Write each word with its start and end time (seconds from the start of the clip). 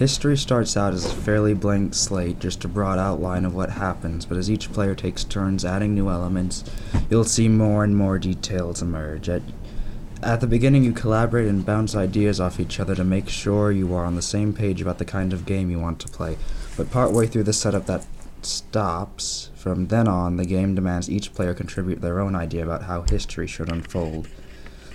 History 0.00 0.34
starts 0.34 0.78
out 0.78 0.94
as 0.94 1.04
a 1.04 1.14
fairly 1.14 1.52
blank 1.52 1.92
slate, 1.92 2.38
just 2.38 2.64
a 2.64 2.68
broad 2.68 2.98
outline 2.98 3.44
of 3.44 3.54
what 3.54 3.68
happens, 3.68 4.24
but 4.24 4.38
as 4.38 4.50
each 4.50 4.72
player 4.72 4.94
takes 4.94 5.24
turns 5.24 5.62
adding 5.62 5.94
new 5.94 6.08
elements, 6.08 6.64
you'll 7.10 7.22
see 7.22 7.48
more 7.48 7.84
and 7.84 7.94
more 7.94 8.18
details 8.18 8.80
emerge. 8.80 9.28
At, 9.28 9.42
at 10.22 10.40
the 10.40 10.46
beginning, 10.46 10.84
you 10.84 10.92
collaborate 10.92 11.48
and 11.48 11.66
bounce 11.66 11.94
ideas 11.94 12.40
off 12.40 12.58
each 12.58 12.80
other 12.80 12.94
to 12.94 13.04
make 13.04 13.28
sure 13.28 13.70
you 13.70 13.92
are 13.94 14.06
on 14.06 14.14
the 14.14 14.22
same 14.22 14.54
page 14.54 14.80
about 14.80 14.96
the 14.96 15.04
kind 15.04 15.34
of 15.34 15.44
game 15.44 15.70
you 15.70 15.78
want 15.78 16.00
to 16.00 16.08
play. 16.08 16.38
But 16.78 16.90
partway 16.90 17.26
through 17.26 17.42
the 17.42 17.52
setup, 17.52 17.84
that 17.84 18.06
stops. 18.40 19.50
From 19.54 19.88
then 19.88 20.08
on, 20.08 20.38
the 20.38 20.46
game 20.46 20.74
demands 20.74 21.10
each 21.10 21.34
player 21.34 21.52
contribute 21.52 22.00
their 22.00 22.20
own 22.20 22.34
idea 22.34 22.64
about 22.64 22.84
how 22.84 23.02
history 23.02 23.46
should 23.46 23.70
unfold. 23.70 24.28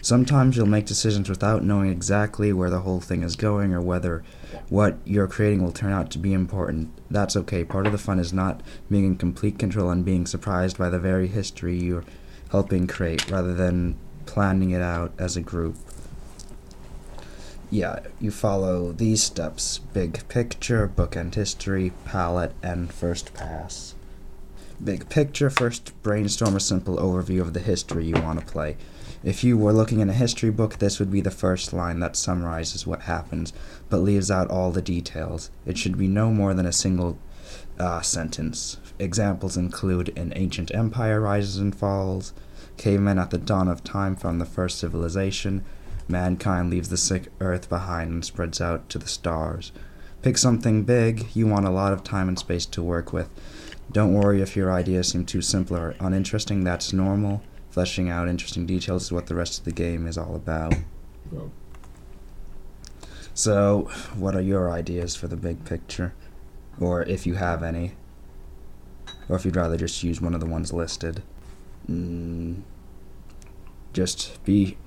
Sometimes 0.05 0.55
you'll 0.55 0.67
make 0.67 0.85
decisions 0.85 1.31
without 1.31 1.63
knowing 1.63 1.89
exactly 1.89 2.53
where 2.53 2.69
the 2.69 2.81
whole 2.81 3.01
thing 3.01 3.23
is 3.23 3.35
going 3.35 3.73
or 3.73 3.81
whether 3.81 4.23
what 4.69 4.99
you're 5.03 5.27
creating 5.27 5.63
will 5.63 5.71
turn 5.71 5.91
out 5.91 6.11
to 6.11 6.19
be 6.19 6.31
important. 6.31 6.91
That's 7.09 7.35
okay. 7.35 7.65
Part 7.65 7.87
of 7.87 7.91
the 7.91 7.97
fun 7.97 8.19
is 8.19 8.31
not 8.31 8.61
being 8.87 9.03
in 9.03 9.15
complete 9.15 9.57
control 9.57 9.89
and 9.89 10.05
being 10.05 10.27
surprised 10.27 10.77
by 10.77 10.89
the 10.89 10.99
very 10.99 11.27
history 11.27 11.79
you're 11.79 12.03
helping 12.51 12.85
create 12.85 13.31
rather 13.31 13.55
than 13.55 13.97
planning 14.27 14.69
it 14.69 14.81
out 14.83 15.11
as 15.17 15.35
a 15.35 15.41
group. 15.41 15.75
Yeah, 17.71 18.01
you 18.19 18.29
follow 18.29 18.91
these 18.91 19.23
steps 19.23 19.79
big 19.79 20.27
picture, 20.27 20.85
book 20.85 21.13
bookend 21.13 21.33
history, 21.33 21.93
palette, 22.05 22.53
and 22.61 22.93
first 22.93 23.33
pass. 23.33 23.95
Big 24.83 25.09
picture, 25.09 25.49
first 25.49 25.99
brainstorm 26.03 26.55
a 26.55 26.59
simple 26.59 26.97
overview 26.97 27.41
of 27.41 27.53
the 27.53 27.59
history 27.59 28.05
you 28.05 28.21
want 28.21 28.39
to 28.39 28.45
play. 28.45 28.77
If 29.25 29.43
you 29.43 29.57
were 29.57 29.73
looking 29.73 30.01
in 30.01 30.09
a 30.11 30.13
history 30.13 30.51
book, 30.51 30.77
this 30.77 30.99
would 30.99 31.09
be 31.09 31.19
the 31.19 31.31
first 31.31 31.73
line 31.73 31.99
that 31.99 32.15
summarizes 32.15 32.85
what 32.85 33.01
happens, 33.01 33.53
but 33.89 34.03
leaves 34.03 34.29
out 34.29 34.51
all 34.51 34.69
the 34.69 34.83
details. 34.83 35.49
It 35.65 35.79
should 35.79 35.97
be 35.97 36.07
no 36.07 36.29
more 36.29 36.53
than 36.53 36.67
a 36.67 36.71
single 36.71 37.17
uh, 37.79 38.01
sentence. 38.01 38.77
Examples 38.99 39.57
include 39.57 40.15
an 40.15 40.31
ancient 40.35 40.71
empire 40.75 41.19
rises 41.19 41.57
and 41.57 41.75
falls, 41.75 42.33
cavemen 42.77 43.17
at 43.17 43.31
the 43.31 43.39
dawn 43.39 43.67
of 43.67 43.83
time 43.83 44.15
found 44.15 44.39
the 44.39 44.45
first 44.45 44.77
civilization, 44.77 45.65
mankind 46.07 46.69
leaves 46.69 46.89
the 46.89 46.95
sick 46.95 47.29
earth 47.41 47.67
behind 47.67 48.11
and 48.11 48.23
spreads 48.23 48.61
out 48.61 48.87
to 48.89 48.99
the 48.99 49.07
stars. 49.07 49.71
Pick 50.21 50.37
something 50.37 50.83
big, 50.83 51.25
you 51.33 51.47
want 51.47 51.65
a 51.65 51.71
lot 51.71 51.93
of 51.93 52.03
time 52.03 52.27
and 52.27 52.37
space 52.37 52.67
to 52.67 52.83
work 52.83 53.11
with. 53.11 53.31
Don't 53.91 54.13
worry 54.13 54.43
if 54.43 54.55
your 54.55 54.71
ideas 54.71 55.07
seem 55.07 55.25
too 55.25 55.41
simple 55.41 55.77
or 55.77 55.95
uninteresting, 55.99 56.63
that's 56.63 56.93
normal. 56.93 57.41
Fleshing 57.75 58.09
out 58.09 58.29
interesting 58.29 58.65
details 58.65 59.03
is 59.03 59.11
what 59.11 59.25
the 59.25 59.35
rest 59.35 59.59
of 59.59 59.65
the 59.65 59.71
game 59.73 60.07
is 60.07 60.17
all 60.17 60.33
about. 60.33 60.73
Well, 61.29 61.51
So, 63.33 63.89
what 64.15 64.33
are 64.33 64.39
your 64.39 64.71
ideas 64.71 65.17
for 65.17 65.27
the 65.27 65.35
big 65.35 65.65
picture? 65.65 66.13
Or 66.79 67.03
if 67.03 67.27
you 67.27 67.33
have 67.33 67.63
any? 67.63 67.91
Or 69.27 69.35
if 69.35 69.43
you'd 69.43 69.57
rather 69.57 69.75
just 69.75 70.01
use 70.03 70.21
one 70.21 70.33
of 70.33 70.39
the 70.39 70.45
ones 70.45 70.71
listed? 70.71 71.21
Mm, 71.91 72.61
just 73.91 74.41
be 74.45 74.77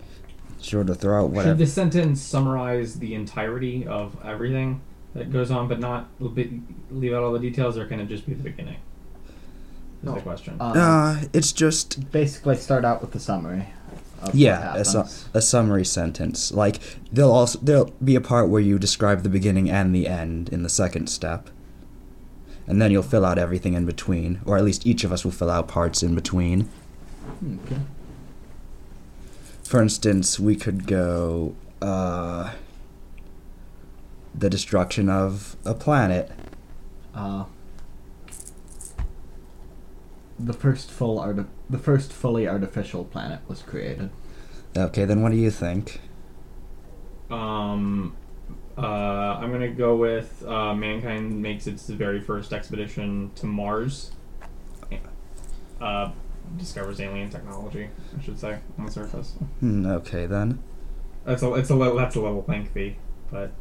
sure 0.59 0.83
to 0.83 0.95
throw 0.95 1.25
out 1.25 1.29
whatever. 1.29 1.51
Should 1.51 1.59
this 1.59 1.75
sentence 1.75 2.23
summarize 2.23 3.01
the 3.01 3.15
entirety 3.15 3.87
of 3.87 4.17
everything 4.25 4.81
that 5.13 5.31
goes 5.31 5.51
on, 5.51 5.69
but 5.69 5.79
not 5.79 6.09
leave 6.19 7.13
out 7.13 7.23
all 7.23 7.33
the 7.33 7.39
details, 7.39 7.77
or 7.77 7.85
can 7.85 8.01
it 8.01 8.07
just 8.07 8.25
be 8.25 8.33
the 8.33 8.45
beginning? 8.45 8.79
Is 10.01 10.05
No. 10.05 10.15
the 10.15 10.21
question. 10.21 10.57
Uh, 10.61 10.65
Uh, 10.77 11.17
it's 11.33 11.53
just 11.53 12.11
basically, 12.13 12.57
start 12.57 12.85
out 12.85 13.01
with 13.01 13.13
the 13.13 13.21
summary. 13.21 13.67
Of 14.23 14.35
Yeah, 14.35 14.73
what 14.73 14.81
a, 14.81 14.85
su- 14.85 15.05
a 15.35 15.41
summary 15.43 15.85
sentence. 15.85 16.51
Like 16.53 16.81
there'll 17.13 17.31
also 17.33 17.59
there'll 17.63 17.93
be 18.03 18.17
a 18.17 18.21
part 18.21 18.49
where 18.49 18.61
you 18.61 18.79
describe 18.79 19.23
the 19.23 19.29
beginning 19.29 19.71
and 19.71 19.95
the 19.95 20.09
end 20.09 20.49
in 20.49 20.63
the 20.65 20.69
second 20.69 21.09
step. 21.09 21.51
And 22.67 22.83
then 22.83 22.91
you'll 22.91 23.03
fill 23.05 23.25
out 23.25 23.39
everything 23.39 23.75
in 23.75 23.87
between, 23.87 24.41
or 24.45 24.57
at 24.59 24.65
least 24.65 24.87
each 24.87 25.03
of 25.05 25.13
us 25.13 25.25
will 25.25 25.31
fill 25.33 25.51
out 25.51 25.69
parts 25.69 26.03
in 26.03 26.15
between. 26.15 26.69
Okay. 27.65 27.81
For 29.63 29.81
instance, 29.81 30.39
we 30.41 30.57
could 30.57 30.87
go 30.87 31.55
uh 31.81 32.53
the 34.35 34.51
destruction 34.51 35.09
of 35.09 35.57
a 35.65 35.75
planet. 35.75 36.31
Uh, 37.15 37.45
the 40.39 40.53
first 40.53 40.91
full 40.91 41.19
arti- 41.19 41.47
the 41.69 41.79
first 41.79 42.13
fully 42.13 42.47
artificial 42.49 43.05
planet 43.05 43.41
was 43.49 43.63
created. 43.63 44.11
Okay, 44.77 45.05
then 45.05 45.23
what 45.23 45.33
do 45.33 45.39
you 45.39 45.51
think? 45.51 46.01
Um, 47.31 48.17
uh, 48.77 48.83
I'm 49.41 49.51
gonna 49.51 49.69
go 49.69 49.97
with 49.97 50.45
uh, 50.47 50.75
mankind 50.75 51.43
makes 51.43 51.67
its 51.67 51.89
very 51.89 52.21
first 52.21 52.53
expedition 52.53 53.33
to 53.37 53.47
Mars. 53.47 54.13
Uh, 55.81 56.11
discovers 56.57 57.01
alien 57.01 57.31
technology, 57.31 57.89
I 58.19 58.23
should 58.23 58.39
say, 58.39 58.59
on 58.79 58.87
the 58.87 58.91
surface. 58.91 59.35
Hmm, 59.61 59.87
okay 59.87 60.27
then. 60.27 60.61
That's 61.25 61.43
a 61.43 61.53
it's 61.55 61.71
a 61.71 61.75
little 61.75 61.97
that's 61.97 62.17
a 62.17 62.21
little 62.21 62.45
lengthy, 62.49 62.97
but 63.31 63.53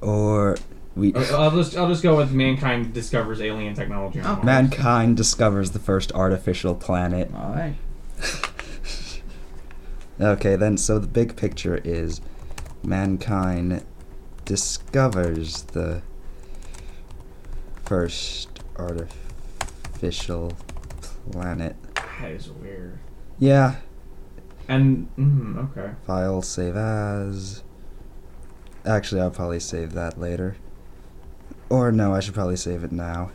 Or 0.00 0.56
we 0.98 1.14
I'll 1.14 1.36
I'll 1.42 1.50
just 1.50 1.76
I'll 1.76 1.88
just 1.88 2.02
go 2.02 2.16
with 2.16 2.32
mankind 2.32 2.92
discovers 2.92 3.40
alien 3.40 3.74
technology 3.74 4.20
on 4.20 4.26
Okay. 4.26 4.34
Mars. 4.36 4.44
mankind 4.44 5.16
discovers 5.16 5.70
the 5.70 5.78
first 5.78 6.12
artificial 6.12 6.74
planet. 6.74 7.30
All 7.34 7.52
right. 7.54 7.74
Okay, 10.20 10.56
then, 10.56 10.76
so 10.76 10.98
the 10.98 11.06
big 11.06 11.36
picture 11.36 11.80
is 11.84 12.20
mankind 12.82 13.84
discovers 14.44 15.62
the 15.62 16.02
first 17.84 18.48
artificial 18.76 20.56
planet. 21.30 21.76
That 22.20 22.32
is 22.32 22.50
weird. 22.50 22.98
Yeah, 23.38 23.76
And 24.66 25.08
mm, 25.16 25.70
okay. 25.70 25.94
file 26.04 26.42
save 26.42 26.74
as. 26.76 27.62
Actually, 28.84 29.20
I'll 29.20 29.30
probably 29.30 29.60
save 29.60 29.92
that 29.92 30.18
later. 30.18 30.56
Or 31.70 31.92
no, 31.92 32.14
I 32.14 32.20
should 32.20 32.34
probably 32.34 32.56
save 32.56 32.84
it 32.84 32.92
now. 32.92 33.30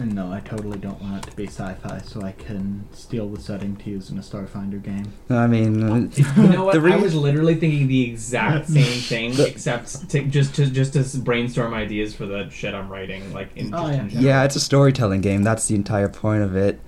And 0.00 0.14
no, 0.14 0.30
I 0.32 0.38
totally 0.38 0.78
don't 0.78 1.02
want 1.02 1.26
it 1.26 1.30
to 1.30 1.36
be 1.36 1.48
sci-fi, 1.48 1.98
so 2.04 2.22
I 2.22 2.30
can 2.30 2.84
steal 2.92 3.28
the 3.30 3.40
setting 3.40 3.74
to 3.78 3.90
use 3.90 4.10
in 4.10 4.18
a 4.18 4.20
Starfinder 4.20 4.80
game. 4.80 5.12
I 5.28 5.48
mean, 5.48 6.12
You 6.36 6.48
know 6.48 6.64
what? 6.66 6.80
the 6.80 6.92
I 6.92 6.94
was 6.96 7.16
literally 7.16 7.56
thinking 7.56 7.88
the 7.88 8.08
exact 8.08 8.68
same 8.68 8.84
thing, 9.00 9.32
The- 9.34 9.48
except 9.48 10.08
to, 10.10 10.22
just 10.22 10.54
to 10.54 10.66
just 10.70 10.92
to 10.92 11.18
brainstorm 11.18 11.74
ideas 11.74 12.14
for 12.14 12.26
the 12.26 12.48
shit 12.48 12.74
I'm 12.74 12.88
writing, 12.88 13.32
like 13.34 13.48
in, 13.56 13.74
Oh, 13.74 13.88
yeah. 13.88 14.02
in. 14.02 14.10
Yeah, 14.10 14.44
it's 14.44 14.54
a 14.54 14.60
storytelling 14.60 15.20
game. 15.20 15.42
That's 15.42 15.66
the 15.66 15.74
entire 15.74 16.08
point 16.08 16.44
of 16.44 16.54
it. 16.54 16.78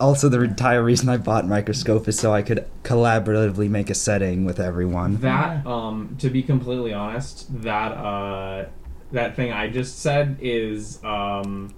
Also, 0.00 0.30
the 0.30 0.40
entire 0.40 0.82
reason 0.82 1.10
I 1.10 1.18
bought 1.18 1.46
Microscope 1.46 2.08
is 2.08 2.18
so 2.18 2.32
I 2.32 2.40
could 2.40 2.66
collaboratively 2.84 3.68
make 3.68 3.90
a 3.90 3.94
setting 3.94 4.46
with 4.46 4.60
everyone. 4.60 5.16
That, 5.18 5.66
um, 5.66 6.16
to 6.20 6.30
be 6.30 6.42
completely 6.42 6.94
honest, 6.94 7.46
that 7.62 7.92
uh, 7.92 8.66
that 9.16 9.34
thing 9.34 9.52
I 9.52 9.68
just 9.68 10.00
said 10.00 10.38
is 10.40 11.02
um, 11.04 11.74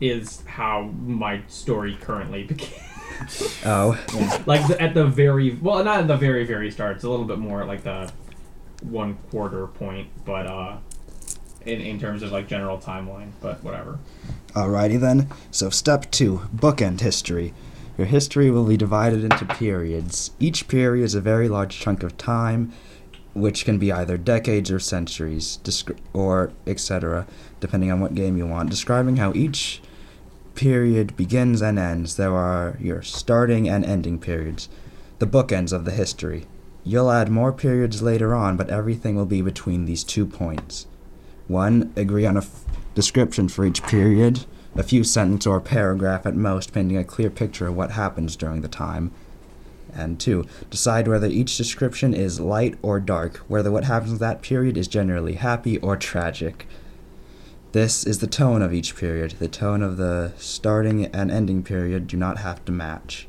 is 0.00 0.42
how 0.46 0.82
my 1.04 1.42
story 1.48 1.96
currently 2.00 2.44
began. 2.44 2.70
Oh, 3.64 3.98
like 4.46 4.66
the, 4.68 4.80
at 4.80 4.94
the 4.94 5.06
very 5.06 5.54
well, 5.60 5.82
not 5.84 6.00
at 6.00 6.08
the 6.08 6.16
very 6.16 6.44
very 6.44 6.70
start. 6.70 6.96
It's 6.96 7.04
a 7.04 7.10
little 7.10 7.26
bit 7.26 7.38
more 7.38 7.64
like 7.64 7.82
the 7.82 8.10
one 8.82 9.16
quarter 9.30 9.66
point, 9.66 10.08
but 10.24 10.46
uh, 10.46 10.76
in 11.66 11.80
in 11.80 11.98
terms 11.98 12.22
of 12.22 12.32
like 12.32 12.46
general 12.46 12.78
timeline. 12.78 13.32
But 13.40 13.62
whatever. 13.62 13.98
alrighty 14.52 15.00
then. 15.00 15.28
So, 15.50 15.70
step 15.70 16.10
two 16.10 16.42
bookend 16.54 17.00
history. 17.00 17.54
Your 17.98 18.06
history 18.06 18.50
will 18.50 18.64
be 18.64 18.78
divided 18.78 19.22
into 19.22 19.44
periods. 19.44 20.30
Each 20.40 20.66
period 20.66 21.04
is 21.04 21.14
a 21.14 21.20
very 21.20 21.48
large 21.48 21.78
chunk 21.78 22.02
of 22.02 22.16
time, 22.16 22.72
which 23.34 23.64
can 23.64 23.78
be 23.78 23.92
either 23.92 24.16
decades 24.18 24.70
or 24.70 24.78
centuries, 24.78 25.58
or 26.12 26.52
etc., 26.66 27.26
depending 27.60 27.90
on 27.90 28.00
what 28.00 28.14
game 28.14 28.36
you 28.36 28.46
want. 28.46 28.70
Describing 28.70 29.16
how 29.16 29.32
each 29.34 29.80
period 30.54 31.16
begins 31.16 31.62
and 31.62 31.78
ends, 31.78 32.16
there 32.16 32.34
are 32.34 32.76
your 32.80 33.02
starting 33.02 33.68
and 33.68 33.84
ending 33.84 34.18
periods, 34.18 34.68
the 35.18 35.26
bookends 35.26 35.72
of 35.72 35.84
the 35.84 35.92
history. 35.92 36.46
You'll 36.84 37.10
add 37.10 37.30
more 37.30 37.52
periods 37.52 38.02
later 38.02 38.34
on, 38.34 38.56
but 38.56 38.68
everything 38.68 39.14
will 39.14 39.26
be 39.26 39.40
between 39.40 39.84
these 39.84 40.04
two 40.04 40.26
points. 40.26 40.86
1. 41.48 41.92
Agree 41.96 42.26
on 42.26 42.36
a 42.36 42.40
f- 42.40 42.64
description 42.94 43.48
for 43.48 43.64
each 43.64 43.82
period, 43.84 44.44
a 44.74 44.82
few 44.82 45.04
sentence 45.04 45.46
or 45.46 45.60
paragraph 45.60 46.26
at 46.26 46.34
most, 46.34 46.72
painting 46.72 46.96
a 46.96 47.04
clear 47.04 47.30
picture 47.30 47.68
of 47.68 47.76
what 47.76 47.92
happens 47.92 48.36
during 48.36 48.62
the 48.62 48.68
time. 48.68 49.12
And 49.94 50.18
2. 50.18 50.46
Decide 50.70 51.06
whether 51.06 51.26
each 51.26 51.56
description 51.56 52.14
is 52.14 52.40
light 52.40 52.78
or 52.80 52.98
dark, 52.98 53.38
whether 53.48 53.70
what 53.70 53.84
happens 53.84 54.12
in 54.12 54.18
that 54.18 54.42
period 54.42 54.76
is 54.76 54.88
generally 54.88 55.34
happy 55.34 55.78
or 55.78 55.96
tragic. 55.96 56.66
This 57.72 58.04
is 58.06 58.18
the 58.18 58.26
tone 58.26 58.62
of 58.62 58.72
each 58.72 58.96
period. 58.96 59.32
The 59.32 59.48
tone 59.48 59.82
of 59.82 59.96
the 59.96 60.32
starting 60.36 61.06
and 61.06 61.30
ending 61.30 61.62
period 61.62 62.06
do 62.06 62.16
not 62.16 62.38
have 62.38 62.64
to 62.66 62.72
match. 62.72 63.26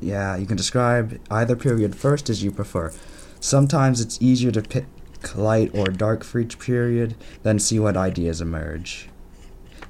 Yeah, 0.00 0.36
you 0.36 0.46
can 0.46 0.56
describe 0.56 1.20
either 1.30 1.56
period 1.56 1.94
first 1.94 2.30
as 2.30 2.42
you 2.42 2.50
prefer. 2.50 2.92
Sometimes 3.40 4.00
it's 4.00 4.20
easier 4.20 4.50
to 4.50 4.62
pick 4.62 4.86
light 5.34 5.70
or 5.74 5.86
dark 5.86 6.24
for 6.24 6.38
each 6.38 6.58
period, 6.58 7.14
then 7.42 7.58
see 7.58 7.78
what 7.78 7.96
ideas 7.96 8.40
emerge. 8.40 9.08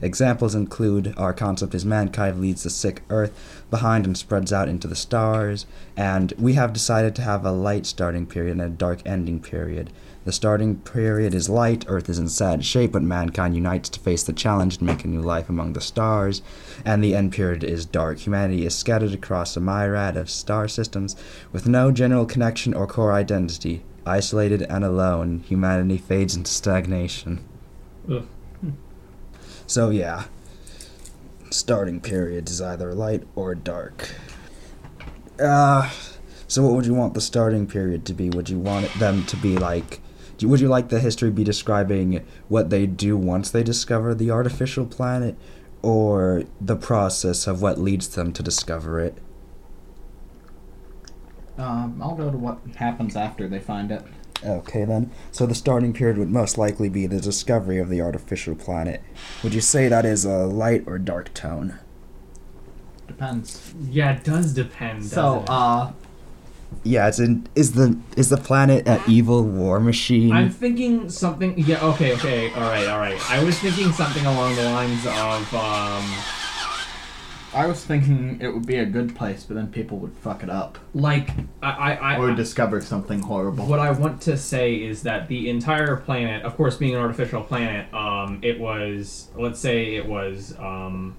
Examples 0.02 0.54
include 0.54 1.14
our 1.16 1.32
concept 1.32 1.74
is 1.74 1.84
mankind 1.84 2.40
Leads 2.40 2.62
the 2.62 2.70
sick 2.70 3.02
earth 3.10 3.59
behind 3.70 4.06
and 4.06 4.16
spreads 4.16 4.52
out 4.52 4.68
into 4.68 4.88
the 4.88 4.96
stars, 4.96 5.66
and 5.96 6.32
we 6.38 6.54
have 6.54 6.72
decided 6.72 7.14
to 7.14 7.22
have 7.22 7.44
a 7.44 7.52
light 7.52 7.86
starting 7.86 8.26
period 8.26 8.52
and 8.52 8.62
a 8.62 8.68
dark 8.68 9.00
ending 9.06 9.40
period. 9.40 9.90
The 10.24 10.32
starting 10.32 10.76
period 10.76 11.34
is 11.34 11.48
light, 11.48 11.86
Earth 11.88 12.08
is 12.08 12.18
in 12.18 12.28
sad 12.28 12.64
shape, 12.64 12.92
but 12.92 13.02
mankind 13.02 13.54
unites 13.54 13.88
to 13.88 14.00
face 14.00 14.22
the 14.22 14.34
challenge 14.34 14.76
and 14.78 14.86
make 14.86 15.02
a 15.04 15.08
new 15.08 15.22
life 15.22 15.48
among 15.48 15.72
the 15.72 15.80
stars. 15.80 16.42
And 16.84 17.02
the 17.02 17.14
end 17.14 17.32
period 17.32 17.64
is 17.64 17.86
dark. 17.86 18.18
Humanity 18.18 18.66
is 18.66 18.74
scattered 18.76 19.14
across 19.14 19.56
a 19.56 19.60
myriad 19.60 20.18
of 20.18 20.28
star 20.28 20.68
systems 20.68 21.16
with 21.52 21.66
no 21.66 21.90
general 21.90 22.26
connection 22.26 22.74
or 22.74 22.86
core 22.86 23.12
identity. 23.12 23.82
Isolated 24.04 24.62
and 24.62 24.84
alone, 24.84 25.42
humanity 25.46 25.96
fades 25.96 26.36
into 26.36 26.50
stagnation. 26.50 27.42
Ugh. 28.10 28.26
So, 29.66 29.90
yeah. 29.90 30.24
Starting 31.50 32.00
period 32.00 32.48
is 32.48 32.60
either 32.60 32.94
light 32.94 33.24
or 33.34 33.54
dark. 33.54 34.14
Uh, 35.40 35.90
so, 36.46 36.62
what 36.62 36.74
would 36.74 36.86
you 36.86 36.94
want 36.94 37.14
the 37.14 37.20
starting 37.20 37.66
period 37.66 38.04
to 38.06 38.14
be? 38.14 38.30
Would 38.30 38.48
you 38.48 38.58
want 38.58 38.92
them 38.94 39.24
to 39.26 39.36
be 39.36 39.56
like. 39.56 40.00
Would 40.42 40.60
you 40.60 40.68
like 40.68 40.88
the 40.88 41.00
history 41.00 41.30
be 41.30 41.44
describing 41.44 42.24
what 42.48 42.70
they 42.70 42.86
do 42.86 43.16
once 43.16 43.50
they 43.50 43.62
discover 43.62 44.14
the 44.14 44.30
artificial 44.30 44.86
planet, 44.86 45.36
or 45.82 46.44
the 46.60 46.76
process 46.76 47.46
of 47.46 47.60
what 47.60 47.78
leads 47.78 48.08
them 48.08 48.32
to 48.32 48.42
discover 48.42 49.00
it? 49.00 49.18
Um, 51.58 52.00
I'll 52.02 52.14
go 52.14 52.30
to 52.30 52.38
what 52.38 52.58
happens 52.76 53.16
after 53.16 53.48
they 53.48 53.58
find 53.58 53.90
it. 53.90 54.02
Okay, 54.44 54.84
then. 54.84 55.10
So 55.32 55.44
the 55.46 55.54
starting 55.54 55.92
period 55.92 56.16
would 56.18 56.30
most 56.30 56.56
likely 56.56 56.88
be 56.88 57.06
the 57.06 57.20
discovery 57.20 57.78
of 57.78 57.88
the 57.88 58.00
artificial 58.00 58.54
planet. 58.54 59.02
Would 59.42 59.52
you 59.54 59.60
say 59.60 59.88
that 59.88 60.04
is 60.06 60.24
a 60.24 60.46
light 60.46 60.84
or 60.86 60.98
dark 60.98 61.34
tone? 61.34 61.78
Depends. 63.06 63.74
Yeah, 63.90 64.12
it 64.16 64.24
does 64.24 64.54
depend. 64.54 65.04
So, 65.04 65.16
doesn't 65.16 65.42
it? 65.42 65.50
uh, 65.50 65.92
Yeah, 66.84 67.08
it's 67.08 67.18
in. 67.18 67.46
Is 67.54 67.72
the 67.72 67.98
is 68.16 68.28
the 68.30 68.36
planet 68.36 68.86
an 68.88 69.00
evil 69.08 69.42
war 69.44 69.80
machine? 69.80 70.32
I'm 70.32 70.50
thinking 70.50 71.10
something. 71.10 71.58
Yeah. 71.58 71.84
Okay. 71.84 72.14
Okay. 72.14 72.52
All 72.54 72.60
right. 72.60 72.86
All 72.86 72.98
right. 73.00 73.20
I 73.30 73.42
was 73.44 73.58
thinking 73.58 73.92
something 73.92 74.24
along 74.24 74.54
the 74.56 74.64
lines 74.70 75.04
of. 75.06 75.54
Um, 75.54 76.04
I 77.52 77.66
was 77.66 77.84
thinking 77.84 78.38
it 78.40 78.48
would 78.48 78.66
be 78.66 78.76
a 78.76 78.86
good 78.86 79.16
place, 79.16 79.42
but 79.44 79.54
then 79.54 79.68
people 79.68 79.98
would 79.98 80.14
fuck 80.14 80.42
it 80.42 80.50
up 80.50 80.78
like 80.94 81.30
I. 81.62 81.70
I. 81.70 82.14
I 82.14 82.18
or 82.18 82.32
discover 82.34 82.80
something 82.80 83.20
horrible. 83.20 83.66
What 83.66 83.80
I 83.80 83.90
want 83.90 84.22
to 84.22 84.36
say 84.36 84.74
is 84.76 85.02
that 85.02 85.28
the 85.28 85.50
entire 85.50 85.96
planet, 85.96 86.44
of 86.44 86.56
course, 86.56 86.76
being 86.76 86.94
an 86.94 87.00
artificial 87.00 87.42
planet, 87.42 87.92
um, 87.92 88.38
it 88.42 88.60
was, 88.60 89.28
let's 89.34 89.58
say, 89.58 89.96
it 89.96 90.06
was, 90.06 90.56
um, 90.58 91.16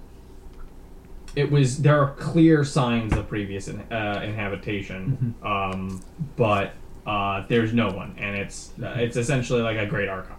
it 1.35 1.51
was. 1.51 1.81
There 1.81 2.01
are 2.01 2.13
clear 2.15 2.63
signs 2.63 3.13
of 3.13 3.27
previous 3.27 3.67
in, 3.67 3.81
uh, 3.91 4.21
inhabitation, 4.23 5.35
um, 5.43 6.01
but 6.37 6.73
uh, 7.05 7.45
there's 7.49 7.73
no 7.73 7.89
one, 7.89 8.15
and 8.17 8.37
it's 8.37 8.71
uh, 8.81 8.95
it's 8.97 9.17
essentially 9.17 9.61
like 9.61 9.77
a 9.77 9.85
great 9.85 10.07
archive. 10.07 10.37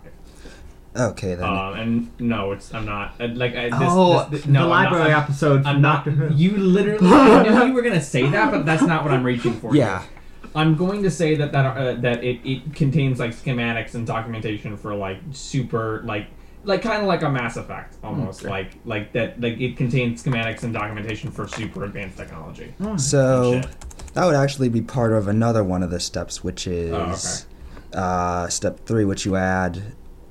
Okay 0.96 1.34
then. 1.34 1.44
Um, 1.48 1.74
and 1.74 2.20
no, 2.20 2.52
it's 2.52 2.72
I'm 2.74 2.84
not 2.86 3.14
uh, 3.20 3.28
like 3.34 3.54
I, 3.56 3.64
this, 3.70 3.78
oh, 3.80 4.28
this, 4.30 4.40
this- 4.42 4.46
no, 4.46 4.68
the 4.68 4.74
I'm 4.74 4.84
not- 4.84 4.92
library 4.92 5.12
I'm- 5.12 5.22
episode. 5.22 5.66
I'm 5.66 5.80
not. 5.80 6.04
Doctor 6.04 6.30
You 6.34 6.56
literally. 6.56 7.06
I 7.10 7.42
knew 7.42 7.66
you 7.66 7.72
were 7.74 7.82
gonna 7.82 8.00
say 8.02 8.28
that, 8.28 8.50
but 8.50 8.66
that's 8.66 8.82
not 8.82 9.04
what 9.04 9.12
I'm 9.12 9.24
reaching 9.24 9.52
for. 9.54 9.72
here. 9.72 9.84
yeah. 9.84 10.02
I'm 10.54 10.76
going 10.76 11.02
to 11.04 11.10
say 11.10 11.34
that 11.36 11.52
that 11.52 11.64
uh, 11.76 11.94
that 12.02 12.22
it, 12.22 12.40
it 12.46 12.74
contains 12.74 13.18
like 13.18 13.30
schematics 13.30 13.94
and 13.94 14.06
documentation 14.06 14.76
for 14.76 14.94
like 14.94 15.16
super 15.32 16.02
like 16.04 16.26
like 16.64 16.82
kind 16.82 17.00
of 17.00 17.08
like 17.08 17.22
a 17.22 17.30
Mass 17.30 17.56
Effect 17.56 17.96
almost 18.04 18.42
Okay. 18.42 18.50
like 18.50 18.72
like 18.84 19.12
that 19.14 19.40
like 19.40 19.58
it 19.58 19.78
contains 19.78 20.22
schematics 20.22 20.62
and 20.62 20.74
documentation 20.74 21.30
for 21.30 21.48
super 21.48 21.84
advanced 21.84 22.18
technology. 22.18 22.74
Oh, 22.80 22.98
So 22.98 23.62
that 24.12 24.26
would 24.26 24.34
actually 24.34 24.68
be 24.68 24.82
part 24.82 25.14
of 25.14 25.26
another 25.26 25.64
one 25.64 25.82
of 25.82 25.90
the 25.90 25.98
steps, 26.00 26.44
which 26.44 26.66
is 26.66 27.46
Oh, 27.94 27.98
uh, 27.98 28.48
step 28.48 28.84
three, 28.84 29.06
which 29.06 29.24
you 29.24 29.36
add. 29.36 29.82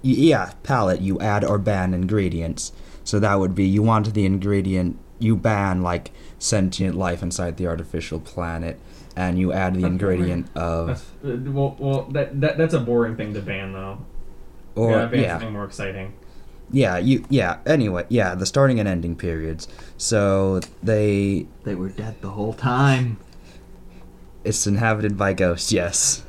Y- 0.04 0.10
Yeah, 0.32 0.52
palette. 0.64 1.02
You 1.02 1.20
add 1.20 1.44
or 1.44 1.58
ban 1.58 1.94
ingredients. 1.94 2.72
So 3.04 3.20
that 3.20 3.40
would 3.40 3.56
be 3.56 3.66
you 3.66 3.82
want 3.82 4.14
the 4.14 4.26
ingredient. 4.26 4.98
You 5.20 5.36
ban 5.36 5.82
like 5.82 6.12
sentient 6.40 6.96
life 6.96 7.22
inside 7.22 7.58
the 7.58 7.68
artificial 7.68 8.20
planet, 8.20 8.80
and 9.16 9.38
you 9.40 9.52
add 9.54 9.74
the 9.76 9.80
Okay. 9.80 9.88
ingredient 9.88 10.48
That's, 10.54 10.58
of 10.58 10.90
uh, 11.26 11.52
well, 11.52 11.76
well 11.80 12.04
that, 12.12 12.40
that 12.42 12.58
that's 12.58 12.74
a 12.74 12.80
boring 12.80 13.16
thing 13.16 13.34
to 13.34 13.42
ban 13.42 13.74
though. 13.74 14.00
or 14.76 14.92
yeah, 14.92 15.06
ban 15.08 15.20
yeah. 15.22 15.34
something 15.34 15.54
more 15.54 15.66
exciting. 15.66 16.14
Yeah, 16.72 16.98
you 16.98 17.26
yeah. 17.30 17.58
Anyway, 17.66 18.06
yeah, 18.10 18.34
the 18.34 18.46
starting 18.46 18.80
and 18.80 18.88
ending 18.88 19.16
periods. 19.16 19.68
So 19.98 20.62
they 20.82 21.48
They 21.64 21.76
were 21.76 21.90
dead 21.90 22.16
the 22.22 22.30
whole 22.30 22.54
time. 22.54 23.18
it's 24.44 24.66
inhabited 24.66 25.18
by 25.18 25.34
ghosts. 25.34 25.72
Yes. 25.72 26.24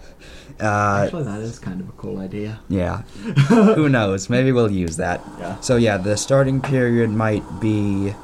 Uh, 0.63 1.03
Actually, 1.05 1.25
that 1.25 1.41
is 1.41 1.59
kind 1.59 1.81
of 1.81 1.89
a 1.89 1.93
cool 1.93 2.19
idea. 2.19 2.61
yeah. 2.69 3.03
Who 3.49 3.89
knows? 3.89 4.31
Maybe 4.31 4.53
we'll 4.53 4.71
use 4.71 4.97
that. 4.97 5.21
Yeah. 5.39 5.59
So 5.61 5.77
yeah, 5.77 5.97
the 5.97 6.17
starting 6.17 6.61
period 6.61 7.11
might 7.11 7.43
be 7.61 8.15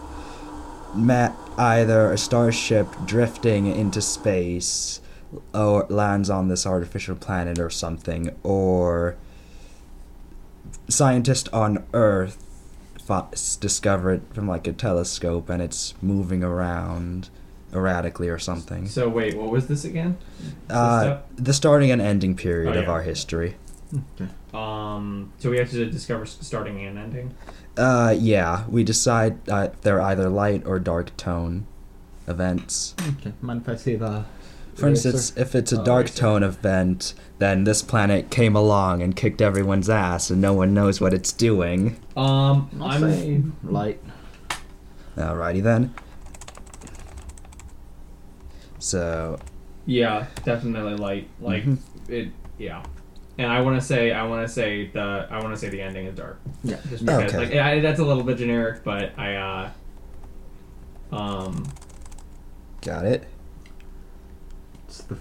met 0.94 1.34
either 1.56 2.12
a 2.12 2.18
starship 2.18 2.86
drifting 3.04 3.66
into 3.66 4.00
space 4.00 5.00
or 5.52 5.84
lands 5.90 6.30
on 6.30 6.48
this 6.48 6.64
artificial 6.64 7.16
planet 7.16 7.58
or 7.58 7.70
something, 7.70 8.34
or 8.42 9.16
scientists 10.88 11.48
on 11.52 11.84
Earth 11.92 12.44
discover 13.60 14.12
it 14.12 14.22
from 14.34 14.46
like 14.46 14.66
a 14.66 14.72
telescope 14.72 15.48
and 15.48 15.62
it's 15.62 15.94
moving 16.02 16.44
around 16.44 17.30
erratically 17.74 18.28
or 18.28 18.38
something. 18.38 18.86
So 18.86 19.08
wait, 19.08 19.36
what 19.36 19.50
was 19.50 19.66
this 19.66 19.84
again? 19.84 20.16
Uh, 20.70 21.00
step? 21.00 21.28
the 21.36 21.52
starting 21.52 21.90
and 21.90 22.00
ending 22.00 22.34
period 22.34 22.76
Oh, 22.76 22.80
of 22.80 22.84
yeah. 22.86 22.90
our 22.90 23.02
history. 23.02 23.56
Okay. 24.20 24.30
Um, 24.54 25.32
so 25.38 25.50
we 25.50 25.58
have 25.58 25.70
to 25.70 25.86
discover 25.86 26.26
starting 26.26 26.84
and 26.84 26.98
ending. 26.98 27.34
Uh, 27.76 28.14
yeah, 28.18 28.64
we 28.68 28.82
decide 28.84 29.38
uh, 29.48 29.68
they're 29.82 30.00
either 30.00 30.28
light 30.28 30.66
or 30.66 30.78
dark 30.78 31.16
tone 31.16 31.66
events. 32.26 32.94
Okay. 33.20 33.32
Mind 33.40 33.62
if 33.62 33.68
I 33.68 33.76
see 33.76 33.96
the? 33.96 34.24
For 34.74 34.86
instance, 34.88 35.32
if 35.36 35.54
it's 35.56 35.72
a 35.72 35.80
Oh, 35.80 35.84
dark 35.84 36.06
eraser. 36.06 36.18
tone 36.18 36.42
event, 36.44 37.14
then 37.38 37.64
this 37.64 37.82
planet 37.82 38.30
came 38.30 38.54
along 38.54 39.02
and 39.02 39.14
kicked 39.16 39.42
everyone's 39.42 39.90
ass, 39.90 40.30
and 40.30 40.40
no 40.40 40.52
one 40.54 40.72
knows 40.72 41.00
what 41.00 41.12
it's 41.12 41.32
doing. 41.32 41.98
Um, 42.16 42.70
I'll 42.80 43.04
I'm 43.04 43.56
light. 43.64 44.00
Alrighty 45.16 45.62
then. 45.62 45.94
So, 48.78 49.38
Yeah, 49.86 50.26
definitely 50.44 50.94
light. 50.96 51.28
Like 51.40 51.64
Mhm. 51.64 51.78
it. 52.08 52.28
Yeah, 52.58 52.82
and 53.38 53.50
I 53.50 53.60
want 53.60 53.80
to 53.80 53.86
say 53.86 54.12
I 54.12 54.24
want 54.26 54.46
to 54.46 54.52
say 54.52 54.88
the 54.88 55.26
I 55.30 55.40
want 55.42 55.54
to 55.54 55.56
say 55.60 55.68
the 55.68 55.80
ending 55.80 56.06
is 56.06 56.14
dark. 56.16 56.40
Yeah. 56.64 56.76
Just 56.90 57.04
because 57.04 57.32
Okay. 57.34 57.38
like 57.38 57.52
yeah, 57.52 57.80
that's 57.80 58.00
a 58.00 58.04
little 58.04 58.22
bit 58.22 58.38
generic, 58.38 58.82
but 58.84 59.12
I 59.18 59.34
uh. 59.36 59.70
Um. 61.16 61.64
got 62.82 63.04
it. 63.06 63.24
It's 64.86 65.02
the 65.02 65.16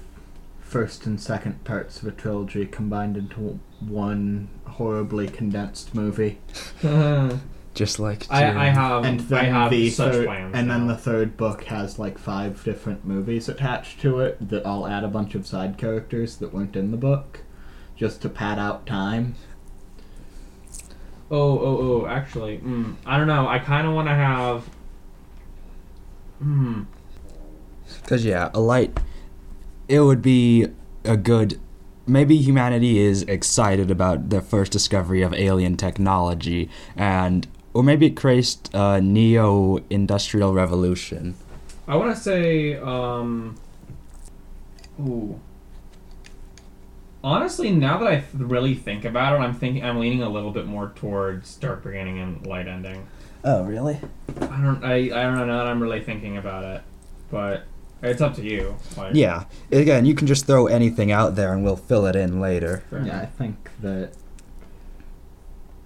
first 0.60 1.06
and 1.06 1.20
second 1.20 1.64
parts 1.64 2.02
of 2.02 2.08
a 2.08 2.12
trilogy 2.12 2.66
combined 2.66 3.16
into 3.16 3.60
one 3.80 4.50
horribly 4.66 5.28
condensed 5.28 5.96
movie. 5.96 6.40
I 7.78 7.86
Just 7.86 8.00
like 8.00 8.26
I 8.32 8.42
June. 8.50 8.58
have 8.76 9.06
and 9.06 9.22
I 9.22 9.24
then 9.24 9.46
have 9.54 9.72
the 9.72 9.90
such 9.90 10.12
third, 10.14 10.26
plans. 10.26 10.56
and 10.56 10.70
then 10.72 10.88
now. 10.88 10.94
the 10.94 11.00
third 11.00 11.38
book 11.38 11.64
has 11.66 12.00
like 12.00 12.18
five 12.18 12.64
different 12.64 13.06
movies 13.06 13.48
attached 13.48 14.02
to 14.02 14.20
it 14.20 14.50
that 14.50 14.66
all 14.66 14.88
add 14.88 15.04
a 15.04 15.08
bunch 15.08 15.36
of 15.36 15.46
side 15.46 15.78
characters 15.78 16.38
that 16.38 16.54
weren't 16.54 16.76
in 16.76 16.92
the 16.92 16.98
book, 16.98 17.42
just 17.96 18.22
to 18.24 18.30
pad 18.30 18.58
out 18.60 18.86
time. 18.88 19.36
Oh, 21.30 21.60
oh, 21.60 21.78
oh! 22.04 22.08
Actually, 22.08 22.60
mm, 22.60 22.96
I 23.06 23.18
don't 23.18 23.28
know. 23.28 23.48
I 23.48 23.60
kind 23.60 23.86
of 23.86 23.94
want 23.94 24.08
to 24.08 24.14
have. 24.16 24.70
Hmm. 26.40 26.84
Because, 28.02 28.24
yeah, 28.26 28.50
a 28.54 28.60
light. 28.60 28.98
It 29.88 30.00
would 30.02 30.22
be 30.22 30.68
a 31.04 31.18
good. 31.18 31.60
Maybe 32.06 32.38
humanity 32.38 33.00
is 33.00 33.24
excited 33.24 33.92
about 33.92 34.30
the 34.30 34.40
first 34.42 34.72
discovery 34.72 35.22
of 35.22 35.34
alien 35.34 35.78
technology, 35.78 36.70
and. 36.96 37.48
Or 37.78 37.84
maybe 37.84 38.08
it 38.08 38.16
creates 38.16 38.58
a 38.74 39.00
neo 39.00 39.78
industrial 39.92 40.52
revolution. 40.52 41.36
I 41.88 41.96
want 41.96 42.16
to 42.16 42.20
say, 42.20 42.76
um, 42.76 43.56
ooh. 45.00 45.40
Honestly, 47.24 47.70
now 47.70 48.00
that 48.00 48.08
I 48.08 48.16
th- 48.16 48.26
really 48.34 48.74
think 48.74 49.06
about 49.06 49.36
it, 49.36 49.44
I'm 49.44 49.54
thinking 49.54 49.84
I'm 49.86 50.00
leaning 50.00 50.24
a 50.24 50.30
little 50.30 50.50
bit 50.50 50.66
more 50.66 50.92
towards 50.96 51.56
dark 51.58 51.84
beginning 51.84 52.18
and 52.18 52.44
light 52.48 52.68
ending. 52.68 53.06
Oh, 53.44 53.64
really? 53.64 54.00
I 54.42 54.60
don't, 54.60 54.84
I, 54.84 54.96
I 54.96 55.24
don't 55.26 55.36
know. 55.36 55.46
Now 55.46 55.58
that 55.60 55.68
I'm 55.68 55.80
really 55.80 56.02
thinking 56.02 56.38
about 56.38 56.64
it, 56.64 56.82
but 57.30 57.66
It's 58.02 58.22
up 58.22 58.34
to 58.38 58.44
you. 58.44 58.76
Like, 58.98 59.14
Yeah. 59.14 59.44
Again, 59.72 60.04
you 60.08 60.16
can 60.16 60.26
just 60.26 60.48
throw 60.48 60.66
anything 60.66 61.12
out 61.12 61.36
there 61.36 61.54
and 61.54 61.64
we'll 61.64 61.76
fill 61.78 62.08
it 62.08 62.16
in 62.16 62.42
later. 62.42 62.84
Yeah, 62.92 63.20
I 63.20 63.28
think 63.28 63.70
that 63.82 64.14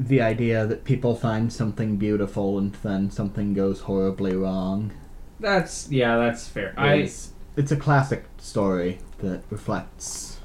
the 0.07 0.21
idea 0.21 0.65
that 0.65 0.83
people 0.83 1.15
find 1.15 1.53
something 1.53 1.97
beautiful 1.97 2.57
and 2.57 2.73
then 2.81 3.11
something 3.11 3.53
goes 3.53 3.81
horribly 3.81 4.35
wrong 4.35 4.91
That's 5.39 5.89
yeah, 5.91 6.17
that's 6.17 6.47
fair. 6.47 6.73
I 6.77 7.09
it's 7.55 7.71
a 7.71 7.75
classic 7.75 8.25
story 8.37 8.99
that 9.19 9.43
reflects. 9.49 10.39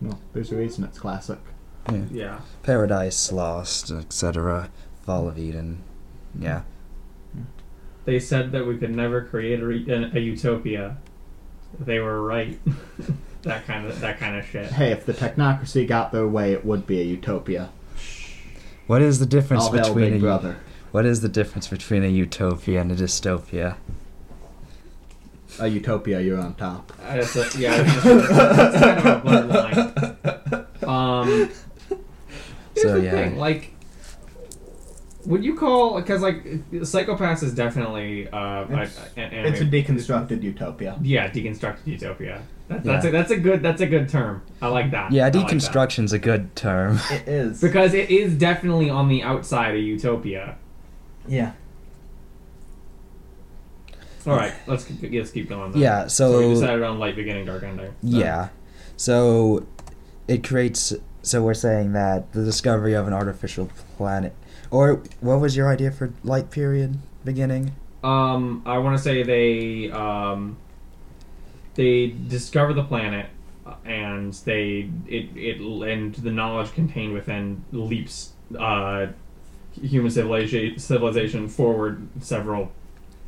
Well, 0.00 0.20
there's 0.32 0.52
a 0.52 0.56
reason 0.56 0.84
it's 0.84 0.98
classic. 0.98 1.38
Yeah. 1.90 2.04
yeah. 2.10 2.40
Paradise 2.62 3.32
Lost, 3.32 3.90
etc. 3.90 4.70
Fall 5.02 5.28
of 5.28 5.38
Eden. 5.38 5.82
Yeah. 6.38 6.62
They 8.04 8.18
said 8.20 8.52
that 8.52 8.66
we 8.66 8.78
could 8.78 8.94
never 8.94 9.22
create 9.22 9.60
a, 9.60 9.66
re- 9.66 9.90
a, 9.90 10.16
a 10.16 10.20
utopia. 10.20 10.98
They 11.78 11.98
were 11.98 12.22
right. 12.22 12.58
that 13.42 13.66
kind 13.66 13.86
of 13.86 14.00
that 14.00 14.18
kind 14.18 14.36
of 14.36 14.46
shit. 14.46 14.70
Hey, 14.72 14.92
if 14.92 15.06
the 15.06 15.12
technocracy 15.12 15.86
got 15.86 16.12
their 16.12 16.26
way, 16.26 16.52
it 16.52 16.64
would 16.64 16.86
be 16.86 17.00
a 17.00 17.04
utopia. 17.04 17.70
What 18.86 19.02
is 19.02 19.18
the 19.18 19.26
difference 19.26 19.64
All 19.64 19.72
hail 19.72 19.84
between 19.88 20.10
Big 20.12 20.20
a 20.20 20.24
Brother. 20.24 20.56
what 20.92 21.04
is 21.04 21.20
the 21.20 21.28
difference 21.28 21.68
between 21.68 22.04
a 22.04 22.08
utopia 22.08 22.80
and 22.80 22.92
a 22.92 22.94
dystopia? 22.94 23.76
A 25.58 25.68
utopia, 25.68 26.20
you're 26.20 26.38
on 26.38 26.54
top. 26.54 26.92
Uh, 27.02 27.14
It's 27.16 27.34
a, 27.36 27.58
yeah, 27.58 27.76
it's, 27.80 28.04
it's 28.06 28.28
kind 28.78 28.98
of 28.98 29.06
a 29.06 29.20
blurred 29.24 29.48
line. 29.48 30.88
Um, 30.88 31.28
here's 31.28 32.82
So, 32.82 32.98
the 32.98 33.04
yeah. 33.04 33.10
thing, 33.12 33.38
like, 33.38 33.72
would 35.26 35.44
you 35.44 35.54
call 35.56 36.00
because 36.00 36.22
like 36.22 36.46
Psycho-Pass 36.82 37.42
is 37.42 37.54
definitely 37.54 38.28
uh, 38.28 38.62
It's- 38.64 38.98
a, 39.16 39.20
a, 39.20 39.46
It's 39.48 39.60
a 39.60 39.64
deconstructed 39.64 40.42
utopia. 40.42 40.98
yeah 41.02 41.28
deconstructed 41.30 41.86
utopia. 41.86 42.42
That, 42.68 42.82
that's 42.82 43.04
Yeah. 43.04 43.10
a, 43.10 43.12
that's 43.12 43.30
a 43.30 43.36
good 43.36 43.62
that's 43.62 43.80
a 43.80 43.86
good 43.86 44.08
term. 44.08 44.42
I 44.62 44.68
like 44.68 44.90
that. 44.92 45.12
Yeah, 45.12 45.22
I 45.22 45.24
like 45.26 45.32
that. 45.34 45.46
deconstruction's 45.56 46.12
a 46.12 46.18
good 46.18 46.54
term. 46.56 46.98
It 47.10 47.28
is. 47.28 47.60
because 47.60 47.94
it 47.94 48.10
is 48.10 48.34
definitely 48.36 48.88
on 48.90 49.08
the 49.08 49.22
outside 49.22 49.74
of 49.76 49.80
utopia. 49.82 50.56
Yeah. 51.28 51.52
All 54.26 54.34
right, 54.34 54.54
let's 54.66 54.84
keep, 54.84 55.12
let's 55.12 55.30
keep 55.30 55.48
going. 55.48 55.70
Then. 55.70 55.80
Yeah, 55.80 56.08
So, 56.08 56.48
we 56.48 56.54
decided 56.54 56.82
on 56.82 56.98
light 56.98 57.14
beginning, 57.14 57.44
dark 57.46 57.62
ending. 57.62 57.94
yeah. 58.02 58.48
So 58.96 59.66
it 60.26 60.42
creates 60.42 60.92
so 61.22 61.42
we're 61.42 61.54
saying 61.54 61.92
that 61.92 62.32
the 62.32 62.42
discovery 62.44 62.94
of 62.94 63.06
an 63.06 63.12
artificial 63.12 63.68
planet 63.96 64.34
or 64.70 65.02
what 65.20 65.40
was 65.40 65.56
your 65.56 65.68
idea 65.68 65.90
for 65.90 66.12
light 66.24 66.50
period 66.50 66.98
beginning? 67.24 67.72
Um, 68.02 68.62
I 68.66 68.78
want 68.78 68.96
to 68.96 69.02
say 69.02 69.22
they 69.22 69.90
um, 69.90 70.56
they 71.74 72.08
discover 72.08 72.72
the 72.72 72.84
planet, 72.84 73.26
uh, 73.66 73.74
and 73.84 74.32
they 74.32 74.90
it 75.08 75.28
it 75.36 75.60
and 75.60 76.14
the 76.14 76.30
knowledge 76.30 76.72
contained 76.72 77.12
within 77.12 77.64
leaps 77.72 78.32
uh, 78.58 79.08
human 79.80 80.10
civilization 80.10 80.78
civilization 80.78 81.48
forward 81.48 82.06
several 82.20 82.70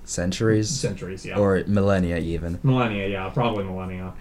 Centuries 0.05 0.71
centuries. 0.71 1.27
Yeah, 1.27 1.39
or 1.39 1.63
millennia 1.67 2.17
even. 2.19 2.59
millennia. 2.63 3.09
Yeah, 3.09 3.29
probably 3.29 3.65
millennia. 3.65 4.15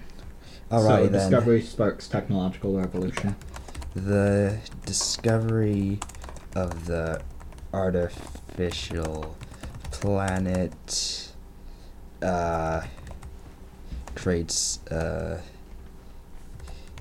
Alrighty 0.69 0.81
so 0.81 1.07
then. 1.07 1.11
discovery 1.31 1.61
sparks 1.61 2.09
technological 2.09 2.77
revolution. 2.77 3.35
The 3.95 4.57
discovery 4.85 5.99
of 6.57 6.87
the 6.87 7.21
artificial 7.71 9.37
planet 9.91 11.31
uh, 12.23 12.81
creates 14.15 14.79
a 14.89 15.39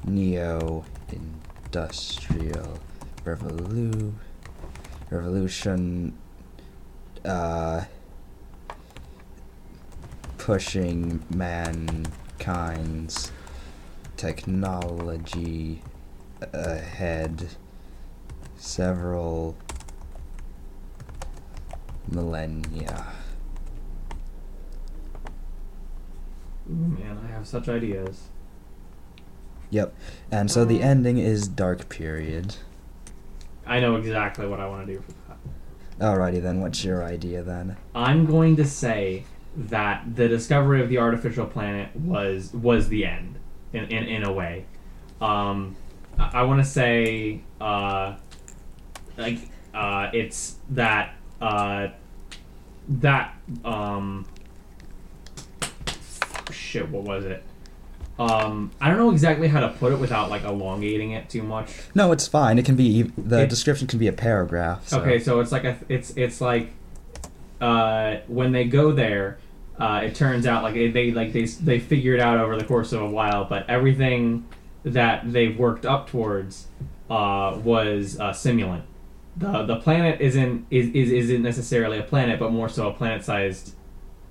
neo 0.05 0.85
industrial 1.11 2.79
revolu- 3.25 4.13
revolution 5.09 6.13
uh, 7.25 7.83
pushing 10.37 11.25
mankind's 11.31 13.33
technology 14.19 15.81
ahead 16.53 17.57
several 18.57 19.57
millennia. 22.11 23.07
Ooh, 26.69 26.75
man, 26.75 27.19
I 27.25 27.33
have 27.33 27.47
such 27.47 27.69
ideas. 27.69 28.29
Yep. 29.71 29.95
And 30.31 30.51
so 30.51 30.65
the 30.65 30.83
ending 30.83 31.19
is 31.19 31.49
dark 31.49 31.89
period. 31.89 32.57
I 33.67 33.81
know 33.81 33.97
exactly 33.97 34.47
what 34.47 34.61
I 34.61 34.69
want 34.69 34.87
to 34.87 34.93
do 34.95 35.01
for 35.01 35.13
that. 35.29 35.39
Alrighty 35.99 36.43
then, 36.43 36.61
what's 36.61 36.85
your 36.85 37.03
idea 37.03 37.43
then? 37.43 37.77
I'm 37.95 38.27
going 38.27 38.57
to 38.57 38.65
say 38.65 39.25
that 39.57 40.15
the 40.15 40.29
discovery 40.29 40.83
of 40.83 40.89
the 40.89 40.99
artificial 40.99 41.47
planet 41.47 41.95
was 41.97 42.53
was 42.53 42.89
the 42.89 43.07
end 43.07 43.39
in 43.73 43.85
in, 43.85 44.05
in 44.05 44.25
a 44.25 44.33
way. 44.33 44.67
Um, 45.21 45.77
I, 46.19 46.41
I 46.41 46.43
want 46.43 46.63
to 46.63 46.69
say 46.69 47.41
uh, 47.61 48.17
like 49.17 49.39
uh, 49.75 50.11
it's 50.13 50.57
that 50.71 51.15
uh, 51.41 51.89
that 52.89 53.35
um, 53.65 54.27
shit. 56.51 56.89
What 56.89 57.05
was 57.05 57.25
it? 57.25 57.43
Um, 58.19 58.71
I 58.81 58.89
don't 58.89 58.97
know 58.97 59.11
exactly 59.11 59.49
how 59.49 59.61
to 59.61 59.69
put 59.69 59.93
it 59.93 59.99
without 59.99 60.31
like 60.31 60.45
elongating 60.45 61.11
it 61.11 61.29
too 61.29 61.43
much. 61.43 61.71
No, 61.95 62.13
it's 62.13 62.27
fine. 62.27 62.59
It 62.59 62.65
can 62.65 62.77
be 62.77 63.03
the 63.19 63.43
It- 63.43 63.51
description 63.51 63.87
can 63.87 63.99
be 63.99 64.09
a 64.09 64.13
paragraph. 64.13 64.89
So. 64.89 65.01
Okay, 65.01 65.19
so 65.19 65.41
it's 65.41 65.53
like 65.53 65.65
a 65.65 65.77
it's 65.89 66.11
it's 66.17 66.41
like 66.41 66.73
uh, 67.61 68.17
when 68.27 68.53
they 68.53 68.65
go 68.65 68.93
there, 68.93 69.39
uh, 69.79 70.01
it 70.05 70.15
turns 70.15 70.47
out 70.47 70.63
like 70.63 70.75
they, 70.75 70.91
they 70.91 71.11
like 71.11 71.33
they 71.35 71.45
they 71.45 71.79
figure 71.79 72.15
it 72.15 72.21
out 72.21 72.39
over 72.39 72.57
the 72.57 72.65
course 72.65 72.93
of 72.93 73.03
a 73.03 73.09
while, 73.11 73.45
but 73.45 73.69
everything 73.69 74.47
that 74.85 75.31
they've 75.31 75.59
worked 75.59 75.85
up 75.85 76.09
towards 76.09 76.69
uh, 77.11 77.59
was 77.63 78.19
uh, 78.19 78.31
simulant. 78.31 78.83
The 79.37 79.65
the 79.65 79.77
planet 79.77 80.21
isn't 80.21 80.67
is, 80.71 80.89
is 80.89 81.11
isn't 81.11 81.43
necessarily 81.43 81.99
a 81.99 82.03
planet, 82.03 82.39
but 82.39 82.53
more 82.53 82.69
so 82.69 82.89
a 82.89 82.93
planet-sized 82.93 83.75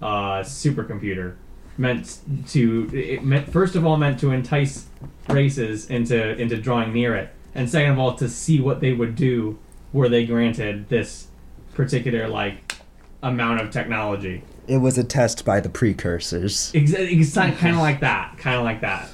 uh, 0.02 0.40
supercomputer 0.40 1.36
meant 1.78 2.20
to 2.48 2.90
it 2.94 3.24
meant 3.24 3.52
first 3.52 3.76
of 3.76 3.86
all 3.86 3.98
meant 3.98 4.20
to 4.22 4.32
entice 4.32 4.88
races 5.30 5.90
into 5.90 6.36
into 6.38 6.58
drawing 6.58 6.94
near 6.94 7.16
it, 7.16 7.30
and 7.54 7.70
second 7.70 7.92
of 7.92 8.00
all 8.00 8.16
to 8.16 8.30
see 8.30 8.60
what 8.60 8.80
they 8.80 8.94
would 8.94 9.16
do 9.16 9.58
were 9.94 10.10
they 10.10 10.26
granted 10.26 10.90
this 10.90 11.28
particular 11.74 12.28
like 12.28 12.76
amount 13.22 13.62
of 13.62 13.72
technology. 13.72 14.44
It 14.68 14.78
was 14.78 14.98
a 14.98 15.04
test 15.04 15.46
by 15.46 15.60
the 15.60 15.70
precursors. 15.70 16.72
Exactly, 16.74 17.24
kind 17.58 17.76
of 17.76 17.82
like 17.82 18.00
that, 18.00 18.38
kind 18.38 18.58
of 18.58 18.64
like 18.64 18.82
that. 18.82 19.10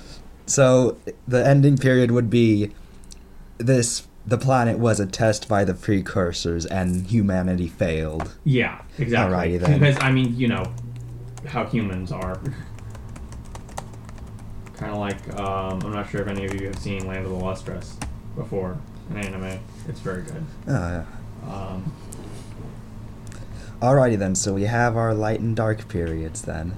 So 0.46 0.98
the 1.28 1.46
ending 1.46 1.78
period 1.78 2.12
would 2.12 2.30
be 2.30 2.72
this 3.58 4.08
the 4.26 4.38
planet 4.38 4.78
was 4.78 5.00
a 5.00 5.06
test 5.06 5.48
by 5.48 5.64
the 5.64 5.74
precursors 5.74 6.66
and 6.66 7.08
humanity 7.08 7.68
failed. 7.68 8.36
Yeah, 8.44 8.82
exactly. 8.98 9.36
Alrighty 9.36 9.60
then. 9.60 9.80
Because 9.80 9.98
I 10.02 10.12
mean, 10.12 10.36
you 10.38 10.48
know 10.48 10.72
how 11.48 11.66
humans 11.66 12.12
are. 12.12 12.40
kind 14.78 14.92
of 14.92 14.98
like 15.00 15.40
um, 15.40 15.82
I'm 15.84 15.92
not 15.94 16.10
sure 16.10 16.22
if 16.22 16.28
any 16.28 16.46
of 16.46 16.60
you 16.60 16.68
have 16.68 16.78
seen 16.80 17.08
Land 17.08 17.26
of 17.26 17.32
the 17.32 17.38
Lustrous 17.38 17.98
before, 18.36 18.78
an 19.10 19.18
anime. 19.18 19.60
It's 19.88 20.00
very 20.00 20.22
good. 20.24 20.46
Uh, 20.68 21.04
Um, 21.50 21.92
alrighty 23.82 24.18
then, 24.18 24.36
so 24.36 24.54
we 24.54 24.64
have 24.64 24.96
our 24.96 25.14
light 25.14 25.40
and 25.40 25.56
dark 25.56 25.88
periods 25.88 26.44
then. 26.44 26.76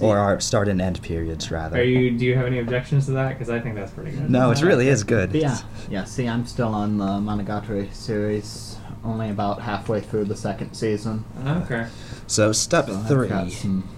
Or 0.00 0.18
our 0.18 0.38
start 0.40 0.68
and 0.68 0.80
end 0.80 1.02
periods 1.02 1.50
rather. 1.50 1.78
are 1.78 1.82
you? 1.82 2.10
Do 2.16 2.24
you 2.24 2.36
have 2.36 2.46
any 2.46 2.58
objections 2.60 3.06
to 3.06 3.12
that? 3.12 3.30
Because 3.30 3.50
I 3.50 3.58
think 3.60 3.74
that's 3.74 3.90
pretty 3.92 4.12
good. 4.12 4.30
No, 4.30 4.50
it 4.50 4.62
really 4.62 4.88
is 4.88 5.02
good. 5.04 5.32
But 5.32 5.40
yeah, 5.40 5.58
yeah. 5.90 6.04
See, 6.04 6.28
I'm 6.28 6.46
still 6.46 6.68
on 6.74 6.98
the 6.98 7.04
Monogatari 7.04 7.92
series, 7.92 8.76
only 9.04 9.30
about 9.30 9.60
halfway 9.62 10.00
through 10.00 10.24
the 10.26 10.36
second 10.36 10.74
season. 10.74 11.24
Okay. 11.46 11.86
So 12.26 12.52
step 12.52 12.86
So 12.86 12.94
I've 12.94 13.08
three. 13.08 13.28
got 13.28 13.50
some. 13.50 13.88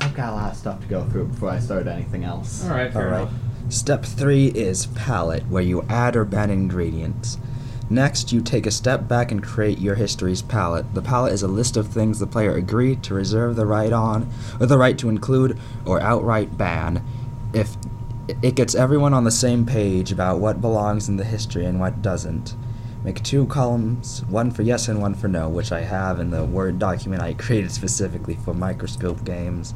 I've 0.00 0.14
got 0.14 0.32
a 0.32 0.36
lot 0.36 0.50
of 0.52 0.56
stuff 0.58 0.80
to 0.82 0.86
go 0.86 1.04
through 1.06 1.26
before 1.26 1.48
I 1.50 1.58
start 1.58 1.86
anything 1.86 2.24
else. 2.24 2.64
All 2.64 2.70
right. 2.70 2.92
Fair 2.92 3.06
Alright. 3.14 3.28
enough. 3.28 3.72
Step 3.72 4.04
three 4.04 4.46
is 4.48 4.86
palette, 4.88 5.46
where 5.48 5.62
you 5.62 5.82
add 5.88 6.14
or 6.14 6.24
ban 6.24 6.50
ingredients. 6.50 7.38
Next, 7.88 8.32
you 8.32 8.40
take 8.40 8.66
a 8.66 8.72
step 8.72 9.06
back 9.06 9.30
and 9.30 9.42
create 9.42 9.78
your 9.78 9.94
history's 9.94 10.42
palette. 10.42 10.94
The 10.94 11.02
palette 11.02 11.32
is 11.32 11.42
a 11.42 11.48
list 11.48 11.76
of 11.76 11.86
things 11.86 12.18
the 12.18 12.26
player 12.26 12.54
agreed 12.54 13.02
to 13.04 13.14
reserve 13.14 13.54
the 13.54 13.66
right 13.66 13.92
on, 13.92 14.28
or 14.58 14.66
the 14.66 14.78
right 14.78 14.98
to 14.98 15.08
include, 15.08 15.58
or 15.84 16.00
outright 16.00 16.58
ban. 16.58 17.04
If 17.52 17.76
it 18.42 18.56
gets 18.56 18.74
everyone 18.74 19.14
on 19.14 19.24
the 19.24 19.30
same 19.30 19.64
page 19.64 20.10
about 20.10 20.40
what 20.40 20.60
belongs 20.60 21.08
in 21.08 21.16
the 21.16 21.24
history 21.24 21.64
and 21.64 21.78
what 21.78 22.02
doesn't. 22.02 22.56
Make 23.04 23.22
two 23.22 23.46
columns, 23.46 24.24
one 24.24 24.50
for 24.50 24.62
yes 24.62 24.88
and 24.88 25.00
one 25.00 25.14
for 25.14 25.28
no, 25.28 25.48
which 25.48 25.70
I 25.70 25.82
have 25.82 26.18
in 26.18 26.30
the 26.30 26.44
Word 26.44 26.80
document 26.80 27.22
I 27.22 27.34
created 27.38 27.70
specifically 27.70 28.34
for 28.34 28.52
microscope 28.52 29.24
games. 29.24 29.74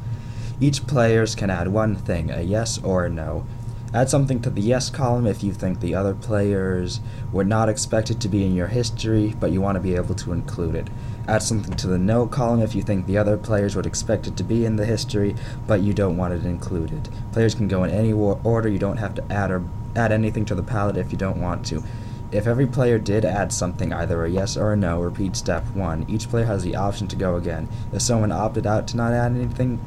Each 0.59 0.85
players 0.85 1.33
can 1.33 1.49
add 1.49 1.69
one 1.69 1.95
thing, 1.95 2.29
a 2.29 2.41
yes 2.41 2.77
or 2.83 3.05
a 3.05 3.09
no. 3.09 3.45
Add 3.93 4.09
something 4.09 4.41
to 4.41 4.49
the 4.49 4.61
yes 4.61 4.89
column 4.89 5.27
if 5.27 5.43
you 5.43 5.51
think 5.51 5.81
the 5.81 5.95
other 5.95 6.13
players 6.13 7.01
were 7.33 7.43
not 7.43 7.67
expected 7.67 8.21
to 8.21 8.29
be 8.29 8.45
in 8.45 8.55
your 8.55 8.67
history, 8.67 9.35
but 9.37 9.51
you 9.51 9.59
want 9.59 9.75
to 9.75 9.81
be 9.81 9.95
able 9.95 10.15
to 10.15 10.31
include 10.31 10.75
it. 10.75 10.89
Add 11.27 11.43
something 11.43 11.75
to 11.75 11.87
the 11.87 11.97
no 11.97 12.25
column 12.25 12.61
if 12.61 12.73
you 12.73 12.83
think 12.83 13.05
the 13.05 13.17
other 13.17 13.37
players 13.37 13.75
would 13.75 13.85
expect 13.85 14.27
it 14.27 14.37
to 14.37 14.43
be 14.45 14.65
in 14.65 14.77
the 14.77 14.85
history, 14.85 15.35
but 15.67 15.81
you 15.81 15.93
don't 15.93 16.15
want 16.15 16.33
it 16.33 16.45
included. 16.45 17.09
Players 17.33 17.53
can 17.53 17.67
go 17.67 17.83
in 17.83 17.91
any 17.91 18.13
order. 18.13 18.69
You 18.69 18.79
don't 18.79 18.97
have 18.97 19.13
to 19.15 19.31
add 19.31 19.51
or 19.51 19.63
add 19.93 20.13
anything 20.13 20.45
to 20.45 20.55
the 20.55 20.63
palette 20.63 20.95
if 20.95 21.11
you 21.11 21.17
don't 21.17 21.41
want 21.41 21.65
to. 21.65 21.83
If 22.31 22.47
every 22.47 22.67
player 22.67 22.97
did 22.97 23.25
add 23.25 23.51
something, 23.51 23.91
either 23.91 24.23
a 24.23 24.29
yes 24.29 24.55
or 24.55 24.71
a 24.71 24.77
no, 24.77 25.01
repeat 25.01 25.35
step 25.35 25.67
one. 25.75 26.05
Each 26.07 26.29
player 26.29 26.45
has 26.45 26.63
the 26.63 26.77
option 26.77 27.09
to 27.09 27.17
go 27.17 27.35
again. 27.35 27.67
If 27.91 28.01
someone 28.01 28.31
opted 28.31 28.65
out 28.65 28.87
to 28.87 28.97
not 28.97 29.11
add 29.11 29.35
anything, 29.35 29.81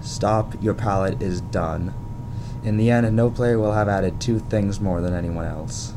stop. 0.00 0.54
Your 0.62 0.74
palette 0.74 1.20
is 1.20 1.40
done. 1.40 1.94
In 2.62 2.76
the 2.76 2.90
end, 2.90 3.14
no 3.16 3.30
player 3.30 3.58
will 3.58 3.72
have 3.72 3.88
added 3.88 4.20
two 4.20 4.38
things 4.38 4.80
more 4.80 5.00
than 5.00 5.14
anyone 5.14 5.46
else. 5.46 5.94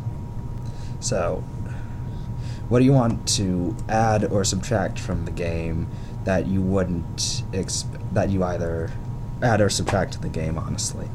So, 1.00 1.44
what 2.70 2.80
do 2.80 2.86
you 2.86 2.94
want 2.94 3.28
to 3.30 3.76
add 3.90 4.24
or 4.32 4.44
subtract 4.46 4.98
from 4.98 5.26
the 5.26 5.32
game 5.32 5.88
that 6.24 6.48
you 6.48 6.62
wouldn't 6.62 7.44
exp- 7.52 8.00
that 8.14 8.30
you 8.30 8.44
either 8.44 8.92
add 9.42 9.60
or 9.60 9.70
subtract 9.70 10.14
to 10.14 10.22
the 10.22 10.30
game? 10.30 10.58
Honestly, 10.58 11.08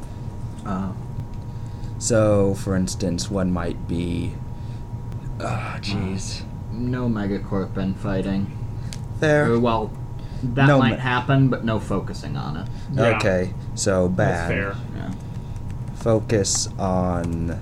Uh, 0.65 0.91
so 1.97 2.53
for 2.53 2.75
instance, 2.75 3.31
one 3.31 3.51
might 3.51 3.87
be, 3.87 4.35
ah, 5.41 5.79
jeez, 5.81 6.43
no 6.71 7.09
Megacorp 7.09 7.75
infighting. 7.77 8.51
there. 9.19 9.51
Or, 9.53 9.59
well, 9.59 9.89
that 10.43 10.67
No 10.67 10.77
might 10.77 10.91
me- 10.91 10.97
happen, 10.97 11.49
but 11.49 11.65
no 11.65 11.79
focusing 11.79 12.37
on 12.37 12.55
it. 12.55 12.67
Yeah. 12.93 13.17
Okay, 13.17 13.53
so 13.75 14.07
That's 14.07 14.15
bad. 14.15 14.47
fair. 14.47 14.75
Yeah. 14.95 15.11
Focus 15.99 16.67
on 16.79 17.59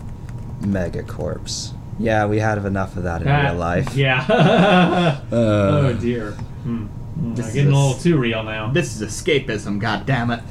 Megacorps. 0.62 1.74
Yeah, 2.00 2.27
we 2.27 2.39
had 2.39 2.60
enough 2.60 2.96
of 2.96 3.03
that 3.03 3.22
in 3.22 3.27
That- 3.27 3.51
real 3.51 3.60
life. 3.60 3.96
Yeah. 3.96 4.24
Uh, 5.32 5.32
oh 5.34 5.94
dear. 6.00 6.32
Hmm. 6.63 6.86
Hmm, 6.86 7.34
This 7.34 7.46
I'm 7.46 7.50
is 7.50 7.53
getting 7.56 7.72
a 7.74 7.75
a 7.75 7.79
little 7.79 7.94
too 8.01 8.17
real 8.17 8.44
now. 8.44 8.72
This 8.72 9.00
is 9.00 9.01
escapism, 9.22 9.82
goddammit. 9.82 10.44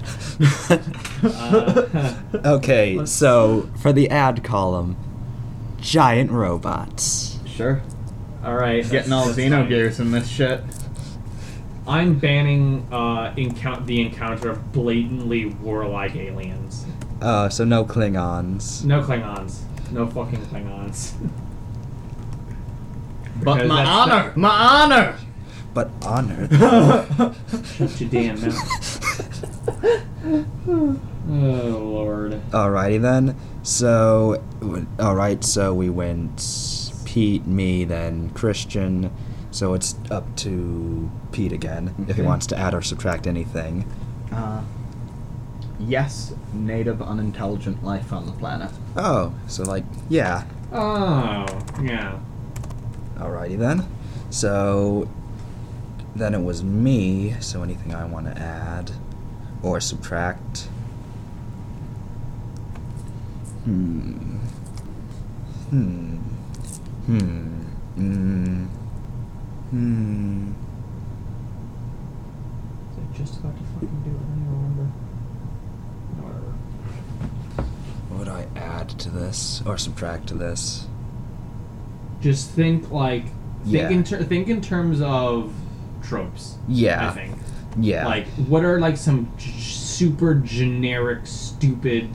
Uh, 1.24 2.14
okay, 2.56 2.96
Let's- 2.96 3.12
so 3.12 3.68
for 3.80 3.92
the 3.92 4.10
ad 4.10 4.42
column, 4.44 4.96
giant 5.80 6.30
robots. 6.32 7.38
Sure. 7.46 7.80
all 8.44 8.54
right. 8.56 8.88
Getting 8.90 9.12
all 9.12 9.26
that's 9.26 9.38
Xeno 9.38 9.68
fine. 9.96 10.06
in 10.06 10.12
this 10.12 10.28
shit. 10.28 10.60
I'm 11.86 12.18
banning 12.18 12.86
uh, 12.90 13.32
encou- 13.36 13.86
the 13.86 14.00
encounter 14.02 14.50
of 14.50 14.72
blatantly 14.72 15.46
warlike 15.46 16.16
aliens. 16.16 16.84
Uh, 17.20 17.48
so 17.48 17.64
no 17.64 17.84
Klingons. 17.84 18.84
No 18.84 19.02
Klingons. 19.02 19.60
No 19.90 20.06
fucking 20.06 20.40
Klingons. 20.46 21.12
But 23.42 23.66
my 23.66 23.84
that's 23.84 23.88
honor! 23.90 24.32
My 24.34 24.48
honor! 24.48 25.18
But 25.74 25.90
honor. 26.02 26.48
Shut 27.64 28.00
your 28.00 28.08
damn 28.08 28.40
mouth. 28.40 29.36
oh 31.28 31.82
lord. 31.84 32.40
Alrighty 32.50 33.00
then. 33.00 33.36
So, 33.62 34.42
alright, 34.98 35.44
so 35.44 35.74
we 35.74 35.90
went 35.90 36.92
Pete, 37.04 37.46
me, 37.46 37.84
then 37.84 38.30
Christian. 38.30 39.10
So 39.50 39.74
it's 39.74 39.96
up 40.10 40.34
to 40.36 41.10
Pete 41.32 41.52
again 41.52 42.06
if 42.08 42.16
he 42.16 42.22
wants 42.22 42.46
to 42.48 42.56
add 42.58 42.74
or 42.74 42.80
subtract 42.80 43.26
anything. 43.26 43.90
Uh, 44.32 44.62
yes, 45.78 46.34
native 46.52 47.02
unintelligent 47.02 47.84
life 47.84 48.12
on 48.12 48.26
the 48.26 48.32
planet. 48.32 48.70
Oh, 48.96 49.32
so 49.46 49.62
like, 49.64 49.84
yeah. 50.08 50.44
Oh 50.72 51.46
yeah. 51.82 52.18
Alrighty 53.16 53.58
then. 53.58 53.86
So 54.30 55.08
then 56.14 56.34
it 56.34 56.42
was 56.42 56.62
me, 56.64 57.34
so 57.40 57.62
anything 57.62 57.94
I 57.94 58.04
want 58.04 58.26
to 58.26 58.40
add 58.40 58.90
or 59.62 59.80
subtract. 59.80 60.68
Hmm. 63.64 64.36
Hmm. 65.70 66.16
Hmm. 67.06 67.62
Hmm. 67.96 68.64
Hmm. 69.70 70.52
Was 72.88 72.98
I 72.98 73.16
just 73.16 73.40
about 73.40 73.56
to 73.56 73.64
fucking 73.74 74.02
do 74.04 74.10
it? 74.10 74.14
I 74.14 74.18
don't 74.18 74.48
remember. 74.52 74.84
Whatever. 76.22 76.52
What 78.08 78.18
would 78.18 78.28
I 78.28 78.46
add 78.90 78.98
to 79.00 79.10
this 79.10 79.62
or 79.66 79.78
subtract 79.78 80.26
to 80.28 80.34
this? 80.34 80.86
Just 82.20 82.50
think 82.50 82.90
like 82.90 83.24
think 83.24 83.32
Yeah. 83.74 83.88
in 83.90 84.04
ter- 84.04 84.22
think 84.22 84.48
in 84.48 84.60
terms 84.60 85.00
of 85.00 85.52
tropes. 86.02 86.56
Yeah. 86.68 87.10
I 87.10 87.12
think. 87.12 87.36
Yeah. 87.78 88.06
Like, 88.06 88.26
what 88.48 88.64
are 88.64 88.80
like 88.80 88.96
some 88.96 89.28
g- 89.36 89.50
super 89.60 90.34
generic, 90.34 91.20
stupid, 91.24 92.08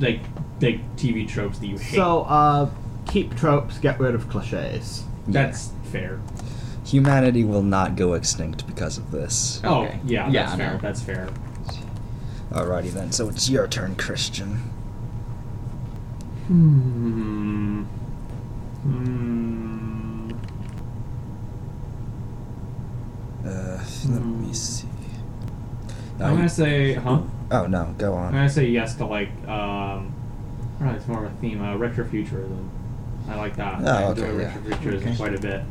like 0.00 0.20
like 0.60 0.80
TV 0.96 1.28
tropes 1.28 1.58
that 1.58 1.66
you 1.66 1.78
hate? 1.78 1.96
So, 1.96 2.22
uh, 2.22 2.68
keep 3.06 3.36
tropes, 3.36 3.78
get 3.78 4.00
rid 4.00 4.14
of 4.14 4.28
cliches. 4.28 5.04
that's 5.28 5.70
fair. 5.90 6.20
Humanity 6.84 7.42
will 7.42 7.64
not 7.64 7.96
go 7.96 8.12
extinct 8.14 8.64
because 8.66 8.96
of 8.96 9.10
this. 9.10 9.60
Oh 9.64 9.82
Okay. 9.84 9.98
yeah, 10.06 10.28
Yeah, 10.30 10.42
that's 10.42 10.52
I 10.52 10.56
fair. 10.56 10.72
know. 10.74 10.78
That's 10.80 11.00
fair. 11.02 11.28
Alrighty 12.52 12.92
then. 12.92 13.10
So 13.12 13.28
it's 13.28 13.50
your 13.50 13.66
turn, 13.66 13.96
Christian. 13.96 14.60
Hmm. 16.48 17.82
Hmm. 18.82 20.30
Uh, 23.44 23.48
let 23.48 23.82
Hmm. 23.82 24.42
me 24.46 24.52
see. 24.52 24.86
I'm 26.20 26.36
gonna 26.36 26.48
say, 26.48 26.94
huh? 26.94 27.20
Oh 27.50 27.66
no, 27.66 27.94
go 27.98 28.14
on. 28.14 28.26
I'm 28.28 28.32
gonna 28.32 28.48
say 28.48 28.66
yes 28.68 28.94
to 28.96 29.06
like, 29.06 29.28
um, 29.48 30.12
I 30.80 30.84
don't 30.84 30.88
know, 30.88 30.94
it's 30.94 31.06
more 31.08 31.24
of 31.24 31.32
a 31.32 31.34
theme, 31.36 31.60
uh, 31.62 31.74
retrofuturism. 31.76 32.68
I 33.28 33.34
like 33.36 33.56
that. 33.56 33.80
Oh, 33.82 33.86
I 33.86 34.10
enjoy 34.10 34.22
okay, 34.26 34.42
yeah. 34.42 34.52
retrofuturism 34.76 34.96
Okay. 35.02 35.16
quite 35.16 35.34
a 35.34 35.40
bit. 35.40 35.62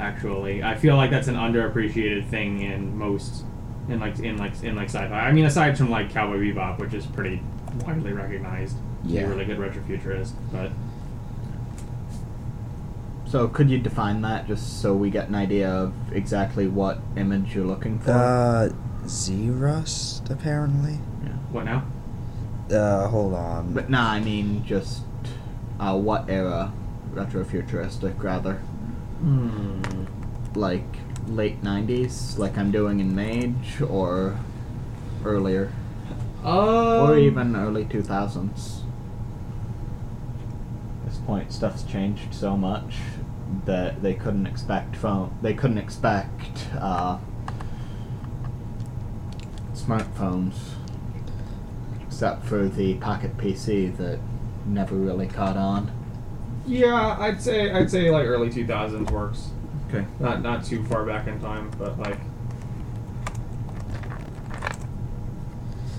Actually, 0.00 0.62
I 0.62 0.74
feel 0.74 0.96
like 0.96 1.10
that's 1.10 1.28
an 1.28 1.34
underappreciated 1.36 2.26
thing 2.28 2.60
in 2.62 2.96
most, 2.98 3.44
in 3.88 4.00
like 4.00 4.18
in 4.20 4.36
like 4.36 4.62
in 4.62 4.74
like 4.74 4.88
sci-fi. 4.88 5.14
I 5.20 5.32
mean, 5.32 5.44
aside 5.44 5.76
from 5.78 5.90
like 5.90 6.10
Cowboy 6.10 6.38
Bebop, 6.38 6.78
which 6.78 6.94
is 6.94 7.06
pretty 7.06 7.40
widely 7.86 8.12
recognized, 8.12 8.76
to 9.02 9.08
be 9.08 9.14
Yeah. 9.14 9.22
a 9.22 9.28
really 9.28 9.44
good 9.44 9.58
retrofuturist. 9.58 10.32
But 10.52 10.70
So, 13.26 13.46
could 13.46 13.68
you 13.68 13.78
define 13.78 14.22
that 14.22 14.46
just 14.48 14.80
so 14.80 14.94
we 14.94 15.10
get 15.10 15.28
an 15.28 15.34
idea 15.34 15.70
of 15.70 15.92
exactly 16.12 16.66
what 16.66 16.98
image 17.14 17.54
you're 17.54 17.66
looking 17.66 17.98
for? 17.98 18.10
Uh, 18.12 18.70
Z-Rust 19.06 20.30
apparently. 20.30 20.98
yeah. 21.22 21.32
what 21.52 21.64
now? 21.66 21.82
Uh, 22.74 23.06
hold 23.08 23.34
on. 23.34 23.72
But 23.74 23.90
nah, 23.90 24.10
I 24.10 24.20
mean 24.20 24.64
just 24.64 25.02
uh, 25.80 25.96
what 25.98 26.28
era 26.30 26.72
retrofuturistic 27.14 28.22
rather, 28.22 28.54
Hmm. 29.20 29.80
like 30.54 30.84
late 31.26 31.62
'90s, 31.62 32.38
like 32.38 32.56
I'm 32.58 32.70
doing 32.70 33.00
in 33.00 33.14
Mage, 33.14 33.80
or 33.86 34.36
earlier, 35.24 35.70
Um, 36.44 36.54
or 37.10 37.18
even 37.18 37.56
early 37.56 37.84
2000s. 37.84 38.77
At 41.28 41.34
this 41.34 41.40
point, 41.40 41.52
stuff's 41.52 41.82
changed 41.82 42.32
so 42.32 42.56
much 42.56 42.94
that 43.66 44.00
they 44.02 44.14
couldn't 44.14 44.46
expect 44.46 44.96
phone. 44.96 45.36
They 45.42 45.52
couldn't 45.52 45.76
expect 45.76 46.68
uh, 46.80 47.18
smartphones, 49.74 50.54
except 52.02 52.46
for 52.46 52.66
the 52.66 52.94
Pocket 52.94 53.36
PC 53.36 53.94
that 53.98 54.18
never 54.64 54.94
really 54.96 55.26
caught 55.26 55.58
on. 55.58 55.92
Yeah, 56.66 57.16
I'd 57.20 57.42
say 57.42 57.72
I'd 57.72 57.90
say 57.90 58.10
like 58.10 58.24
early 58.26 58.48
2000s 58.48 59.10
works. 59.10 59.50
Okay. 59.88 60.06
Not 60.20 60.40
not 60.42 60.64
too 60.64 60.82
far 60.84 61.04
back 61.04 61.26
in 61.26 61.38
time, 61.40 61.70
but 61.78 61.98
like 61.98 62.18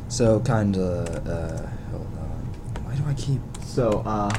So 0.08 0.39
kinda. 0.39 1.04
Uh, 1.22 1.92
hold 1.92 2.08
on. 2.18 2.84
Why 2.84 2.96
do 2.96 3.04
I 3.06 3.13
keep? 3.13 3.42
So, 3.63 4.02
uh, 4.08 4.32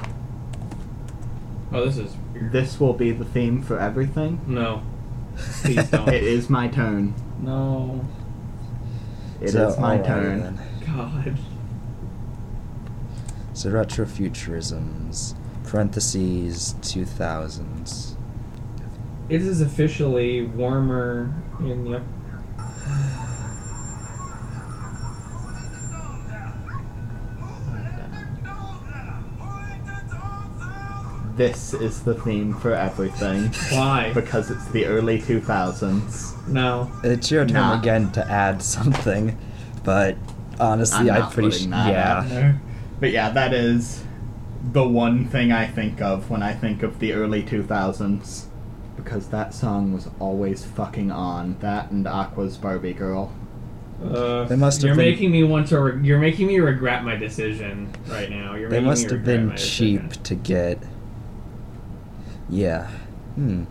oh, 1.72 1.84
this 1.84 1.98
is 1.98 2.14
weird. 2.32 2.52
this 2.52 2.78
will 2.80 2.92
be 2.92 3.10
the 3.12 3.24
theme 3.24 3.62
for 3.62 3.78
everything. 3.78 4.40
no, 4.46 4.82
please 5.62 5.88
don't. 5.90 6.08
It 6.08 6.22
is 6.24 6.48
my 6.50 6.68
turn. 6.68 7.14
no, 7.40 8.04
It 9.40 9.46
is 9.46 9.52
So, 9.52 9.76
my 9.80 9.98
alrighty 9.98 10.06
turn. 10.06 10.40
then. 10.40 10.60
God. 10.86 11.38
So 13.54 13.70
retrofuturisms. 13.70 15.34
Parentheses. 15.64 16.74
Two 16.82 17.04
thousands. 17.04 18.16
It 19.28 19.42
is 19.42 19.60
officially 19.60 20.44
warmer 20.44 21.32
in 21.60 21.84
the. 21.84 22.02
This 31.40 31.72
is 31.72 32.02
the 32.02 32.12
theme 32.12 32.52
for 32.52 32.74
everything 32.74 33.44
Why? 33.74 34.12
because 34.12 34.50
it's 34.50 34.66
the 34.72 34.84
early 34.84 35.18
2000s. 35.22 36.46
No. 36.46 36.92
It's 37.02 37.30
your 37.30 37.46
turn 37.46 37.54
Nah. 37.54 37.78
again 37.80 38.10
to 38.12 38.30
add 38.30 38.60
something, 38.62 39.38
but 39.82 40.16
honestly, 40.58 41.08
I'm 41.08 41.14
I'm, 41.16 41.20
not 41.20 41.32
pretty 41.32 41.50
sure. 41.52 41.70
that 41.70 41.88
Yeah. 41.92 42.18
out 42.18 42.28
there. 42.28 42.60
But 43.00 43.12
yeah, 43.12 43.30
that 43.30 43.54
is 43.54 44.04
the 44.72 44.86
one 44.86 45.24
thing 45.28 45.50
I 45.50 45.66
think 45.66 46.02
of 46.02 46.28
when 46.28 46.42
I 46.42 46.52
think 46.52 46.82
of 46.82 46.98
the 46.98 47.14
early 47.14 47.42
2000s. 47.42 48.44
Because 48.96 49.28
that 49.28 49.54
song 49.54 49.94
was 49.94 50.10
always 50.18 50.62
fucking 50.66 51.10
on. 51.10 51.56
That 51.60 51.90
and 51.90 52.06
Aqua's 52.06 52.58
Barbie 52.58 52.92
Girl. 52.92 53.32
Uh, 54.04 54.44
They 54.44 54.56
must 54.56 54.82
have 54.82 54.88
you're 54.88 54.94
been- 54.96 55.10
making 55.12 55.30
me 55.30 55.42
want 55.42 55.68
to. 55.68 55.80
Re- 55.80 56.06
you're 56.06 56.18
making 56.18 56.48
me 56.48 56.58
regret 56.58 57.02
my 57.02 57.16
decision 57.16 57.88
right 58.10 58.28
now. 58.28 58.56
You're 58.56 58.68
They 58.68 58.80
must 58.80 59.08
have 59.08 59.24
been 59.24 59.56
cheap 59.56 60.02
decision. 60.02 60.22
to 60.24 60.34
get. 60.34 60.78
Yeah. 62.50 62.88
Hmm. 63.36 63.64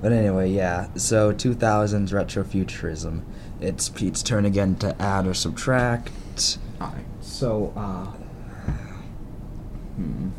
But 0.00 0.12
anyway, 0.12 0.50
yeah. 0.50 0.88
So 0.96 1.32
2000s 1.32 2.10
retrofuturism. 2.10 3.22
It's 3.60 3.88
Pete's 3.88 4.22
turn 4.22 4.44
again 4.44 4.76
to 4.76 5.00
add 5.00 5.26
or 5.26 5.34
subtract. 5.34 6.10
Alright, 6.80 7.04
so, 7.20 7.72
uh. 7.76 8.06
Hmm. 9.96 10.30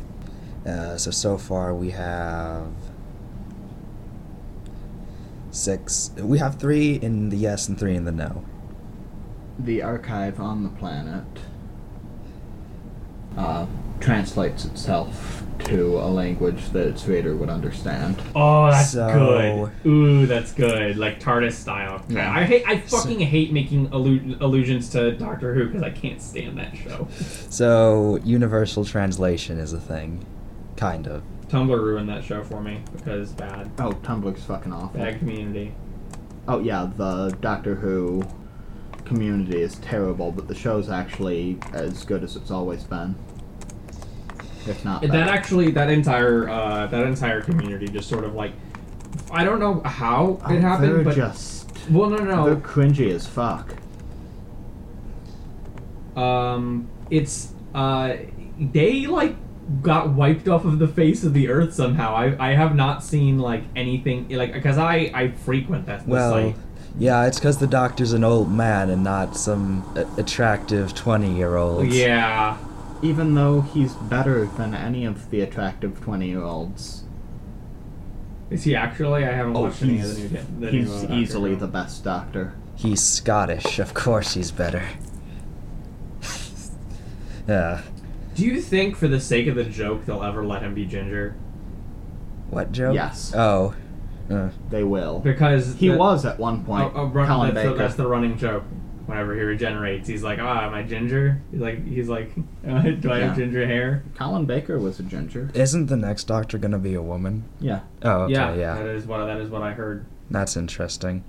Uh, 0.66 0.96
so 0.96 1.10
so 1.10 1.38
far 1.38 1.74
we 1.74 1.90
have 1.90 2.66
six. 5.50 6.10
We 6.18 6.38
have 6.38 6.56
three 6.56 6.94
in 6.94 7.30
the 7.30 7.36
yes 7.36 7.68
and 7.68 7.78
three 7.78 7.96
in 7.96 8.04
the 8.04 8.12
no. 8.12 8.44
The 9.58 9.82
archive 9.82 10.38
on 10.40 10.62
the 10.62 10.68
planet 10.68 11.24
uh, 13.38 13.66
translates 14.00 14.64
itself 14.66 15.42
to 15.64 15.98
a 15.98 16.06
language 16.08 16.68
that 16.70 16.86
its 16.86 17.06
reader 17.06 17.34
would 17.34 17.48
understand. 17.48 18.16
Oh, 18.36 18.70
that's 18.70 18.90
So- 18.92 19.70
good. 19.82 19.88
Ooh, 19.90 20.26
that's 20.26 20.52
good. 20.52 20.96
Like 20.96 21.18
TARDIS 21.20 21.52
style. 21.54 22.02
Yeah. 22.08 22.30
I 22.32 22.44
hate. 22.44 22.62
I 22.66 22.78
fucking 22.78 23.18
hate 23.20 23.52
making 23.52 23.88
allu- 23.88 24.40
allusions 24.40 24.88
to 24.90 25.12
Doctor 25.12 25.54
Who 25.54 25.66
because 25.66 25.82
I 25.82 25.90
can't 25.90 26.22
stand 26.22 26.58
that 26.58 26.76
show. 26.76 27.08
So 27.50 28.18
universal 28.24 28.84
translation 28.84 29.58
is 29.58 29.72
a 29.72 29.80
thing, 29.80 30.24
kind 30.76 31.06
of. 31.08 31.22
Tumblr 31.48 31.68
ruined 31.82 32.08
that 32.10 32.22
show 32.24 32.44
for 32.44 32.60
me 32.60 32.80
because 32.94 33.32
bad, 33.32 33.70
Oh, 33.80 33.92
Tumblr's 33.92 34.44
fucking 34.44 34.72
awful. 34.72 35.00
bad 35.00 35.18
community. 35.18 35.72
Oh 36.46 36.60
yeah, 36.60 36.88
the 36.96 37.30
Doctor 37.40 37.74
Who 37.74 38.22
community 39.04 39.60
is 39.62 39.76
terrible, 39.76 40.30
but 40.30 40.46
the 40.46 40.54
show's 40.54 40.88
actually 40.90 41.58
as 41.72 42.04
good 42.04 42.22
as 42.22 42.36
it's 42.36 42.50
always 42.50 42.84
been. 42.84 43.14
If 44.68 44.84
not 44.84 45.02
That 45.02 45.10
better. 45.10 45.30
actually, 45.30 45.70
that 45.72 45.90
entire, 45.90 46.48
uh, 46.48 46.86
that 46.88 47.06
entire 47.06 47.40
community 47.40 47.86
just 47.88 48.08
sort 48.08 48.24
of 48.24 48.34
like, 48.34 48.52
I 49.30 49.44
don't 49.44 49.58
know 49.60 49.80
how 49.84 50.38
Oh, 50.44 50.54
it 50.54 50.60
happened, 50.60 50.92
they're 50.96 51.02
but 51.04 51.16
just 51.16 51.70
well, 51.90 52.10
no, 52.10 52.18
no, 52.18 52.44
they're 52.44 52.56
cringy 52.56 53.10
as 53.12 53.26
fuck. 53.26 53.74
Um, 56.16 56.88
it's 57.10 57.52
uh, 57.74 58.14
they 58.58 59.06
like 59.06 59.36
got 59.82 60.10
wiped 60.10 60.48
off 60.48 60.64
of 60.64 60.78
the 60.78 60.88
face 60.88 61.24
of 61.24 61.32
the 61.34 61.48
earth 61.48 61.74
somehow. 61.74 62.14
I 62.14 62.50
I 62.50 62.54
have 62.54 62.74
not 62.74 63.02
seen 63.04 63.38
like 63.38 63.62
anything 63.76 64.28
like 64.30 64.52
because 64.52 64.78
I 64.78 65.10
I 65.14 65.30
frequent 65.30 65.86
that 65.86 66.04
the 66.06 66.10
Well, 66.10 66.30
site. 66.32 66.56
yeah, 66.98 67.26
it's 67.26 67.38
because 67.38 67.58
the 67.58 67.66
doctor's 67.66 68.12
an 68.12 68.24
old 68.24 68.50
man 68.50 68.90
and 68.90 69.04
not 69.04 69.36
some 69.36 69.84
a- 69.94 70.20
attractive 70.20 70.94
twenty-year-old. 70.94 71.86
Yeah. 71.88 72.56
Even 73.02 73.34
though 73.34 73.60
he's 73.60 73.94
better 73.94 74.46
than 74.46 74.74
any 74.74 75.04
of 75.04 75.30
the 75.30 75.40
attractive 75.40 76.00
twenty-year-olds, 76.00 77.04
Is 78.50 78.64
he 78.64 78.74
actually? 78.74 79.24
I 79.24 79.32
haven't 79.32 79.56
oh, 79.56 79.62
watched 79.62 79.82
any 79.82 80.00
of 80.00 80.14
the 80.14 80.20
new. 80.20 80.60
The 80.60 80.70
he's 80.70 81.02
new, 81.04 81.16
easily 81.16 81.54
the 81.54 81.68
best 81.68 82.02
Doctor. 82.02 82.54
He's 82.74 83.02
Scottish, 83.02 83.78
of 83.78 83.94
course 83.94 84.34
he's 84.34 84.50
better. 84.50 84.84
yeah. 87.48 87.82
Do 88.34 88.44
you 88.44 88.60
think, 88.60 88.96
for 88.96 89.08
the 89.08 89.20
sake 89.20 89.48
of 89.48 89.56
the 89.56 89.64
joke, 89.64 90.04
they'll 90.06 90.22
ever 90.22 90.44
let 90.44 90.62
him 90.62 90.74
be 90.74 90.84
ginger? 90.86 91.34
What 92.50 92.70
joke? 92.72 92.94
Yes. 92.94 93.32
Oh. 93.34 93.74
Uh, 94.30 94.50
They 94.70 94.84
will. 94.84 95.18
Because 95.20 95.74
He 95.76 95.88
the- 95.88 95.96
was 95.96 96.24
at 96.24 96.38
one 96.38 96.64
point. 96.64 96.92
Oh, 96.94 97.00
oh, 97.00 97.06
run, 97.06 97.26
Colin 97.26 97.54
that's, 97.54 97.64
the, 97.64 97.70
Baker. 97.72 97.82
that's 97.82 97.94
the 97.96 98.06
running 98.06 98.38
joke. 98.38 98.62
Whenever 99.08 99.34
he 99.34 99.40
regenerates, 99.40 100.06
he's 100.06 100.22
like, 100.22 100.38
"Ah, 100.38 100.66
am 100.66 100.74
I 100.74 100.82
ginger?" 100.82 101.40
He's 101.50 101.60
like, 101.62 101.82
"He's 101.86 102.08
like, 102.10 102.34
do 102.62 103.10
I 103.10 103.20
have 103.20 103.30
Yeah. 103.30 103.34
ginger 103.34 103.66
hair?" 103.66 104.02
Colin 104.16 104.44
Baker 104.44 104.78
was 104.78 105.00
a 105.00 105.02
ginger. 105.02 105.50
isn't 105.54 105.86
the 105.86 105.96
next 105.96 106.24
doctor 106.24 106.58
gonna 106.58 106.78
be 106.78 106.92
a 106.92 107.00
woman? 107.00 107.44
Yeah. 107.58 107.80
Oh, 108.02 108.24
okay, 108.24 108.34
yeah, 108.34 108.54
yeah. 108.54 108.74
that 108.74 108.86
is 108.86 109.06
what 109.06 109.24
that 109.24 109.38
is 109.40 109.48
what 109.48 109.62
I 109.62 109.72
heard. 109.72 110.04
That's 110.30 110.58
interesting. 110.58 111.24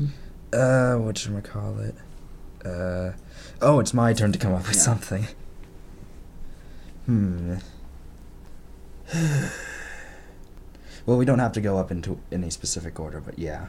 Mhm. 0.00 0.08
Uh, 0.52 0.96
whatchamacallit? 0.98 1.94
Uh, 2.64 3.12
oh, 3.62 3.78
it's 3.78 3.94
my 3.94 4.12
turn 4.12 4.32
to 4.32 4.38
come 4.38 4.52
up 4.52 4.66
with 4.66 4.74
Yeah. 4.74 4.82
something. 4.82 5.26
Hmm. 7.06 7.54
well, 11.06 11.18
we 11.18 11.24
don't 11.24 11.38
have 11.38 11.52
to 11.52 11.60
go 11.60 11.78
up 11.78 11.90
into 11.92 12.18
any 12.32 12.50
specific 12.50 12.98
order, 12.98 13.20
but 13.20 13.38
yeah. 13.38 13.66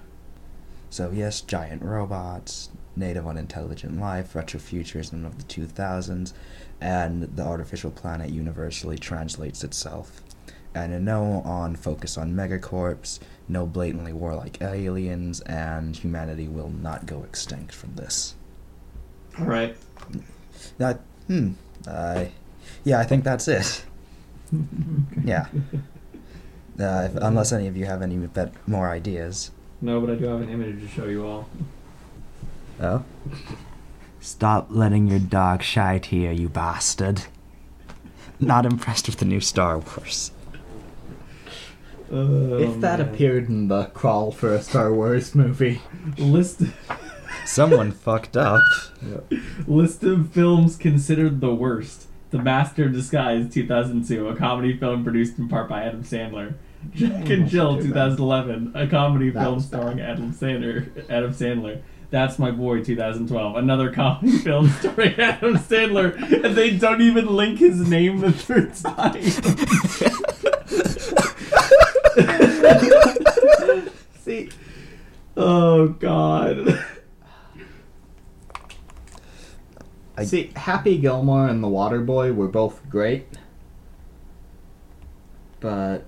So, 0.89 1.11
yes, 1.13 1.41
giant 1.41 1.83
robots, 1.83 2.69
native 2.95 3.27
unintelligent 3.27 3.99
life, 3.99 4.33
retrofuturism 4.33 5.25
of 5.25 5.37
the 5.37 5.43
2000s, 5.43 6.33
and 6.81 7.23
the 7.23 7.43
artificial 7.43 7.91
planet 7.91 8.29
universally 8.29 8.97
translates 8.97 9.63
itself. 9.63 10.21
And 10.73 10.93
a 10.93 10.99
no 10.99 11.41
on 11.45 11.75
focus 11.75 12.17
on 12.17 12.33
megacorps, 12.33 13.19
no 13.47 13.65
blatantly 13.65 14.11
warlike 14.13 14.61
aliens, 14.61 15.39
and 15.41 15.95
humanity 15.95 16.47
will 16.47 16.69
not 16.69 17.05
go 17.05 17.23
extinct 17.23 17.73
from 17.73 17.95
this. 17.95 18.35
All 19.39 19.45
right. 19.45 19.75
That, 20.77 20.99
hmm, 21.27 21.51
I, 21.87 22.31
yeah, 22.83 22.99
I 22.99 23.03
think 23.03 23.23
that's 23.23 23.47
it. 23.47 23.83
Yeah. 25.23 25.47
Uh, 26.79 27.07
if, 27.09 27.15
unless 27.15 27.51
any 27.51 27.67
of 27.67 27.75
you 27.75 27.85
have 27.85 28.01
any 28.01 28.17
bet- 28.27 28.53
more 28.67 28.89
ideas. 28.89 29.51
No, 29.81 29.99
but 30.01 30.09
I 30.11 30.15
do 30.15 30.25
have 30.25 30.41
an 30.41 30.49
image 30.49 30.81
to 30.81 30.87
show 30.87 31.05
you 31.05 31.25
all. 31.25 31.49
Oh? 32.79 33.03
Stop 34.19 34.67
letting 34.69 35.07
your 35.07 35.19
dog 35.19 35.61
shite 35.61 36.07
here, 36.07 36.31
you 36.31 36.49
bastard. 36.49 37.23
Not 38.39 38.65
impressed 38.65 39.07
with 39.07 39.17
the 39.17 39.25
new 39.25 39.39
Star 39.39 39.79
Wars. 39.79 40.31
Oh, 42.11 42.57
if 42.57 42.79
that 42.81 42.99
man. 42.99 43.09
appeared 43.09 43.49
in 43.49 43.67
the 43.67 43.85
crawl 43.85 44.31
for 44.31 44.53
a 44.53 44.61
Star 44.61 44.93
Wars 44.93 45.33
movie, 45.33 45.81
list 46.17 46.61
Someone 47.45 47.91
fucked 48.05 48.37
up. 48.37 48.61
list 49.67 50.03
of 50.03 50.31
films 50.31 50.77
considered 50.77 51.41
the 51.41 51.53
worst. 51.53 52.07
The 52.31 52.39
Master 52.39 52.85
of 52.85 52.93
Disguise, 52.93 53.53
2002, 53.53 54.27
a 54.27 54.35
comedy 54.35 54.77
film 54.77 55.03
produced 55.03 55.37
in 55.37 55.47
part 55.47 55.69
by 55.69 55.83
Adam 55.83 56.03
Sandler. 56.03 56.55
Jack 56.93 57.29
and 57.29 57.47
Jill, 57.47 57.81
2011, 57.81 58.71
a 58.75 58.87
comedy 58.87 59.29
That 59.29 59.43
film 59.43 59.59
starring 59.59 59.99
Adam 60.01 60.33
Sandler. 60.33 61.09
Adam 61.09 61.31
Sandler. 61.31 61.81
That's 62.15 62.39
My 62.39 62.49
Boy, 62.49 62.81
2012, 62.81 63.57
another 63.57 63.91
comedy 63.91 64.37
film 64.37 64.69
starring 64.69 65.19
Adam 65.19 65.57
Sandler, 65.57 66.15
and 66.45 66.55
they 66.55 66.77
don't 66.77 67.01
even 67.01 67.27
link 67.27 67.59
his 67.59 67.89
name 67.89 68.21
the 68.21 68.31
third 68.31 68.73
time. 68.73 69.21
see, 74.21 74.49
oh 75.35 75.89
God. 75.89 76.81
I- 80.17 80.23
see, 80.23 80.53
Happy 80.55 80.97
Gilmore 80.97 81.49
and 81.49 81.61
The 81.61 81.67
Water 81.67 81.99
Boy 81.99 82.31
were 82.31 82.47
both 82.47 82.89
great, 82.89 83.27
but 85.59 86.05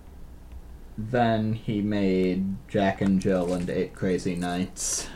then 0.98 1.52
he 1.52 1.82
made 1.82 2.56
Jack 2.70 3.02
and 3.02 3.20
Jill 3.20 3.52
and 3.52 3.70
Eight 3.70 3.93
Crazy 3.93 4.38
Nights. 4.38 5.10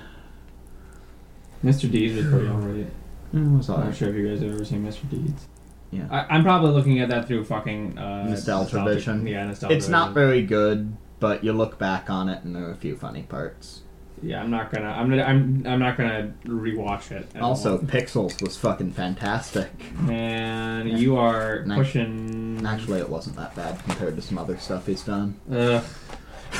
Mr. 1.64 1.90
Deeds 1.92 2.16
was 2.16 2.26
pretty 2.28 2.48
alright. 2.48 2.76
It 2.78 2.88
was 3.34 3.70
I'm 3.70 3.76
not 3.76 3.82
alright. 3.84 3.96
sure 3.96 4.10
if 4.10 4.16
you 4.16 4.28
guys 4.28 4.42
have 4.42 4.54
ever 4.54 4.66
seen 4.66 4.84
Mr. 4.86 5.10
Deeds. 5.10 5.48
Yeah. 5.92 6.08
I, 6.10 6.36
I'm 6.36 6.44
probably 6.44 6.72
looking 6.72 7.00
at 7.00 7.10
that 7.10 7.28
through 7.28 7.44
fucking 7.46 7.98
uh, 7.98 8.24
Nostalgia 8.30 8.76
nostalgic- 8.78 8.94
vision. 8.96 9.28
Yeah, 9.28 9.46
nostalgia. 9.46 9.76
It's 9.76 9.88
not 9.88 10.10
vision. 10.10 10.14
very 10.14 10.42
good, 10.44 10.98
but 11.20 11.44
you 11.44 11.54
look 11.54 11.78
back 11.78 12.10
on 12.10 12.30
it 12.30 12.44
and 12.44 12.56
there 12.56 12.66
are 12.68 12.72
a 12.72 12.76
few 12.76 12.96
funny 12.96 13.24
parts. 13.24 13.82
Yeah, 14.24 14.42
I'm 14.44 14.52
not 14.52 14.72
gonna. 14.72 14.88
I'm 14.90 15.10
gonna. 15.10 15.24
I'm. 15.24 15.64
I'm 15.66 15.80
not 15.80 15.98
gonna 15.98 16.32
rewatch 16.46 17.12
it. 17.12 17.28
at 17.34 17.42
Also, 17.42 17.72
all. 17.80 17.84
Pixels 17.84 18.40
was 18.42 18.56
fucking 18.56 18.92
fantastic. 18.92 19.70
man, 20.00 20.88
you 20.88 21.18
are 21.18 21.66
Nice. 21.66 21.78
pushing. 21.80 22.64
Actually, 22.64 23.00
it 23.00 23.10
wasn't 23.10 23.36
that 23.38 23.56
bad 23.56 23.84
compared 23.84 24.16
to 24.18 24.22
some 24.22 24.38
other 24.38 24.58
stuff 24.60 24.86
he's 24.86 25.02
done. 25.02 25.40
Ugh. 25.52 25.84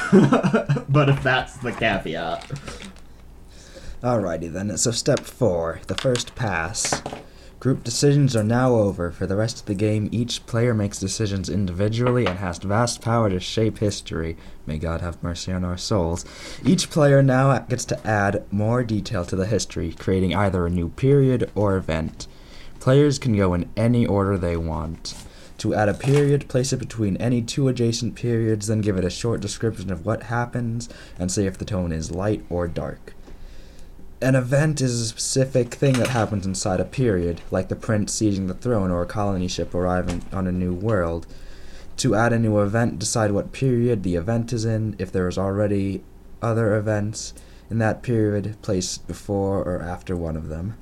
but 0.90 1.10
if 1.10 1.22
that's 1.22 1.58
the 1.58 1.72
caveat, 1.72 2.50
Alrighty 4.04 4.52
then. 4.52 4.76
So 4.78 4.90
step 4.90 5.20
four, 5.20 5.80
the 5.86 5.94
first 5.94 6.34
pass. 6.34 7.04
Group 7.60 7.84
decisions 7.84 8.36
are 8.36 8.44
now 8.44 8.74
over. 8.74 9.12
For 9.12 9.28
the 9.28 9.36
rest 9.36 9.60
of 9.60 9.66
the 9.68 9.76
game, 9.76 10.10
each 10.12 10.44
player 10.48 10.74
makes 10.74 10.98
decisions 10.98 11.48
individually 11.48 12.26
and 12.26 12.40
has 12.40 12.58
vast 12.58 13.00
power 13.00 13.30
to 13.30 13.40
shape 13.40 13.78
history. 13.78 14.38
May 14.66 14.80
God 14.80 15.02
have 15.02 15.22
mercy 15.22 15.52
on 15.52 15.64
our 15.64 15.78
souls. 15.78 16.26
Each 16.66 16.90
player 16.90 17.22
now 17.22 17.56
gets 17.60 17.86
to 17.86 18.08
add 18.08 18.44
more 18.50 18.84
detail 18.84 19.24
to 19.26 19.36
the 19.36 19.46
history, 19.46 19.94
creating 19.94 20.34
either 20.34 20.66
a 20.66 20.72
new 20.72 20.90
period 20.90 21.52
or 21.54 21.76
event. 21.76 22.26
Players 22.80 23.20
can 23.20 23.38
go 23.38 23.54
in 23.54 23.70
any 23.78 24.08
order 24.08 24.36
they 24.36 24.58
want. 24.58 25.14
To 25.60 25.76
add 25.76 25.90
a 25.90 25.94
period, 25.94 26.50
place 26.50 26.74
it 26.74 26.78
between 26.78 27.18
any 27.18 27.44
two 27.44 27.68
adjacent 27.68 28.16
periods, 28.16 28.66
then 28.66 28.82
give 28.82 28.98
it 28.98 29.06
a 29.06 29.12
short 29.12 29.42
description 29.42 29.92
of 29.92 30.08
what 30.08 30.24
happens 30.24 30.90
and 31.20 31.32
say 31.32 31.46
if 31.46 31.60
the 31.60 31.66
tone 31.66 31.92
is 31.92 32.10
light 32.10 32.44
or 32.50 32.68
dark. 32.68 33.14
An 34.24 34.36
event 34.36 34.82
is 34.82 35.02
a 35.02 35.08
specific 35.08 35.74
thing 35.74 35.94
that 35.94 36.10
happens 36.10 36.46
inside 36.46 36.80
a 36.80 36.86
period, 36.86 37.42
like 37.50 37.70
the 37.70 37.76
prince 37.76 38.14
seizing 38.14 38.46
the 38.46 38.54
throne 38.54 38.92
or 38.92 39.02
a 39.02 39.08
colony 39.08 39.48
ship 39.48 39.74
arriving 39.74 40.24
on 40.32 40.46
a 40.46 40.52
new 40.52 40.74
world. 40.74 41.26
To 41.98 42.14
add 42.14 42.32
a 42.32 42.38
new 42.38 42.60
event, 42.60 43.00
decide 43.00 43.32
what 43.32 43.52
period 43.52 44.04
the 44.04 44.16
event 44.16 44.54
is 44.54 44.64
in. 44.64 44.96
If 45.00 45.12
there 45.12 45.28
is 45.28 45.40
already 45.40 46.04
other 46.40 46.76
events 46.76 47.34
in 47.72 47.80
that 47.80 48.04
period, 48.04 48.62
place 48.62 49.00
before 49.00 49.64
or 49.64 49.82
after 49.82 50.16
one 50.16 50.36
of 50.36 50.50
them. 50.50 50.78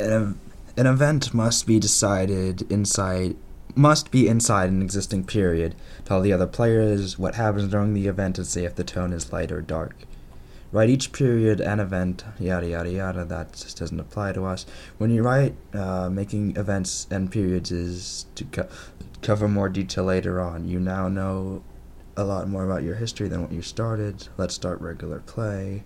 An, 0.00 0.40
an 0.76 0.86
event 0.86 1.32
must 1.32 1.66
be 1.66 1.78
decided 1.78 2.70
inside 2.70 3.36
must 3.76 4.10
be 4.10 4.26
inside 4.26 4.70
an 4.70 4.80
existing 4.80 5.22
period. 5.22 5.74
Tell 6.06 6.22
the 6.22 6.32
other 6.32 6.46
players 6.46 7.18
what 7.18 7.34
happens 7.34 7.70
during 7.70 7.92
the 7.92 8.08
event 8.08 8.38
and 8.38 8.46
say 8.46 8.64
if 8.64 8.74
the 8.74 8.84
tone 8.84 9.12
is 9.12 9.32
light 9.32 9.52
or 9.52 9.60
dark. 9.60 10.05
Write 10.76 10.90
each 10.90 11.10
period 11.10 11.58
and 11.62 11.80
event, 11.80 12.22
yada 12.38 12.68
yada 12.68 12.90
yada. 12.90 13.24
That 13.24 13.54
just 13.54 13.78
doesn't 13.78 13.98
apply 13.98 14.32
to 14.32 14.44
us. 14.44 14.66
When 14.98 15.08
you 15.08 15.22
write, 15.22 15.54
uh, 15.72 16.10
making 16.10 16.54
events 16.54 17.06
and 17.10 17.32
periods 17.32 17.72
is 17.72 18.26
to 18.34 18.44
co- 18.44 18.68
cover 19.22 19.48
more 19.48 19.70
detail 19.70 20.04
later 20.04 20.38
on. 20.38 20.68
You 20.68 20.78
now 20.78 21.08
know 21.08 21.62
a 22.14 22.24
lot 22.24 22.50
more 22.50 22.62
about 22.62 22.82
your 22.82 22.96
history 22.96 23.26
than 23.26 23.40
what 23.40 23.52
you 23.52 23.62
started. 23.62 24.28
Let's 24.36 24.54
start 24.54 24.78
regular 24.82 25.20
play. 25.20 25.82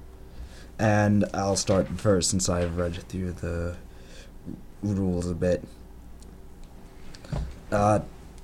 And 0.76 1.24
I'll 1.32 1.54
start 1.54 1.86
first 1.86 2.28
since 2.28 2.48
I've 2.48 2.76
read 2.76 2.96
through 2.96 3.34
the 3.34 3.76
rules 4.82 5.30
a 5.30 5.36
bit. 5.36 5.62
Uh, 7.70 8.00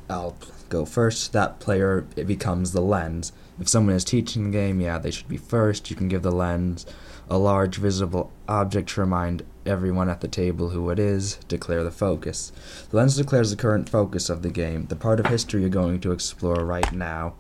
I'll 0.09 0.37
go 0.69 0.85
first. 0.85 1.33
That 1.33 1.59
player 1.59 2.07
it 2.15 2.29
becomes 2.29 2.71
the 2.71 2.83
lens. 2.83 3.33
If 3.59 3.69
someone 3.69 3.95
is 3.95 4.05
teaching 4.05 4.45
the 4.45 4.51
game, 4.51 4.81
yeah, 4.81 4.99
they 4.99 5.11
should 5.11 5.29
be 5.29 5.37
first. 5.37 5.91
You 5.91 5.97
can 5.97 6.09
give 6.09 6.23
the 6.23 6.31
lens 6.31 6.85
a 7.29 7.39
large 7.39 7.77
visible 7.77 8.31
object 8.49 8.91
to 8.91 9.01
remind 9.01 9.45
everyone 9.65 10.09
at 10.09 10.21
the 10.21 10.29
table 10.29 10.71
who 10.71 10.91
it 10.91 10.99
is. 10.99 11.37
Declare 11.49 11.85
the 11.85 11.91
focus. 11.91 12.53
The 12.91 12.99
lens 12.99 13.17
declares 13.17 13.51
the 13.51 13.57
current 13.57 13.89
focus 13.89 14.29
of 14.29 14.43
the 14.43 14.51
game, 14.51 14.87
the 14.87 14.97
part 14.97 15.21
of 15.21 15.27
history 15.27 15.63
you're 15.63 15.71
going 15.71 16.01
to 16.01 16.13
explore 16.13 16.65
right 16.65 16.93
now. 16.93 17.35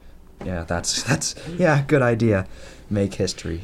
Yeah, 0.44 0.64
that's 0.64 1.02
that's 1.09 1.35
yeah, 1.57 1.85
good 1.87 2.02
idea. 2.02 2.46
Make 2.90 3.14
history. 3.14 3.62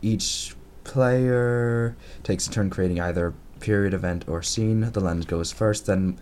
Each 0.00 0.54
player 0.84 1.96
takes 2.24 2.46
a 2.46 2.50
turn 2.50 2.70
creating 2.70 3.00
either 3.00 3.34
period, 3.60 3.94
event, 3.94 4.24
or 4.26 4.42
scene. 4.42 4.80
The 4.80 5.00
lens 5.00 5.24
goes 5.24 5.52
first, 5.52 5.86
then 5.86 6.18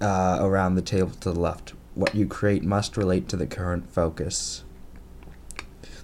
uh, 0.00 0.38
around 0.40 0.74
the 0.74 0.82
table 0.82 1.10
to 1.10 1.32
the 1.32 1.40
left. 1.40 1.72
What 1.98 2.14
you 2.14 2.28
create 2.28 2.62
must 2.62 2.96
relate 2.96 3.26
to 3.28 3.36
the 3.36 3.44
current 3.44 3.90
focus. 3.90 4.62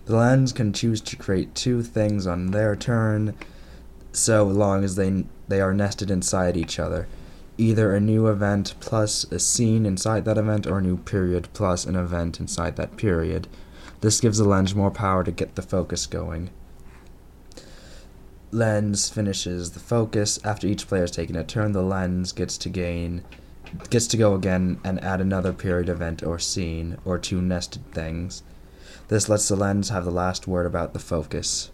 The 0.07 0.17
lens 0.17 0.53
can 0.53 0.73
choose 0.73 1.01
to 1.03 1.15
create 1.15 1.55
two 1.55 1.85
things 1.85 2.27
on 2.27 2.51
their 2.51 2.75
turn, 2.75 3.37
so 4.11 4.43
long 4.43 4.83
as 4.83 4.97
they 4.97 5.25
they 5.47 5.61
are 5.61 5.73
nested 5.73 6.11
inside 6.11 6.57
each 6.57 6.81
other. 6.81 7.07
Either 7.59 7.95
a 7.95 8.01
new 8.01 8.27
event 8.27 8.75
plus 8.81 9.23
a 9.31 9.39
scene 9.39 9.87
inside 9.87 10.25
that 10.25 10.37
event, 10.37 10.67
or 10.67 10.79
a 10.79 10.83
new 10.83 10.97
period 10.97 11.47
plus 11.53 11.85
an 11.85 11.95
event 11.95 12.41
inside 12.41 12.75
that 12.75 12.97
period. 12.97 13.47
This 14.01 14.21
gives 14.21 14.39
the 14.39 14.49
lens 14.49 14.75
more 14.75 14.91
power 14.91 15.23
to 15.23 15.31
get 15.31 15.55
the 15.55 15.63
focus 15.63 16.07
going. 16.07 16.51
Lens 18.51 19.09
finishes 19.09 19.71
the 19.71 19.79
focus. 19.79 20.41
After 20.43 20.67
each 20.67 20.89
player 20.89 21.03
has 21.03 21.13
taken 21.13 21.37
a 21.37 21.45
turn, 21.45 21.71
the 21.71 21.83
lens 21.83 22.33
gets 22.33 22.59
to 22.59 22.69
gain 22.69 23.23
gets 23.91 24.07
to 24.09 24.17
go 24.17 24.35
again 24.35 24.81
and 24.85 25.03
add 25.03 25.21
another 25.21 25.53
period 25.53 25.89
event 25.89 26.23
or 26.23 26.39
scene 26.39 26.99
or 27.05 27.19
two 27.19 27.41
nested 27.41 27.91
things. 27.93 28.43
This 29.09 29.29
lets 29.29 29.49
the 29.49 29.57
lens 29.57 29.91
have 29.91 30.05
the 30.05 30.11
last 30.11 30.47
word 30.47 30.67
about 30.67 30.93
the 30.93 30.99
focus. 30.99 31.71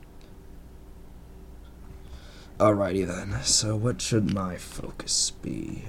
Alrighty 2.59 3.07
then, 3.07 3.43
so 3.43 3.77
what 3.77 4.01
should 4.03 4.35
my 4.35 4.57
focus 4.57 5.31
be? 5.43 5.85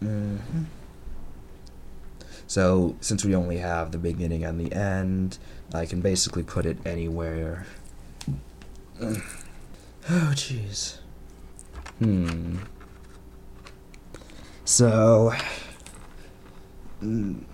hmm 0.00 0.36
So, 2.46 2.96
since 3.00 3.24
we 3.24 3.34
only 3.34 3.58
have 3.58 3.92
the 3.92 3.98
beginning 3.98 4.44
and 4.44 4.58
the 4.58 4.72
end, 4.72 5.38
I 5.74 5.84
can 5.84 6.00
basically 6.00 6.42
put 6.42 6.64
it 6.64 6.78
anywhere. 6.86 7.66
Oh, 9.00 10.32
jeez. 10.34 10.98
Hmm. 11.98 12.58
So, 14.66 15.32
from 16.98 17.46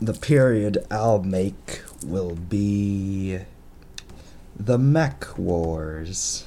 the 0.00 0.12
period 0.12 0.86
I'll 0.90 1.22
make 1.22 1.80
will 2.04 2.34
be 2.34 3.38
the 4.54 4.76
Mech 4.76 5.38
Wars. 5.38 6.46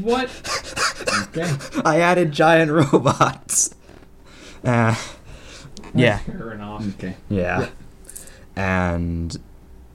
What? 0.00 0.30
Okay. 1.22 1.52
I 1.84 1.98
added 1.98 2.30
giant 2.30 2.70
robots. 2.70 3.74
Uh, 4.64 4.94
yeah, 5.92 6.18
Fair 6.18 6.52
enough. 6.52 6.86
Okay. 6.94 7.16
yeah. 7.28 7.70
And 8.54 9.36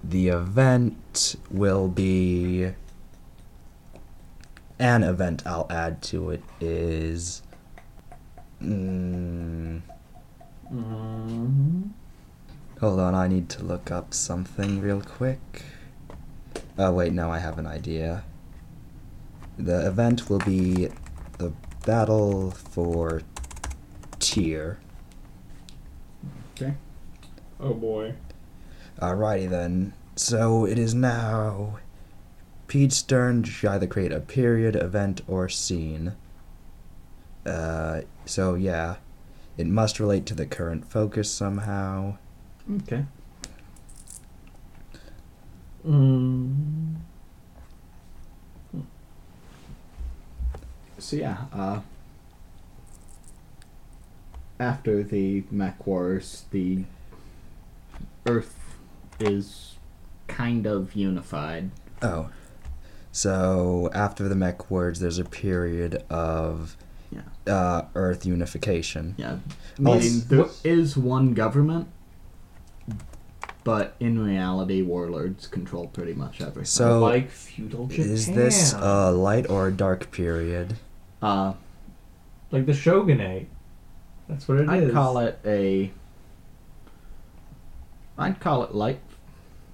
the 0.04 0.28
event 0.28 1.38
will 1.50 1.88
be. 1.88 2.72
An 4.78 5.04
event 5.04 5.44
I'll 5.46 5.68
add 5.70 6.02
to 6.04 6.32
it 6.32 6.44
is. 6.60 7.44
Mm, 8.62 9.82
Mm-hmm. 10.72 11.82
Hold 12.80 13.00
on, 13.00 13.14
I 13.14 13.28
need 13.28 13.50
to 13.50 13.64
look 13.64 13.92
up 13.92 14.14
something 14.14 14.80
real 14.80 15.02
quick. 15.02 15.64
Oh, 16.78 16.92
wait, 16.94 17.12
no, 17.14 17.30
I 17.30 17.40
have 17.40 17.60
an 17.60 17.68
idea. 17.68 18.24
The 19.58 19.86
event 19.86 20.30
will 20.30 20.40
be 20.40 20.90
the 21.38 21.52
battle 21.86 22.52
for 22.52 23.22
Tyr. 24.20 24.80
Okay. 26.56 26.74
Oh 27.60 27.74
boy. 27.74 28.14
Alrighty 29.00 29.50
then. 29.50 29.94
So 30.16 30.66
it 30.66 30.80
is 30.80 30.94
now 30.94 31.80
Pete's 32.68 32.98
Stern 32.98 33.44
should 33.44 33.70
either 33.70 33.88
create 33.88 34.12
a 34.12 34.20
period, 34.22 34.76
event, 34.76 35.22
or 35.28 35.50
scene. 35.50 36.14
Uh, 37.46 38.02
so 38.26 38.56
yeah, 38.56 38.96
it 39.58 39.68
must 39.68 40.00
relate 40.00 40.26
to 40.28 40.36
the 40.36 40.46
current 40.46 40.90
focus 40.90 41.32
somehow. 41.32 42.18
Okay. 42.84 43.06
Mm. 45.86 46.96
So 51.00 51.16
yeah, 51.16 51.46
uh, 51.52 51.82
after 54.60 55.02
the 55.02 55.44
Mech 55.50 55.88
Wars, 55.88 56.46
the 56.52 56.84
Earth 58.28 58.78
is 59.20 59.76
kind 60.28 60.66
of 60.66 60.96
unified. 60.96 61.72
Oh. 62.02 62.30
So 63.12 63.90
after 63.94 64.30
the 64.30 64.36
mech 64.36 64.72
Wars, 64.72 65.00
there's 65.00 65.20
a 65.20 65.26
period 65.26 66.04
of 66.10 66.78
Yeah. 67.12 67.54
uh, 67.54 67.86
Earth 67.96 68.26
unification. 68.26 69.16
Yeah. 69.18 69.38
Meaning 69.78 70.00
s- 70.02 70.24
there 70.26 70.40
what- 70.44 70.60
is 70.64 70.96
one 70.96 71.34
government, 71.34 71.88
but 73.64 73.96
in 74.00 74.24
reality, 74.24 74.82
warlords 74.82 75.48
control 75.48 75.88
pretty 75.88 76.14
much 76.14 76.40
everything. 76.42 76.66
So 76.66 77.00
like 77.00 77.30
feudal 77.30 77.88
Japan. 77.88 78.06
is 78.12 78.28
this 78.28 78.74
a 78.74 79.12
light 79.12 79.50
or 79.50 79.68
a 79.68 79.72
dark 79.72 80.12
period? 80.12 80.78
uh, 81.22 81.54
like 82.52 82.66
the 82.66 82.74
shogunate? 82.74 83.48
That's 84.28 84.48
what 84.48 84.60
it 84.60 84.64
is. 84.64 84.70
I'd 84.70 84.92
call 84.94 85.18
it 85.20 85.40
a. 85.46 85.92
I'd 88.18 88.40
call 88.40 88.64
it 88.64 88.74
light, 88.76 89.00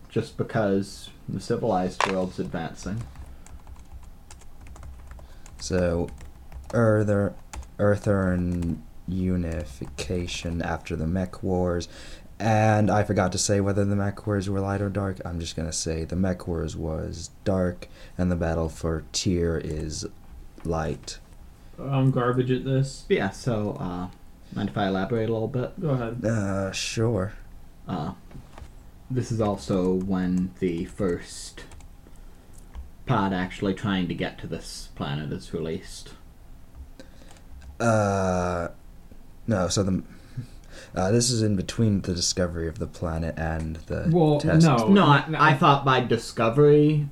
just 0.10 0.38
because 0.38 1.10
the 1.30 1.40
civilized 1.40 2.06
world's 2.10 2.40
advancing. 2.40 3.04
So, 5.60 6.08
Earther, 6.74 7.36
Earther 7.80 8.32
and 8.32 8.84
unification 9.08 10.62
after 10.62 10.96
the 10.96 11.08
Mech 11.08 11.42
Wars. 11.44 11.88
And 12.40 12.92
I 12.92 13.04
forgot 13.04 13.32
to 13.32 13.38
say 13.38 13.62
whether 13.62 13.84
the 13.84 13.96
Mech 13.96 14.28
Wars 14.28 14.50
were 14.50 14.60
light 14.60 14.82
or 14.82 14.90
dark. 14.90 15.20
I'm 15.26 15.40
just 15.40 15.56
gonna 15.56 15.74
say 15.74 16.04
the 16.04 16.16
Mech 16.16 16.48
Wars 16.48 16.76
was 16.76 17.32
dark, 17.44 17.88
and 18.18 18.30
the 18.30 18.36
battle 18.36 18.70
for 18.70 19.04
Tyr 19.12 19.60
is 19.64 20.06
light. 20.64 21.18
I'm 21.80 22.12
garbage 22.12 22.52
at 22.52 22.64
this. 22.64 23.06
Yeah, 23.10 23.32
so, 23.32 23.78
uh, 23.80 24.08
mind 24.54 24.70
if 24.70 24.78
I 24.78 24.88
elaborate 24.88 25.30
a 25.30 25.34
little 25.34 25.48
bit? 25.48 25.80
Go 25.80 25.90
ahead. 25.90 26.24
Uh, 26.24 26.72
sure. 26.72 27.34
Uh, 27.88 28.14
this 29.10 29.32
is 29.32 29.40
also 29.40 29.94
when 29.94 30.52
the 30.60 30.86
first 30.86 31.64
pod 33.06 33.34
actually 33.34 33.74
trying 33.74 34.08
to 34.08 34.14
get 34.14 34.38
to 34.40 34.48
this 34.48 34.90
planet 34.96 35.32
is 35.32 35.54
released. 35.54 36.14
Uh, 37.80 38.70
no. 39.48 39.68
So 39.68 39.84
the 39.84 40.04
uh, 40.96 41.12
this 41.12 41.30
is 41.30 41.42
in 41.42 41.56
between 41.56 42.02
the 42.02 42.14
discovery 42.14 42.68
of 42.68 42.80
the 42.80 42.88
planet 42.88 43.36
and 43.38 43.76
the 43.88 44.10
Well, 44.12 44.40
test. 44.40 44.66
no. 44.66 44.88
no, 44.88 45.04
I. 45.06 45.24
I 45.38 45.54
thought 45.54 45.86
by 45.86 46.02
discovery 46.02 47.08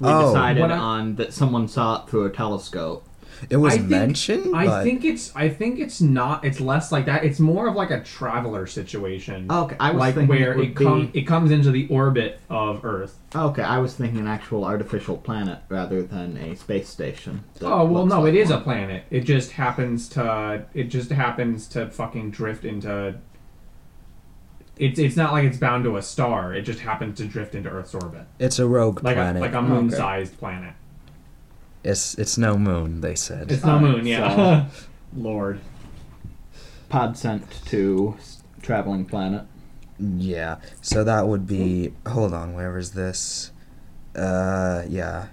we 0.00 0.08
Oh. 0.08 0.26
decided 0.32 0.70
I- 0.70 0.76
on 0.78 1.16
that 1.16 1.32
someone 1.32 1.68
saw 1.68 2.02
it 2.02 2.08
through 2.10 2.24
a 2.26 2.30
telescope. 2.30 3.06
It 3.50 3.56
was 3.56 3.74
I 3.74 3.76
think- 3.78 3.90
mentioned. 3.90 4.56
I 4.56 4.66
but 4.66 4.82
think 4.84 5.04
it's. 5.04 5.34
I 5.36 5.48
think 5.48 5.78
it's 5.78 6.00
not. 6.00 6.44
It's 6.44 6.60
less 6.60 6.90
like 6.92 7.06
that. 7.06 7.24
It's 7.24 7.38
more 7.40 7.68
of 7.68 7.74
like 7.74 7.90
a 7.90 8.02
traveler 8.02 8.66
situation. 8.66 9.50
Okay, 9.50 9.76
I 9.78 9.90
was 9.90 10.00
like 10.00 10.14
thinking 10.14 10.28
where 10.40 10.52
it, 10.54 10.60
it 10.70 10.76
comes. 10.76 11.10
be, 11.10 11.18
It 11.20 11.22
comes 11.24 11.50
into 11.50 11.70
the 11.70 11.86
orbit 11.88 12.40
of 12.48 12.84
Earth. 12.84 13.18
Okay, 13.34 13.62
I 13.62 13.78
was 13.78 13.94
thinking 13.94 14.20
an 14.20 14.26
actual 14.26 14.64
artificial 14.64 15.16
planet 15.18 15.58
rather 15.68 16.02
than 16.02 16.36
a 16.38 16.56
space 16.56 16.88
station. 16.88 17.44
Oh 17.60 17.84
well, 17.84 18.06
no, 18.06 18.22
like 18.22 18.34
it 18.34 18.38
is 18.38 18.50
a 18.50 18.58
planet. 18.58 19.04
It 19.10 19.20
just 19.20 19.52
happens 19.52 20.08
to. 20.10 20.64
It 20.74 20.84
just 20.84 21.10
happens 21.10 21.66
to 21.68 21.90
fucking 21.90 22.30
drift 22.30 22.64
into. 22.64 23.16
It's 24.78 24.98
it's 24.98 25.16
not 25.16 25.32
like 25.32 25.44
it's 25.44 25.56
bound 25.56 25.84
to 25.84 25.96
a 25.96 26.02
star. 26.02 26.54
It 26.54 26.62
just 26.62 26.80
happens 26.80 27.16
to 27.18 27.24
drift 27.26 27.54
into 27.54 27.70
Earth's 27.70 27.94
orbit, 27.94 28.26
it's 28.38 28.58
a 28.58 28.66
rogue 28.66 29.02
like 29.02 29.16
planet. 29.16 29.36
a 29.42 29.44
like 29.46 29.54
a 29.54 29.62
moon-sized 29.62 30.38
planet. 30.38 30.74
It's 31.86 32.14
it's 32.18 32.36
no 32.36 32.58
moon. 32.58 33.00
They 33.00 33.14
said. 33.14 33.52
It's 33.52 33.64
no 33.64 33.74
Alright, 33.76 33.96
moon, 33.96 34.06
yeah. 34.06 34.66
Lord. 35.16 35.60
pod 36.88 37.16
sent 37.16 37.48
to 37.66 38.16
traveling 38.60 39.04
planet. 39.04 39.44
Yeah. 39.98 40.56
So 40.82 41.04
that 41.04 41.28
would 41.28 41.46
be. 41.46 41.92
Hold 42.08 42.34
on. 42.34 42.54
Where 42.54 42.76
is 42.76 42.92
this? 42.92 43.52
Uh. 44.14 44.82
Yeah. 44.88 45.26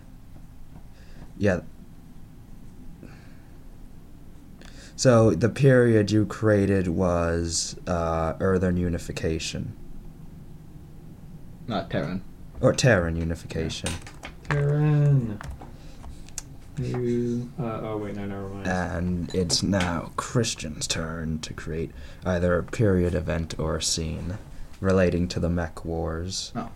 Yeah. 1.38 1.62
So 4.96 5.32
the 5.32 5.50
period 5.50 6.12
you 6.12 6.26
created 6.28 6.88
was 6.88 7.76
uh, 7.88 8.34
Earthern 8.40 8.78
unification 8.78 9.76
Not 11.68 11.90
Terran. 11.90 12.24
or 12.62 12.74
Terran 12.74 13.16
unification, 13.18 13.90
Terran. 14.50 15.42
You. 16.78 17.52
Uh, 17.60 17.80
oh 17.84 17.98
wait, 17.98 18.16
no, 18.16 18.26
never 18.26 18.50
mind. 18.50 18.68
and 18.68 19.36
it's 19.36 19.62
now 19.62 20.12
Christian's 20.16 20.88
turn 20.88 21.40
to 21.40 21.54
create 21.54 21.92
either 22.26 22.58
a 22.58 22.64
period 22.64 23.14
event 23.14 23.56
or 23.60 23.78
a 23.78 23.82
scene 23.82 24.38
relating 24.82 25.28
to 25.30 25.40
the 25.40 25.50
Mech 25.50 25.86
Wars. 25.86 26.52
Oh. 26.56 26.70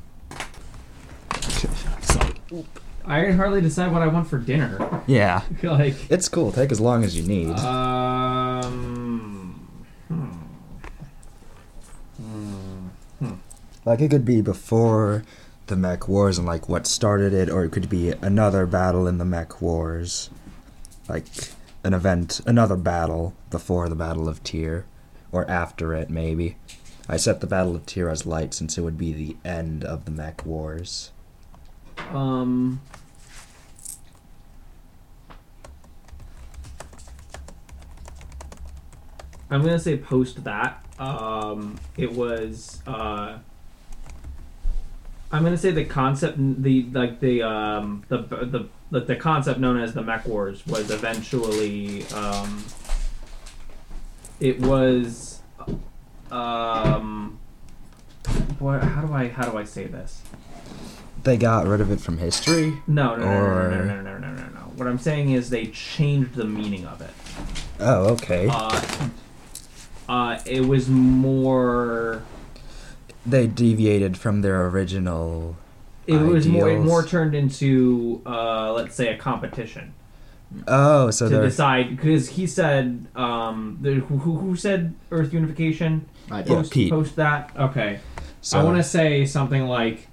I 3.05 3.23
can 3.23 3.38
hardly 3.38 3.62
decide 3.62 3.91
what 3.91 4.01
I 4.01 4.07
want 4.07 4.27
for 4.27 4.38
dinner. 4.38 5.01
Yeah. 5.07 5.41
like. 5.63 5.95
It's 6.12 6.27
cool. 6.29 6.51
Take 6.51 6.71
as 6.71 6.79
long 6.79 7.03
as 7.03 7.17
you 7.17 7.23
need. 7.23 7.57
Um. 7.60 9.67
Hmm. 10.07 10.25
Hmm. 13.19 13.33
Like 13.86 14.01
it 14.01 14.12
could 14.12 14.25
be 14.25 14.41
before 14.41 15.23
the 15.67 15.75
Mech 15.75 16.08
Wars 16.08 16.38
and 16.38 16.47
like 16.47 16.67
what 16.67 16.88
started 16.88 17.34
it, 17.34 17.49
or 17.49 17.63
it 17.63 17.71
could 17.71 17.89
be 17.89 18.12
another 18.21 18.65
battle 18.65 19.08
in 19.08 19.17
the 19.17 19.25
Mech 19.25 19.62
Wars, 19.62 20.30
like 21.08 21.25
an 21.84 21.93
event, 21.93 22.41
another 22.45 22.75
battle 22.75 23.34
before 23.49 23.88
the 23.88 23.95
Battle 23.95 24.27
of 24.27 24.43
Tyr, 24.43 24.86
or 25.32 25.49
after 25.49 25.93
it 25.93 26.10
maybe. 26.10 26.58
I 27.10 27.17
set 27.17 27.39
the 27.39 27.47
Battle 27.47 27.75
of 27.75 27.86
Tyr 27.86 28.10
as 28.10 28.25
light 28.25 28.53
since 28.53 28.77
it 28.77 28.82
would 28.82 28.97
be 28.97 29.13
the 29.13 29.38
end 29.45 29.84
of 29.84 30.06
the 30.06 30.12
Mech 30.12 30.45
Wars. 30.45 31.12
Um. 32.12 32.82
I'm 39.49 39.62
gonna 39.62 39.80
say 39.80 39.97
post 39.97 40.43
that. 40.43 40.86
Um, 40.99 41.80
it 41.95 42.12
was. 42.12 42.82
Uh, 42.86 43.38
I'm 45.32 45.44
gonna 45.44 45.58
say 45.58 45.72
the 45.72 45.84
concept, 45.86 46.38
the 46.38 46.84
like 46.94 47.20
the 47.20 47.44
um 47.44 48.04
the 48.08 48.18
the 48.20 48.70
the, 48.92 49.00
the 49.02 49.16
concept 49.16 49.60
known 49.60 49.78
as 49.78 49.94
the 49.94 50.02
Mech 50.02 50.26
Wars 50.26 50.66
was 50.68 50.90
eventually 50.92 52.06
um. 52.08 52.63
It 54.40 54.60
was, 54.62 55.42
um. 56.32 57.40
What? 58.60 58.84
How 58.84 59.02
do 59.02 59.13
I 59.13 59.28
how 59.30 59.50
do 59.50 59.58
I 59.58 59.63
say 59.63 59.86
this? 59.88 60.22
They 61.24 61.36
got 61.38 61.66
rid 61.68 61.82
of 61.82 61.92
it 61.92 62.00
from 62.00 62.20
history. 62.20 62.74
No, 62.88 63.16
no, 63.16 63.26
no, 63.26 63.32
Or- 63.32 63.70
no, 63.70 63.84
no, 63.84 64.02
no, 64.02 64.02
no, 64.02 64.18
no, 64.20 64.34
no, 64.34 64.48
no. 64.50 64.60
What 64.76 64.88
I'm 64.88 65.00
saying 65.00 65.32
is 65.32 65.50
they 65.50 65.66
changed 65.68 66.36
the 66.36 66.46
meaning 66.46 66.86
of 66.86 67.02
it. 67.02 67.10
Oh, 67.80 68.13
okay. 68.13 68.48
Uh, 68.50 69.10
uh, 70.08 70.40
it 70.46 70.62
was 70.66 70.88
more. 70.88 72.24
They 73.28 73.48
deviated 73.48 74.18
from 74.18 74.42
their 74.42 74.68
original. 74.68 75.56
It 76.06 76.18
was 76.18 76.48
more. 76.48 76.70
It 76.70 76.80
more 76.80 77.06
turned 77.06 77.36
into, 77.36 78.22
uh, 78.26 78.72
let's 78.74 78.96
say, 78.96 79.13
a 79.13 79.18
competition 79.18 79.94
Oh, 80.68 81.12
so 81.12 81.28
to 81.28 81.36
they're 81.36 81.44
decide. 81.44 81.90
Because 81.96 82.30
he 82.30 82.48
said, 82.48 83.08
um, 83.16 83.78
the, 83.82 83.96
who, 83.96 84.18
who 84.18 84.38
who 84.38 84.56
said 84.56 84.94
Earth 85.12 85.34
unification? 85.34 86.08
I 86.32 86.40
Yeah, 86.40 86.44
did. 86.44 86.48
Post, 86.48 86.72
Pete. 86.72 86.90
post 86.90 87.16
that. 87.18 87.52
Okay. 87.58 88.00
so 88.42 88.60
I 88.60 88.63
want 88.63 88.78
to 88.78 88.84
say 88.84 89.26
something 89.26 89.63
like 89.68 90.08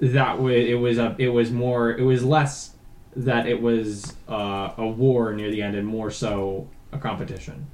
that. 0.00 0.40
Was 0.40 0.54
it 0.54 0.74
was 0.74 0.98
a 0.98 1.14
it 1.18 1.28
was 1.28 1.50
more 1.50 1.90
it 1.90 2.02
was 2.02 2.24
less 2.24 2.74
that 3.16 3.46
it 3.46 3.60
was 3.60 4.14
uh, 4.28 4.72
a 4.76 4.86
war 4.86 5.32
near 5.32 5.50
the 5.50 5.62
end 5.62 5.76
and 5.76 5.86
more 5.86 6.10
so 6.10 6.68
a 6.92 6.98
competition 6.98 7.66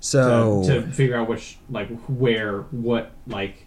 so 0.00 0.62
to, 0.64 0.82
to 0.82 0.86
figure 0.92 1.16
out 1.16 1.28
which 1.28 1.58
like 1.68 1.88
where 2.06 2.60
what 2.70 3.10
like 3.26 3.65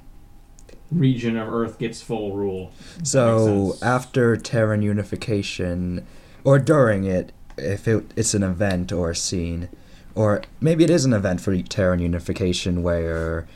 region 0.92 1.38
of 1.38 1.52
Earth 1.52 1.78
gets 1.78 2.02
full 2.02 2.36
rule. 2.36 2.72
So 3.04 3.76
after 3.82 4.36
Terran 4.38 4.82
unification, 4.82 6.06
or 6.44 6.60
during 6.60 7.04
it, 7.04 7.32
if 7.58 7.88
it, 7.88 8.12
it's 8.16 8.34
an 8.34 8.44
event 8.44 8.92
or 8.92 9.12
a 9.12 9.16
scene, 9.16 9.70
or 10.16 10.44
maybe 10.60 10.84
it 10.84 10.90
is 10.90 11.06
an 11.06 11.14
event 11.14 11.42
for 11.42 11.56
Terran 11.62 12.00
unification 12.00 12.84
where 12.84 13.48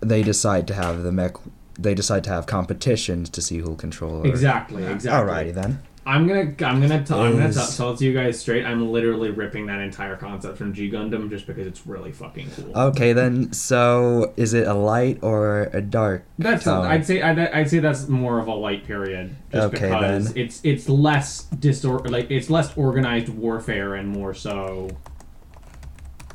they 0.00 0.22
decide 0.22 0.66
to 0.68 0.74
have 0.74 1.02
the 1.02 1.12
mech, 1.12 1.34
they 1.78 1.94
decide 1.94 2.24
to 2.24 2.30
have 2.30 2.46
competitions 2.46 3.28
to 3.30 3.42
see 3.42 3.58
who'll 3.58 3.74
control. 3.74 4.20
Earth. 4.20 4.26
Exactly, 4.26 4.84
exactly. 4.84 5.32
Alrighty 5.32 5.54
then. 5.54 5.82
I'm 6.08 6.26
gonna 6.26 6.40
I'm 6.66 6.80
gonna 6.80 7.04
t- 7.04 7.12
I'm 7.12 7.36
gonna 7.36 7.52
t- 7.52 7.60
tell 7.76 7.90
it 7.92 7.98
to 7.98 8.04
you 8.06 8.14
guys 8.14 8.40
straight. 8.40 8.64
I'm 8.64 8.90
literally 8.90 9.30
ripping 9.30 9.66
that 9.66 9.78
entire 9.80 10.16
concept 10.16 10.56
from 10.56 10.72
G 10.72 10.90
Gundam 10.90 11.28
just 11.28 11.46
because 11.46 11.66
it's 11.66 11.86
really 11.86 12.12
fucking 12.12 12.50
cool. 12.56 12.72
Okay 12.74 13.12
then. 13.12 13.52
So 13.52 14.32
is 14.38 14.54
it 14.54 14.66
a 14.66 14.72
light 14.72 15.18
or 15.20 15.64
a 15.74 15.82
dark? 15.82 16.24
That's 16.38 16.64
tone? 16.64 16.86
I'd 16.86 17.04
say 17.04 17.20
I'd, 17.20 17.38
I'd 17.38 17.68
say 17.68 17.80
that's 17.80 18.08
more 18.08 18.38
of 18.38 18.48
a 18.48 18.54
light 18.54 18.86
period, 18.86 19.36
just 19.52 19.66
Okay, 19.74 19.86
because 19.90 20.32
then. 20.32 20.42
it's 20.46 20.60
it's 20.64 20.88
less 20.88 21.42
disor 21.42 21.98
like 22.08 22.30
it's 22.30 22.48
less 22.48 22.74
organized 22.74 23.28
warfare 23.28 23.94
and 23.94 24.08
more 24.08 24.32
so. 24.32 24.88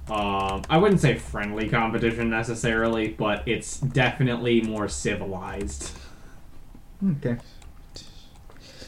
Um, 0.08 0.62
I 0.70 0.78
wouldn't 0.78 1.02
say 1.02 1.16
friendly 1.18 1.68
competition 1.68 2.30
necessarily, 2.30 3.08
but 3.08 3.48
it's 3.48 3.80
definitely 3.80 4.62
more 4.62 4.88
civilized. 4.88 5.98
Okay. 7.18 7.38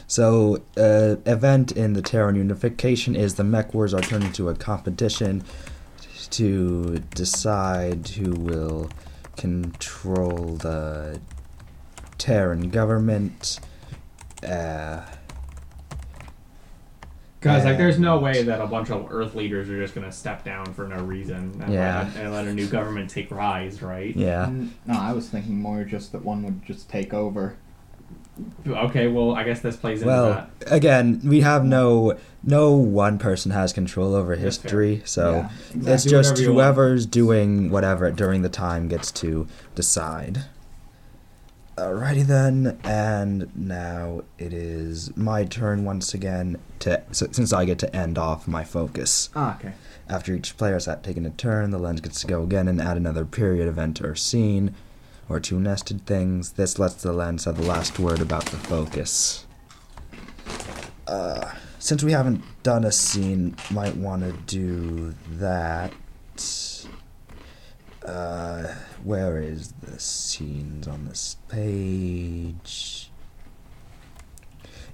So, 0.08 0.62
uh, 0.76 1.16
event 1.26 1.72
in 1.72 1.94
the 1.94 2.02
Terran 2.02 2.36
unification 2.36 3.16
is 3.16 3.34
the 3.34 3.44
Mech 3.44 3.74
Wars 3.74 3.92
are 3.92 4.00
turned 4.00 4.24
into 4.24 4.48
a 4.48 4.54
competition 4.54 5.42
to 6.30 6.98
decide 7.14 8.08
who 8.08 8.32
will 8.32 8.90
control 9.36 10.56
the 10.56 11.20
Terran 12.18 12.70
government. 12.70 13.58
Uh, 14.46 15.02
Guys, 17.40 17.64
like, 17.64 17.76
there's 17.78 17.98
no 17.98 18.18
way 18.18 18.42
that 18.42 18.60
a 18.60 18.66
bunch 18.66 18.90
of 18.90 19.06
Earth 19.12 19.34
leaders 19.36 19.68
are 19.70 19.80
just 19.80 19.94
gonna 19.94 20.10
step 20.10 20.42
down 20.44 20.72
for 20.72 20.88
no 20.88 20.96
reason 21.04 21.60
and, 21.62 21.72
Yeah. 21.72 22.08
let, 22.14 22.16
and 22.24 22.32
let 22.32 22.46
a 22.46 22.52
new 22.54 22.66
government 22.66 23.08
take 23.10 23.30
rise, 23.30 23.82
right? 23.82 24.16
yeah. 24.16 24.50
No, 24.86 24.94
I 24.94 25.12
was 25.12 25.28
thinking 25.28 25.60
more 25.60 25.84
just 25.84 26.10
that 26.12 26.24
one 26.24 26.42
would 26.42 26.64
just 26.64 26.88
take 26.88 27.12
over. 27.14 27.54
Okay, 28.66 29.06
well, 29.08 29.34
I 29.34 29.44
guess 29.44 29.60
this 29.60 29.76
plays 29.76 30.02
into 30.02 30.12
Well, 30.12 30.28
that. 30.60 30.72
again, 30.72 31.20
we 31.24 31.40
have 31.40 31.64
no 31.64 32.16
no 32.42 32.72
one 32.72 33.18
person 33.18 33.50
has 33.52 33.72
control 33.72 34.14
over 34.14 34.34
history, 34.36 35.02
so 35.04 35.48
Yeah, 35.74 35.92
it's 35.94 36.04
just 36.04 36.32
whatever 36.32 36.42
you 36.42 36.48
want. 36.54 36.56
whoever's 36.64 37.06
doing 37.06 37.70
whatever 37.70 38.10
during 38.10 38.42
the 38.42 38.48
time 38.48 38.88
gets 38.88 39.10
to 39.12 39.48
decide. 39.74 40.44
Alrighty 41.76 42.24
then, 42.24 42.78
and 42.84 43.50
now 43.54 44.22
it 44.38 44.52
is 44.54 45.14
my 45.16 45.44
turn 45.44 45.84
once 45.84 46.14
again 46.14 46.56
to 46.78 47.02
so, 47.12 47.26
since 47.32 47.52
I 47.52 47.64
get 47.66 47.78
to 47.80 47.94
end 47.96 48.16
off 48.16 48.48
my 48.48 48.64
focus. 48.64 49.28
Ah, 49.34 49.56
okay. 49.58 49.72
After 50.08 50.32
each 50.34 50.56
player 50.56 50.74
has 50.74 50.88
taken 51.02 51.26
a 51.26 51.30
turn, 51.30 51.70
the 51.70 51.78
lens 51.78 52.00
gets 52.00 52.20
to 52.22 52.26
go 52.26 52.42
again 52.42 52.66
and 52.68 52.80
add 52.80 52.96
another 52.96 53.24
period, 53.26 53.68
event, 53.68 54.00
or 54.00 54.14
scene, 54.14 54.74
or 55.28 55.40
two 55.40 55.60
nested 55.60 56.06
things. 56.06 56.52
This 56.52 56.78
lets 56.78 57.02
the 57.02 57.12
lens 57.12 57.44
have 57.44 57.56
the 57.56 57.66
last 57.66 57.98
word 57.98 58.20
about 58.20 58.46
the 58.46 58.56
focus. 58.56 59.46
Uh, 61.06 61.52
since 61.78 62.02
we 62.02 62.12
haven't 62.12 62.42
done 62.62 62.84
a 62.84 62.92
scene, 62.92 63.56
might 63.70 63.96
want 63.96 64.22
to 64.22 64.32
do 64.46 65.14
that. 65.30 65.92
Uh, 68.04 68.74
where 69.02 69.40
is 69.40 69.72
the 69.82 69.98
scenes 69.98 70.86
on 70.86 71.06
this 71.06 71.36
page? 71.48 73.10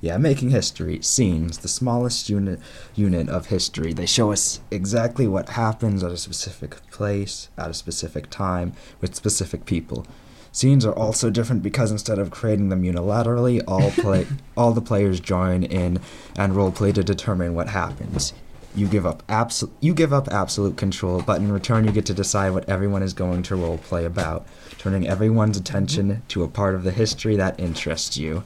Yeah, 0.03 0.19
making 0.19 0.51
history. 0.51 1.01
Scenes, 1.01 1.59
the 1.59 1.69
smallest 1.69 2.29
unit 2.29 2.59
unit 2.95 3.29
of 3.29 3.47
history. 3.47 3.93
They 3.93 4.07
show 4.07 4.33
us 4.33 4.61
exactly 4.71 5.29
what 5.29 5.51
happens 5.51 6.03
at 6.03 6.11
a 6.11 6.17
specific 6.17 6.91
place, 6.91 7.51
at 7.57 7.71
a 7.71 7.75
specific 7.75 8.29
time, 8.29 8.73
with 9.01 9.15
specific 9.15 9.65
people. 9.65 10.05
Scenes 10.53 10.85
are 10.85 10.95
also 10.95 11.31
different 11.31 11.63
because 11.63 11.91
instead 11.91 12.19
of 12.19 12.31
creating 12.31 12.69
them 12.69 12.83
unilaterally, 12.83 13.63
all 13.67 13.91
play 14.03 14.27
all 14.57 14.73
the 14.73 14.83
players 14.83 15.19
join 15.19 15.63
in 15.63 15.99
and 16.37 16.53
roleplay 16.53 16.95
to 16.95 17.03
determine 17.03 17.55
what 17.55 17.69
happens. 17.71 18.35
You 18.75 18.87
give 18.87 19.05
up 19.05 19.27
abso- 19.27 19.71
you 19.81 19.95
give 19.95 20.13
up 20.13 20.29
absolute 20.29 20.77
control, 20.77 21.23
but 21.23 21.41
in 21.41 21.51
return 21.51 21.85
you 21.85 21.93
get 21.93 22.07
to 22.07 22.15
decide 22.15 22.51
what 22.51 22.69
everyone 22.69 23.03
is 23.03 23.13
going 23.13 23.43
to 23.45 23.55
roleplay 23.55 24.07
about, 24.07 24.47
turning 24.79 25.09
everyone's 25.09 25.57
attention 25.57 26.23
to 26.29 26.43
a 26.43 26.49
part 26.49 26.75
of 26.75 26.85
the 26.85 26.91
history 26.93 27.37
that 27.37 27.59
interests 27.59 28.17
you. 28.17 28.45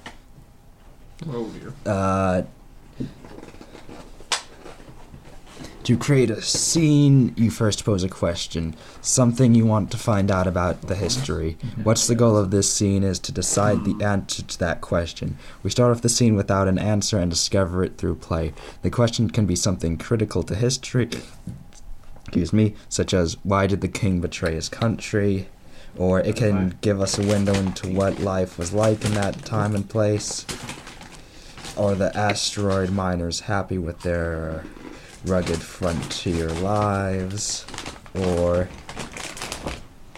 Oh 1.29 1.49
dear. 1.49 1.73
Uh, 1.85 2.43
to 5.87 5.97
create 5.97 6.33
a 6.33 6.43
scene, 6.43 7.33
you 7.37 7.49
first 7.49 7.85
pose 7.85 8.03
a 8.03 8.09
question, 8.09 8.75
something 9.01 9.55
you 9.55 9.65
want 9.65 9.89
to 9.89 9.97
find 9.97 10.33
out 10.33 10.49
about 10.49 10.83
the 10.83 10.97
history. 10.97 11.57
What's 11.85 12.09
the 12.09 12.17
goal 12.17 12.37
of 12.37 12.51
this 12.51 12.73
scene 12.73 13.05
is 13.05 13.21
to 13.21 13.31
decide 13.31 13.85
the 13.85 14.05
answer 14.05 14.43
to 14.43 14.59
that 14.59 14.81
question. 14.81 15.39
We 15.63 15.71
start 15.71 15.93
off 15.93 16.03
the 16.03 16.09
scene 16.09 16.35
without 16.35 16.67
an 16.67 16.77
answer 16.77 17.21
and 17.21 17.31
discover 17.31 17.85
it 17.85 17.99
through 17.99 18.17
play. 18.17 18.53
The 18.83 18.91
question 18.91 19.31
can 19.31 19.47
be 19.47 19.55
something 19.55 19.97
critical 19.97 20.43
to 20.43 20.57
history, 20.57 21.09
excuse 22.25 22.53
me, 22.53 22.75
such 22.89 23.15
as 23.15 23.37
why 23.45 23.69
did 23.69 23.81
the 23.81 23.87
king 23.87 24.21
betray 24.21 24.57
his 24.57 24.69
country? 24.69 25.47
Or 25.97 26.19
it 26.19 26.35
can 26.35 26.79
give 26.81 27.01
us 27.01 27.17
a 27.17 27.25
window 27.25 27.55
into 27.55 27.89
what 27.93 28.19
life 28.19 28.59
was 28.59 28.73
like 28.73 29.05
in 29.05 29.15
that 29.15 29.45
time 29.45 29.77
and 29.77 29.89
place 29.89 30.45
or 31.77 31.95
the 31.95 32.17
asteroid 32.17 32.91
miners 32.91 33.41
happy 33.41 33.77
with 33.77 34.01
their 34.01 34.65
rugged 35.27 35.61
frontier 35.61 36.49
lives, 36.49 37.67
or 38.15 38.69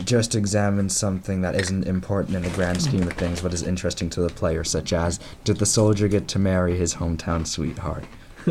just 0.04 0.34
examine 0.34 0.88
something 0.88 1.40
that 1.42 1.54
isn't 1.54 1.86
important 1.86 2.36
in 2.36 2.42
the 2.42 2.50
grand 2.50 2.80
scheme 2.80 3.02
of 3.02 3.12
things 3.14 3.40
but 3.40 3.52
is 3.52 3.62
interesting 3.62 4.08
to 4.10 4.20
the 4.20 4.28
player, 4.28 4.64
such 4.64 4.92
as 4.92 5.18
did 5.44 5.56
the 5.56 5.66
soldier 5.66 6.08
get 6.08 6.28
to 6.28 6.38
marry 6.38 6.76
his 6.76 6.94
hometown 6.94 7.46
sweetheart? 7.46 8.04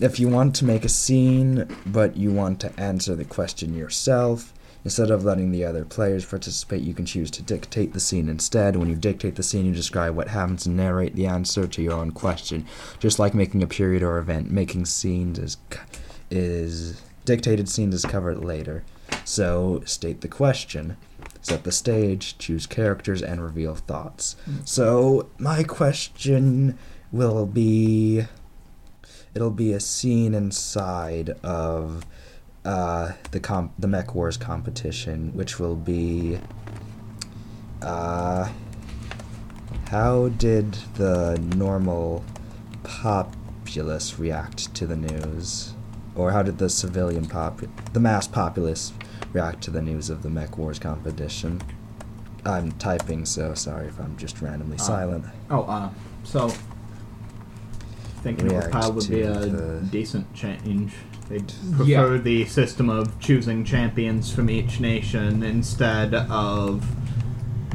if 0.00 0.18
you 0.18 0.28
want 0.28 0.54
to 0.56 0.64
make 0.64 0.84
a 0.84 0.88
scene, 0.88 1.68
but 1.86 2.16
you 2.16 2.32
want 2.32 2.60
to 2.60 2.80
answer 2.80 3.14
the 3.14 3.24
question 3.24 3.74
yourself, 3.74 4.52
instead 4.84 5.10
of 5.10 5.24
letting 5.24 5.50
the 5.50 5.64
other 5.64 5.84
players 5.84 6.24
participate, 6.24 6.82
you 6.82 6.94
can 6.94 7.06
choose 7.06 7.30
to 7.32 7.42
dictate 7.42 7.92
the 7.92 8.00
scene 8.00 8.28
instead. 8.28 8.76
When 8.76 8.88
you 8.88 8.96
dictate 8.96 9.36
the 9.36 9.42
scene, 9.42 9.66
you 9.66 9.74
describe 9.74 10.14
what 10.14 10.28
happens 10.28 10.66
and 10.66 10.76
narrate 10.76 11.14
the 11.14 11.26
answer 11.26 11.66
to 11.66 11.82
your 11.82 11.94
own 11.94 12.12
question. 12.12 12.66
Just 12.98 13.18
like 13.18 13.34
making 13.34 13.62
a 13.62 13.66
period 13.66 14.02
or 14.02 14.18
event, 14.18 14.50
making 14.50 14.86
scenes 14.86 15.38
is 15.38 15.56
is 16.30 17.00
dictated 17.24 17.68
scenes 17.68 17.94
is 17.94 18.04
covered 18.04 18.44
later. 18.44 18.84
So 19.24 19.82
state 19.84 20.20
the 20.20 20.28
question, 20.28 20.96
set 21.42 21.64
the 21.64 21.72
stage, 21.72 22.38
choose 22.38 22.66
characters, 22.66 23.22
and 23.22 23.42
reveal 23.42 23.74
thoughts. 23.74 24.36
Mm-hmm. 24.48 24.64
So 24.64 25.28
my 25.38 25.62
question 25.62 26.78
will 27.12 27.46
be 27.46 28.24
it'll 29.34 29.50
be 29.50 29.72
a 29.72 29.80
scene 29.80 30.34
inside 30.34 31.30
of 31.42 32.04
uh, 32.64 33.12
the 33.30 33.40
comp- 33.40 33.72
the 33.78 33.88
Mech 33.88 34.14
Wars 34.14 34.36
competition, 34.36 35.32
which 35.34 35.58
will 35.58 35.76
be 35.76 36.38
uh, 37.82 38.48
how 39.90 40.28
did 40.28 40.72
the 40.94 41.38
normal 41.56 42.24
populace 42.82 44.18
react 44.18 44.74
to 44.74 44.86
the 44.86 44.96
news, 44.96 45.74
or 46.14 46.32
how 46.32 46.42
did 46.42 46.58
the 46.58 46.68
civilian 46.68 47.26
pop 47.26 47.60
the 47.92 48.00
mass 48.00 48.26
populace 48.28 48.92
react 49.32 49.62
to 49.62 49.70
the 49.70 49.80
news 49.82 50.10
of 50.10 50.22
the 50.22 50.30
Mech 50.30 50.58
Wars 50.58 50.78
competition? 50.78 51.60
I'm 52.44 52.72
typing, 52.72 53.26
so 53.26 53.52
sorry 53.54 53.86
if 53.88 53.98
I'm 54.00 54.16
just 54.16 54.40
randomly 54.40 54.76
Ah. 54.80 54.84
silent. 54.84 55.24
Oh, 55.50 55.62
uh, 55.62 55.90
so 56.24 56.50
thinking 58.22 58.48
React 58.48 58.66
Repile 58.66 58.92
would 58.92 59.08
be 59.08 59.22
a 59.22 59.32
the- 59.34 59.86
decent 59.90 60.32
change. 60.34 60.92
They'd 61.30 61.52
Yeah. 61.84 62.00
prefer 62.00 62.18
the 62.18 62.44
system 62.46 62.90
of 62.90 63.18
choosing 63.20 63.64
champions 63.64 64.32
from 64.32 64.50
each 64.50 64.80
nation 64.80 65.42
instead 65.44 66.12
of 66.12 66.84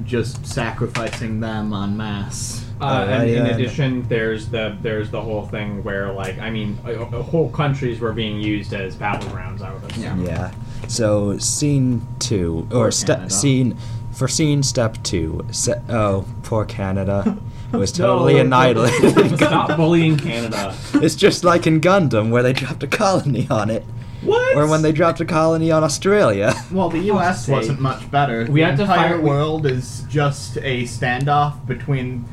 just 0.03 0.45
sacrificing 0.45 1.39
them 1.39 1.71
en 1.73 1.95
masse. 1.95 2.65
Uh, 2.81 2.85
and 2.85 3.11
Alright, 3.13 3.29
in 3.29 3.45
uh, 3.45 3.49
addition, 3.51 4.05
there's 4.09 4.47
the 4.49 4.75
there's 4.81 5.09
the 5.09 5.21
whole 5.21 5.45
thing 5.47 5.81
where 5.85 6.11
like 6.11 6.37
I 6.39 6.49
mean, 6.49 6.77
uh, 6.85 6.89
uh, 6.91 7.23
whole 7.23 7.49
countries 7.49 8.01
were 8.01 8.11
being 8.11 8.41
used 8.41 8.73
as 8.73 8.95
battlegrounds. 8.97 9.61
I 9.61 9.73
would 9.73 9.89
assume. 9.89 10.25
Yeah. 10.25 10.51
So 10.89 11.37
scene 11.37 12.05
two 12.19 12.67
or 12.71 12.85
Poor 12.87 12.91
step 12.91 13.31
scene 13.31 13.77
for 14.11 14.27
scene 14.27 14.63
step 14.63 15.01
two. 15.03 15.45
Se- 15.51 15.81
oh, 15.87 16.25
poor 16.43 16.65
Canada 16.65 17.37
was 17.71 17.91
totally 17.93 18.35
No, 18.35 18.41
annihilated. 18.41 19.37
Stop 19.37 19.75
bullying 19.77 20.17
Canada. 20.17 20.75
it's 20.95 21.15
just 21.15 21.43
like 21.43 21.67
in 21.67 21.81
Gundam 21.81 22.29
where 22.29 22.43
they 22.43 22.53
dropped 22.53 22.83
a 22.83 22.87
colony 22.87 23.47
on 23.49 23.69
it, 23.69 23.83
What? 24.23 24.55
or 24.57 24.67
when 24.67 24.81
they 24.81 24.91
dropped 24.91 25.19
a 25.21 25.25
colony 25.25 25.71
on 25.71 25.83
Australia. 25.83 26.53
Well, 26.71 26.89
the 26.89 26.99
U.S. 26.99 27.45
sake. 27.45 27.55
wasn't 27.55 27.79
much 27.81 28.09
better. 28.11 28.45
We 28.49 28.61
the 28.61 28.65
had 28.67 28.75
to 28.77 28.83
entire 28.83 29.09
fire- 29.17 29.21
world 29.21 29.65
is 29.65 30.03
just 30.09 30.57
a 30.57 30.83
standoff 30.83 31.65
between 31.67 32.25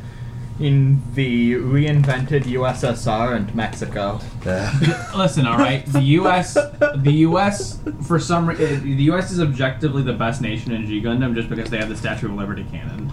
in 0.61 1.03
the 1.15 1.55
reinvented 1.55 2.43
USSR 2.45 3.35
and 3.35 3.53
Mexico. 3.55 4.21
Uh, 4.47 5.11
Listen, 5.17 5.47
all 5.47 5.57
right. 5.59 5.85
The 5.87 6.01
U.S. 6.01 6.55
The 6.55 7.13
U.S. 7.13 7.81
for 8.07 8.21
some 8.21 8.49
re- 8.51 8.55
uh, 8.57 8.79
the 8.81 9.03
U.S. 9.05 9.33
is 9.33 9.41
objectively 9.41 10.03
the 10.03 10.13
best 10.13 10.41
nation 10.41 10.71
in 10.73 10.87
G 10.87 11.01
Gundam 11.01 11.35
just 11.35 11.49
because 11.49 11.69
they 11.71 11.79
have 11.79 11.89
the 11.89 11.97
Statue 11.97 12.27
of 12.27 12.35
Liberty 12.35 12.65
cannon. 12.71 13.13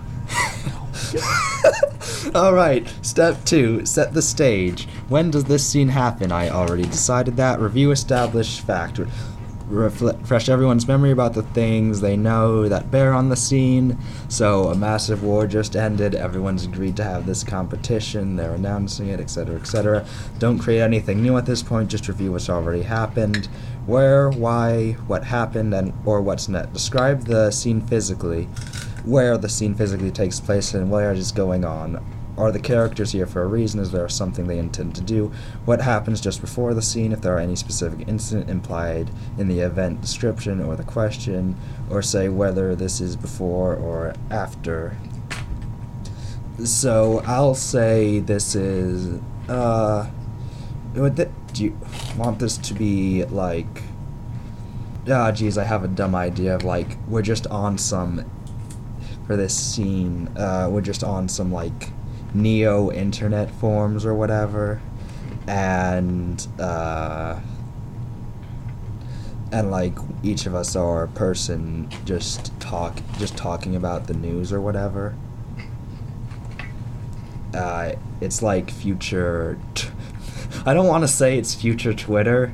All 2.36 2.54
right, 2.54 2.88
step 3.02 3.44
two, 3.46 3.86
set 3.86 4.14
the 4.14 4.22
stage. 4.22 4.88
When 5.08 5.32
does 5.32 5.46
this 5.46 5.66
scene 5.66 5.88
happen? 5.88 6.32
I 6.32 6.50
already 6.50 6.84
decided 6.84 7.38
that. 7.38 7.60
Review 7.60 7.92
established 7.92 8.62
fact. 8.62 9.00
Refresh 9.68 10.50
everyone's 10.50 10.88
memory 10.88 11.12
about 11.12 11.34
the 11.34 11.44
things 11.44 12.02
they 12.02 12.18
know 12.18 12.68
that 12.68 12.90
bear 12.90 13.14
on 13.14 13.30
the 13.30 13.36
scene. 13.36 13.98
So, 14.28 14.66
a 14.66 14.76
massive 14.76 15.24
war 15.24 15.46
just 15.48 15.76
ended. 15.76 16.16
Everyone's 16.16 16.66
agreed 16.66 16.98
to 16.98 17.04
have 17.04 17.26
this 17.26 17.44
competition. 17.44 18.36
They're 18.36 18.56
announcing 18.56 19.10
it, 19.10 19.20
etc., 19.20 19.56
etc. 19.56 20.06
Don't 20.40 20.60
create 20.60 20.82
anything 20.82 21.22
new 21.22 21.38
at 21.38 21.46
this 21.46 21.62
point. 21.62 21.90
Just 21.90 22.08
review 22.08 22.32
what's 22.32 22.50
already 22.50 22.82
happened. 22.82 23.48
Where, 23.86 24.30
why, 24.30 24.94
what 25.08 25.24
happened, 25.24 25.74
and 25.74 25.94
or 26.06 26.22
what's 26.22 26.48
next. 26.48 26.74
Describe 26.74 27.26
the 27.26 27.52
scene 27.52 27.82
physically 27.82 28.48
where 29.06 29.38
the 29.38 29.50
scene 29.50 29.76
physically 29.76 30.12
takes 30.12 30.40
place 30.40 30.74
and 30.74 30.90
where 30.90 31.12
it 31.12 31.18
is 31.18 31.32
going 31.32 31.66
on. 31.66 32.04
Are 32.38 32.54
the 32.54 32.60
characters 32.60 33.12
here 33.12 33.26
for 33.26 33.42
a 33.42 33.48
reason? 33.48 33.82
Is 33.82 33.92
there 33.92 34.08
something 34.08 34.48
they 34.48 34.60
intend 34.60 34.96
to 34.96 35.02
do? 35.02 35.30
What 35.66 35.82
happens 35.82 36.22
just 36.22 36.40
before 36.40 36.74
the 36.74 36.82
scene? 36.82 37.12
If 37.12 37.20
there 37.20 37.36
are 37.36 37.40
any 37.40 37.58
specific 37.58 38.08
incident 38.08 38.50
implied 38.50 39.12
in 39.38 39.50
the 39.50 39.60
event 39.60 40.00
description 40.00 40.64
or 40.64 40.78
the 40.78 40.86
question, 40.86 41.58
or 41.90 42.02
say 42.02 42.30
whether 42.30 42.76
this 42.76 43.02
is 43.02 43.18
before 43.18 43.76
or 43.76 44.14
after. 44.32 44.98
So 46.64 47.22
I'll 47.26 47.56
say 47.56 48.20
this 48.20 48.56
is. 48.56 49.20
Uh, 49.50 50.10
would 50.96 51.18
th- 51.18 51.30
do 51.54 51.66
you 51.66 51.78
want 52.18 52.40
this 52.40 52.58
to 52.58 52.74
be 52.74 53.26
like? 53.26 53.84
Ah, 55.10 55.32
geez, 55.32 55.58
I 55.58 55.64
have 55.66 55.84
a 55.84 55.88
dumb 55.90 56.16
idea 56.16 56.56
of 56.56 56.64
like 56.64 56.98
we're 57.08 57.22
just 57.22 57.48
on 57.48 57.78
some 57.78 58.24
for 59.30 59.36
this 59.36 59.56
scene. 59.56 60.28
Uh, 60.36 60.68
we're 60.72 60.82
just 60.82 61.04
on 61.04 61.30
some 61.30 61.52
like 61.52 61.92
neo 62.34 62.92
internet 62.92 63.52
forms 63.52 64.04
or 64.04 64.16
whatever, 64.16 64.82
and 65.46 66.48
uh, 66.60 67.40
and 69.52 69.70
like 69.70 69.96
each 70.24 70.48
of 70.48 70.56
us 70.56 70.76
are 70.76 71.04
a 71.04 71.08
person 71.10 71.88
just 72.06 72.60
talk 72.60 72.98
just 73.20 73.38
talking 73.38 73.76
about 73.76 74.08
the 74.08 74.16
news 74.16 74.52
or 74.52 74.60
whatever. 74.60 75.16
Uh, 77.54 77.92
it's 78.22 78.42
like 78.42 78.72
future. 78.72 79.60
I 80.66 80.74
don't 80.74 80.88
want 80.88 81.04
to 81.04 81.08
say 81.08 81.38
it's 81.38 81.54
future 81.54 81.94
Twitter, 81.94 82.52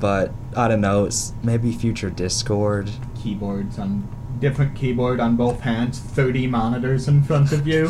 but 0.00 0.32
I 0.54 0.68
don't 0.68 0.82
know. 0.82 1.06
It's 1.06 1.32
maybe 1.42 1.72
future 1.72 2.10
Discord. 2.10 2.90
Keyboards 3.22 3.78
on 3.78 4.13
different 4.40 4.74
keyboard 4.74 5.20
on 5.20 5.36
both 5.36 5.60
hands, 5.60 5.98
thirty 5.98 6.46
monitors 6.46 7.08
in 7.08 7.22
front 7.22 7.52
of 7.52 7.66
you. 7.66 7.88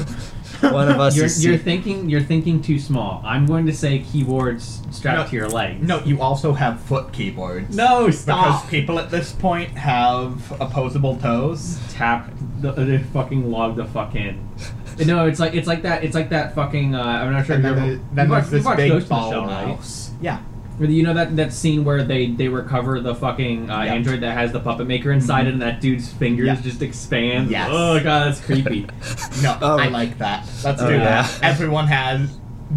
One 0.60 0.88
of 0.88 0.98
us 1.00 1.16
You're, 1.16 1.26
is 1.26 1.44
you're 1.44 1.58
thinking 1.58 2.08
you're 2.08 2.22
thinking 2.22 2.62
too 2.62 2.78
small. 2.78 3.20
I'm 3.24 3.44
going 3.44 3.66
to 3.66 3.72
say 3.72 3.98
keyboards 3.98 4.82
strapped 4.92 5.18
No, 5.18 5.26
to 5.28 5.36
your 5.36 5.48
legs. 5.48 5.86
No, 5.86 5.98
you 6.04 6.22
also 6.22 6.52
have 6.52 6.80
foot 6.80 7.12
keyboards. 7.12 7.74
No, 7.76 8.06
Because 8.06 8.20
stop. 8.20 8.68
people 8.70 8.98
at 8.98 9.10
this 9.10 9.32
point 9.32 9.70
have 9.70 10.50
opposable 10.60 11.16
toes. 11.16 11.78
Tap 11.90 12.30
the, 12.60 12.70
the 12.72 12.98
fucking 13.12 13.50
log 13.50 13.76
the 13.76 13.84
fuck 13.84 14.14
in. 14.14 14.48
No, 15.04 15.26
it's 15.26 15.40
like 15.40 15.54
it's 15.54 15.66
like 15.66 15.82
that. 15.82 16.04
It's 16.04 16.14
like 16.14 16.28
that 16.30 16.54
fucking. 16.54 16.94
Uh, 16.94 17.02
I'm 17.02 17.32
not 17.32 17.46
sure. 17.46 17.56
And 17.56 17.66
if 17.66 17.74
then, 17.74 17.84
you 17.84 17.90
there- 17.90 17.94
ever, 17.96 18.04
then 18.14 18.28
you 18.28 18.30
there's 18.30 18.30
watched, 18.30 18.44
you 18.44 18.50
this 18.58 18.64
watched 18.64 18.76
big 18.76 18.92
in 18.92 18.98
the 19.00 19.04
ball 19.06 19.30
Shell, 19.32 19.46
right? 19.46 19.66
mouse. 19.66 20.10
Yeah. 20.20 20.38
Where 20.76 20.90
You 20.90 21.02
know 21.04 21.14
that 21.14 21.36
that 21.36 21.52
scene 21.52 21.84
where 21.84 22.02
they 22.02 22.26
they 22.26 22.48
recover 22.48 23.00
the 23.00 23.14
fucking 23.14 23.70
uh, 23.70 23.82
Yep. 23.82 23.94
android 23.94 24.20
that 24.22 24.36
has 24.36 24.50
the 24.52 24.60
puppet 24.60 24.86
maker 24.88 25.12
inside 25.12 25.44
Mhm. 25.44 25.48
it, 25.48 25.52
and 25.54 25.62
that 25.62 25.80
dude's 25.80 26.12
fingers 26.12 26.46
Yeah. 26.46 26.56
just 26.60 26.82
expand. 26.82 27.50
Yes. 27.50 27.68
Oh 27.72 28.00
god, 28.00 28.26
that's 28.28 28.40
creepy. 28.40 28.86
No, 29.42 29.56
Oh. 29.62 29.78
I 29.78 29.88
like 29.88 30.18
that. 30.18 30.46
Let's 30.64 30.82
Oh, 30.82 30.88
do 30.88 30.94
yeah. 30.94 31.22
that. 31.22 31.38
Everyone 31.42 31.86
has. 31.86 32.28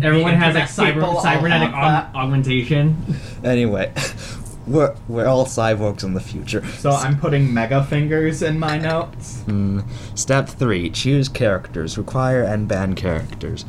Everyone 0.02 0.34
has 0.36 0.54
like 0.54 0.66
cyber 0.96 1.22
cybernetic 1.22 1.70
aug- 1.72 2.14
augmentation. 2.14 2.98
Anyway, 3.44 3.92
we're 4.68 4.94
we're 5.08 5.26
all 5.28 5.46
cyborgs 5.46 6.04
in 6.04 6.14
the 6.14 6.20
future. 6.20 6.64
So 6.80 6.92
I'm 6.92 7.18
putting 7.18 7.52
mega 7.54 7.84
fingers 7.84 8.42
in 8.44 8.60
my 8.60 8.78
notes. 8.78 9.42
Hmm. 9.46 9.80
Step 10.14 10.50
three: 10.50 10.90
choose 10.92 11.30
characters. 11.30 11.98
Require 11.98 12.44
and 12.44 12.68
ban 12.68 12.94
characters. 12.94 13.66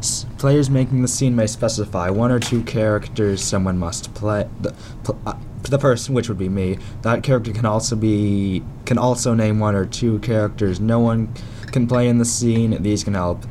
S- 0.00 0.26
players 0.38 0.70
making 0.70 1.02
the 1.02 1.08
scene 1.08 1.36
may 1.36 1.46
specify 1.46 2.10
one 2.10 2.32
or 2.32 2.40
two 2.40 2.62
characters 2.62 3.42
someone 3.42 3.78
must 3.78 4.12
play. 4.14 4.48
The, 4.60 4.74
pl- 5.04 5.20
uh, 5.26 5.34
the 5.62 5.78
person, 5.78 6.14
which 6.14 6.28
would 6.28 6.38
be 6.38 6.48
me, 6.48 6.78
that 7.02 7.22
character 7.22 7.52
can 7.52 7.66
also 7.66 7.94
be 7.96 8.62
can 8.86 8.98
also 8.98 9.34
name 9.34 9.60
one 9.60 9.74
or 9.74 9.84
two 9.84 10.18
characters 10.20 10.80
no 10.80 10.98
one 10.98 11.32
can 11.66 11.86
play 11.86 12.08
in 12.08 12.18
the 12.18 12.24
scene. 12.24 12.82
These 12.82 13.04
can 13.04 13.14
help. 13.14 13.44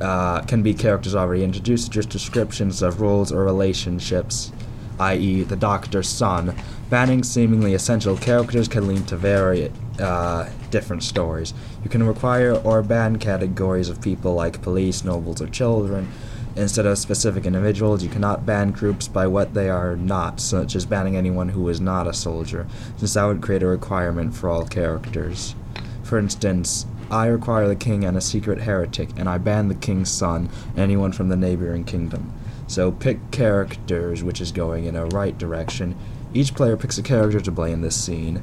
Uh, 0.00 0.42
can 0.42 0.62
be 0.62 0.74
characters 0.74 1.14
already 1.14 1.42
introduced, 1.42 1.90
just 1.90 2.10
descriptions 2.10 2.82
of 2.82 3.00
roles 3.00 3.32
or 3.32 3.44
relationships, 3.44 4.52
i.e., 5.00 5.42
the 5.42 5.56
doctor's 5.56 6.06
son. 6.06 6.54
Banning 6.90 7.24
seemingly 7.24 7.72
essential 7.72 8.14
characters 8.16 8.68
can 8.68 8.86
lead 8.86 9.08
to 9.08 9.16
very 9.16 9.72
uh, 10.00 10.48
different 10.70 11.02
stories. 11.02 11.54
You 11.82 11.90
can 11.90 12.02
require 12.02 12.54
or 12.54 12.82
ban 12.82 13.18
categories 13.18 13.88
of 13.88 14.00
people 14.00 14.34
like 14.34 14.62
police, 14.62 15.04
nobles, 15.04 15.40
or 15.40 15.48
children. 15.48 16.08
Instead 16.56 16.86
of 16.86 16.96
specific 16.96 17.44
individuals, 17.44 18.02
you 18.02 18.08
cannot 18.08 18.46
ban 18.46 18.70
groups 18.70 19.08
by 19.08 19.26
what 19.26 19.52
they 19.52 19.68
are 19.68 19.94
not, 19.96 20.40
such 20.40 20.74
as 20.74 20.86
banning 20.86 21.14
anyone 21.14 21.50
who 21.50 21.68
is 21.68 21.80
not 21.80 22.06
a 22.06 22.14
soldier, 22.14 22.66
since 22.96 23.12
that 23.12 23.24
would 23.24 23.42
create 23.42 23.62
a 23.62 23.66
requirement 23.66 24.34
for 24.34 24.48
all 24.48 24.64
characters. 24.66 25.54
For 26.02 26.18
instance, 26.18 26.86
I 27.10 27.26
require 27.26 27.68
the 27.68 27.76
king 27.76 28.04
and 28.04 28.16
a 28.16 28.22
secret 28.22 28.62
heretic, 28.62 29.10
and 29.16 29.28
I 29.28 29.38
ban 29.38 29.68
the 29.68 29.74
king's 29.74 30.10
son 30.10 30.48
and 30.70 30.78
anyone 30.78 31.12
from 31.12 31.28
the 31.28 31.36
neighboring 31.36 31.84
kingdom. 31.84 32.32
So 32.68 32.90
pick 32.90 33.30
characters, 33.30 34.24
which 34.24 34.40
is 34.40 34.50
going 34.50 34.86
in 34.86 34.96
a 34.96 35.06
right 35.06 35.36
direction. 35.36 35.94
Each 36.34 36.54
player 36.54 36.76
picks 36.76 36.98
a 36.98 37.02
character 37.02 37.40
to 37.40 37.52
play 37.52 37.70
in 37.70 37.80
this 37.80 38.02
scene. 38.02 38.42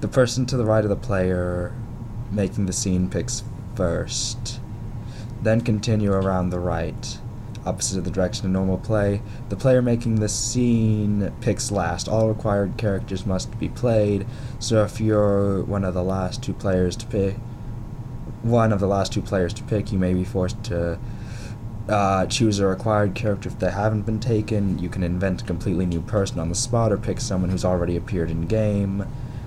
The 0.00 0.08
person 0.08 0.44
to 0.46 0.56
the 0.56 0.64
right 0.64 0.84
of 0.84 0.90
the 0.90 0.96
player 0.96 1.72
making 2.30 2.66
the 2.66 2.72
scene 2.72 3.08
picks 3.08 3.42
first. 3.74 4.60
Then 5.42 5.60
continue 5.60 6.12
around 6.12 6.50
the 6.50 6.60
right, 6.60 7.18
opposite 7.64 7.98
of 7.98 8.04
the 8.04 8.10
direction 8.10 8.46
of 8.46 8.52
normal 8.52 8.78
play. 8.78 9.22
The 9.48 9.56
player 9.56 9.80
making 9.80 10.16
the 10.16 10.28
scene 10.28 11.32
picks 11.40 11.70
last. 11.70 12.08
All 12.08 12.28
required 12.28 12.76
characters 12.76 13.26
must 13.26 13.58
be 13.58 13.68
played. 13.68 14.26
So 14.58 14.82
if 14.84 15.00
you're 15.00 15.62
one 15.62 15.84
of 15.84 15.94
the 15.94 16.04
last 16.04 16.42
two 16.42 16.54
players 16.54 16.96
to 16.96 17.06
pick, 17.06 17.36
one 18.42 18.72
of 18.72 18.80
the 18.80 18.86
last 18.86 19.12
two 19.12 19.22
players 19.22 19.54
to 19.54 19.62
pick, 19.62 19.92
you 19.92 19.98
may 19.98 20.14
be 20.14 20.24
forced 20.24 20.62
to 20.64 20.98
uh, 21.88 22.26
choose 22.26 22.58
a 22.58 22.66
required 22.66 23.14
character 23.14 23.48
if 23.48 23.58
they 23.58 23.70
haven't 23.70 24.02
been 24.02 24.20
taken. 24.20 24.78
You 24.78 24.88
can 24.88 25.02
invent 25.02 25.42
a 25.42 25.44
completely 25.44 25.86
new 25.86 26.00
person 26.00 26.38
on 26.38 26.48
the 26.48 26.54
spot 26.54 26.92
or 26.92 26.96
pick 26.96 27.20
someone 27.20 27.50
who's 27.50 27.64
already 27.64 27.96
appeared 27.96 28.30
in 28.30 28.46
game. 28.46 29.06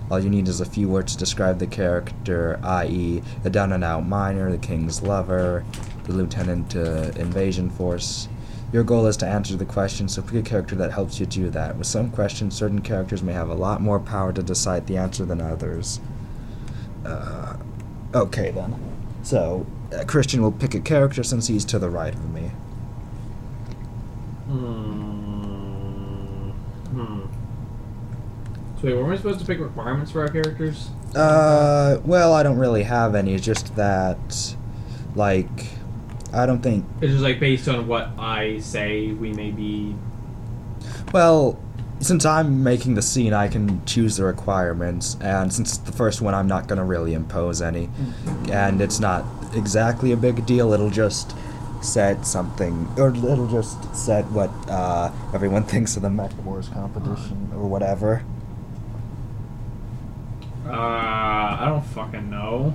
All 0.10 0.20
you 0.20 0.30
need 0.30 0.48
is 0.48 0.60
a 0.60 0.66
few 0.66 0.90
words 0.90 1.14
to 1.14 1.20
describe 1.20 1.60
the 1.60 1.68
character, 1.68 2.60
i.e., 2.64 3.22
a 3.44 3.50
down 3.50 3.72
and 3.72 3.84
out 3.84 4.08
miner, 4.08 4.52
the 4.52 4.58
king's 4.58 5.04
lover, 5.04 5.64
the 6.06 6.14
lieutenant 6.14 6.72
to 6.72 7.16
invasion 7.20 7.70
force. 7.70 8.28
Your 8.74 8.84
goal 8.84 9.06
is 9.08 9.18
to 9.18 9.28
answer 9.28 9.56
the 9.56 9.66
question, 9.66 10.08
so 10.08 10.22
pick 10.22 10.36
a 10.36 10.42
character 10.42 10.76
that 10.76 10.92
helps 10.92 11.20
you 11.20 11.26
do 11.26 11.50
that. 11.52 11.78
With 11.78 11.88
some 11.88 12.10
questions, 12.10 12.56
certain 12.56 12.82
characters 12.82 13.22
may 13.22 13.34
have 13.34 13.50
a 13.50 13.56
lot 13.56 13.82
more 13.82 14.00
power 14.00 14.34
to 14.34 14.44
decide 14.44 14.88
the 14.88 14.98
answer 14.98 15.26
than 15.26 15.42
others. 15.42 16.00
Uh, 17.06 17.58
okay 18.14 18.52
then. 18.52 18.76
So, 19.24 19.66
uh, 19.94 20.06
Christian 20.06 20.42
will 20.42 20.52
pick 20.52 20.74
a 20.76 20.80
character 20.80 21.24
since 21.24 21.48
he's 21.48 21.66
to 21.66 21.80
the 21.80 21.90
right 21.90 22.14
of 22.14 22.34
me. 22.34 22.52
So 28.82 28.88
wait, 28.88 28.96
weren't 28.96 29.10
we 29.10 29.18
supposed 29.18 29.40
to 29.42 29.46
pick 29.46 29.60
requirements 29.60 30.12
for 30.12 30.22
our 30.22 30.30
characters? 30.30 30.90
Uh, 31.14 32.00
well, 32.06 32.34
I 32.34 32.44
don't 32.44 32.58
really 32.58 32.84
have 32.84 33.14
any. 33.14 33.34
It's 33.34 33.44
just 33.44 33.76
that, 33.76 34.56
like, 35.16 35.68
I 36.34 36.46
don't 36.46 36.62
think. 36.62 36.86
It's 37.02 37.12
just 37.12 37.24
like 37.24 37.42
based 37.42 37.68
on 37.68 37.88
what 37.88 38.12
I 38.18 38.60
say, 38.60 39.12
we 39.12 39.34
may 39.34 39.52
be. 39.52 39.96
Well, 41.12 41.60
since 42.00 42.26
I'm 42.26 42.64
making 42.64 42.96
the 42.96 43.02
scene, 43.02 43.34
I 43.34 43.50
can 43.50 43.84
choose 43.86 44.16
the 44.16 44.24
requirements, 44.24 45.18
and 45.20 45.52
since 45.52 45.78
it's 45.78 45.78
the 45.80 45.92
first 45.92 46.22
one, 46.22 46.34
I'm 46.34 46.48
not 46.48 46.68
gonna 46.68 46.86
really 46.86 47.14
impose 47.14 47.62
any, 47.62 47.90
and 48.50 48.82
it's 48.82 49.02
not 49.02 49.26
exactly 49.54 50.14
a 50.14 50.18
big 50.18 50.46
deal. 50.46 50.72
It'll 50.72 50.90
just 50.90 51.36
set 51.82 52.26
something, 52.26 52.88
or 52.98 53.10
it'll 53.10 53.48
just 53.48 53.94
set 53.94 54.24
what 54.28 54.52
uh, 54.70 55.12
everyone 55.34 55.64
thinks 55.66 55.98
of 55.98 56.04
the 56.04 56.10
Mech 56.10 56.32
Wars 56.46 56.70
competition 56.70 57.50
or 57.54 57.68
whatever. 57.68 58.24
Uh, 60.70 61.58
I 61.62 61.66
don't 61.68 61.84
fucking 61.86 62.30
know. 62.30 62.74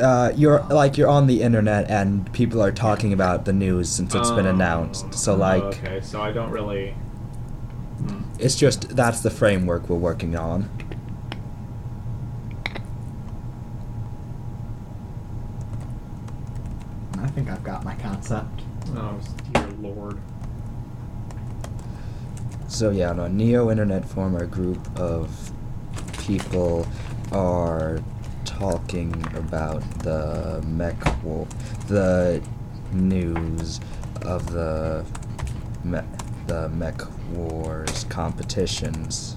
uh, 0.00 0.32
you're 0.36 0.60
like 0.70 0.96
you're 0.96 1.08
on 1.08 1.26
the 1.26 1.42
internet 1.42 1.90
and 1.90 2.32
people 2.32 2.62
are 2.62 2.70
talking 2.70 3.12
about 3.12 3.44
the 3.44 3.52
news 3.52 3.88
since 3.88 4.14
it's 4.14 4.30
been 4.30 4.46
Um, 4.46 4.54
announced. 4.54 5.12
So 5.14 5.32
oh, 5.32 5.36
like 5.36 5.62
Okay, 5.64 6.00
so 6.00 6.22
I 6.22 6.30
don't 6.32 6.50
really. 6.50 6.94
Hmm. 7.98 8.22
it's 8.38 8.54
just 8.54 8.94
that's 8.94 9.20
the 9.20 9.30
framework 9.30 9.88
we're 9.88 9.96
working 9.96 10.36
on. 10.36 10.70
I 17.18 17.26
think 17.28 17.50
I've 17.50 17.64
got 17.64 17.84
my 17.84 17.94
concept. 17.96 18.62
Oh 18.96 19.18
dear 19.52 19.66
lord. 19.80 20.18
So 22.68 22.90
yeah, 22.90 23.12
no, 23.12 23.26
Neo 23.28 23.70
Internet 23.70 24.04
Forum, 24.04 24.36
a 24.36 24.46
group 24.46 24.78
of 24.98 25.50
people 26.18 26.86
are 27.32 28.00
talking 28.44 29.14
about 29.34 29.82
the 30.00 30.62
mech 30.66 31.22
war, 31.22 31.46
the 31.88 32.42
news 32.92 33.80
of 34.22 34.50
the 34.52 35.04
me- 35.84 36.00
the 36.46 36.68
mech 36.70 37.00
wars 37.32 38.04
competitions. 38.04 39.36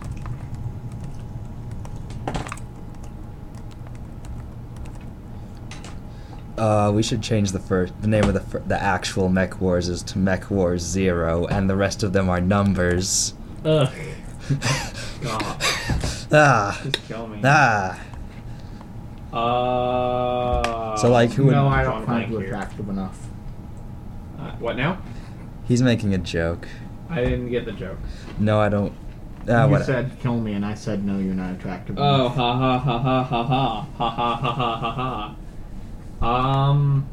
Uh, 6.58 6.92
we 6.94 7.02
should 7.02 7.24
change 7.24 7.52
the 7.54 7.60
first. 7.60 7.92
The 8.02 8.08
name 8.08 8.26
of 8.26 8.36
the 8.36 8.39
fir- 8.39 8.62
the 8.68 8.80
actual 8.80 9.30
Mech 9.30 9.60
Wars 9.60 9.89
is 9.89 10.04
to 10.04 10.20
Mech 10.20 10.52
Wars 10.52 10.84
Zero, 10.84 11.48
and 11.48 11.68
the 11.68 11.76
rest 11.76 12.04
of 12.04 12.14
them 12.14 12.30
are 12.30 12.39
numbers. 12.39 13.34
Ugh. 13.66 13.89
God. 15.22 15.64
Ah, 16.34 16.80
Just 16.84 17.08
kill 17.08 17.28
me. 17.28 17.42
ah. 17.44 18.00
Uh. 19.34 20.96
So, 20.98 21.10
like, 21.12 21.32
who 21.32 21.46
would- 21.46 21.52
no, 21.54 21.68
I 21.68 21.84
don't 21.84 22.06
find 22.06 22.28
Blank 22.28 22.32
you 22.32 22.38
here. 22.40 22.48
attractive 22.48 22.90
enough. 22.90 23.18
Uh, 24.40 24.52
what 24.60 24.76
now? 24.76 24.98
He's 25.66 25.82
making 25.82 26.14
a 26.14 26.18
joke. 26.18 26.68
I 27.10 27.24
didn't 27.24 27.50
get 27.50 27.66
the 27.66 27.72
joke. 27.72 27.98
No, 28.40 28.60
I 28.60 28.70
don't. 28.70 28.94
Ah, 29.50 29.66
you 29.66 29.72
what? 29.72 29.86
said 29.86 30.12
kill 30.20 30.40
me, 30.40 30.54
and 30.54 30.66
I 30.66 30.74
said 30.76 31.04
no, 31.06 31.18
you're 31.18 31.34
not 31.34 31.54
attractive 31.54 31.98
Oh, 31.98 32.26
enough. 32.26 32.36
ha 32.36 32.58
ha 32.58 32.78
ha 32.80 33.00
ha 33.00 33.24
ha 33.24 33.44
ha 33.44 33.88
ha 33.98 34.06
ha 34.10 34.36
ha 34.36 34.54
ha 34.56 34.94
ha 34.94 35.36
ha. 36.22 36.70
Um. 36.70 37.08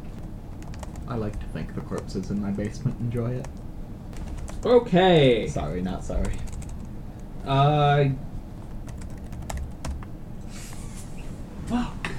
I 1.08 1.14
like 1.16 1.38
to 1.40 1.46
think 1.46 1.74
the 1.74 1.80
corpses 1.80 2.30
in 2.30 2.42
my 2.42 2.50
basement 2.50 2.98
enjoy 3.00 3.30
it. 3.32 3.48
Okay. 4.64 5.46
Sorry, 5.48 5.80
not 5.82 6.04
sorry. 6.04 6.34
Uh. 7.46 8.04
Fuck. 11.68 12.10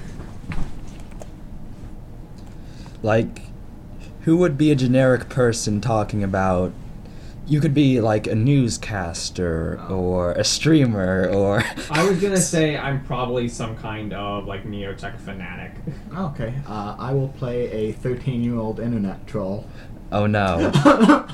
Like, 3.02 3.42
who 4.22 4.36
would 4.36 4.58
be 4.58 4.70
a 4.70 4.74
generic 4.76 5.28
person 5.28 5.80
talking 5.80 6.22
about? 6.22 6.72
You 7.46 7.58
could 7.60 7.74
be 7.74 8.00
like 8.00 8.28
a 8.28 8.34
newscaster 8.36 9.80
Oh. 9.88 9.94
or 9.96 10.32
a 10.32 10.44
streamer 10.44 11.28
or. 11.28 11.64
I 11.90 12.08
was 12.08 12.20
gonna 12.20 12.36
say 12.40 12.76
I'm 12.76 13.04
probably 13.04 13.48
some 13.48 13.76
kind 13.76 14.12
of 14.12 14.44
like 14.46 14.64
neotech 14.64 15.18
fanatic. 15.18 15.72
Okay, 16.16 16.54
uh, 16.68 16.94
I 16.98 17.12
will 17.12 17.28
play 17.28 17.70
a 17.88 17.92
13 17.92 18.44
year 18.44 18.56
old 18.56 18.78
internet 18.78 19.26
troll. 19.26 19.66
Oh 20.12 20.26
no, 20.26 20.72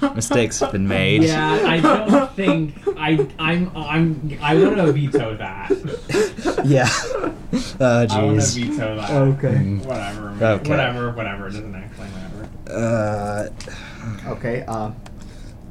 mistakes 0.14 0.60
have 0.60 0.72
been 0.72 0.86
made. 0.86 1.22
Yeah, 1.22 1.62
I 1.66 1.80
don't 1.80 2.30
think 2.32 2.74
I 2.96 3.26
I'm 3.38 3.70
I'm 3.74 4.38
I 4.42 4.54
want 4.62 4.76
to 4.76 4.92
veto 4.92 5.36
that. 5.38 5.70
yeah. 6.66 6.88
Uh, 7.80 8.06
I 8.10 8.22
want 8.22 8.40
to 8.40 8.46
jeez. 8.46 8.68
veto 8.68 8.96
that. 8.96 9.10
Okay. 9.10 9.48
Mm. 9.54 9.84
Whatever. 9.86 10.30
man. 10.32 10.42
Okay. 10.42 10.70
Whatever. 10.70 11.10
Whatever. 11.12 11.48
It 11.48 11.52
doesn't 11.52 11.74
explain 11.74 12.10
whatever. 12.10 12.48
Uh, 12.70 13.48
Okay, 14.28 14.64
uh, 14.68 14.92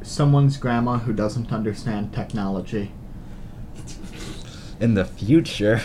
someone's 0.01 0.58
grandma 0.58 0.97
who 0.97 1.14
doesn't 1.14 1.51
understand 1.53 2.12
technology. 2.14 2.91
in 4.80 4.93
the 4.95 5.06
future, 5.06 5.82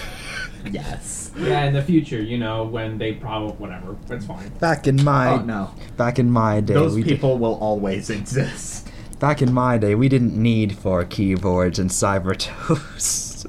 Yes. 0.68 1.29
Yeah, 1.40 1.64
in 1.64 1.72
the 1.72 1.82
future, 1.82 2.20
you 2.22 2.38
know, 2.38 2.64
when 2.64 2.98
they 2.98 3.14
probably 3.14 3.52
whatever, 3.56 3.96
it's 4.10 4.26
fine. 4.26 4.48
back 4.60 4.86
in 4.86 5.02
my 5.04 5.34
oh 5.34 5.42
no, 5.42 5.74
back 5.96 6.18
in 6.18 6.30
my 6.30 6.60
day, 6.60 6.74
those 6.74 6.94
we 6.94 7.02
di- 7.02 7.10
people 7.14 7.38
will 7.38 7.54
always 7.60 8.10
exist. 8.10 8.88
back 9.18 9.42
in 9.42 9.52
my 9.52 9.78
day, 9.78 9.94
we 9.94 10.08
didn't 10.08 10.34
need 10.40 10.76
four 10.76 11.04
keyboards 11.04 11.78
and 11.78 11.90
cyber 11.90 12.36
toast. 12.36 13.46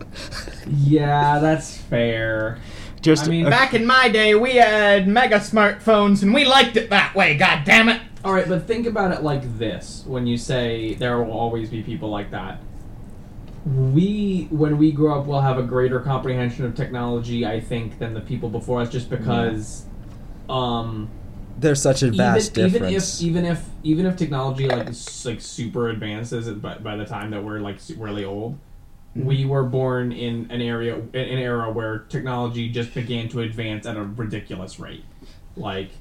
Yeah, 0.67 1.39
that's 1.39 1.77
fair. 1.77 2.59
Just 3.01 3.25
I 3.25 3.29
mean, 3.29 3.47
a- 3.47 3.49
Back 3.49 3.73
in 3.73 3.85
my 3.85 4.09
day, 4.09 4.35
we 4.35 4.51
had 4.57 5.07
mega 5.07 5.37
smartphones, 5.39 6.21
and 6.21 6.33
we 6.33 6.45
liked 6.45 6.77
it 6.77 6.89
that 6.91 7.15
way. 7.15 7.35
God 7.35 7.63
damn 7.65 7.89
it! 7.89 7.99
All 8.23 8.31
right, 8.33 8.47
but 8.47 8.67
think 8.67 8.85
about 8.85 9.11
it 9.11 9.23
like 9.23 9.57
this: 9.57 10.03
when 10.05 10.27
you 10.27 10.37
say 10.37 10.93
there 10.93 11.17
will 11.21 11.31
always 11.33 11.69
be 11.71 11.81
people 11.81 12.09
like 12.09 12.29
that, 12.31 12.61
we, 13.65 14.47
when 14.49 14.77
we 14.77 14.91
grow 14.91 15.19
up, 15.19 15.27
will 15.27 15.41
have 15.41 15.57
a 15.57 15.63
greater 15.63 15.99
comprehension 15.99 16.65
of 16.65 16.75
technology, 16.75 17.45
I 17.45 17.59
think, 17.59 17.99
than 17.99 18.13
the 18.13 18.21
people 18.21 18.49
before 18.49 18.81
us, 18.81 18.89
just 18.89 19.09
because. 19.09 19.85
Um, 20.49 21.09
there's 21.57 21.81
such 21.81 22.01
a 22.01 22.11
vast 22.11 22.57
even, 22.57 22.71
difference. 22.71 23.21
Even 23.21 23.45
if 23.45 23.51
even 23.51 23.57
if 23.57 23.69
even 23.83 24.05
if 24.05 24.17
technology 24.17 24.67
like 24.67 24.87
like 25.25 25.41
super 25.41 25.89
advances 25.89 26.49
by, 26.49 26.77
by 26.77 26.95
the 26.95 27.05
time 27.05 27.29
that 27.31 27.43
we're 27.43 27.59
like 27.59 27.79
really 27.97 28.25
old, 28.25 28.57
we 29.15 29.45
were 29.45 29.63
born 29.63 30.11
in 30.11 30.49
an 30.49 30.61
area 30.61 30.95
in 30.95 31.05
an 31.13 31.37
era 31.37 31.71
where 31.71 31.99
technology 32.09 32.69
just 32.69 32.93
began 32.93 33.29
to 33.29 33.41
advance 33.41 33.85
at 33.85 33.97
a 33.97 34.03
ridiculous 34.03 34.79
rate. 34.79 35.05
Like 35.55 35.91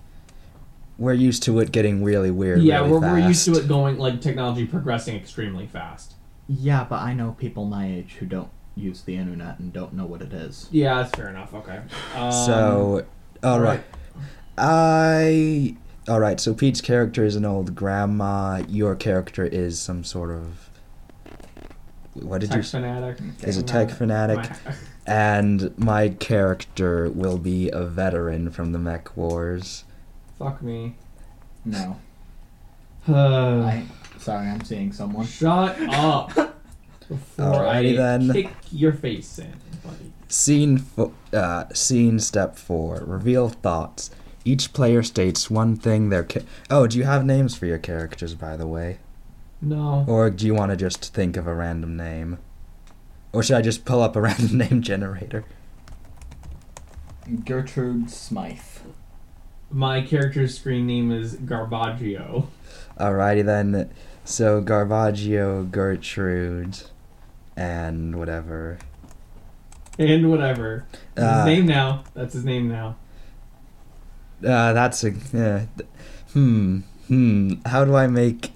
we're 0.97 1.15
used 1.15 1.43
to 1.45 1.59
it 1.61 1.73
getting 1.73 2.05
really 2.05 2.31
weird. 2.31 2.63
yeah, 2.63 2.79
really 2.79 2.91
we're, 2.91 3.01
we're 3.01 3.19
used 3.19 3.45
to 3.47 3.53
it 3.55 3.69
going 3.69 3.99
like 3.99 4.21
technology 4.21 4.67
progressing 4.67 5.17
extremely 5.17 5.67
fast. 5.67 6.15
Yeah, 6.53 6.85
but 6.89 7.01
I 7.01 7.15
know 7.15 7.37
people 7.39 7.65
my 7.65 7.87
age 7.87 8.15
who 8.19 8.27
don't 8.27 8.51
use 8.75 9.03
the 9.03 9.17
internet 9.17 9.61
and 9.61 9.73
don't 9.73 9.93
know 9.93 10.05
what 10.05 10.21
it 10.21 10.33
is. 10.33 10.67
Yeah, 10.73 10.97
that's 10.97 11.13
fair 11.17 11.29
enough. 11.29 11.55
Okay. 11.55 11.81
Um, 12.17 12.33
So, 12.33 13.07
all 13.45 13.53
all 13.53 13.61
right. 13.61 13.85
right. 14.17 14.27
I. 14.59 15.77
All 16.09 16.19
right. 16.19 16.41
So 16.41 16.53
Pete's 16.53 16.81
character 16.81 17.25
is 17.25 17.37
an 17.37 17.45
old 17.45 17.77
grandma. 17.77 18.65
Your 18.69 18.97
character 18.97 19.45
is 19.45 19.79
some 19.79 20.03
sort 20.03 20.31
of. 20.31 20.71
What 22.15 22.41
did 22.41 22.51
tech 22.51 22.57
you? 22.59 22.63
fanatic. 22.65 23.19
Is 23.43 23.57
a 23.57 23.63
tech 23.63 23.91
fanatic, 23.91 24.51
and 25.07 25.73
my 25.79 26.09
character 26.09 27.09
will 27.09 27.39
be 27.39 27.71
a 27.71 27.85
veteran 27.85 28.51
from 28.51 28.73
the 28.73 28.79
Mech 28.79 29.17
Wars. 29.17 29.85
Fuck 30.37 30.63
me. 30.63 30.97
No. 31.65 32.01
Uh, 33.09 33.15
I. 33.65 33.85
Sorry, 34.21 34.49
I'm 34.49 34.63
seeing 34.65 34.93
someone. 34.93 35.27
Shut 35.27 35.77
up. 35.81 36.29
Before 37.09 37.45
Alrighty 37.47 37.95
I 37.95 37.97
then. 37.97 38.33
kick 38.33 38.51
your 38.71 38.93
face 38.93 39.39
in, 39.39 39.53
buddy. 39.83 40.13
Scene. 40.29 40.79
Fo- 40.79 41.13
uh, 41.33 41.65
scene 41.73 42.21
step 42.21 42.57
four. 42.57 43.03
Reveal 43.05 43.49
thoughts. 43.49 44.11
Each 44.45 44.73
player 44.73 45.03
states 45.03 45.51
one 45.51 45.75
thing 45.75 46.11
their. 46.11 46.23
Ca- 46.25 46.43
oh, 46.71 46.87
do 46.87 46.99
you 46.99 47.05
have 47.05 47.25
names 47.25 47.57
for 47.57 47.67
your 47.67 47.79
characters, 47.79 48.35
by 48.35 48.57
the 48.57 48.67
way? 48.67 48.99
No. 49.61 50.05
Or 50.09 50.31
do 50.31 50.47
you 50.47 50.55
want 50.55 50.71
to 50.71 50.77
just 50.77 51.13
think 51.13 51.37
of 51.37 51.47
a 51.47 51.55
random 51.55 51.97
name? 51.97 52.39
Or 53.33 53.43
should 53.43 53.57
I 53.57 53.63
just 53.63 53.85
pull 53.85 54.03
up 54.03 54.15
a 54.15 54.21
random 54.23 54.59
name 54.59 54.81
generator? 54.83 55.45
Gertrude 57.45 58.11
Smythe. 58.11 58.59
My 59.71 60.01
character's 60.01 60.57
screen 60.59 60.87
name 60.87 61.13
is 61.13 61.37
Garbaggio. 61.37 62.47
Alrighty 62.99 63.45
then. 63.45 63.91
So 64.25 64.63
Garbaggio, 64.63 65.71
Gertrude, 65.71 66.79
and 67.57 68.17
whatever. 68.17 68.79
And 69.99 70.31
whatever. 70.31 70.87
That's 71.15 71.27
Uh, 71.27 71.47
his 71.47 71.57
name 71.59 71.67
now. 71.67 72.05
That's 72.15 72.35
his 72.35 72.45
name 72.45 72.69
now. 72.69 72.97
Uh, 74.45 74.73
that's 74.73 75.05
a. 75.05 75.09
Uh, 75.09 75.13
th- 75.77 75.89
hmm. 76.33 76.79
Hmm. 77.09 77.55
How 77.67 77.85
do 77.85 77.97
I 77.97 78.07
make 78.07 78.53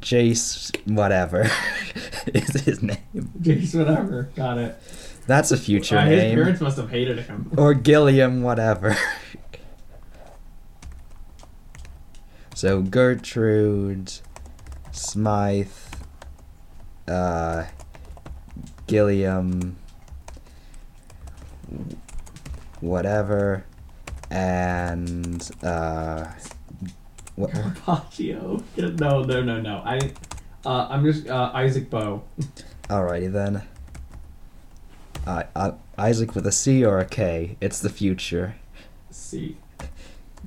Jace 0.00 0.70
whatever 0.86 1.50
is 2.26 2.50
his 2.64 2.82
name? 2.82 2.98
Jace, 3.40 3.76
whatever. 3.76 4.28
Got 4.36 4.58
it. 4.58 4.78
That's 5.26 5.50
a 5.50 5.56
future 5.56 5.96
Uh, 5.96 6.04
his 6.04 6.22
name. 6.22 6.34
parents 6.36 6.60
must 6.60 6.76
have 6.76 6.90
hated 6.90 7.18
him. 7.20 7.50
Or 7.56 7.72
Gilliam 7.72 8.42
whatever. 8.42 8.94
so 12.54 12.82
Gertrude, 12.82 14.12
Smythe, 14.94 15.68
uh, 17.08 17.64
Gilliam, 18.86 19.76
whatever, 22.80 23.64
and 24.30 25.50
uh, 25.64 26.26
what? 27.34 27.50
Garbaggio. 27.52 28.62
No, 29.00 29.24
no, 29.24 29.42
no, 29.42 29.60
no. 29.60 29.82
I, 29.84 29.98
uh, 30.64 30.86
I'm 30.88 31.04
just 31.04 31.28
uh, 31.28 31.50
Isaac 31.52 31.90
Bow. 31.90 32.22
Alrighty 32.88 33.32
then. 33.32 33.62
Uh, 35.26 35.42
uh, 35.56 35.72
Isaac 35.98 36.36
with 36.36 36.46
a 36.46 36.52
C 36.52 36.84
or 36.84 37.00
a 37.00 37.04
K? 37.04 37.56
It's 37.60 37.80
the 37.80 37.90
future. 37.90 38.54
See. 39.10 39.56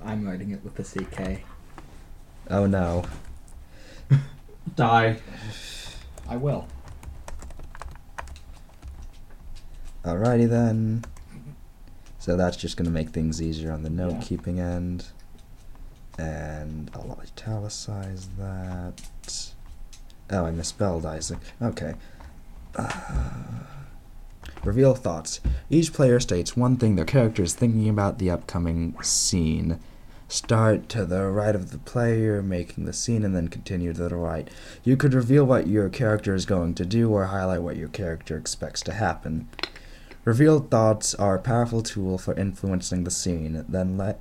I'm 0.06 0.26
writing 0.26 0.52
it 0.52 0.64
with 0.64 0.80
a 0.80 0.84
CK. 0.84 1.42
Oh 2.50 2.66
no. 2.66 3.04
Die. 4.78 5.18
I 6.30 6.38
will. 6.38 6.68
Alrighty 10.06 10.48
then. 10.48 11.04
So 12.20 12.38
that's 12.38 12.56
just 12.58 12.78
gonna 12.78 12.90
make 12.92 13.10
things 13.10 13.42
easier 13.42 13.72
on 13.72 13.84
the 13.84 13.90
note 13.90 14.14
Yeah. 14.14 14.22
keeping 14.22 14.60
end. 14.60 15.06
And 16.18 16.90
I'll 16.94 17.20
italicize 17.24 18.28
that. 18.38 19.02
Oh, 20.30 20.46
I 20.46 20.52
misspelled 20.52 21.06
Isaac. 21.06 21.40
Okay. 21.62 21.96
Uh, 22.76 22.90
reveal 24.64 24.94
thoughts. 24.94 25.40
Each 25.70 25.92
player 25.94 26.20
states 26.20 26.56
one 26.56 26.78
thing 26.78 26.96
their 26.96 27.06
character 27.06 27.42
is 27.44 27.54
thinking 27.56 27.90
about 27.90 28.20
the 28.20 28.30
upcoming 28.30 28.96
scene. 29.02 29.80
Start 30.30 30.90
to 30.90 31.06
the 31.06 31.26
right 31.28 31.56
of 31.56 31.72
the 31.72 31.78
player, 31.78 32.42
making 32.42 32.84
the 32.84 32.92
scene, 32.92 33.24
and 33.24 33.34
then 33.34 33.48
continue 33.48 33.94
to 33.94 34.10
the 34.10 34.16
right. 34.16 34.50
You 34.84 34.98
could 34.98 35.14
reveal 35.14 35.46
what 35.46 35.68
your 35.68 35.88
character 35.88 36.36
is 36.36 36.46
going 36.46 36.76
to 36.76 36.86
do 36.86 37.12
or 37.12 37.26
highlight 37.26 37.62
what 37.62 37.78
your 37.78 37.88
character 37.88 38.36
expects 38.36 38.82
to 38.82 38.94
happen. 38.94 39.48
Revealed 40.26 40.70
thoughts 40.70 41.16
are 41.16 41.36
a 41.36 41.42
powerful 41.42 41.82
tool 41.82 42.18
for 42.18 42.34
influencing 42.34 43.06
the 43.06 43.12
scene. 43.12 43.64
Then 43.70 43.98
let 43.98 44.20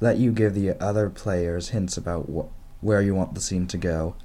let 0.00 0.16
you 0.16 0.32
give 0.32 0.54
the 0.54 0.70
other 0.82 1.10
players 1.10 1.68
hints 1.68 1.98
about 1.98 2.30
wh- 2.30 2.82
where 2.82 3.02
you 3.02 3.14
want 3.14 3.34
the 3.34 3.40
scene 3.40 3.66
to 3.66 3.76
go. 3.76 4.16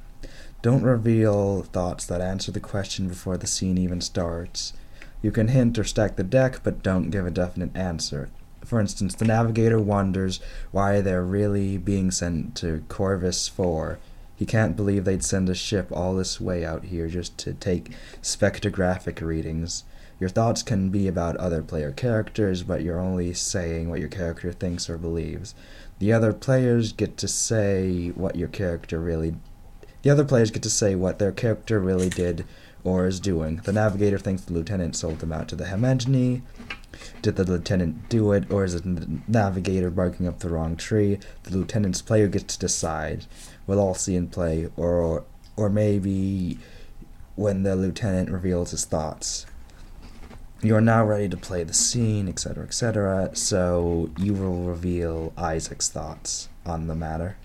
Don't 0.61 0.84
reveal 0.84 1.63
thoughts 1.63 2.05
that 2.05 2.21
answer 2.21 2.53
the 2.53 2.61
question 2.61 3.09
before 3.09 3.38
the 3.38 3.45
scene 3.45 3.78
even 3.78 3.99
starts. 3.99 4.71
You 5.21 5.32
can 5.32 5.49
hint 5.49 5.78
or 5.78 5.84
stack 5.84 6.15
the 6.15 6.23
deck, 6.23 6.61
but 6.63 6.82
don't 6.82 7.09
give 7.09 7.28
a 7.28 7.32
definite 7.32 7.75
answer. 7.75 8.30
For 8.68 8.82
instance, 8.82 9.15
the 9.15 9.24
navigator 9.24 9.80
wonders 9.80 10.41
why 10.72 10.99
they're 10.99 11.24
really 11.24 11.78
being 11.78 12.11
sent 12.11 12.53
to 12.57 12.84
Corvus 12.89 13.47
4. 13.47 13.97
He 14.36 14.45
can't 14.45 14.76
believe 14.76 15.05
they'd 15.05 15.24
send 15.24 15.47
a 15.47 15.55
ship 15.55 15.88
all 15.89 16.13
this 16.13 16.41
way 16.41 16.65
out 16.65 16.84
here 16.84 17.07
just 17.07 17.38
to 17.39 17.53
take 17.53 17.91
spectrographic 18.22 19.26
readings. 19.26 19.86
Your 20.20 20.30
thoughts 20.30 20.63
can 20.63 20.89
be 20.89 21.07
about 21.07 21.38
other 21.38 21.61
player 21.63 21.93
characters, 21.93 22.63
but 22.63 22.82
you're 22.82 22.99
only 22.99 23.34
saying 23.34 23.89
what 23.89 24.01
your 24.01 24.09
character 24.09 24.51
thinks 24.51 24.89
or 24.89 24.97
believes. 24.97 25.55
The 25.99 26.11
other 26.11 26.34
players 26.34 26.91
get 26.91 27.15
to 27.18 27.28
say 27.30 28.09
what 28.09 28.36
your 28.36 28.49
character 28.49 28.99
really 28.99 29.36
the 30.03 30.11
other 30.11 30.26
players 30.26 30.51
get 30.51 30.63
to 30.63 30.70
say 30.70 30.95
what 30.95 31.20
their 31.20 31.32
character 31.32 31.80
really 31.80 32.09
did 32.09 32.45
or 32.84 33.07
is 33.07 33.20
doing. 33.20 33.57
The 33.65 33.74
navigator 33.74 34.18
thinks 34.18 34.43
the 34.43 34.53
lieutenant 34.53 34.95
sold 34.95 35.20
them 35.20 35.34
out 35.34 35.47
to 35.49 35.55
the 35.55 35.65
Hegemony. 35.65 36.43
Did 37.21 37.35
the 37.35 37.43
lieutenant 37.43 38.09
do 38.09 38.31
it, 38.31 38.51
or 38.51 38.63
is 38.63 38.73
it 38.75 38.83
the 38.83 39.19
navigator 39.27 39.89
barking 39.89 40.27
up 40.27 40.39
the 40.39 40.49
wrong 40.49 40.75
tree? 40.75 41.19
The 41.43 41.57
lieutenant's 41.57 42.01
player 42.01 42.27
gets 42.27 42.55
to 42.55 42.59
decide. 42.59 43.25
We'll 43.65 43.79
all 43.79 43.93
see 43.93 44.15
and 44.15 44.31
play, 44.31 44.69
or 44.75 45.25
or 45.55 45.69
maybe 45.69 46.57
when 47.35 47.63
the 47.63 47.75
lieutenant 47.75 48.29
reveals 48.29 48.71
his 48.71 48.85
thoughts. 48.85 49.45
You 50.61 50.75
are 50.75 50.81
now 50.81 51.05
ready 51.05 51.29
to 51.29 51.38
play 51.38 51.63
the 51.63 51.73
scene, 51.73 52.27
etc., 52.27 52.63
etc. 52.65 53.31
So 53.33 54.09
you 54.17 54.33
will 54.33 54.63
reveal 54.63 55.33
Isaac's 55.38 55.88
thoughts 55.89 56.49
on 56.65 56.88
the 56.88 56.95
matter. 56.95 57.38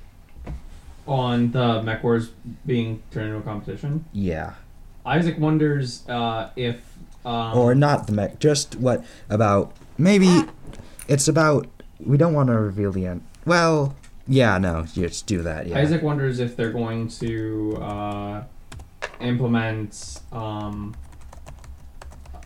On 1.07 1.51
the 1.51 1.82
Mech 1.82 2.03
Wars 2.05 2.30
being 2.64 3.03
turned 3.11 3.26
into 3.26 3.38
a 3.38 3.43
competition, 3.43 4.05
Yeah. 4.12 4.55
Isaac 5.05 5.36
wonders 5.38 6.09
uh, 6.09 6.51
if. 6.57 6.91
Um, 7.25 7.57
or 7.57 7.75
not 7.75 8.07
the 8.07 8.12
mech, 8.12 8.39
just 8.39 8.77
what 8.77 9.05
about 9.31 9.73
maybe 9.97 10.45
it's 11.09 11.29
about 11.29 11.68
we 12.01 12.16
don't 12.16 12.35
want 12.35 12.49
to 12.49 12.55
reveal 12.55 12.93
the 12.93 13.07
end. 13.07 13.23
Well, 13.45 13.95
yeah, 14.27 14.59
no, 14.59 14.85
just 14.93 15.27
do 15.27 15.43
that. 15.43 15.66
Yeah. 15.66 15.79
Isaac 15.79 16.03
wonders 16.03 16.39
if 16.41 16.57
they're 16.57 16.73
going 16.73 17.09
to 17.09 17.77
uh, 17.81 18.45
implement. 19.20 20.20
Um, 20.33 20.95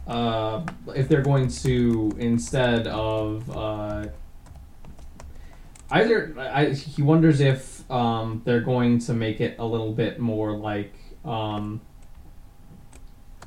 uh, 0.06 0.64
if 0.94 1.08
they're 1.08 1.22
going 1.22 1.48
to 1.48 2.12
instead 2.18 2.86
of 2.86 3.50
uh, 3.56 4.06
either 5.90 6.34
I, 6.38 6.66
he 6.66 7.02
wonders 7.02 7.40
if 7.40 7.90
um, 7.90 8.42
they're 8.44 8.60
going 8.60 9.00
to 9.00 9.14
make 9.14 9.40
it 9.40 9.56
a 9.58 9.64
little 9.64 9.92
bit 9.92 10.20
more 10.20 10.52
like 10.52 10.94
um, 11.24 11.80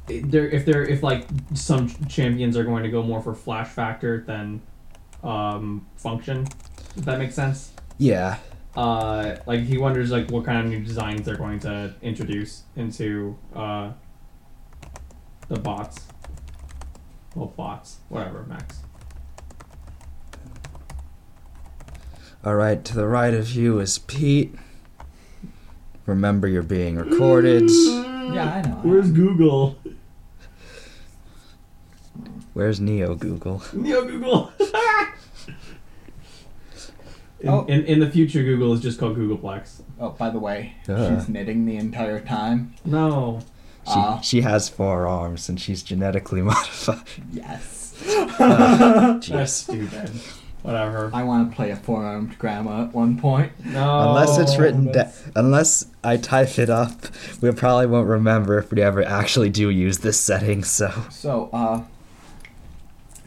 they're 0.09 0.49
if 0.49 0.65
they're 0.65 0.85
if 0.85 1.03
like 1.03 1.27
some 1.53 1.87
champions 2.07 2.57
are 2.57 2.63
going 2.63 2.83
to 2.83 2.89
go 2.89 3.03
more 3.03 3.21
for 3.21 3.33
flash 3.33 3.67
factor 3.67 4.23
than 4.25 4.61
um, 5.23 5.85
function. 5.95 6.47
If 6.95 7.05
that 7.05 7.19
makes 7.19 7.35
sense. 7.35 7.71
Yeah. 7.97 8.37
Uh, 8.75 9.37
like 9.45 9.61
he 9.61 9.77
wonders 9.77 10.11
like 10.11 10.29
what 10.31 10.45
kind 10.45 10.59
of 10.59 10.65
new 10.65 10.79
designs 10.79 11.25
they're 11.25 11.35
going 11.35 11.59
to 11.59 11.93
introduce 12.01 12.63
into 12.75 13.37
uh, 13.55 13.91
the 15.47 15.59
bots. 15.59 16.07
Well, 17.35 17.47
bots, 17.47 17.97
whatever, 18.09 18.43
Max. 18.43 18.79
All 22.43 22.55
right, 22.55 22.83
to 22.85 22.95
the 22.95 23.07
right 23.07 23.33
of 23.33 23.51
you 23.51 23.79
is 23.79 23.99
Pete. 23.99 24.55
Remember, 26.05 26.47
you're 26.47 26.63
being 26.63 26.95
recorded. 26.95 27.69
Yeah, 27.69 28.61
I 28.65 28.67
know. 28.67 28.79
Where's 28.83 29.11
Google? 29.11 29.77
Where's 32.59 32.81
Neo 32.81 33.15
Google? 33.15 33.63
Neo 33.71 34.03
Google. 34.03 34.51
in, 37.39 37.47
Oh. 37.47 37.65
in, 37.67 37.85
in 37.85 38.01
the 38.01 38.09
future, 38.11 38.43
Google 38.43 38.73
is 38.73 38.81
just 38.81 38.99
called 38.99 39.15
Googleplex. 39.17 39.79
Oh, 39.97 40.09
by 40.09 40.29
the 40.29 40.39
way, 40.39 40.73
Uh. 40.89 41.15
she's 41.15 41.29
knitting 41.29 41.65
the 41.65 41.77
entire 41.77 42.19
time. 42.19 42.73
No. 42.83 43.39
She, 43.85 43.93
Ah. 43.95 44.19
she 44.19 44.41
has 44.41 44.67
four 44.67 45.07
arms 45.07 45.47
and 45.47 45.57
she's 45.57 45.81
genetically 45.83 46.41
modified. 46.51 46.99
Yes. 47.31 47.93
That's 48.37 49.53
stupid. 49.53 50.11
Whatever. 50.61 51.09
I 51.13 51.23
want 51.23 51.49
to 51.49 51.55
play 51.55 51.71
a 51.71 51.77
four-armed 51.77 52.37
grandma 52.39 52.83
at 52.83 52.93
one 52.93 53.17
point. 53.17 53.53
No. 53.63 54.09
Unless 54.09 54.37
it's 54.37 54.57
written 54.57 54.83
down, 54.87 54.93
that's- 54.93 55.23
unless 55.33 55.85
I 56.03 56.17
type 56.17 56.59
it 56.59 56.69
up, 56.69 56.91
we 57.39 57.49
probably 57.53 57.85
won't 57.85 58.09
remember 58.09 58.57
if 58.59 58.69
we 58.69 58.81
ever 58.81 59.01
actually 59.01 59.49
do 59.49 59.69
use 59.69 59.99
this 59.99 60.19
setting. 60.19 60.65
So 60.65 60.91
So, 61.09 61.49
uh, 61.53 61.83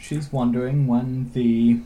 she's 0.03 0.33
wondering 0.33 0.87
when 0.89 1.31
the 1.33 1.79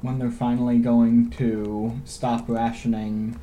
when 0.00 0.18
they're 0.18 0.30
finally 0.30 0.78
going 0.78 1.28
to 1.30 2.00
stop 2.04 2.48
rationing 2.48 3.38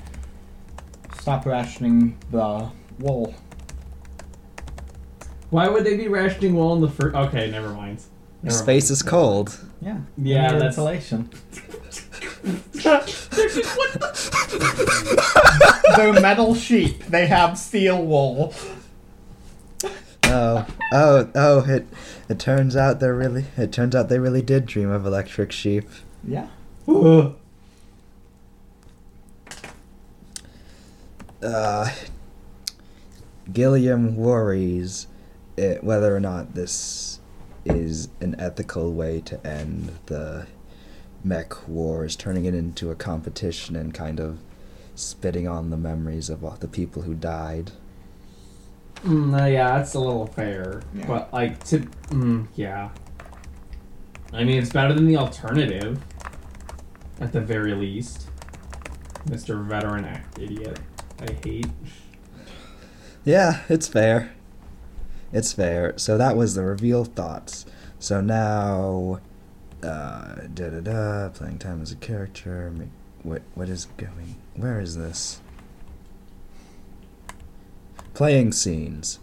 stop 1.19 1.45
rationing 1.45 2.17
the 2.31 2.69
wool. 2.99 3.33
Why 5.51 5.69
would 5.69 5.83
they 5.85 5.95
be 5.95 6.07
rationing 6.07 6.55
wool 6.55 6.73
in 6.75 6.81
the 6.81 6.89
first? 6.89 7.15
Okay, 7.15 7.49
never 7.51 7.69
mind. 7.69 8.01
Never 8.41 8.55
space 8.55 8.89
is 8.89 9.01
cold. 9.01 9.57
Yeah. 9.81 9.99
Yeah, 10.17 10.51
Need 10.51 10.61
that's- 10.61 10.77
insulation. 10.77 11.29
mind. 12.73 13.29
they're 15.95 16.13
metal 16.21 16.53
sheep. 16.55 17.03
They 17.05 17.27
have 17.27 17.57
steel 17.57 18.03
wool. 18.03 18.53
Oh, 20.27 20.65
oh, 20.91 21.29
oh! 21.35 21.65
It 21.67 21.87
it 22.27 22.39
turns 22.39 22.75
out 22.75 22.99
they're 22.99 23.15
really. 23.15 23.45
It 23.57 23.71
turns 23.71 23.95
out 23.95 24.09
they 24.09 24.19
really 24.19 24.41
did 24.41 24.65
dream 24.65 24.89
of 24.89 25.05
electric 25.05 25.51
sheep. 25.51 25.87
Yeah. 26.23 26.47
Uh, 31.41 31.89
Gilliam 33.53 34.15
worries 34.15 35.07
it, 35.57 35.83
whether 35.83 36.15
or 36.15 36.19
not 36.19 36.55
this 36.55 37.19
is 37.63 38.09
an 38.21 38.35
ethical 38.39 38.93
way 38.93 39.21
to 39.21 39.45
end 39.45 39.91
the 40.07 40.47
mech 41.23 41.67
wars, 41.67 42.15
turning 42.15 42.45
it 42.45 42.53
into 42.53 42.91
a 42.91 42.95
competition 42.95 43.75
and 43.75 43.93
kind 43.93 44.19
of 44.19 44.39
spitting 44.95 45.47
on 45.47 45.69
the 45.69 45.77
memories 45.77 46.29
of 46.29 46.43
all 46.43 46.57
the 46.59 46.67
people 46.67 47.03
who 47.03 47.15
died. 47.15 47.71
Mm, 49.05 49.39
uh, 49.39 49.45
yeah, 49.45 49.77
that's 49.77 49.93
a 49.93 49.99
little 49.99 50.25
fair. 50.25 50.81
Yeah. 50.95 51.05
But 51.05 51.31
like 51.31 51.63
to 51.65 51.79
mm, 52.09 52.47
yeah. 52.55 52.89
I 54.33 54.43
mean, 54.43 54.57
it's 54.57 54.71
better 54.71 54.93
than 54.93 55.05
the 55.05 55.17
alternative. 55.17 56.01
At 57.21 57.31
the 57.31 57.39
very 57.39 57.73
least, 57.73 58.27
Mr. 59.27 59.63
Veteran 59.63 60.05
Act 60.05 60.39
idiot. 60.39 60.79
I 61.19 61.31
hate. 61.43 61.67
Yeah, 63.27 63.61
it's 63.69 63.87
fair. 63.87 64.35
It's 65.33 65.51
fair. 65.51 65.97
So 65.97 66.15
that 66.15 66.37
was 66.37 66.53
the 66.53 66.61
reveal 66.61 67.05
thoughts. 67.05 67.65
So 67.97 68.21
now, 68.21 69.19
uh, 69.81 70.35
da 70.53 70.69
da 70.69 70.79
da. 70.81 71.29
Playing 71.29 71.57
time 71.57 71.81
as 71.81 71.91
a 71.91 71.95
character. 71.95 72.71
What 73.23 73.41
what 73.55 73.67
is 73.67 73.87
going? 73.97 74.35
Where 74.55 74.79
is 74.79 74.95
this? 74.95 75.41
Playing 78.15 78.53
scenes. 78.53 79.19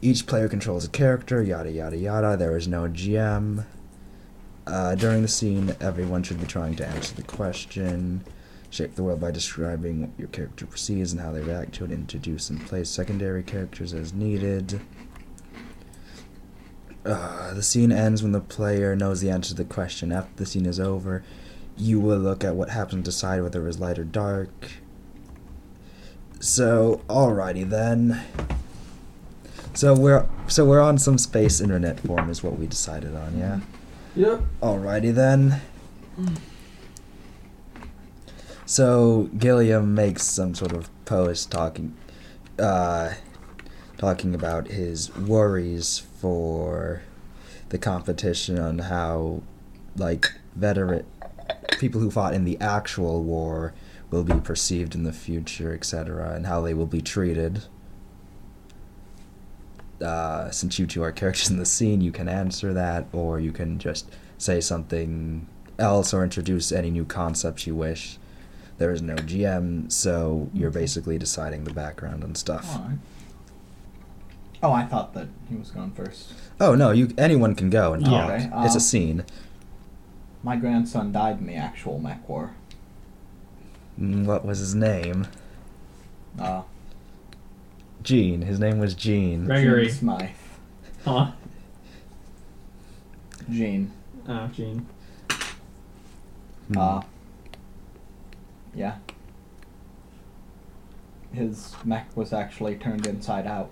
Each 0.00 0.26
player 0.26 0.48
controls 0.48 0.84
a 0.84 0.88
character. 0.88 1.40
Yada 1.40 1.70
yada 1.70 1.96
yada. 1.96 2.36
There 2.36 2.56
is 2.56 2.66
no 2.66 2.88
GM. 2.88 3.64
Uh, 4.66 4.96
during 4.96 5.22
the 5.22 5.28
scene, 5.28 5.76
everyone 5.80 6.24
should 6.24 6.40
be 6.40 6.46
trying 6.46 6.74
to 6.76 6.86
answer 6.86 7.14
the 7.14 7.22
question. 7.22 8.24
Shape 8.70 8.96
the 8.96 9.04
world 9.04 9.20
by 9.20 9.30
describing 9.30 10.00
what 10.00 10.10
your 10.18 10.26
character 10.26 10.66
perceives 10.66 11.12
and 11.12 11.20
how 11.20 11.30
they 11.30 11.42
react 11.42 11.74
to 11.74 11.84
it. 11.84 11.92
Introduce 11.92 12.50
and 12.50 12.66
place 12.66 12.90
secondary 12.90 13.44
characters 13.44 13.94
as 13.94 14.12
needed. 14.12 14.80
Uh, 17.06 17.54
the 17.54 17.62
scene 17.62 17.92
ends 17.92 18.20
when 18.20 18.32
the 18.32 18.40
player 18.40 18.96
knows 18.96 19.20
the 19.20 19.30
answer 19.30 19.50
to 19.50 19.62
the 19.62 19.64
question. 19.64 20.10
After 20.10 20.34
the 20.34 20.46
scene 20.46 20.66
is 20.66 20.80
over, 20.80 21.22
you 21.76 22.00
will 22.00 22.18
look 22.18 22.42
at 22.42 22.56
what 22.56 22.70
happened 22.70 22.94
and 22.94 23.04
decide 23.04 23.42
whether 23.42 23.62
it 23.62 23.66
was 23.66 23.78
light 23.78 24.00
or 24.00 24.04
dark. 24.04 24.81
So, 26.42 27.02
alrighty 27.08 27.70
then. 27.70 28.20
So 29.74 29.94
we're 29.94 30.26
so 30.48 30.64
we're 30.64 30.80
on 30.80 30.98
some 30.98 31.16
space 31.16 31.60
internet 31.60 32.00
form 32.00 32.28
is 32.30 32.42
what 32.42 32.58
we 32.58 32.66
decided 32.66 33.14
on, 33.14 33.38
yeah. 33.38 33.60
Yep. 34.16 34.42
Alrighty 34.60 35.14
then. 35.14 35.60
So 38.66 39.30
Gilliam 39.38 39.94
makes 39.94 40.24
some 40.24 40.56
sort 40.56 40.72
of 40.72 40.90
post 41.04 41.52
talking, 41.52 41.94
uh, 42.58 43.12
talking 43.96 44.34
about 44.34 44.66
his 44.66 45.14
worries 45.14 46.00
for 46.20 47.02
the 47.68 47.78
competition 47.78 48.58
on 48.58 48.80
how, 48.80 49.42
like, 49.96 50.32
veteran 50.56 51.06
people 51.78 52.00
who 52.00 52.10
fought 52.10 52.34
in 52.34 52.44
the 52.44 52.60
actual 52.60 53.22
war 53.22 53.74
will 54.12 54.22
be 54.24 54.38
perceived 54.40 54.94
in 54.94 55.02
the 55.02 55.12
future, 55.12 55.72
etc., 55.74 56.32
and 56.34 56.46
how 56.46 56.60
they 56.60 56.74
will 56.74 56.86
be 56.86 57.00
treated. 57.00 57.64
Uh, 60.00 60.50
since 60.50 60.78
you 60.78 60.86
two 60.86 61.02
are 61.02 61.12
characters 61.12 61.50
in 61.50 61.58
the 61.58 61.64
scene, 61.66 62.00
you 62.00 62.12
can 62.12 62.28
answer 62.28 62.72
that, 62.72 63.06
or 63.12 63.40
you 63.40 63.52
can 63.52 63.78
just 63.78 64.10
say 64.38 64.60
something 64.60 65.46
else 65.78 66.12
or 66.12 66.22
introduce 66.24 66.72
any 66.72 66.90
new 66.90 67.04
concepts 67.04 67.66
you 67.66 67.74
wish. 67.74 68.18
there 68.78 68.90
is 68.90 69.00
no 69.02 69.14
GM, 69.14 69.90
so 69.92 70.50
you're 70.52 70.70
basically 70.70 71.16
deciding 71.18 71.62
the 71.64 71.72
background 71.72 72.24
and 72.24 72.36
stuff. 72.36 72.78
Oh, 74.60 74.72
I 74.72 74.84
thought 74.84 75.14
that 75.14 75.28
he 75.48 75.54
was 75.56 75.70
going 75.70 75.92
first. 75.92 76.32
Oh 76.60 76.74
no, 76.74 76.90
you 76.90 77.12
anyone 77.16 77.54
can 77.54 77.70
go 77.70 77.92
and 77.92 78.04
talk. 78.04 78.30
okay. 78.30 78.50
it's 78.64 78.74
a 78.74 78.78
Um, 78.78 78.80
scene. 78.80 79.24
My 80.42 80.56
grandson 80.56 81.12
died 81.12 81.38
in 81.38 81.46
the 81.46 81.54
actual 81.54 82.00
mech 82.00 82.28
war. 82.28 82.54
Mm, 84.00 84.24
What 84.24 84.44
was 84.44 84.58
his 84.58 84.74
name? 84.74 85.26
Uh, 86.38 86.62
Gene. 88.02 88.42
His 88.42 88.58
name 88.58 88.78
was 88.78 88.94
Gene. 88.94 89.44
Gregory. 89.44 89.86
Gene 89.86 89.94
Smythe. 89.94 90.28
Huh? 91.04 91.32
Gene. 93.50 93.92
Oh, 94.28 94.46
Gene. 94.48 94.86
Hmm. 96.68 96.78
Uh, 96.78 97.02
yeah. 98.74 98.96
His 101.32 101.74
mech 101.84 102.14
was 102.16 102.32
actually 102.32 102.76
turned 102.76 103.06
inside 103.06 103.46
out. 103.46 103.70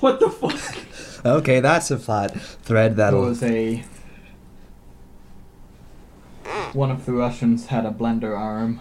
What 0.00 0.18
the 0.20 0.30
fuck? 0.30 1.26
okay, 1.26 1.60
that's 1.60 1.90
a 1.90 1.96
plot 1.98 2.32
thread 2.32 2.96
that'll. 2.96 3.20
was 3.20 3.42
a. 3.42 3.84
One 6.72 6.90
of 6.90 7.04
the 7.06 7.12
Russians 7.12 7.66
had 7.66 7.84
a 7.86 7.90
blender 7.90 8.36
arm. 8.36 8.80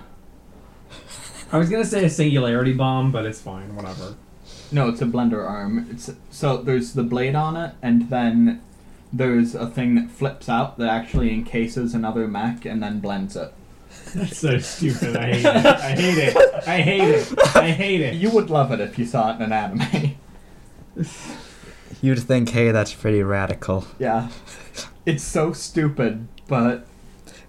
I 1.54 1.58
was 1.60 1.70
gonna 1.70 1.86
say 1.86 2.04
a 2.04 2.10
singularity 2.10 2.74
bomb, 2.74 3.12
but 3.12 3.26
it's 3.26 3.40
fine. 3.40 3.76
Whatever. 3.76 4.16
No, 4.72 4.90
it's 4.90 5.02
a 5.02 5.06
blender 5.06 5.48
arm. 5.48 5.88
It's 5.92 6.10
so 6.32 6.58
there's 6.58 6.94
the 6.94 7.04
blade 7.04 7.36
on 7.36 7.56
it, 7.56 7.76
and 7.82 8.10
then 8.10 8.62
there's 9.14 9.54
a 9.54 9.68
thing 9.68 9.94
that 9.96 10.10
flips 10.10 10.50
out 10.50 10.80
that 10.80 10.90
actually 10.90 11.32
encases 11.32 11.94
another 11.94 12.28
mech 12.28 12.66
and 12.66 12.82
then 12.82 13.00
blends 13.00 13.36
it. 13.36 13.54
That's 14.16 14.38
so 14.40 14.58
stupid. 14.58 15.16
I 15.16 15.34
hate 15.36 15.46
it. 15.46 15.66
I 15.66 15.92
hate 15.92 16.18
it. 16.18 16.68
I 16.68 16.82
hate 16.82 17.02
it. 17.10 17.56
I 17.56 17.72
hate 17.72 18.02
it. 18.02 18.16
You 18.16 18.32
would 18.32 18.50
love 18.50 18.72
it 18.72 18.80
if 18.80 18.98
you 18.98 19.06
saw 19.06 19.32
it 19.32 19.36
in 19.36 19.44
an 19.44 19.54
anime. 19.54 20.16
You'd 22.02 22.20
think, 22.20 22.50
hey, 22.50 22.72
that's 22.72 22.94
pretty 22.96 23.22
radical. 23.22 23.86
yeah, 24.00 24.30
it's 25.06 25.24
so 25.24 25.54
stupid, 25.54 26.28
but 26.48 26.86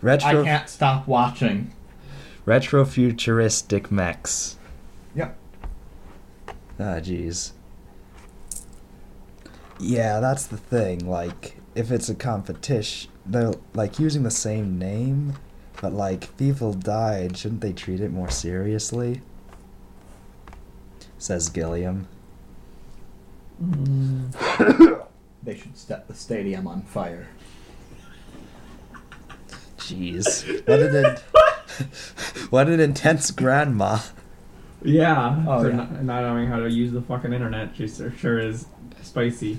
Retro, 0.02 0.42
I 0.42 0.44
can't 0.44 0.68
stop 0.68 1.08
watching. 1.08 1.72
Retro 2.44 2.84
futuristic 2.84 3.90
mechs. 3.90 4.56
Yep. 5.14 5.36
Ah, 6.78 7.00
jeez. 7.00 7.52
Yeah, 9.78 10.20
that's 10.20 10.46
the 10.46 10.56
thing. 10.56 11.08
Like, 11.08 11.56
if 11.74 11.90
it's 11.90 12.08
a 12.08 12.14
competition, 12.14 13.10
they're 13.26 13.54
like 13.72 13.98
using 13.98 14.22
the 14.22 14.30
same 14.30 14.78
name, 14.78 15.34
but 15.80 15.92
like 15.92 16.36
people 16.36 16.72
died. 16.72 17.36
Shouldn't 17.36 17.60
they 17.60 17.72
treat 17.72 18.00
it 18.00 18.12
more 18.12 18.30
seriously? 18.30 19.20
Says 21.18 21.48
Gilliam. 21.48 22.08
Mm. 23.62 25.00
They 25.44 25.58
should 25.58 25.76
set 25.76 26.08
the 26.08 26.14
stadium 26.14 26.66
on 26.66 26.80
fire. 26.82 27.28
Jeez, 29.88 30.66
what 30.68 30.80
an 30.80 30.96
in- 31.04 32.46
what 32.50 32.68
an 32.68 32.80
intense 32.80 33.30
grandma. 33.30 33.98
Yeah. 34.82 35.44
Oh, 35.48 35.62
for 35.62 35.70
yeah. 35.70 35.76
Not, 35.76 36.04
not 36.04 36.20
knowing 36.22 36.46
how 36.48 36.58
to 36.58 36.70
use 36.70 36.92
the 36.92 37.02
fucking 37.02 37.32
internet, 37.32 37.74
she 37.76 37.88
sure, 37.88 38.12
sure 38.12 38.38
is 38.38 38.66
spicy. 39.02 39.58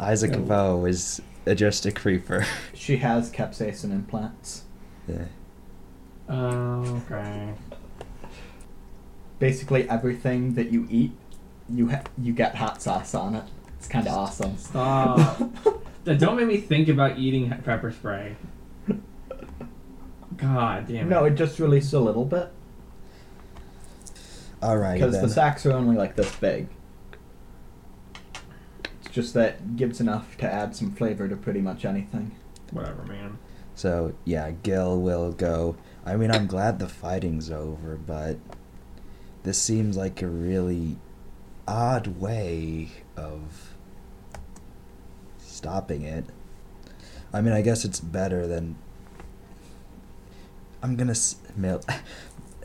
Isaac 0.00 0.32
Yeah. 0.32 0.38
Vo 0.38 0.84
is 0.86 1.20
just 1.54 1.86
a 1.86 1.92
creeper. 1.92 2.44
She 2.74 2.96
has 2.96 3.30
capsaicin 3.30 3.92
implants. 3.92 4.62
yeah. 5.06 5.26
Oh, 6.28 7.02
okay. 7.06 7.52
Basically, 9.38 9.88
everything 9.88 10.54
that 10.54 10.70
you 10.72 10.86
eat, 10.90 11.12
you 11.68 11.88
ha- 11.90 12.02
you 12.18 12.32
get 12.32 12.54
hot 12.54 12.80
sauce 12.82 13.14
on 13.14 13.34
it. 13.36 13.44
It's 13.78 13.88
kind 13.88 14.06
of 14.06 14.14
awesome. 14.14 14.56
Stop. 14.56 15.40
Don't 16.04 16.36
make 16.36 16.46
me 16.46 16.56
think 16.58 16.88
about 16.88 17.18
eating 17.18 17.50
pepper 17.64 17.90
spray. 17.90 18.36
God 20.42 20.88
damn 20.88 21.06
it. 21.06 21.10
no, 21.10 21.24
it 21.24 21.34
just 21.36 21.58
released 21.58 21.92
a 21.92 22.00
little 22.00 22.24
bit 22.24 22.50
All 24.60 24.76
right 24.76 24.94
because 25.00 25.20
the 25.20 25.28
sacks 25.28 25.64
are 25.64 25.72
only 25.72 25.96
like 25.96 26.16
this 26.16 26.34
big. 26.36 26.68
It's 28.84 29.10
just 29.10 29.34
that 29.34 29.54
it 29.54 29.76
gives 29.76 30.00
enough 30.00 30.36
to 30.38 30.52
add 30.52 30.74
some 30.76 30.92
flavor 30.92 31.28
to 31.28 31.36
pretty 31.36 31.60
much 31.60 31.84
anything. 31.84 32.32
Whatever, 32.72 33.04
man. 33.04 33.38
So 33.74 34.14
yeah, 34.24 34.50
Gil 34.50 35.00
will 35.00 35.32
go. 35.32 35.76
I 36.04 36.16
mean, 36.16 36.30
I'm 36.30 36.46
glad 36.46 36.78
the 36.78 36.88
fighting's 36.88 37.50
over, 37.50 37.96
but 37.96 38.36
this 39.44 39.58
seems 39.58 39.96
like 39.96 40.20
a 40.22 40.26
really 40.26 40.96
odd 41.66 42.20
way 42.20 42.88
of 43.16 43.74
stopping 45.38 46.02
it. 46.02 46.24
I 47.32 47.40
mean, 47.40 47.52
I 47.52 47.62
guess 47.62 47.84
it's 47.84 48.00
better 48.00 48.46
than. 48.46 48.76
I'm 50.82 50.96
gonna. 50.96 51.12
s- 51.12 51.36
Mil- 51.56 51.82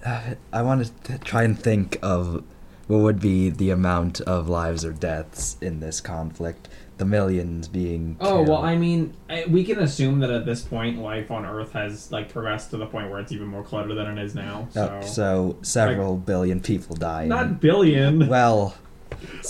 uh, 0.05 0.21
I 0.53 0.61
want 0.61 0.91
to 1.05 1.17
try 1.19 1.43
and 1.43 1.57
think 1.59 1.97
of 2.01 2.43
what 2.87 2.99
would 2.99 3.19
be 3.19 3.49
the 3.49 3.69
amount 3.69 4.21
of 4.21 4.47
lives 4.47 4.85
or 4.85 4.93
deaths 4.93 5.57
in 5.61 5.79
this 5.81 5.99
conflict. 6.01 6.67
The 6.97 7.05
millions 7.05 7.67
being. 7.67 8.17
Oh 8.19 8.41
well. 8.41 8.57
I 8.63 8.75
mean, 8.75 9.13
I, 9.29 9.45
we 9.47 9.63
can 9.63 9.77
assume 9.79 10.19
that 10.21 10.31
at 10.31 10.45
this 10.47 10.63
point, 10.63 10.97
life 10.99 11.29
on 11.29 11.45
Earth 11.45 11.73
has 11.73 12.11
like 12.11 12.29
progressed 12.29 12.71
to 12.71 12.77
the 12.77 12.87
point 12.87 13.11
where 13.11 13.19
it's 13.19 13.31
even 13.31 13.45
more 13.47 13.61
cluttered 13.63 13.95
than 13.95 14.17
it 14.17 14.23
is 14.23 14.33
now. 14.33 14.67
So, 14.71 14.83
Uh, 14.85 15.01
so 15.01 15.57
several 15.61 16.17
billion 16.17 16.59
people 16.59 16.95
dying. 16.95 17.29
not 17.29 17.61
billion. 17.61 18.27
well, 18.27 18.73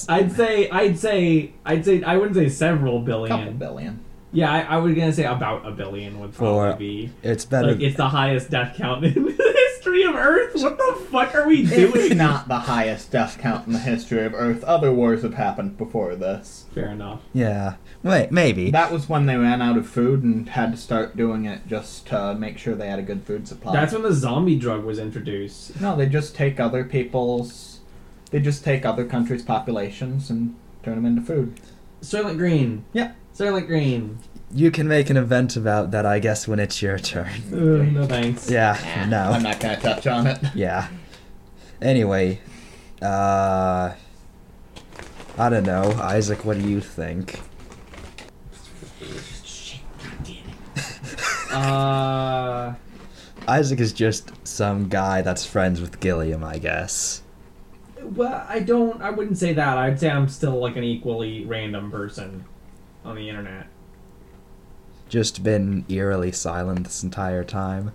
I'd 0.09 0.31
say, 0.33 0.69
I'd 0.69 0.99
say, 0.99 1.53
I'd 1.65 1.85
say, 1.85 2.03
I 2.03 2.17
wouldn't 2.17 2.35
say 2.35 2.49
several 2.49 2.99
billion. 2.99 3.29
Couple 3.37 3.53
billion. 3.53 4.03
Yeah, 4.33 4.51
I, 4.51 4.61
I 4.61 4.77
was 4.77 4.93
gonna 4.93 5.13
say 5.13 5.23
about 5.25 5.65
a 5.65 5.71
billion 5.71 6.19
would 6.19 6.33
probably 6.33 6.71
For- 6.71 6.77
be. 6.77 7.11
it's 7.23 7.45
better. 7.45 7.71
Like, 7.71 7.81
it's 7.81 7.95
the 7.97 8.09
highest 8.09 8.49
death 8.49 8.75
count 8.77 9.05
in 9.05 9.13
the 9.25 9.53
history 9.71 10.03
of 10.03 10.15
Earth. 10.15 10.53
What 10.55 10.77
the 10.77 11.07
fuck 11.09 11.33
are 11.33 11.47
we 11.47 11.63
doing? 11.65 11.91
It's 11.93 11.93
doing? 12.09 12.17
not 12.17 12.47
the 12.49 12.59
highest 12.59 13.09
death 13.11 13.37
count 13.39 13.67
in 13.67 13.73
the 13.73 13.79
history 13.79 14.25
of 14.25 14.33
Earth. 14.33 14.63
Other 14.65 14.91
wars 14.93 15.21
have 15.23 15.35
happened 15.35 15.77
before 15.77 16.15
this. 16.15 16.65
Fair 16.75 16.89
enough. 16.89 17.21
yeah, 17.33 17.75
wait, 18.03 18.31
maybe. 18.31 18.69
That 18.69 18.91
was 18.91 19.07
when 19.07 19.27
they 19.27 19.37
ran 19.37 19.61
out 19.61 19.77
of 19.77 19.87
food 19.87 20.23
and 20.23 20.49
had 20.49 20.71
to 20.71 20.77
start 20.77 21.15
doing 21.15 21.45
it 21.45 21.65
just 21.67 22.07
to 22.07 22.35
make 22.35 22.57
sure 22.57 22.75
they 22.75 22.89
had 22.89 22.99
a 22.99 23.03
good 23.03 23.23
food 23.23 23.47
supply. 23.47 23.71
That's 23.73 23.93
when 23.93 24.03
the 24.03 24.13
zombie 24.13 24.57
drug 24.59 24.83
was 24.83 24.99
introduced. 24.99 25.79
No, 25.79 25.95
they 25.95 26.05
just 26.07 26.35
take 26.35 26.59
other 26.59 26.83
people's. 26.83 27.79
They 28.31 28.41
just 28.41 28.65
take 28.65 28.85
other 28.85 29.05
countries' 29.05 29.41
populations 29.43 30.29
and 30.29 30.55
turn 30.83 30.95
them 30.95 31.05
into 31.05 31.21
food. 31.21 31.59
Soylent 32.01 32.37
Green. 32.37 32.83
Yeah. 32.91 33.13
Soylent 33.37 33.67
Green. 33.67 34.17
you 34.51 34.71
can 34.71 34.87
make 34.87 35.09
an 35.11 35.17
event 35.17 35.55
about 35.55 35.91
that, 35.91 36.05
I 36.05 36.17
guess, 36.19 36.47
when 36.47 36.59
it's 36.59 36.81
your 36.81 36.97
turn. 36.97 37.29
Uh, 37.53 37.83
no 37.99 38.05
thanks. 38.07 38.49
yeah, 38.49 39.05
no. 39.09 39.31
I'm 39.31 39.43
not 39.43 39.59
gonna 39.59 39.79
touch 39.79 40.07
on 40.07 40.25
it. 40.27 40.39
Yeah. 40.55 40.87
Anyway, 41.81 42.39
uh, 43.01 43.93
I 45.37 45.49
don't 45.49 45.65
know, 45.65 45.91
Isaac. 46.01 46.43
What 46.45 46.57
do 46.57 46.67
you 46.67 46.81
think? 46.81 47.39
Uh, 51.51 52.73
Isaac 53.47 53.79
is 53.79 53.91
just 53.93 54.31
some 54.45 54.89
guy 54.89 55.21
that's 55.21 55.43
friends 55.45 55.79
with 55.81 55.99
Gilliam, 55.99 56.43
I 56.43 56.59
guess. 56.59 57.23
well, 58.03 58.45
I 58.47 58.59
don't. 58.59 59.01
I 59.01 59.09
wouldn't 59.09 59.37
say 59.37 59.53
that. 59.53 59.77
I'd 59.77 59.99
say 59.99 60.09
I'm 60.09 60.27
still 60.27 60.59
like 60.59 60.75
an 60.75 60.83
equally 60.83 61.45
random 61.45 61.89
person 61.89 62.43
on 63.07 63.15
the 63.15 63.29
internet. 63.29 63.67
Just 65.09 65.41
been 65.43 65.85
eerily 65.87 66.31
silent 66.33 66.83
this 66.83 67.01
entire 67.01 67.43
time. 67.43 67.93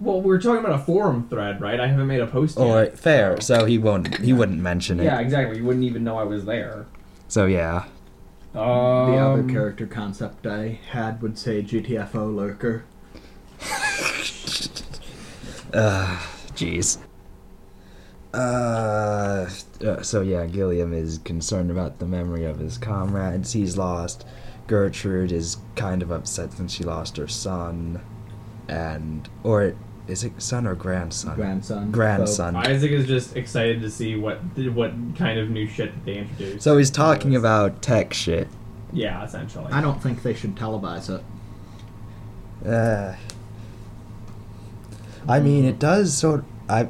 Well, 0.00 0.20
we're 0.20 0.40
talking 0.40 0.64
about 0.64 0.80
a 0.80 0.84
forum 0.84 1.28
thread, 1.28 1.60
right? 1.60 1.78
I 1.78 1.86
haven't 1.86 2.06
made 2.06 2.20
a 2.20 2.26
post 2.26 2.58
Or 2.58 2.84
yet. 2.84 2.98
fair, 2.98 3.40
so 3.40 3.64
he 3.66 3.78
won't. 3.78 4.18
He 4.18 4.32
wouldn't 4.32 4.60
mention 4.60 4.98
it. 4.98 5.04
Yeah, 5.04 5.20
exactly. 5.20 5.58
You 5.58 5.64
wouldn't 5.64 5.84
even 5.84 6.02
know 6.02 6.18
I 6.18 6.24
was 6.24 6.46
there. 6.46 6.86
So 7.28 7.46
yeah. 7.46 7.84
Um, 8.54 9.10
the 9.12 9.18
other 9.18 9.42
character 9.44 9.86
concept 9.86 10.46
I 10.46 10.78
had 10.90 11.20
would 11.22 11.38
say 11.38 11.62
GTFO 11.62 12.34
lurker. 12.34 12.84
Uh, 15.72 16.16
jeez. 16.54 16.98
Uh, 18.32 19.48
uh, 19.84 20.02
so 20.02 20.20
yeah, 20.20 20.46
Gilliam 20.46 20.92
is 20.94 21.18
concerned 21.18 21.68
about 21.68 21.98
the 21.98 22.06
memory 22.06 22.44
of 22.44 22.60
his 22.60 22.78
comrades 22.78 23.54
he's 23.54 23.76
lost. 23.76 24.24
Gertrude 24.66 25.32
is 25.32 25.58
kind 25.76 26.02
of 26.02 26.10
upset 26.10 26.52
since 26.52 26.72
she 26.72 26.84
lost 26.84 27.16
her 27.16 27.28
son, 27.28 28.00
and 28.68 29.28
or 29.42 29.74
is 30.06 30.24
it 30.24 30.40
son 30.40 30.66
or 30.66 30.74
grandson? 30.74 31.34
Grandson. 31.34 31.90
Grandson. 31.90 32.56
Isaac 32.56 32.90
is 32.90 33.06
just 33.06 33.36
excited 33.36 33.80
to 33.82 33.90
see 33.90 34.16
what 34.16 34.38
what 34.72 34.92
kind 35.16 35.38
of 35.38 35.50
new 35.50 35.66
shit 35.66 35.94
that 35.94 36.04
they 36.04 36.18
introduce. 36.18 36.62
So 36.62 36.76
he's 36.78 36.90
talking 36.90 37.36
about 37.36 37.82
tech 37.82 38.14
shit. 38.14 38.48
yeah, 38.92 39.24
essentially. 39.24 39.72
I 39.72 39.80
don't 39.80 40.02
think 40.02 40.22
they 40.22 40.34
should 40.34 40.54
televise 40.54 41.10
it. 41.10 41.22
Uh, 42.66 43.14
I 45.28 45.40
mean, 45.40 45.64
it 45.64 45.78
does 45.78 46.16
sort. 46.16 46.44
I 46.68 46.88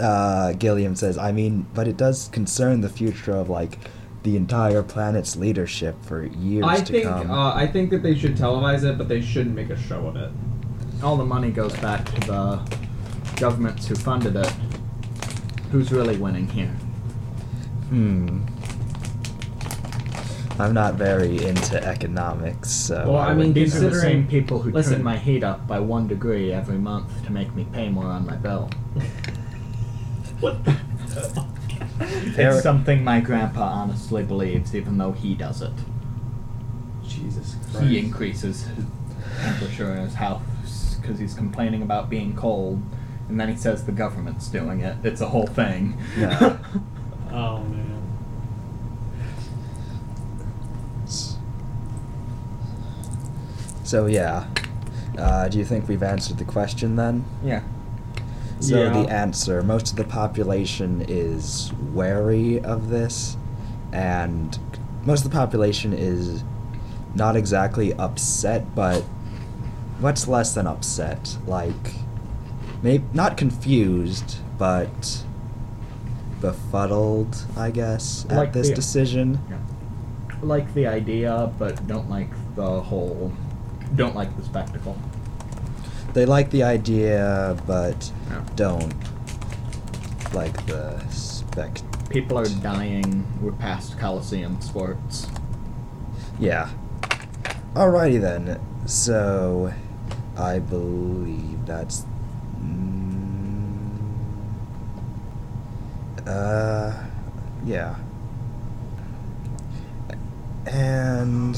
uh, 0.00 0.52
Gilliam 0.52 0.94
says, 0.96 1.18
I 1.18 1.32
mean, 1.32 1.66
but 1.74 1.88
it 1.88 1.96
does 1.96 2.28
concern 2.28 2.80
the 2.80 2.88
future 2.88 3.32
of 3.32 3.48
like 3.48 3.78
the 4.22 4.36
entire 4.36 4.82
planet's 4.82 5.36
leadership 5.36 5.96
for 6.04 6.24
years 6.26 6.64
I 6.66 6.76
to 6.80 6.84
think 6.92 7.04
come. 7.04 7.30
uh, 7.30 7.54
I 7.54 7.66
think 7.66 7.90
that 7.90 8.02
they 8.02 8.14
should 8.16 8.36
televise 8.36 8.82
it, 8.84 8.98
but 8.98 9.08
they 9.08 9.20
shouldn't 9.20 9.54
make 9.54 9.70
a 9.70 9.76
show 9.78 10.06
of 10.06 10.16
it. 10.16 10.30
All 11.02 11.16
the 11.16 11.24
money 11.24 11.50
goes 11.50 11.72
back 11.78 12.04
to 12.06 12.20
the 12.26 12.60
governments 13.36 13.86
who 13.86 13.94
funded 13.94 14.34
it. 14.36 14.52
Who's 15.70 15.92
really 15.92 16.16
winning 16.16 16.48
here? 16.48 16.74
hmm. 17.90 18.40
I'm 20.60 20.74
not 20.74 20.94
very 20.94 21.44
into 21.46 21.80
economics, 21.86 22.68
so. 22.70 23.04
Well, 23.12 23.18
I 23.18 23.32
mean, 23.32 23.52
These 23.52 23.76
are 23.76 23.80
the 23.80 23.88
considering- 23.90 24.22
same 24.24 24.26
people 24.28 24.60
who 24.60 24.72
listen. 24.72 24.94
turn 24.94 25.02
my 25.04 25.16
heat 25.16 25.44
up 25.44 25.68
by 25.68 25.78
one 25.78 26.08
degree 26.08 26.52
every 26.52 26.78
month 26.78 27.24
to 27.26 27.32
make 27.32 27.54
me 27.54 27.64
pay 27.72 27.88
more 27.88 28.06
on 28.06 28.26
my 28.26 28.34
bill. 28.36 28.68
What? 30.40 30.64
the- 30.64 30.72
Fair- 30.72 31.44
It's 32.22 32.62
something 32.62 33.04
my 33.04 33.20
grandpa 33.20 33.62
honestly 33.62 34.22
believes, 34.22 34.74
even 34.74 34.98
though 34.98 35.12
he 35.12 35.34
does 35.34 35.62
it. 35.62 35.72
Jesus 37.06 37.56
Christ. 37.70 37.86
He 37.86 37.98
increases 37.98 38.66
his 38.66 38.84
temperature 39.40 39.92
in 39.94 40.02
his 40.02 40.14
house 40.14 40.96
because 41.00 41.18
he's 41.18 41.34
complaining 41.34 41.82
about 41.82 42.10
being 42.10 42.34
cold, 42.36 42.82
and 43.28 43.40
then 43.40 43.48
he 43.48 43.56
says 43.56 43.84
the 43.86 43.92
government's 43.92 44.48
doing 44.48 44.80
it. 44.80 44.96
It's 45.04 45.20
a 45.20 45.28
whole 45.28 45.46
thing. 45.46 45.96
Yeah. 46.16 46.58
Oh 47.30 47.58
man. 47.58 48.02
So 53.84 54.06
yeah, 54.06 54.46
uh, 55.18 55.48
do 55.48 55.58
you 55.58 55.64
think 55.64 55.88
we've 55.88 56.02
answered 56.02 56.38
the 56.38 56.44
question 56.44 56.96
then? 56.96 57.24
yeah. 57.44 57.62
So 58.60 58.82
Yeah. 58.82 59.02
the 59.02 59.08
answer: 59.12 59.62
most 59.62 59.90
of 59.90 59.96
the 59.96 60.04
population 60.04 61.04
is 61.08 61.72
wary 61.94 62.60
of 62.62 62.88
this, 62.88 63.36
and 63.92 64.58
most 65.04 65.24
of 65.24 65.30
the 65.30 65.36
population 65.36 65.92
is 65.92 66.42
not 67.14 67.36
exactly 67.36 67.94
upset, 67.94 68.74
but 68.74 69.02
what's 70.00 70.26
less 70.28 70.54
than 70.54 70.66
upset? 70.66 71.36
Like, 71.46 71.94
maybe 72.82 73.04
not 73.14 73.36
confused, 73.36 74.36
but 74.58 75.22
befuddled, 76.40 77.44
I 77.56 77.70
guess, 77.70 78.26
at 78.30 78.36
Like 78.36 78.52
this 78.52 78.68
the- 78.68 78.74
decision. 78.74 79.38
Like 80.42 80.72
the 80.74 80.86
idea, 80.86 81.50
but 81.58 81.84
don't 81.88 82.08
like 82.08 82.30
the 82.54 82.80
whole. 82.80 83.32
Don't 83.96 84.14
like 84.14 84.36
the 84.36 84.44
spectacle. 84.44 84.96
They 86.18 86.26
like 86.26 86.50
the 86.50 86.64
idea, 86.64 87.56
but 87.64 88.10
Yeah. 88.28 88.40
don't 88.56 88.92
like 90.34 90.66
the 90.66 90.98
spect. 91.10 91.84
People 92.10 92.36
are 92.36 92.48
dying. 92.60 93.24
We're 93.40 93.52
past 93.52 93.96
Coliseum 94.00 94.60
sports. 94.60 95.28
Yeah. 96.40 96.70
Alrighty 97.74 98.20
then. 98.20 98.58
So, 98.84 99.72
I 100.36 100.58
believe 100.58 101.64
that's. 101.64 102.04
Mm, 102.60 104.00
uh, 106.26 106.94
yeah. 107.64 107.94
And 110.66 111.56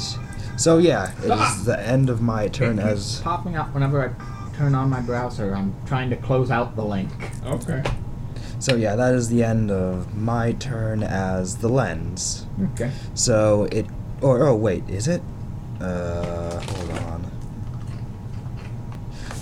so 0.59 0.77
yeah, 0.77 1.13
it 1.25 1.31
is 1.33 1.65
the 1.65 1.81
end 1.81 2.11
of 2.11 2.21
my 2.21 2.49
turn 2.49 2.79
It 2.79 2.85
as. 2.85 3.21
popping 3.21 3.57
up 3.57 3.73
whenever 3.73 4.05
I 4.07 4.09
turn 4.61 4.75
on 4.75 4.91
my 4.91 5.01
browser. 5.01 5.55
I'm 5.55 5.75
trying 5.87 6.11
to 6.11 6.17
close 6.17 6.51
out 6.51 6.77
the 6.77 6.85
link. 6.85 7.11
Okay. 7.47 7.83
So 8.59 8.77
yeah, 8.77 8.95
that 8.95 9.15
is 9.15 9.31
the 9.31 9.43
end 9.43 9.71
of 9.71 10.15
my 10.15 10.53
turn 10.53 11.03
as 11.03 11.57
the 11.57 11.69
lens. 11.69 12.47
Okay. 12.73 12.91
So 13.15 13.65
it, 13.73 13.87
or 14.21 14.47
oh 14.47 14.55
wait, 14.55 14.87
is 14.87 15.09
it? 15.09 15.23
Uh, 15.81 16.61
hold 16.61 16.91
on. 16.91 17.33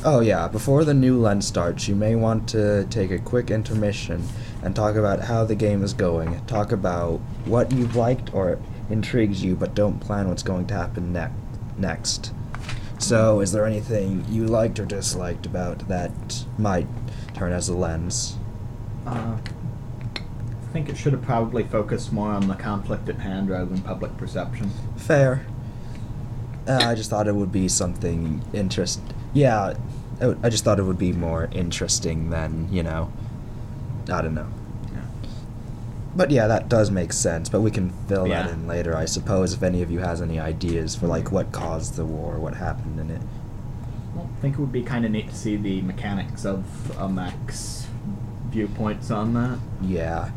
Oh 0.05 0.21
yeah, 0.21 0.47
before 0.47 0.85
the 0.85 0.95
new 0.95 1.19
lens 1.19 1.49
starts, 1.49 1.89
you 1.89 1.97
may 1.97 2.15
want 2.15 2.49
to 2.51 2.85
take 2.85 3.11
a 3.11 3.19
quick 3.19 3.51
intermission 3.51 4.23
and 4.63 4.77
talk 4.77 4.95
about 4.95 5.23
how 5.23 5.45
the 5.45 5.57
game 5.57 5.83
is 5.83 5.95
going. 5.95 6.41
Talk 6.47 6.71
about 6.71 7.19
what 7.45 7.73
you've 7.73 7.97
liked 7.97 8.33
or 8.33 8.61
intrigues 8.89 9.43
you, 9.43 9.57
but 9.57 9.75
don't 9.75 9.99
plan 9.99 10.29
what's 10.29 10.45
going 10.45 10.69
to 10.69 10.75
happen 10.75 11.13
ne- 11.13 11.33
next. 11.77 12.33
So, 12.99 13.41
is 13.41 13.53
there 13.53 13.65
anything 13.65 14.25
you 14.29 14.45
liked 14.45 14.79
or 14.79 14.85
disliked 14.85 15.47
about 15.47 15.87
that 15.89 16.45
might 16.59 16.87
turn 17.35 17.53
as 17.53 17.69
a 17.69 17.75
lens? 17.75 18.37
Uh, 19.07 19.37
I 20.17 20.73
think 20.73 20.89
it 20.89 20.97
should 20.97 21.13
have 21.13 21.23
probably 21.23 21.63
focused 21.63 22.13
more 22.13 22.31
on 22.31 22.49
the 22.49 22.55
conflict 22.55 23.09
at 23.09 23.17
hand 23.21 23.49
rather 23.49 23.67
than 23.67 23.81
public 23.83 24.17
perception. 24.17 24.71
Fair. 24.97 25.47
Uh, 26.67 26.81
I 26.83 26.95
just 26.95 27.09
thought 27.09 27.27
it 27.29 27.35
would 27.35 27.53
be 27.53 27.69
something 27.69 28.43
interest. 28.53 29.01
Yeah, 29.33 29.75
I 30.21 30.35
I 30.43 30.49
just 30.51 30.65
thought 30.65 30.79
it 30.79 30.83
would 30.83 30.99
be 30.99 31.13
more 31.13 31.49
interesting 31.53 32.31
than 32.31 32.69
you 32.71 32.83
know. 32.83 33.11
I 34.13 34.21
don't 34.21 34.35
know. 34.35 34.49
Yeah. 36.19 36.25
But 36.25 36.31
yeah, 36.33 36.47
that 36.49 36.69
does 36.69 36.91
make 36.91 37.13
sense. 37.13 37.49
But 37.49 37.61
we 37.61 37.71
can 37.71 37.91
fill 38.09 38.29
that 38.29 38.51
in 38.51 38.67
later, 38.67 38.97
I 38.97 39.05
suppose, 39.05 39.55
if 39.55 39.63
any 39.63 39.83
of 39.83 39.91
you 39.91 40.01
has 40.01 40.21
any 40.21 40.41
ideas 40.41 40.97
for 40.97 41.07
like 41.07 41.31
what 41.31 41.53
caused 41.53 41.95
the 41.97 42.05
war, 42.05 42.39
what 42.39 42.55
happened 42.55 42.99
in 43.01 43.11
it. 43.11 43.23
Well, 44.15 44.29
I 44.37 44.41
think 44.41 44.55
it 44.55 44.61
would 44.61 44.73
be 44.73 44.83
kind 44.83 45.05
of 45.05 45.13
neat 45.13 45.29
to 45.29 45.35
see 45.35 45.57
the 45.57 45.81
mechanics 45.83 46.45
of 46.45 46.65
a 46.99 47.09
mech's 47.09 47.87
viewpoints 48.51 49.11
on 49.11 49.35
that. 49.35 49.59
Yeah. 49.83 50.31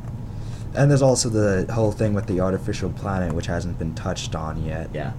And 0.76 0.90
there's 0.90 1.02
also 1.02 1.30
the 1.30 1.72
whole 1.74 1.92
thing 1.92 2.14
with 2.14 2.28
the 2.28 2.40
artificial 2.40 2.92
planet, 2.92 3.34
which 3.34 3.48
hasn't 3.48 3.78
been 3.80 3.94
touched 3.96 4.36
on 4.36 4.64
yet. 4.64 4.90
Yeah. 4.94 5.14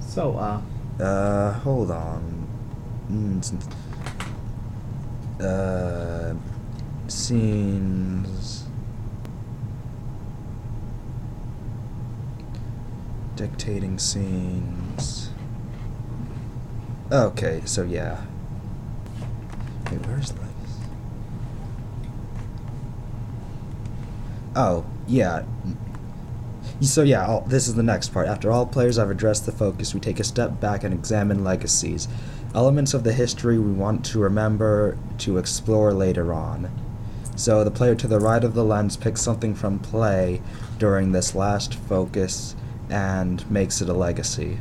So, 0.00 0.36
uh, 0.36 0.60
Uh, 1.02 1.52
hold 1.60 1.90
on. 1.90 2.46
Mm, 3.10 3.42
uh, 5.42 6.34
scenes. 7.08 8.59
Dictating 13.40 13.98
scenes. 13.98 15.30
Okay, 17.10 17.62
so 17.64 17.84
yeah. 17.84 18.20
Wait, 19.90 20.06
where's 20.06 20.32
this? 20.32 20.44
Oh, 24.54 24.84
yeah. 25.06 25.44
So 26.82 27.02
yeah, 27.02 27.40
this 27.46 27.66
is 27.66 27.76
the 27.76 27.82
next 27.82 28.10
part. 28.10 28.28
After 28.28 28.52
all 28.52 28.66
players 28.66 28.98
have 28.98 29.10
addressed 29.10 29.46
the 29.46 29.52
focus, 29.52 29.94
we 29.94 30.00
take 30.00 30.20
a 30.20 30.24
step 30.24 30.60
back 30.60 30.84
and 30.84 30.92
examine 30.92 31.42
legacies, 31.42 32.08
elements 32.54 32.92
of 32.92 33.04
the 33.04 33.14
history 33.14 33.58
we 33.58 33.72
want 33.72 34.04
to 34.04 34.18
remember 34.18 34.98
to 35.16 35.38
explore 35.38 35.94
later 35.94 36.34
on. 36.34 36.70
So 37.36 37.64
the 37.64 37.70
player 37.70 37.94
to 37.94 38.06
the 38.06 38.20
right 38.20 38.44
of 38.44 38.52
the 38.52 38.64
lens 38.64 38.98
picks 38.98 39.22
something 39.22 39.54
from 39.54 39.78
play 39.78 40.42
during 40.78 41.12
this 41.12 41.34
last 41.34 41.72
focus 41.74 42.54
and 42.90 43.48
makes 43.50 43.80
it 43.80 43.88
a 43.88 43.92
legacy. 43.92 44.58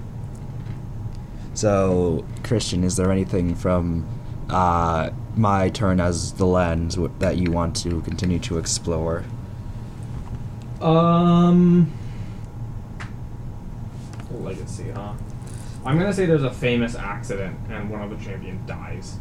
So, 1.53 2.25
Christian, 2.43 2.83
is 2.83 2.95
there 2.95 3.11
anything 3.11 3.55
from 3.55 4.07
uh, 4.49 5.09
my 5.35 5.69
turn 5.69 5.99
as 5.99 6.33
the 6.33 6.45
lens 6.45 6.95
w- 6.95 7.13
that 7.19 7.37
you 7.37 7.51
want 7.51 7.75
to 7.77 8.01
continue 8.01 8.39
to 8.39 8.57
explore? 8.57 9.25
Um, 10.81 11.91
Legacy, 14.31 14.91
huh? 14.91 15.13
I'm 15.85 15.97
gonna 15.97 16.13
say 16.13 16.25
there's 16.25 16.43
a 16.43 16.51
famous 16.51 16.95
accident 16.95 17.57
and 17.69 17.89
one 17.89 18.01
of 18.01 18.09
the 18.09 18.23
champion 18.23 18.65
dies. 18.65 19.17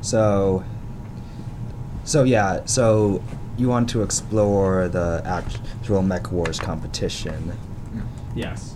So, 0.00 0.64
so 2.04 2.24
yeah, 2.24 2.64
so 2.64 3.22
you 3.58 3.68
want 3.68 3.90
to 3.90 4.02
explore 4.02 4.88
the 4.88 5.22
actual 5.26 6.02
Mech 6.02 6.32
Wars 6.32 6.58
competition. 6.58 7.52
Yes. 8.34 8.74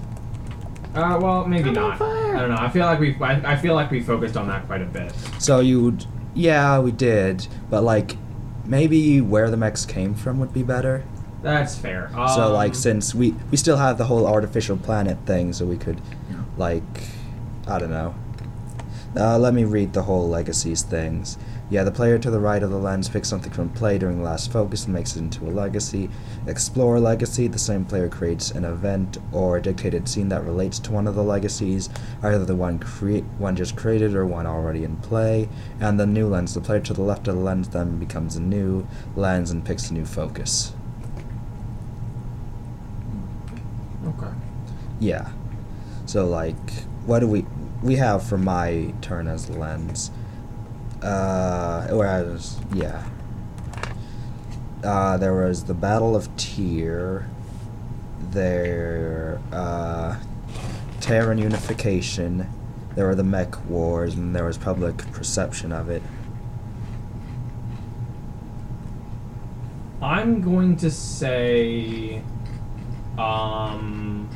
Uh, 0.95 1.19
well, 1.21 1.45
maybe 1.47 1.71
I'm 1.71 1.79
on 1.79 1.89
not. 1.91 1.99
fire. 1.99 2.37
I 2.37 2.41
don't 2.41 2.51
know. 2.51 2.57
I 2.57 2.69
feel 2.71 2.87
like 2.87 3.01
we 3.01 3.17
I, 3.21 3.53
I 3.53 3.57
feel 3.57 3.75
like 3.75 3.91
we 3.91 4.01
focused 4.01 4.37
on 4.37 4.47
that 4.49 4.67
quite 4.67 4.81
a 4.83 4.85
bit. 4.87 5.13
So 5.39 5.61
you 5.61 5.83
would, 5.83 6.07
yeah, 6.35 6.79
we 6.79 6.93
did, 6.93 7.49
but 7.69 7.83
like, 7.83 8.17
maybe 8.65 9.21
where 9.21 9.51
the 9.51 9.57
mechs 9.57 9.85
came 9.85 10.15
from 10.15 10.39
would 10.39 10.53
be 10.53 10.63
better. 10.63 11.05
That's 11.43 11.77
fair. 11.77 12.11
so 12.35 12.53
like, 12.53 12.71
Um, 12.71 12.75
since 12.75 13.15
we 13.15 13.35
we 13.51 13.57
still 13.57 13.77
have 13.77 13.99
the 13.99 14.05
whole 14.05 14.27
artificial 14.27 14.77
planet 14.77 15.19
thing, 15.27 15.53
so 15.53 15.67
we 15.67 15.77
could, 15.77 16.01
like, 16.57 16.83
I 17.67 17.79
don't 17.79 17.91
know. 17.91 18.15
Uh, 19.17 19.39
let 19.39 19.53
me 19.55 19.65
read 19.65 19.93
the 19.93 20.03
whole 20.03 20.29
legacies 20.29 20.83
things. 20.83 21.39
Yeah, 21.71 21.83
the 21.83 21.91
player 21.91 22.19
to 22.19 22.31
the 22.31 22.41
right 22.41 22.63
of 22.63 22.71
the 22.71 22.79
lens 22.79 23.09
picks 23.09 23.29
something 23.29 23.51
from 23.51 23.71
play 23.71 23.97
during 23.97 24.19
the 24.19 24.25
last 24.25 24.53
focus 24.53 24.85
and 24.85 24.93
makes 24.93 25.17
it 25.17 25.21
into 25.21 25.47
a 25.47 25.51
legacy. 25.51 26.11
Explore 26.47 27.01
legacy, 27.01 27.49
the 27.49 27.59
same 27.59 27.87
player 27.87 28.09
creates 28.09 28.51
an 28.51 28.65
event 28.67 29.17
or 29.33 29.57
a 29.57 29.63
dictated 29.63 30.07
scene 30.07 30.29
that 30.29 30.45
relates 30.45 30.79
to 30.81 30.93
one 30.93 31.07
of 31.07 31.15
the 31.15 31.25
legacies, 31.25 31.89
either 32.23 32.45
the 32.45 32.55
one 32.55 32.79
create 32.79 33.25
one 33.39 33.57
just 33.57 33.77
created 33.77 34.15
or 34.15 34.27
one 34.27 34.47
already 34.47 34.85
in 34.85 34.99
play. 34.99 35.49
And 35.81 35.99
the 35.99 36.07
new 36.07 36.29
lens, 36.29 36.53
the 36.53 36.61
player 36.61 36.81
to 36.81 36.93
the 36.93 37.03
left 37.03 37.29
of 37.29 37.37
the 37.37 37.41
lens 37.41 37.71
then 37.71 37.99
becomes 37.99 38.37
a 38.37 38.43
new 38.43 38.87
lens 39.17 39.51
and 39.51 39.65
picks 39.65 39.91
a 39.91 39.95
new 39.95 40.05
focus. 40.05 40.75
Okay. 44.07 44.33
Yeah. 45.01 45.31
So 46.05 46.27
like, 46.27 46.71
what 47.07 47.21
do 47.21 47.27
we 47.27 47.47
we 47.83 47.97
have 47.97 48.23
for 48.23 48.37
my 48.37 48.93
turn 49.01 49.29
as 49.29 49.49
lens? 49.49 50.11
Uh, 51.05 51.87
whereas 51.89 52.59
yeah. 52.73 53.05
Uh, 54.83 55.17
there 55.17 55.35
was 55.35 55.65
the 55.65 55.75
Battle 55.75 56.17
of 56.17 56.35
Tyr. 56.37 57.29
There, 58.31 59.41
uh, 59.53 60.17
Terran 61.01 61.39
Unification. 61.39 62.49
There 62.95 63.07
were 63.07 63.15
the 63.15 63.25
Mech 63.25 63.69
Wars, 63.69 64.15
and 64.15 64.35
there 64.35 64.45
was 64.45 64.59
public 64.59 64.97
perception 65.13 65.73
of 65.73 65.89
it. 65.91 66.03
I'm 70.03 70.43
going 70.43 70.77
to 70.79 70.91
say, 70.91 72.23
um, 73.17 74.29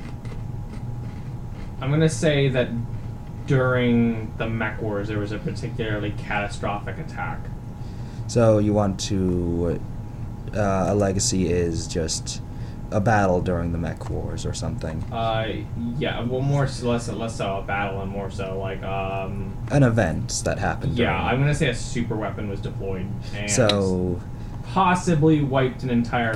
I'm 1.81 1.89
going 1.89 2.01
to 2.01 2.09
say 2.09 2.49
that 2.49 2.69
during 3.49 4.33
the 4.37 4.49
Mech 4.49 4.81
Wars 4.81 5.09
there 5.09 5.19
was 5.19 5.33
a 5.33 5.39
particularly 5.39 6.13
catastrophic 6.19 6.99
attack. 6.99 7.41
So 8.29 8.59
you 8.59 8.73
want 8.75 9.01
to, 9.01 9.81
uh, 10.55 10.87
a 10.89 10.95
legacy 10.95 11.51
is 11.51 11.89
just 11.89 12.43
a 12.91 13.01
battle 13.01 13.41
during 13.41 13.73
the 13.73 13.79
Mech 13.79 14.09
Wars 14.11 14.47
or 14.47 14.53
something. 14.53 15.03
Uh, 15.13 15.49
yeah, 15.99 16.21
well, 16.23 16.41
more 16.43 16.67
so, 16.67 16.89
less 16.91 17.09
less 17.09 17.37
so 17.37 17.57
a 17.59 17.63
battle 17.63 18.01
and 18.03 18.11
more 18.11 18.31
so 18.31 18.59
like 18.59 18.83
um, 18.83 19.57
An 19.73 19.83
event 19.83 20.43
that 20.45 20.59
happened. 20.59 20.97
yeah, 20.99 21.17
I'm 21.17 21.39
gonna 21.41 21.55
say 21.55 21.69
a 21.71 21.75
super 21.75 22.17
weapon 22.17 22.49
was 22.49 22.61
deployed 22.61 23.07
and 23.35 23.51
So, 23.51 24.21
possibly 24.73 25.43
wiped 25.43 25.83
an 25.83 25.91
entire 25.91 26.35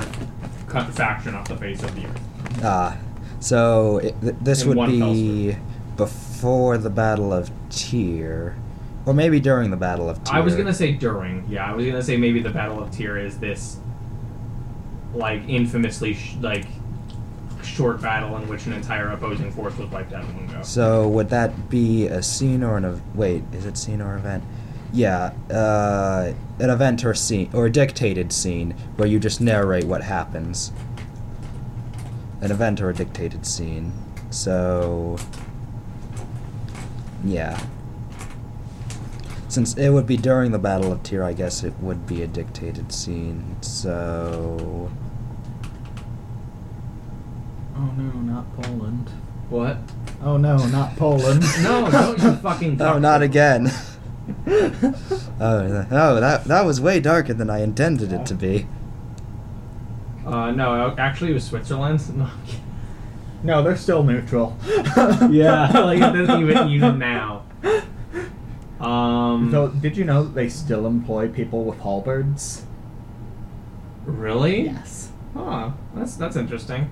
faction 0.93 1.35
off 1.35 1.47
the 1.47 1.57
face 1.57 1.81
of 1.83 1.93
the 1.95 2.05
earth. 2.05 2.21
ah, 2.63 2.97
so 3.39 3.97
it, 3.99 4.19
th- 4.21 4.35
this 4.41 4.63
In 4.63 4.69
would 4.75 4.87
be 4.87 5.55
before 5.95 6.77
the 6.77 6.89
Battle 6.89 7.31
of 7.33 7.51
Tyr, 7.69 8.55
or 9.05 9.13
maybe 9.13 9.39
during 9.39 9.69
the 9.71 9.77
Battle 9.77 10.09
of 10.09 10.23
Tyr. 10.23 10.35
I 10.35 10.39
was 10.39 10.55
gonna 10.55 10.73
say 10.73 10.91
during. 10.93 11.45
Yeah, 11.49 11.69
I 11.71 11.73
was 11.75 11.85
gonna 11.85 12.03
say 12.03 12.17
maybe 12.17 12.41
the 12.41 12.49
Battle 12.49 12.81
of 12.81 12.91
Tyr 12.91 13.17
is 13.17 13.37
this, 13.39 13.77
like 15.13 15.47
infamously 15.47 16.13
sh- 16.15 16.35
like 16.41 16.65
short 17.63 18.01
battle 18.01 18.35
in 18.37 18.47
which 18.47 18.65
an 18.65 18.73
entire 18.73 19.09
opposing 19.11 19.49
force 19.51 19.75
was 19.77 19.89
wiped 19.89 20.13
out 20.13 20.23
in 20.25 20.35
one 20.35 20.47
go. 20.47 20.61
So 20.63 21.07
would 21.09 21.29
that 21.29 21.69
be 21.69 22.07
a 22.07 22.21
scene 22.21 22.63
or 22.63 22.77
an 22.77 22.85
ev- 22.85 23.01
wait? 23.15 23.43
Is 23.53 23.65
it 23.65 23.77
scene 23.77 24.01
or 24.01 24.15
event? 24.15 24.43
Yeah, 24.91 25.31
uh, 25.49 26.33
an 26.59 26.69
event 26.69 27.03
or 27.03 27.13
scene 27.15 27.49
or 27.53 27.65
a 27.65 27.71
dictated 27.71 28.31
scene 28.31 28.71
where 28.95 29.07
you 29.07 29.19
just 29.19 29.41
narrate 29.41 29.85
what 29.85 30.03
happens. 30.03 30.71
An 32.41 32.51
event 32.51 32.81
or 32.81 32.89
a 32.89 32.93
dictated 32.93 33.45
scene. 33.45 33.91
So, 34.29 35.17
yeah. 37.23 37.61
Since 39.47 39.77
it 39.77 39.89
would 39.89 40.07
be 40.07 40.17
during 40.17 40.51
the 40.51 40.57
Battle 40.59 40.91
of 40.91 41.03
Tyr, 41.03 41.23
I 41.23 41.33
guess 41.33 41.63
it 41.63 41.73
would 41.79 42.07
be 42.07 42.23
a 42.23 42.27
dictated 42.27 42.91
scene. 42.91 43.55
So, 43.61 44.89
Oh 47.75 47.91
no, 47.97 48.11
not 48.21 48.45
Poland. 48.61 49.09
What? 49.49 49.77
Oh 50.23 50.37
no, 50.37 50.57
not 50.67 50.95
Poland. 50.95 51.43
No, 51.61 51.89
don't 51.91 52.19
you 52.21 52.33
fucking. 52.37 52.81
oh, 52.81 52.97
not 52.99 53.19
to- 53.19 53.25
again. 53.25 53.67
oh, 54.47 55.67
th- 55.67 55.87
oh, 55.91 56.19
that 56.19 56.45
that 56.45 56.65
was 56.65 56.79
way 56.81 56.99
darker 56.99 57.33
than 57.33 57.49
I 57.49 57.61
intended 57.61 58.11
it 58.13 58.25
to 58.27 58.33
be. 58.35 58.67
Uh, 60.25 60.51
no, 60.51 60.95
actually, 60.97 61.31
it 61.31 61.35
was 61.35 61.43
Switzerland. 61.45 62.01
No. 62.17 62.29
No, 63.43 63.61
they're 63.63 63.75
still 63.77 64.03
neutral. 64.03 64.57
yeah, 65.29 65.69
like 65.79 65.97
it 65.97 66.13
doesn't 66.13 66.41
even 66.41 66.67
even 66.69 66.97
now. 66.99 67.43
Um, 68.79 69.49
So, 69.51 69.69
did 69.69 69.95
you 69.97 70.03
know 70.03 70.23
that 70.23 70.33
they 70.35 70.49
still 70.49 70.85
employ 70.87 71.27
people 71.29 71.63
with 71.63 71.79
halberds? 71.79 72.65
really? 74.05 74.65
Yes. 74.65 75.11
Huh. 75.33 75.71
That's 75.95 76.15
that's 76.17 76.35
interesting. 76.35 76.89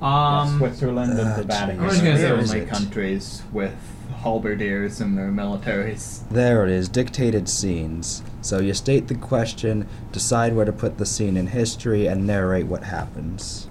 Um, 0.00 0.58
Switzerland 0.58 1.12
and 1.12 1.20
uh, 1.20 1.36
the 1.36 1.42
Vatican 1.44 1.82
I 1.82 1.86
was 1.86 1.98
gonna 1.98 2.10
are 2.12 2.16
say, 2.16 2.22
the 2.28 2.32
only 2.36 2.58
it- 2.60 2.68
countries 2.68 3.42
with 3.52 3.74
halberdiers 4.22 5.00
in 5.00 5.14
their 5.14 5.28
militaries. 5.30 6.26
There 6.30 6.64
it 6.64 6.70
is, 6.70 6.88
dictated 6.88 7.48
scenes. 7.48 8.22
So 8.40 8.58
you 8.60 8.72
state 8.74 9.08
the 9.08 9.14
question, 9.14 9.86
decide 10.12 10.54
where 10.56 10.64
to 10.64 10.72
put 10.72 10.96
the 10.98 11.06
scene 11.06 11.36
in 11.36 11.48
history, 11.48 12.06
and 12.06 12.26
narrate 12.26 12.66
what 12.66 12.84
happens. 12.84 13.68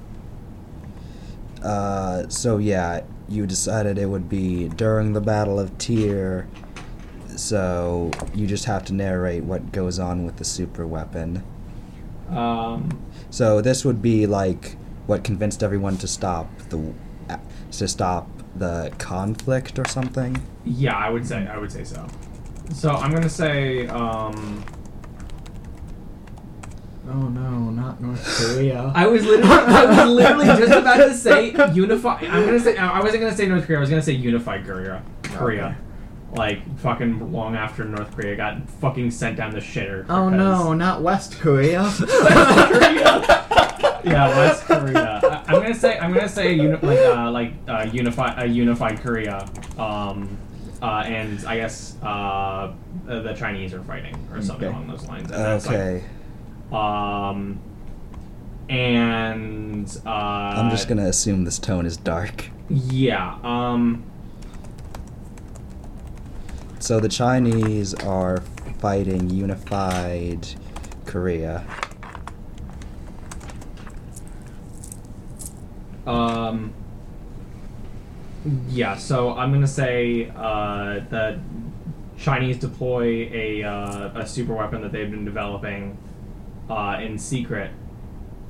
Uh, 1.63 2.27
so 2.27 2.57
yeah, 2.57 3.01
you 3.29 3.45
decided 3.47 3.97
it 3.97 4.07
would 4.07 4.27
be 4.29 4.67
during 4.69 5.13
the 5.13 5.21
Battle 5.21 5.59
of 5.59 5.77
Tyr. 5.77 6.47
So 7.35 8.11
you 8.33 8.45
just 8.45 8.65
have 8.65 8.83
to 8.85 8.93
narrate 8.93 9.43
what 9.43 9.71
goes 9.71 9.97
on 9.99 10.25
with 10.25 10.37
the 10.37 10.43
super 10.43 10.85
weapon. 10.85 11.43
um, 12.29 13.01
So 13.29 13.61
this 13.61 13.83
would 13.85 14.01
be 14.01 14.27
like 14.27 14.75
what 15.07 15.23
convinced 15.23 15.63
everyone 15.63 15.97
to 15.97 16.07
stop 16.07 16.47
the 16.69 16.93
to 17.71 17.87
stop 17.87 18.27
the 18.55 18.91
conflict 18.99 19.79
or 19.79 19.85
something. 19.87 20.41
Yeah, 20.63 20.95
I 20.95 21.09
would 21.09 21.25
say 21.27 21.47
I 21.47 21.57
would 21.57 21.71
say 21.71 21.83
so. 21.83 22.05
So 22.71 22.91
I'm 22.91 23.11
gonna 23.11 23.29
say 23.29 23.87
um, 23.87 24.63
Oh 27.05 27.27
no, 27.29 27.69
not 27.69 28.01
North 28.01 28.23
Korea. 28.25 28.81
I 28.95 29.07
was 29.07 29.25
literally 29.25 29.51
I 29.51 29.85
was 29.85 30.09
literally 30.09 30.45
just 30.45 30.71
about 30.71 30.97
to 30.97 31.13
say 31.13 31.51
unify. 31.73 32.19
I'm 32.21 32.45
gonna 32.45 32.59
say 32.59 32.77
I 32.77 33.01
wasn't 33.01 33.21
gonna 33.23 33.35
say 33.35 33.47
North 33.47 33.65
Korea. 33.65 33.79
I 33.79 33.81
was 33.81 33.89
gonna 33.89 34.01
say 34.01 34.13
unified 34.13 34.65
Korea. 34.65 35.03
Korea. 35.23 35.65
Okay. 35.65 35.75
Like 36.37 36.77
fucking 36.79 37.31
long 37.31 37.55
after 37.55 37.83
North 37.83 38.15
Korea 38.15 38.35
got 38.35 38.67
fucking 38.69 39.11
sent 39.11 39.37
down 39.37 39.51
the 39.51 39.59
shitter. 39.59 40.05
oh 40.09 40.29
no, 40.29 40.73
not 40.73 41.01
West 41.01 41.39
Korea. 41.39 41.83
West 41.99 41.99
Korea. 41.99 44.01
yeah, 44.05 44.27
West 44.29 44.63
Korea. 44.65 45.19
I, 45.23 45.43
I'm 45.47 45.61
gonna 45.61 45.75
say 45.75 45.99
I'm 45.99 46.13
gonna 46.13 46.29
say 46.29 46.53
uni- 46.53 46.77
like 46.81 46.99
uh, 46.99 47.29
like 47.31 47.53
uh, 47.67 47.87
unify 47.91 48.41
a 48.41 48.45
unified 48.45 48.99
Korea. 49.01 49.45
Um, 49.77 50.37
uh, 50.81 51.03
and 51.05 51.45
I 51.45 51.57
guess 51.57 51.97
uh, 52.01 52.73
the 53.05 53.33
Chinese 53.37 53.73
are 53.73 53.83
fighting 53.83 54.15
or 54.31 54.41
something 54.41 54.67
Okay. 54.69 54.75
along 54.75 54.87
those 54.87 55.05
lines. 55.07 55.31
And 55.31 55.65
Okay, 55.65 56.03
Um, 56.73 57.59
and 58.69 60.01
uh, 60.05 60.09
I'm 60.09 60.71
just 60.71 60.87
gonna 60.87 61.07
assume 61.07 61.45
this 61.45 61.59
tone 61.59 61.85
is 61.85 61.97
dark. 61.97 62.49
Yeah. 62.69 63.37
Um. 63.43 64.03
So 66.79 66.99
the 66.99 67.09
Chinese 67.09 67.93
are 67.93 68.41
fighting 68.79 69.29
unified 69.29 70.47
Korea. 71.05 71.65
Um. 76.07 76.73
Yeah. 78.69 78.97
So 78.97 79.35
I'm 79.35 79.53
gonna 79.53 79.67
say 79.67 80.31
uh, 80.35 81.01
the 81.09 81.39
Chinese 82.17 82.57
deploy 82.57 83.29
a 83.31 83.63
uh, 83.63 84.21
a 84.21 84.25
super 84.25 84.53
weapon 84.53 84.81
that 84.81 84.91
they've 84.91 85.11
been 85.11 85.25
developing 85.25 85.97
uh, 86.69 86.99
in 87.01 87.17
secret. 87.17 87.71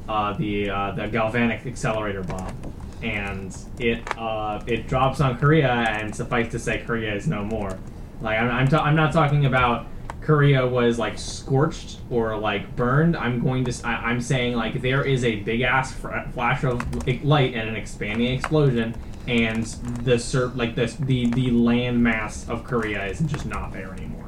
Uh, 0.07 0.33
the 0.33 0.69
uh, 0.69 0.91
the 0.91 1.07
galvanic 1.07 1.65
accelerator 1.65 2.23
bomb, 2.23 2.53
and 3.01 3.57
it 3.79 4.01
uh, 4.17 4.61
it 4.67 4.87
drops 4.87 5.21
on 5.21 5.37
Korea, 5.37 5.71
and 5.71 6.13
suffice 6.13 6.51
to 6.51 6.59
say, 6.59 6.83
Korea 6.85 7.15
is 7.15 7.25
no 7.25 7.45
more. 7.45 7.77
Like 8.21 8.37
I'm 8.37 8.51
I'm, 8.51 8.67
ta- 8.67 8.83
I'm 8.83 8.97
not 8.97 9.13
talking 9.13 9.45
about 9.45 9.87
Korea 10.23 10.65
was 10.65 10.99
like 10.99 11.17
scorched 11.17 11.99
or 12.09 12.37
like 12.37 12.75
burned. 12.75 13.15
I'm 13.15 13.41
going 13.41 13.63
to 13.65 13.87
I, 13.87 14.11
am 14.11 14.19
saying 14.19 14.55
like 14.55 14.81
there 14.81 15.05
is 15.05 15.23
a 15.23 15.37
big 15.37 15.61
ass 15.61 15.93
flash 15.93 16.63
of 16.63 17.07
light 17.23 17.53
and 17.53 17.69
an 17.69 17.75
expanding 17.75 18.33
explosion, 18.33 18.95
and 19.27 19.63
the 20.03 20.19
sur- 20.19 20.51
like 20.55 20.75
this 20.75 20.95
the 20.95 21.27
the 21.27 21.51
land 21.51 22.01
mass 22.03 22.47
of 22.49 22.63
Korea 22.63 23.05
is 23.05 23.19
just 23.19 23.45
not 23.45 23.71
there 23.71 23.93
anymore 23.93 24.22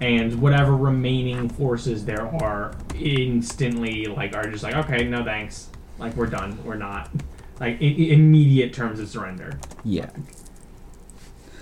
and 0.00 0.40
whatever 0.40 0.76
remaining 0.76 1.48
forces 1.48 2.04
there 2.04 2.26
are 2.42 2.74
instantly 2.98 4.06
like 4.06 4.34
are 4.36 4.50
just 4.50 4.62
like 4.62 4.74
okay 4.74 5.04
no 5.04 5.24
thanks 5.24 5.68
like 5.98 6.14
we're 6.16 6.26
done 6.26 6.58
we're 6.64 6.74
not 6.76 7.10
like 7.60 7.80
immediate 7.80 8.72
terms 8.74 9.00
of 9.00 9.08
surrender 9.08 9.58
Yeah. 9.84 10.10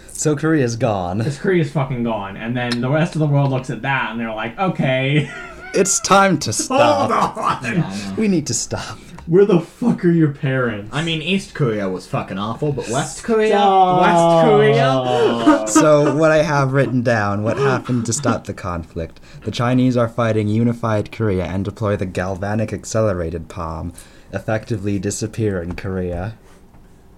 So 0.09 0.37
Korea's 0.37 0.77
gone. 0.77 1.19
Because 1.19 1.39
Korea's 1.39 1.73
fucking 1.73 2.05
gone, 2.05 2.37
and 2.37 2.57
then 2.57 2.81
the 2.81 2.89
rest 2.89 3.17
of 3.17 3.19
the 3.19 3.27
world 3.27 3.51
looks 3.51 3.69
at 3.69 3.83
that 3.83 4.13
and 4.13 4.21
they're 4.21 4.33
like, 4.33 4.57
okay, 4.59 5.29
It's 5.75 5.99
time 6.01 6.39
to 6.39 6.53
stop. 6.65 7.11
hold 7.11 7.37
on. 7.37 7.65
Yeah, 7.65 7.85
I 7.87 8.09
know. 8.11 8.15
We 8.17 8.29
need 8.29 8.47
to 8.47 8.55
stop. 8.55 8.97
Where 9.27 9.47
the 9.47 9.61
fuck 9.61 10.05
are 10.05 10.11
your 10.11 10.33
parents? 10.33 10.91
I 10.93 11.03
mean, 11.03 11.23
East 11.23 11.55
Korea 11.55 11.89
was 11.89 12.07
fucking 12.07 12.37
awful, 12.37 12.73
but 12.73 12.89
West 12.91 13.25
Korea, 13.25 13.53
Stop. 13.55 14.01
West 14.03 14.47
Korea. 14.51 15.65
So 15.67 16.15
what 16.15 16.31
I 16.31 16.43
have 16.43 16.75
written 16.75 17.01
down, 17.03 17.43
what 17.43 17.57
happened 17.57 18.05
to 18.07 18.13
stop 18.13 18.45
the 18.45 18.53
conflict? 18.53 19.19
The 19.45 19.51
Chinese 19.51 19.97
are 19.97 20.09
fighting 20.09 20.47
unified 20.47 21.11
Korea 21.11 21.47
and 21.47 21.65
deploy 21.65 21.97
the 21.97 22.05
galvanic 22.05 22.71
accelerated 22.73 23.49
bomb, 23.49 23.95
effectively 24.33 24.99
disappearing 24.99 25.75
Korea. 25.75 26.37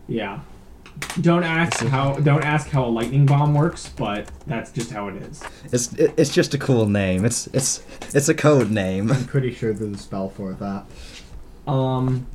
yeah. 0.07 0.41
Don't 1.20 1.45
ask 1.45 1.85
how. 1.89 2.15
Don't 2.15 2.43
ask 2.43 2.70
how 2.70 2.87
a 2.87 2.89
lightning 2.89 3.27
bomb 3.27 3.53
works, 3.53 3.91
but 3.99 4.31
that's 4.47 4.70
just 4.73 4.91
how 4.91 5.09
it 5.09 5.16
is. 5.16 5.43
It's 5.70 5.93
it, 5.93 6.15
it's 6.16 6.33
just 6.33 6.55
a 6.55 6.59
cool 6.59 6.87
name. 6.87 7.27
It's 7.27 7.49
it's 7.49 7.85
it's 8.15 8.31
a 8.31 8.35
code 8.35 8.70
name. 8.70 9.12
I'm 9.12 9.27
pretty 9.27 9.53
sure 9.53 9.74
there's 9.74 9.95
a 9.95 9.99
spell 9.99 10.31
for 10.31 10.55
that. 10.55 10.87
Um. 11.66 12.26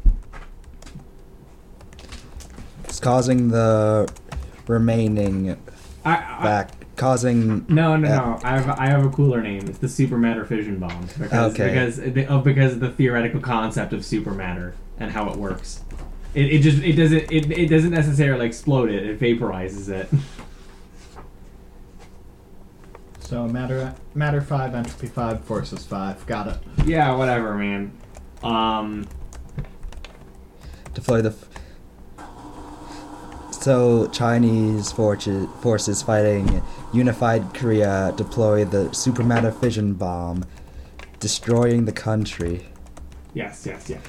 It's 2.85 2.99
causing 2.99 3.49
the 3.49 4.11
remaining 4.67 5.57
I, 6.03 6.15
I, 6.17 6.43
back 6.43 6.71
causing 6.97 7.65
No, 7.67 7.95
no, 7.95 8.07
no. 8.07 8.39
I 8.43 8.59
have 8.59 8.79
I 8.79 8.87
have 8.87 9.05
a 9.05 9.09
cooler 9.09 9.41
name. 9.41 9.67
It's 9.67 9.77
the 9.79 9.87
supermatter 9.87 10.45
fission 10.45 10.77
bomb 10.77 11.07
because 11.17 11.53
Okay. 11.53 11.67
because 11.69 12.29
of 12.29 12.43
because 12.43 12.73
of 12.73 12.79
the 12.79 12.91
theoretical 12.91 13.39
concept 13.39 13.93
of 13.93 14.01
supermatter 14.01 14.73
and 14.99 15.11
how 15.11 15.29
it 15.29 15.37
works. 15.37 15.81
It, 16.33 16.45
it 16.53 16.59
just 16.61 16.79
it 16.83 16.93
doesn't 16.93 17.31
it, 17.31 17.51
it 17.51 17.67
doesn't 17.67 17.91
necessarily 17.91 18.45
explode 18.45 18.89
it. 18.89 19.05
It 19.05 19.19
vaporizes 19.19 19.89
it. 19.89 20.09
So 23.19 23.47
matter 23.47 23.95
matter 24.13 24.41
five, 24.41 24.75
entropy 24.75 25.07
five, 25.07 25.41
forces 25.45 25.85
five. 25.85 26.25
Got 26.27 26.47
it. 26.47 26.57
yeah, 26.85 27.15
whatever, 27.15 27.55
man. 27.55 27.93
Um. 28.43 29.07
Deploy 30.93 31.22
the. 31.22 31.30
F- 31.30 31.49
so 33.51 34.07
Chinese 34.07 34.91
forces 34.91 35.47
forces 35.61 36.01
fighting 36.01 36.63
unified 36.93 37.53
Korea 37.53 38.11
deploy 38.18 38.65
the 38.65 38.85
supermatter 38.89 39.53
fission 39.53 39.93
bomb, 39.93 40.45
destroying 41.19 41.85
the 41.85 41.91
country, 41.91 42.65
Yes, 43.34 43.65
yes, 43.65 43.88
yes. 43.89 44.01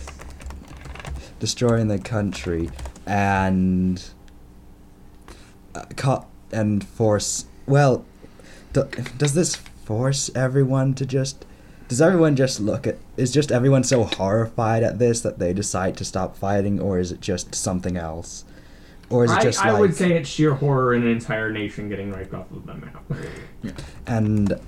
destroying 1.38 1.88
the 1.88 1.98
country, 1.98 2.70
and 3.06 4.02
uh, 5.74 5.84
co- 5.96 6.26
and 6.50 6.82
force. 6.82 7.44
Well, 7.66 8.04
do, 8.72 8.84
does 9.18 9.34
this 9.34 9.56
force 9.84 10.30
everyone 10.34 10.94
to 10.94 11.04
just? 11.06 11.44
Does 11.92 12.00
everyone 12.00 12.36
just 12.36 12.58
look 12.58 12.86
at? 12.86 12.96
Is 13.18 13.30
just 13.30 13.52
everyone 13.52 13.84
so 13.84 14.04
horrified 14.04 14.82
at 14.82 14.98
this 14.98 15.20
that 15.20 15.38
they 15.38 15.52
decide 15.52 15.94
to 15.98 16.06
stop 16.06 16.34
fighting, 16.38 16.80
or 16.80 16.98
is 16.98 17.12
it 17.12 17.20
just 17.20 17.54
something 17.54 17.98
else? 17.98 18.46
Or 19.10 19.26
is 19.26 19.30
it 19.30 19.36
I, 19.36 19.42
just 19.42 19.62
I 19.62 19.72
like 19.72 19.80
would 19.82 19.94
say 19.94 20.12
it's 20.12 20.26
sheer 20.30 20.54
horror 20.54 20.94
in 20.94 21.02
an 21.02 21.08
entire 21.08 21.52
nation 21.52 21.90
getting 21.90 22.10
wiped 22.10 22.32
off 22.32 22.50
of 22.50 22.64
the 22.64 22.72
map. 22.76 23.04
and 24.06 24.58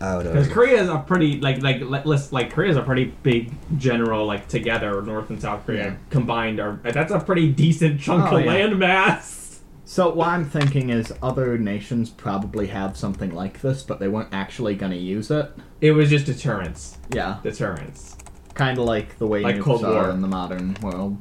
out 0.00 0.24
Because 0.24 0.48
Korea 0.48 0.82
is 0.82 0.88
a 0.88 0.98
pretty 0.98 1.40
like 1.40 1.62
like 1.62 1.80
let- 1.82 2.06
let's 2.06 2.32
like 2.32 2.50
Korea 2.52 2.70
is 2.72 2.76
a 2.76 2.82
pretty 2.82 3.04
big 3.22 3.52
general 3.78 4.26
like 4.26 4.48
together 4.48 5.00
North 5.02 5.30
and 5.30 5.40
South 5.40 5.64
Korea 5.64 5.84
Yeah. 5.84 5.94
combined 6.10 6.58
are 6.58 6.80
that's 6.82 7.12
a 7.12 7.20
pretty 7.20 7.52
decent 7.52 8.00
chunk 8.00 8.32
Oh, 8.32 8.36
of 8.38 8.44
yeah. 8.44 8.50
land 8.50 8.78
mass. 8.80 9.47
So 9.90 10.12
what 10.12 10.28
I'm 10.28 10.44
thinking 10.44 10.90
is 10.90 11.14
other 11.22 11.56
nations 11.56 12.10
probably 12.10 12.66
have 12.66 12.94
something 12.94 13.34
like 13.34 13.62
this, 13.62 13.82
but 13.82 13.98
they 13.98 14.06
weren't 14.06 14.28
actually 14.34 14.74
gonna 14.74 14.96
use 14.96 15.30
it. 15.30 15.50
It 15.80 15.92
was 15.92 16.10
just 16.10 16.26
deterrence, 16.26 16.98
Yeah, 17.10 17.38
deterrence, 17.42 18.14
kind 18.52 18.76
of 18.76 18.84
like 18.84 19.16
the 19.16 19.26
way 19.26 19.40
Like 19.40 19.56
nukes 19.56 19.62
Cold 19.62 19.84
are 19.86 19.92
War. 19.94 20.10
in 20.10 20.20
the 20.20 20.28
modern 20.28 20.76
world. 20.82 21.16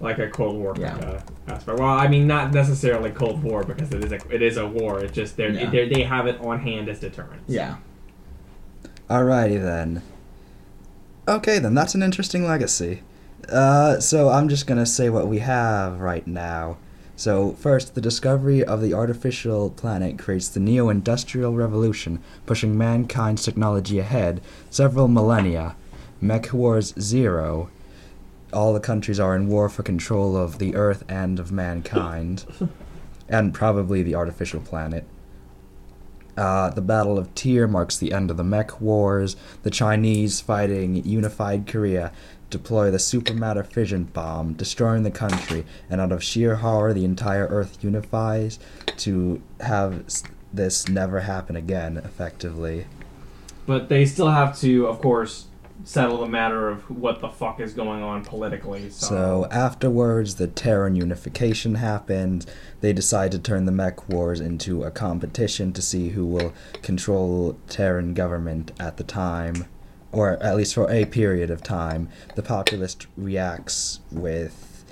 like 0.00 0.18
a 0.18 0.30
Cold 0.30 0.56
War 0.56 0.74
Yeah. 0.78 0.92
kind 0.92 1.04
of 1.04 1.22
aspect. 1.48 1.78
Well, 1.78 1.90
I 1.90 2.08
mean 2.08 2.26
not 2.26 2.54
necessarily 2.54 3.10
Cold 3.10 3.42
War 3.42 3.62
because 3.62 3.92
it 3.92 4.02
is 4.02 4.10
a 4.12 4.20
it 4.34 4.40
is 4.40 4.56
a 4.56 4.66
war. 4.66 5.00
It's 5.04 5.12
just 5.12 5.36
they're, 5.36 5.50
Yeah. 5.50 5.68
they're 5.68 5.86
they 5.86 6.02
have 6.04 6.26
it 6.26 6.40
on 6.40 6.60
hand 6.60 6.88
as 6.88 7.00
deterrence. 7.00 7.44
Yeah. 7.46 7.76
Alrighty 9.10 9.60
then. 9.62 10.00
Okay 11.28 11.58
then, 11.58 11.74
that's 11.74 11.94
an 11.94 12.02
interesting 12.02 12.46
legacy. 12.46 13.02
Uh, 13.52 14.00
so 14.00 14.30
I'm 14.30 14.48
just 14.48 14.66
gonna 14.66 14.86
say 14.86 15.10
what 15.10 15.28
we 15.28 15.40
have 15.40 16.00
right 16.00 16.26
now. 16.26 16.78
So 17.16 17.52
first, 17.52 17.94
the 17.94 18.02
discovery 18.02 18.62
of 18.62 18.82
the 18.82 18.92
artificial 18.92 19.70
planet 19.70 20.18
creates 20.18 20.48
the 20.48 20.60
neo-industrial 20.60 21.54
revolution, 21.54 22.22
pushing 22.44 22.76
mankind's 22.76 23.42
technology 23.42 23.98
ahead 23.98 24.42
several 24.68 25.08
millennia. 25.08 25.76
Mech 26.20 26.52
Wars 26.52 26.94
Zero. 27.00 27.70
All 28.52 28.72
the 28.72 28.80
countries 28.80 29.18
are 29.18 29.34
in 29.34 29.48
war 29.48 29.68
for 29.68 29.82
control 29.82 30.36
of 30.36 30.58
the 30.58 30.74
Earth 30.74 31.04
and 31.08 31.38
of 31.38 31.50
mankind, 31.52 32.44
and 33.28 33.52
probably 33.52 34.02
the 34.02 34.14
artificial 34.14 34.60
planet. 34.60 35.06
Uh, 36.36 36.68
the 36.70 36.82
Battle 36.82 37.18
of 37.18 37.34
Tyr 37.34 37.66
marks 37.66 37.96
the 37.96 38.12
end 38.12 38.30
of 38.30 38.36
the 38.36 38.44
Mech 38.44 38.78
Wars. 38.80 39.36
The 39.62 39.70
Chinese 39.70 40.40
fighting 40.40 41.02
unified 41.04 41.66
Korea 41.66 42.12
deploy 42.50 42.90
the 42.90 42.98
supermatter 42.98 43.66
fission 43.66 44.04
bomb, 44.04 44.54
destroying 44.54 45.02
the 45.02 45.10
country, 45.10 45.64
and 45.90 46.00
out 46.00 46.12
of 46.12 46.22
sheer 46.22 46.56
horror, 46.56 46.94
the 46.94 47.04
entire 47.04 47.46
Earth 47.46 47.82
unifies 47.82 48.58
to 48.98 49.42
have 49.60 50.04
this 50.52 50.88
never 50.88 51.20
happen 51.20 51.56
again, 51.56 51.96
effectively. 51.98 52.86
But 53.66 53.88
they 53.88 54.06
still 54.06 54.30
have 54.30 54.58
to, 54.60 54.86
of 54.86 55.00
course, 55.00 55.46
settle 55.84 56.18
the 56.18 56.26
matter 56.26 56.68
of 56.68 56.88
what 56.90 57.20
the 57.20 57.28
fuck 57.28 57.60
is 57.60 57.72
going 57.72 58.02
on 58.02 58.24
politically. 58.24 58.90
So, 58.90 59.06
So 59.06 59.48
afterwards, 59.50 60.36
the 60.36 60.46
Terran 60.46 60.96
unification 60.96 61.76
happened. 61.76 62.46
They 62.80 62.92
decide 62.92 63.32
to 63.32 63.38
turn 63.38 63.66
the 63.66 63.72
Mech 63.72 64.08
Wars 64.08 64.40
into 64.40 64.84
a 64.84 64.90
competition 64.90 65.72
to 65.74 65.82
see 65.82 66.10
who 66.10 66.24
will 66.24 66.54
control 66.82 67.58
Terran 67.68 68.14
government 68.14 68.72
at 68.80 68.96
the 68.96 69.04
time, 69.04 69.66
or 70.12 70.42
at 70.42 70.56
least 70.56 70.74
for 70.74 70.90
a 70.90 71.04
period 71.04 71.50
of 71.50 71.62
time. 71.62 72.08
The 72.34 72.42
populace 72.42 72.96
reacts 73.16 74.00
with. 74.10 74.84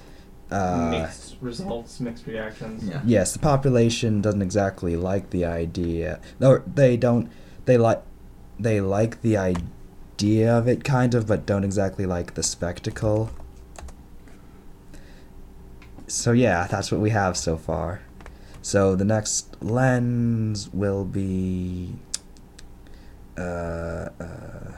Uh, 0.50 0.90
mixed 0.90 1.36
results, 1.40 2.00
mixed 2.00 2.26
reactions. 2.26 2.84
Yeah. 2.84 3.00
yes, 3.04 3.32
the 3.32 3.38
population 3.38 4.20
doesn't 4.20 4.42
exactly 4.42 4.96
like 4.96 5.30
the 5.30 5.44
idea. 5.44 6.20
Or 6.40 6.62
they 6.66 6.96
don't. 6.96 7.30
They 7.64 7.78
like. 7.78 8.02
They 8.58 8.80
like 8.80 9.22
the 9.22 9.36
idea 9.36 10.56
of 10.56 10.68
it, 10.68 10.84
kind 10.84 11.14
of, 11.14 11.26
but 11.26 11.44
don't 11.44 11.64
exactly 11.64 12.06
like 12.06 12.34
the 12.34 12.42
spectacle. 12.42 13.30
So 16.06 16.32
yeah, 16.32 16.66
that's 16.66 16.92
what 16.92 17.00
we 17.00 17.10
have 17.10 17.36
so 17.36 17.56
far. 17.56 18.02
So 18.62 18.94
the 18.94 19.04
next 19.04 19.62
lens 19.62 20.68
will 20.72 21.04
be. 21.04 21.94
Uh, 23.36 24.10
uh, 24.20 24.72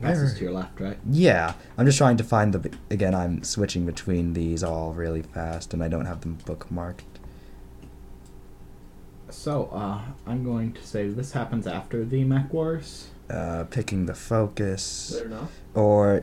Passes 0.00 0.30
where- 0.30 0.38
to 0.38 0.44
your 0.44 0.52
left, 0.52 0.78
right? 0.80 0.98
yeah, 1.10 1.54
I'm 1.78 1.86
just 1.86 1.98
trying 1.98 2.16
to 2.18 2.24
find 2.24 2.52
the. 2.52 2.70
Again, 2.90 3.14
I'm 3.14 3.42
switching 3.42 3.86
between 3.86 4.32
these 4.34 4.62
all 4.62 4.92
really 4.92 5.22
fast, 5.22 5.72
and 5.74 5.82
I 5.82 5.88
don't 5.88 6.06
have 6.06 6.20
them 6.20 6.38
bookmarked. 6.44 7.00
So, 9.28 9.66
uh, 9.72 10.00
I'm 10.26 10.44
going 10.44 10.72
to 10.74 10.86
say 10.86 11.08
this 11.08 11.32
happens 11.32 11.66
after 11.66 12.04
the 12.04 12.24
Mech 12.24 12.52
Wars. 12.52 13.08
Uh, 13.28 13.64
picking 13.64 14.06
the 14.06 14.14
focus, 14.14 15.14
Fair 15.18 15.26
enough. 15.26 15.50
or 15.74 16.22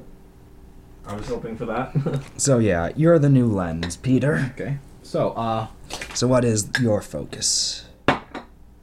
I 1.06 1.16
was 1.16 1.28
hoping 1.28 1.58
for 1.58 1.66
that. 1.66 1.94
so 2.38 2.60
yeah, 2.60 2.91
you're 2.95 3.20
the 3.20 3.28
new 3.30 3.45
lens, 3.48 3.98
Peter. 3.98 4.52
Okay. 4.54 4.78
So, 5.02 5.32
uh, 5.32 5.68
So 6.14 6.28
what 6.28 6.45
is 6.45 6.70
your 6.80 7.02
focus? 7.02 7.86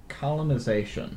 colonization. 0.09 1.17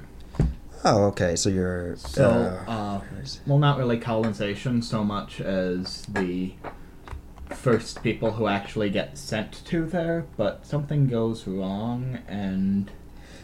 Oh, 0.85 1.05
okay. 1.05 1.35
So 1.35 1.49
you're. 1.49 1.95
So, 1.95 2.29
uh, 2.67 2.71
uh, 2.71 3.01
well, 3.47 3.59
not 3.59 3.77
really 3.77 3.97
colonization 3.97 4.81
so 4.81 5.03
much 5.03 5.39
as 5.39 6.03
the 6.07 6.53
first 7.49 8.03
people 8.03 8.31
who 8.31 8.47
actually 8.47 8.89
get 8.89 9.17
sent 9.17 9.63
to 9.65 9.85
there, 9.85 10.25
but 10.37 10.65
something 10.65 11.07
goes 11.07 11.47
wrong 11.47 12.19
and 12.27 12.91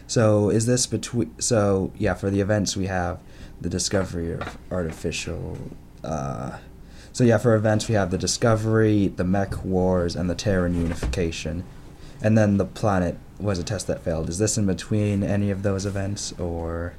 So 0.06 0.50
is 0.50 0.66
this 0.66 0.88
between? 0.88 1.38
So 1.40 1.92
yeah, 1.96 2.14
for 2.14 2.30
the 2.30 2.40
events 2.40 2.76
we 2.76 2.86
have 2.86 3.20
the 3.60 3.68
discovery 3.68 4.32
of 4.32 4.58
artificial. 4.70 5.56
Uh, 6.02 6.58
so 7.12 7.22
yeah, 7.22 7.38
for 7.38 7.54
events 7.54 7.88
we 7.88 7.94
have 7.94 8.10
the 8.10 8.18
discovery, 8.18 9.08
the 9.08 9.22
Mech 9.22 9.64
Wars, 9.64 10.16
and 10.16 10.28
the 10.28 10.34
Terran 10.34 10.74
unification, 10.74 11.62
and 12.20 12.36
then 12.36 12.56
the 12.56 12.64
planet 12.64 13.18
was 13.38 13.60
a 13.60 13.62
test 13.64 13.86
that 13.86 14.02
failed. 14.02 14.28
Is 14.28 14.38
this 14.38 14.58
in 14.58 14.66
between 14.66 15.22
any 15.22 15.50
of 15.52 15.62
those 15.62 15.86
events, 15.86 16.32
or 16.40 16.94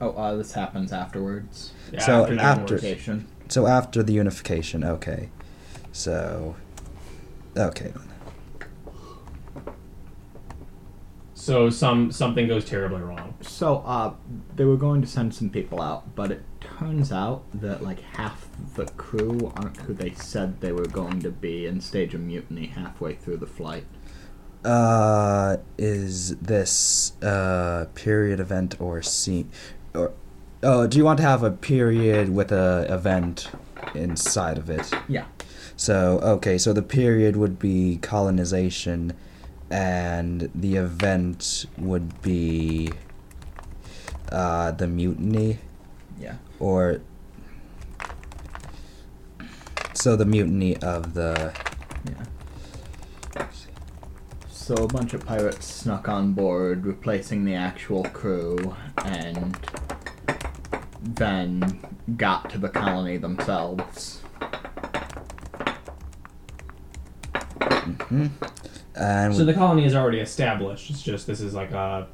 oh, 0.00 0.10
uh, 0.10 0.36
this 0.36 0.52
happens 0.52 0.92
afterwards. 0.92 1.72
Yeah, 1.92 2.00
So 2.00 2.26
the 2.26 2.40
after- 2.40 2.74
Unification. 2.76 3.26
so 3.48 3.66
after 3.66 4.02
the 4.02 4.12
unification? 4.12 4.84
Okay, 4.84 5.28
so 5.92 6.56
okay. 7.56 7.92
So 11.34 11.70
some 11.70 12.12
something 12.12 12.46
goes 12.48 12.64
terribly 12.66 13.00
wrong. 13.00 13.34
So, 13.40 13.78
uh, 13.86 14.12
they 14.56 14.64
were 14.64 14.76
going 14.76 15.00
to 15.00 15.06
send 15.08 15.34
some 15.34 15.48
people 15.48 15.80
out, 15.80 16.14
but 16.14 16.30
it 16.30 16.42
turns 16.60 17.10
out 17.10 17.44
that 17.54 17.82
like 17.82 18.00
half 18.00 18.46
the 18.74 18.84
crew 18.86 19.50
aren't 19.56 19.78
who 19.78 19.94
they 19.94 20.10
said 20.12 20.60
they 20.60 20.72
were 20.72 20.84
going 20.86 21.20
to 21.20 21.30
be 21.30 21.66
and 21.66 21.82
stage 21.82 22.14
a 22.14 22.18
mutiny 22.18 22.66
halfway 22.66 23.14
through 23.14 23.38
the 23.38 23.46
flight. 23.46 23.84
Uh, 24.62 25.56
is 25.78 26.36
this 26.36 27.14
uh 27.22 27.86
period 27.94 28.38
event 28.40 28.78
or 28.78 29.00
scene, 29.00 29.50
or 29.94 30.12
oh, 30.62 30.86
do 30.86 30.98
you 30.98 31.04
want 31.04 31.18
to 31.18 31.22
have 31.24 31.42
a 31.42 31.50
period 31.50 32.28
with 32.34 32.52
a 32.52 32.86
event 32.88 33.50
inside 33.94 34.58
of 34.58 34.70
it? 34.70 34.90
Yeah. 35.08 35.26
So 35.76 36.20
okay, 36.22 36.58
so 36.58 36.72
the 36.72 36.82
period 36.82 37.36
would 37.36 37.58
be 37.58 37.98
colonization, 38.02 39.12
and 39.70 40.50
the 40.54 40.76
event 40.76 41.66
would 41.78 42.20
be 42.22 42.92
uh 44.30 44.70
the 44.72 44.86
mutiny, 44.86 45.58
Yeah. 46.20 46.34
or 46.58 47.00
so 49.94 50.16
the 50.16 50.26
mutiny 50.26 50.76
of 50.78 51.14
the 51.14 51.52
Yeah. 52.06 53.46
So 54.50 54.74
a 54.74 54.86
bunch 54.86 55.14
of 55.14 55.26
pirates 55.26 55.66
snuck 55.66 56.08
on 56.08 56.32
board, 56.32 56.86
replacing 56.86 57.44
the 57.44 57.54
actual 57.54 58.04
crew, 58.04 58.76
and 59.04 59.58
then 61.02 61.80
got 62.16 62.50
to 62.50 62.58
the 62.58 62.68
colony 62.68 63.16
themselves. 63.16 64.20
and 68.94 69.34
So 69.34 69.44
the 69.44 69.54
colony 69.54 69.84
is 69.84 69.94
already 69.94 70.20
established. 70.20 70.90
It's 70.90 71.02
just 71.02 71.26
this 71.26 71.40
is 71.40 71.54
like 71.54 71.72
a 71.72 72.08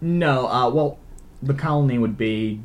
No, 0.00 0.48
uh, 0.48 0.70
well, 0.70 0.98
the 1.42 1.54
colony 1.54 1.98
would 1.98 2.16
be. 2.16 2.60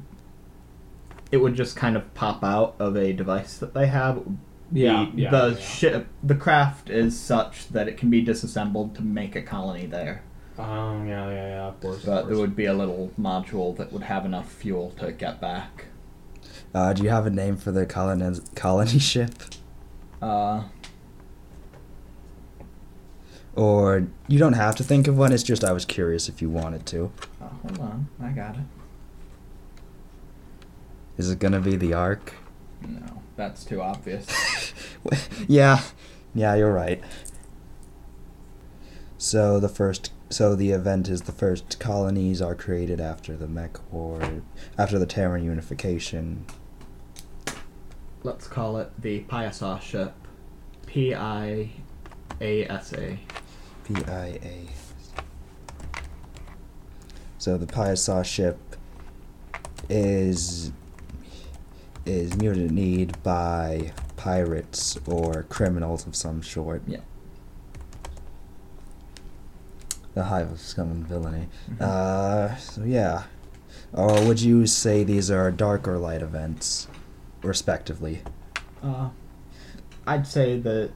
It 1.32 1.38
would 1.38 1.56
just 1.56 1.76
kind 1.76 1.98
of 1.98 2.14
pop 2.14 2.44
out 2.44 2.76
of 2.80 2.96
a 2.96 3.12
device 3.12 3.58
that 3.58 3.74
they 3.74 3.88
have. 3.88 4.24
Yeah, 4.72 5.10
the, 5.14 5.22
yeah, 5.22 5.32
The 5.32 5.50
yeah. 5.50 5.66
ship, 5.66 6.08
the 6.24 6.36
craft 6.36 6.90
is 6.90 7.20
such 7.20 7.70
that 7.70 7.88
it 7.88 7.98
can 7.98 8.10
be 8.10 8.22
disassembled 8.22 8.96
to 8.96 9.02
make 9.02 9.36
a 9.36 9.42
colony 9.42 9.86
there. 9.86 10.24
Um 10.58 11.08
yeah 11.08 11.30
yeah 11.30 11.48
yeah 11.50 11.68
of 11.68 11.80
course. 11.82 12.00
of 12.00 12.06
But 12.06 12.28
there 12.28 12.38
would 12.38 12.56
be 12.56 12.66
a 12.66 12.74
little 12.74 13.12
module 13.20 13.76
that 13.78 13.92
would 13.94 14.04
have 14.04 14.26
enough 14.26 14.52
fuel 14.52 14.92
to 15.00 15.12
get 15.12 15.40
back. 15.40 15.86
uh, 16.74 16.94
do 16.94 17.04
you 17.04 17.10
have 17.10 17.26
a 17.26 17.30
name 17.30 17.58
for 17.58 17.72
the 17.72 17.86
colony 17.86 18.40
colony 18.56 19.00
ship? 19.12 19.32
Uh, 20.22 20.64
Or 23.56 24.08
you 24.28 24.38
don't 24.38 24.54
have 24.54 24.76
to 24.76 24.84
think 24.84 25.08
of 25.08 25.18
one. 25.18 25.32
It's 25.34 25.42
just 25.44 25.64
I 25.64 25.72
was 25.72 25.84
curious 25.86 26.30
if 26.30 26.42
you 26.44 26.50
wanted 26.50 26.86
to. 26.88 27.12
oh, 27.42 27.46
hold 27.64 27.80
on, 27.80 28.08
I 28.22 28.30
got 28.30 28.56
it. 28.56 28.62
Is 31.18 31.32
it 31.32 31.40
gonna 31.40 31.60
be 31.60 31.76
the 31.76 31.94
Ark? 31.94 32.34
No, 32.88 33.22
that's 33.36 33.64
too 33.66 33.82
obvious. 33.82 34.28
yeah, 35.48 35.82
yeah, 36.36 36.54
you're 36.54 36.72
right. 36.72 37.02
So 39.18 39.60
the 39.60 39.70
first, 39.70 40.12
so 40.30 40.56
the 40.56 40.72
event 40.72 41.08
is 41.08 41.24
the 41.24 41.32
first 41.32 41.80
colonies 41.80 42.42
are 42.42 42.56
created 42.56 43.00
after 43.00 43.36
the 43.36 43.48
Mech 43.48 43.78
War, 43.92 44.42
after 44.78 45.00
the 45.00 45.06
Terran 45.06 45.44
unification. 45.44 46.46
Let's 48.24 48.48
call 48.48 48.78
it 48.78 48.92
the 49.02 49.22
Piasa 49.24 49.82
ship. 49.82 50.14
P 50.86 51.14
I 51.14 51.70
A 52.42 52.66
S 52.66 52.94
A. 52.94 53.20
PIA. 53.86 54.68
So 57.38 57.58
the 57.58 57.66
Piasa 57.66 58.26
ship 58.26 58.58
is 59.90 60.72
is 62.06 62.36
mutinied 62.38 63.22
by 63.24 63.92
pirates 64.16 64.98
or 65.06 65.44
criminals 65.44 66.08
of 66.08 66.16
some 66.16 66.42
sort. 66.42 66.82
Yeah. 66.88 67.00
The 70.18 70.24
hive 70.24 70.52
of 70.52 70.60
scum 70.60 70.90
and 70.90 71.06
villainy. 71.08 71.48
Mhm. 71.70 71.80
Uh, 71.80 72.56
so 72.58 72.84
yeah. 72.84 73.26
Or 73.94 74.20
would 74.26 74.42
you 74.42 74.66
say 74.66 75.04
these 75.04 75.30
are 75.30 75.52
dark 75.52 75.88
or 75.88 76.00
light 76.00 76.24
events, 76.24 76.88
respectively? 77.44 78.24
Uh, 78.84 79.10
I'd 80.08 80.26
say 80.26 80.60
that. 80.60 80.90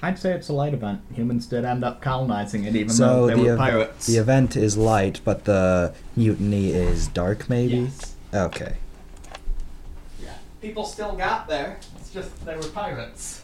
I'd 0.00 0.16
say 0.16 0.30
it's 0.32 0.48
a 0.48 0.52
light 0.52 0.74
event. 0.74 1.00
Humans 1.12 1.46
did 1.46 1.64
end 1.64 1.82
up 1.82 2.00
colonizing 2.00 2.62
it, 2.62 2.76
even 2.76 2.88
so 2.90 3.04
though 3.22 3.26
they 3.26 3.34
the 3.34 3.42
were 3.42 3.52
ev- 3.54 3.58
pirates. 3.58 4.06
the 4.06 4.18
event 4.18 4.54
is 4.56 4.76
light, 4.76 5.20
but 5.24 5.44
the 5.44 5.92
mutiny 6.14 6.70
is 6.70 7.08
dark, 7.08 7.48
maybe. 7.50 7.78
Yes. 7.78 8.14
Okay. 8.32 8.74
Yeah. 10.22 10.34
People 10.62 10.84
still 10.84 11.16
got 11.16 11.48
there. 11.48 11.78
It's 11.98 12.10
just 12.10 12.46
they 12.46 12.54
were 12.54 12.62
pirates. 12.68 13.42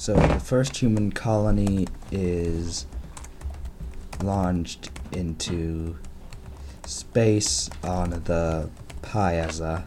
So 0.00 0.14
the 0.14 0.40
first 0.40 0.78
human 0.78 1.12
colony 1.12 1.86
is 2.10 2.86
launched 4.22 4.88
into 5.12 5.98
space 6.86 7.68
on 7.84 8.08
the 8.24 8.70
Piasa. 9.02 9.84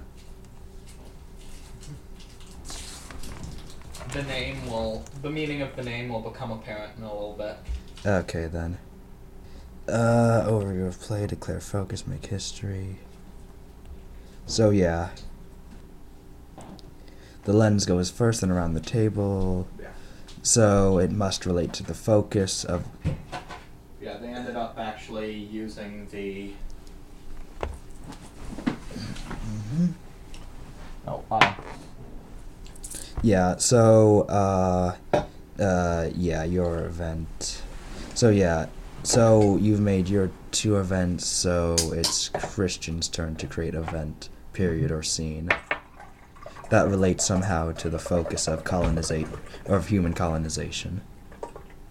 The 4.11 4.21
name 4.21 4.69
will. 4.69 5.03
The 5.23 5.31
meaning 5.31 5.63
of 5.63 5.75
the 5.75 5.81
name 5.81 6.09
will 6.09 6.21
become 6.21 6.51
apparent 6.51 6.95
in 6.95 7.05
a 7.05 7.11
little 7.11 7.33
bit. 7.33 7.57
Okay 8.05 8.45
then. 8.45 8.77
Uh, 9.87 10.43
overview 10.45 10.87
of 10.87 10.99
play, 10.99 11.25
declare 11.25 11.59
focus, 11.59 12.05
make 12.05 12.27
history. 12.27 12.99
So 14.45 14.69
yeah. 14.69 15.09
The 17.45 17.53
lens 17.53 17.87
goes 17.87 18.11
first 18.11 18.43
and 18.43 18.51
around 18.51 18.75
the 18.75 18.79
table. 18.79 19.67
So 20.45 20.97
it 20.99 21.09
must 21.09 21.45
relate 21.45 21.71
to 21.73 21.83
the 21.83 21.93
focus 21.93 22.65
of 22.65 22.85
Yeah, 24.01 24.17
they 24.17 24.27
ended 24.27 24.57
up 24.57 24.77
actually 24.77 25.33
using 25.33 26.05
the. 26.11 26.51
Oh, 31.07 31.23
uh, 31.31 31.53
Yeah, 33.21 33.55
so 33.55 34.23
uh 34.23 34.95
uh 35.57 36.09
yeah, 36.13 36.43
your 36.43 36.85
event. 36.85 37.61
So 38.13 38.29
yeah, 38.29 38.65
so 39.03 39.55
you've 39.57 39.79
made 39.79 40.09
your 40.09 40.29
two 40.51 40.77
events, 40.77 41.25
so 41.25 41.75
it's 41.93 42.27
Christian's 42.27 43.07
turn 43.07 43.37
to 43.37 43.47
create 43.47 43.75
event, 43.75 44.27
period 44.51 44.91
or 44.91 45.03
scene. 45.03 45.49
That 46.73 46.87
relates 46.87 47.23
somehow 47.23 47.71
to 47.73 47.87
the 47.87 47.99
focus 47.99 48.47
of 48.47 48.63
colonizate 48.63 49.27
or 49.65 49.75
of 49.75 49.89
human 49.89 50.13
colonization. 50.13 51.01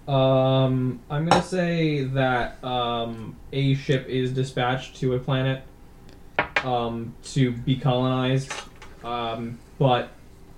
Um, 0.09 0.99
I'm 1.09 1.25
gonna 1.25 1.41
say 1.41 2.03
that 2.03 2.63
um, 2.65 3.37
a 3.53 3.75
ship 3.75 4.09
is 4.09 4.33
dispatched 4.33 4.97
to 4.97 5.15
a 5.15 5.21
planet 5.21 5.63
um, 6.65 7.15
to 7.27 7.53
be 7.53 7.77
colonized, 7.77 8.53
um, 9.05 9.61
but 9.79 10.09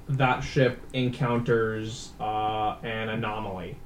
that 0.09 0.41
ship 0.41 0.81
encounters 0.95 2.13
uh, 2.19 2.77
an 2.83 3.11
anomaly. 3.11 3.77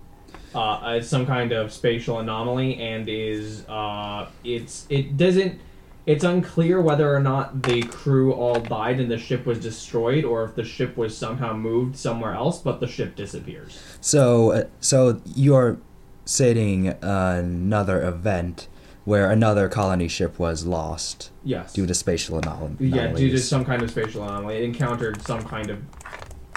Uh, 0.54 0.94
it's 0.98 1.08
some 1.08 1.26
kind 1.26 1.50
of 1.50 1.72
spatial 1.72 2.20
anomaly, 2.20 2.80
and 2.80 3.08
is 3.08 3.68
uh, 3.68 4.28
it's 4.44 4.86
it 4.88 5.16
doesn't. 5.16 5.60
It's 6.08 6.24
unclear 6.24 6.80
whether 6.80 7.14
or 7.14 7.20
not 7.20 7.62
the 7.64 7.82
crew 7.82 8.32
all 8.32 8.58
died 8.58 8.98
and 8.98 9.10
the 9.10 9.18
ship 9.18 9.44
was 9.44 9.58
destroyed, 9.60 10.24
or 10.24 10.42
if 10.44 10.54
the 10.54 10.64
ship 10.64 10.96
was 10.96 11.14
somehow 11.14 11.52
moved 11.52 11.96
somewhere 11.96 12.32
else, 12.32 12.62
but 12.62 12.80
the 12.80 12.86
ship 12.86 13.14
disappears. 13.14 13.78
So 14.00 14.52
uh, 14.52 14.64
so 14.80 15.20
you're 15.26 15.76
stating 16.24 16.88
another 17.02 18.02
event 18.02 18.68
where 19.04 19.30
another 19.30 19.68
colony 19.68 20.08
ship 20.08 20.38
was 20.38 20.64
lost 20.64 21.30
Yes. 21.44 21.74
due 21.74 21.86
to 21.86 21.92
spatial 21.94 22.40
anom- 22.40 22.78
anomalies. 22.80 22.94
Yeah, 22.94 23.12
due 23.12 23.30
to 23.30 23.38
some 23.38 23.64
kind 23.66 23.82
of 23.82 23.90
spatial 23.90 24.22
anomaly, 24.22 24.56
it 24.56 24.64
encountered 24.64 25.20
some 25.26 25.42
kind 25.42 25.68
of. 25.68 25.78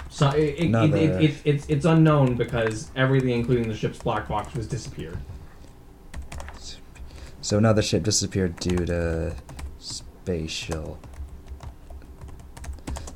So 0.09 0.29
it, 0.29 0.39
it, 0.39 0.59
it, 0.59 0.65
Another- 0.67 0.97
it, 0.97 1.23
it, 1.23 1.35
it's 1.43 1.65
it's 1.67 1.85
unknown 1.85 2.35
because 2.35 2.89
everything, 2.95 3.31
including 3.31 3.67
the 3.67 3.75
ship's 3.75 3.99
black 3.99 4.29
box, 4.29 4.53
was 4.55 4.65
disappeared. 4.67 5.17
So 7.51 7.57
another 7.57 7.81
ship 7.81 8.03
disappeared 8.03 8.55
due 8.61 8.85
to 8.85 9.35
spatial 9.77 10.97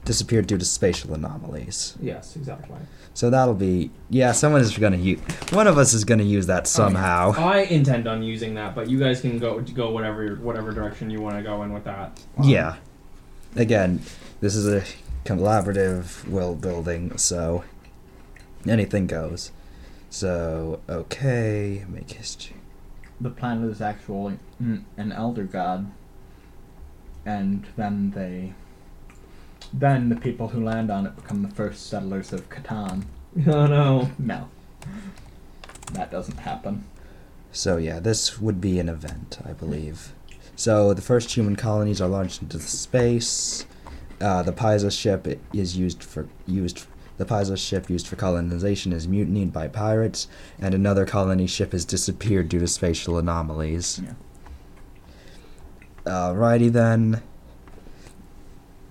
disappeared 0.03 0.45
due 0.47 0.57
to 0.57 0.65
spatial 0.65 1.13
anomalies. 1.13 1.95
Yes, 2.01 2.35
exactly. 2.35 2.75
So 3.13 3.29
that'll 3.29 3.53
be 3.53 3.91
yeah. 4.09 4.33
Someone 4.33 4.59
is 4.59 4.77
gonna 4.77 4.97
use. 4.97 5.21
One 5.51 5.67
of 5.67 5.77
us 5.77 5.93
is 5.93 6.03
gonna 6.03 6.23
use 6.23 6.47
that 6.47 6.67
somehow. 6.67 7.31
I 7.37 7.59
intend 7.59 8.09
on 8.09 8.23
using 8.23 8.55
that, 8.55 8.75
but 8.75 8.89
you 8.89 8.99
guys 8.99 9.21
can 9.21 9.39
go 9.39 9.61
go 9.61 9.91
whatever 9.91 10.35
whatever 10.35 10.73
direction 10.73 11.09
you 11.09 11.21
want 11.21 11.37
to 11.37 11.41
go 11.41 11.63
in 11.63 11.71
with 11.71 11.85
that. 11.85 12.19
Um, 12.37 12.43
Yeah. 12.43 12.75
Again, 13.55 14.01
this 14.41 14.53
is 14.53 14.67
a 14.67 14.83
collaborative 15.23 16.27
world 16.27 16.59
building, 16.59 17.17
so 17.17 17.63
anything 18.67 19.07
goes. 19.07 19.53
So 20.09 20.81
okay, 20.89 21.85
make 21.87 22.11
history. 22.11 22.54
The 23.21 23.29
planet 23.29 23.71
is 23.71 23.81
actually 23.81 24.39
mm, 24.61 24.83
an 24.97 25.11
elder 25.11 25.43
god, 25.43 25.91
and 27.25 27.65
then 27.77 28.11
they, 28.11 28.53
then 29.71 30.09
the 30.09 30.15
people 30.15 30.49
who 30.49 30.63
land 30.63 30.91
on 30.91 31.05
it 31.07 31.15
become 31.15 31.41
the 31.41 31.49
first 31.49 31.87
settlers 31.87 32.33
of 32.33 32.49
Catan. 32.49 33.05
Oh 33.47 33.67
no. 33.67 34.09
No, 34.17 34.47
that 35.91 36.09
doesn't 36.09 36.37
happen. 36.37 36.85
So 37.51 37.77
yeah, 37.77 37.99
this 37.99 38.39
would 38.39 38.61
be 38.61 38.79
an 38.79 38.87
event, 38.89 39.39
I 39.45 39.51
believe. 39.53 40.13
So 40.55 40.93
the 40.93 41.01
first 41.01 41.35
human 41.35 41.55
colonies 41.55 41.99
are 42.01 42.07
launched 42.07 42.41
into 42.41 42.59
space. 42.59 43.65
Uh, 44.21 44.41
the 44.43 44.53
Piasa 44.53 44.91
ship 44.97 45.39
is 45.53 45.77
used 45.77 46.03
for 46.03 46.27
used. 46.47 46.85
The 47.17 47.25
Piasa 47.25 47.57
ship 47.57 47.89
used 47.89 48.07
for 48.07 48.17
colonization 48.17 48.91
is 48.91 49.07
mutinied 49.07 49.53
by 49.53 49.67
pirates, 49.69 50.27
and 50.59 50.73
another 50.73 51.05
colony 51.05 51.47
ship 51.47 51.71
has 51.71 51.85
disappeared 51.85 52.49
due 52.49 52.59
to 52.59 52.67
spatial 52.67 53.17
anomalies. 53.17 54.01
Yeah. 54.03 54.13
Alrighty 56.05 56.71
then. 56.71 57.21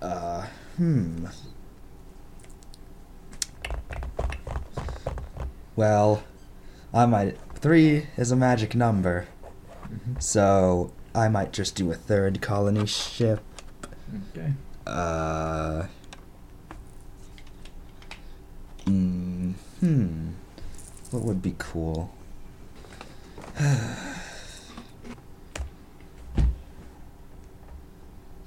Uh, 0.01 0.47
hmm. 0.77 1.27
Well, 5.75 6.23
I 6.93 7.05
might. 7.05 7.37
Three 7.55 8.07
is 8.17 8.31
a 8.31 8.35
magic 8.35 8.75
number, 8.75 9.27
so 10.19 10.93
I 11.13 11.29
might 11.29 11.53
just 11.53 11.75
do 11.75 11.91
a 11.91 11.95
third 11.95 12.41
colony 12.41 12.85
ship. 12.85 13.41
Okay. 14.31 14.53
Uh. 14.87 15.87
Mm, 18.85 19.53
hmm. 19.79 20.27
What 21.11 21.23
would 21.23 21.41
be 21.41 21.55
cool? 21.57 22.11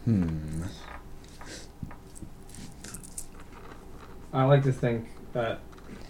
hmm. 0.05 0.63
I 4.33 4.45
like 4.45 4.63
to 4.65 4.73
think 4.73 5.07
that 5.33 5.61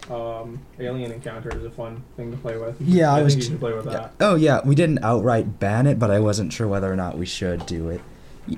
um, 0.09 0.59
alien 0.79 1.11
encounter 1.11 1.55
is 1.57 1.63
a 1.65 1.69
fun 1.71 2.03
thing 2.17 2.31
to 2.31 2.37
play 2.37 2.57
with. 2.57 2.79
Yeah, 2.81 3.13
I 3.13 3.19
I 3.19 3.21
was 3.23 3.33
think 3.33 3.45
you 3.45 3.51
should 3.51 3.59
play 3.59 3.73
with 3.73 3.85
Yeah. 3.85 3.91
that. 3.93 4.13
Oh 4.19 4.35
yeah, 4.35 4.61
we 4.65 4.75
didn't 4.75 5.03
outright 5.03 5.59
ban 5.59 5.87
it, 5.87 5.99
but 5.99 6.11
I 6.11 6.19
wasn't 6.19 6.51
sure 6.53 6.67
whether 6.67 6.91
or 6.91 6.95
not 6.95 7.17
we 7.17 7.25
should 7.25 7.65
do 7.65 7.89
it. 7.89 8.01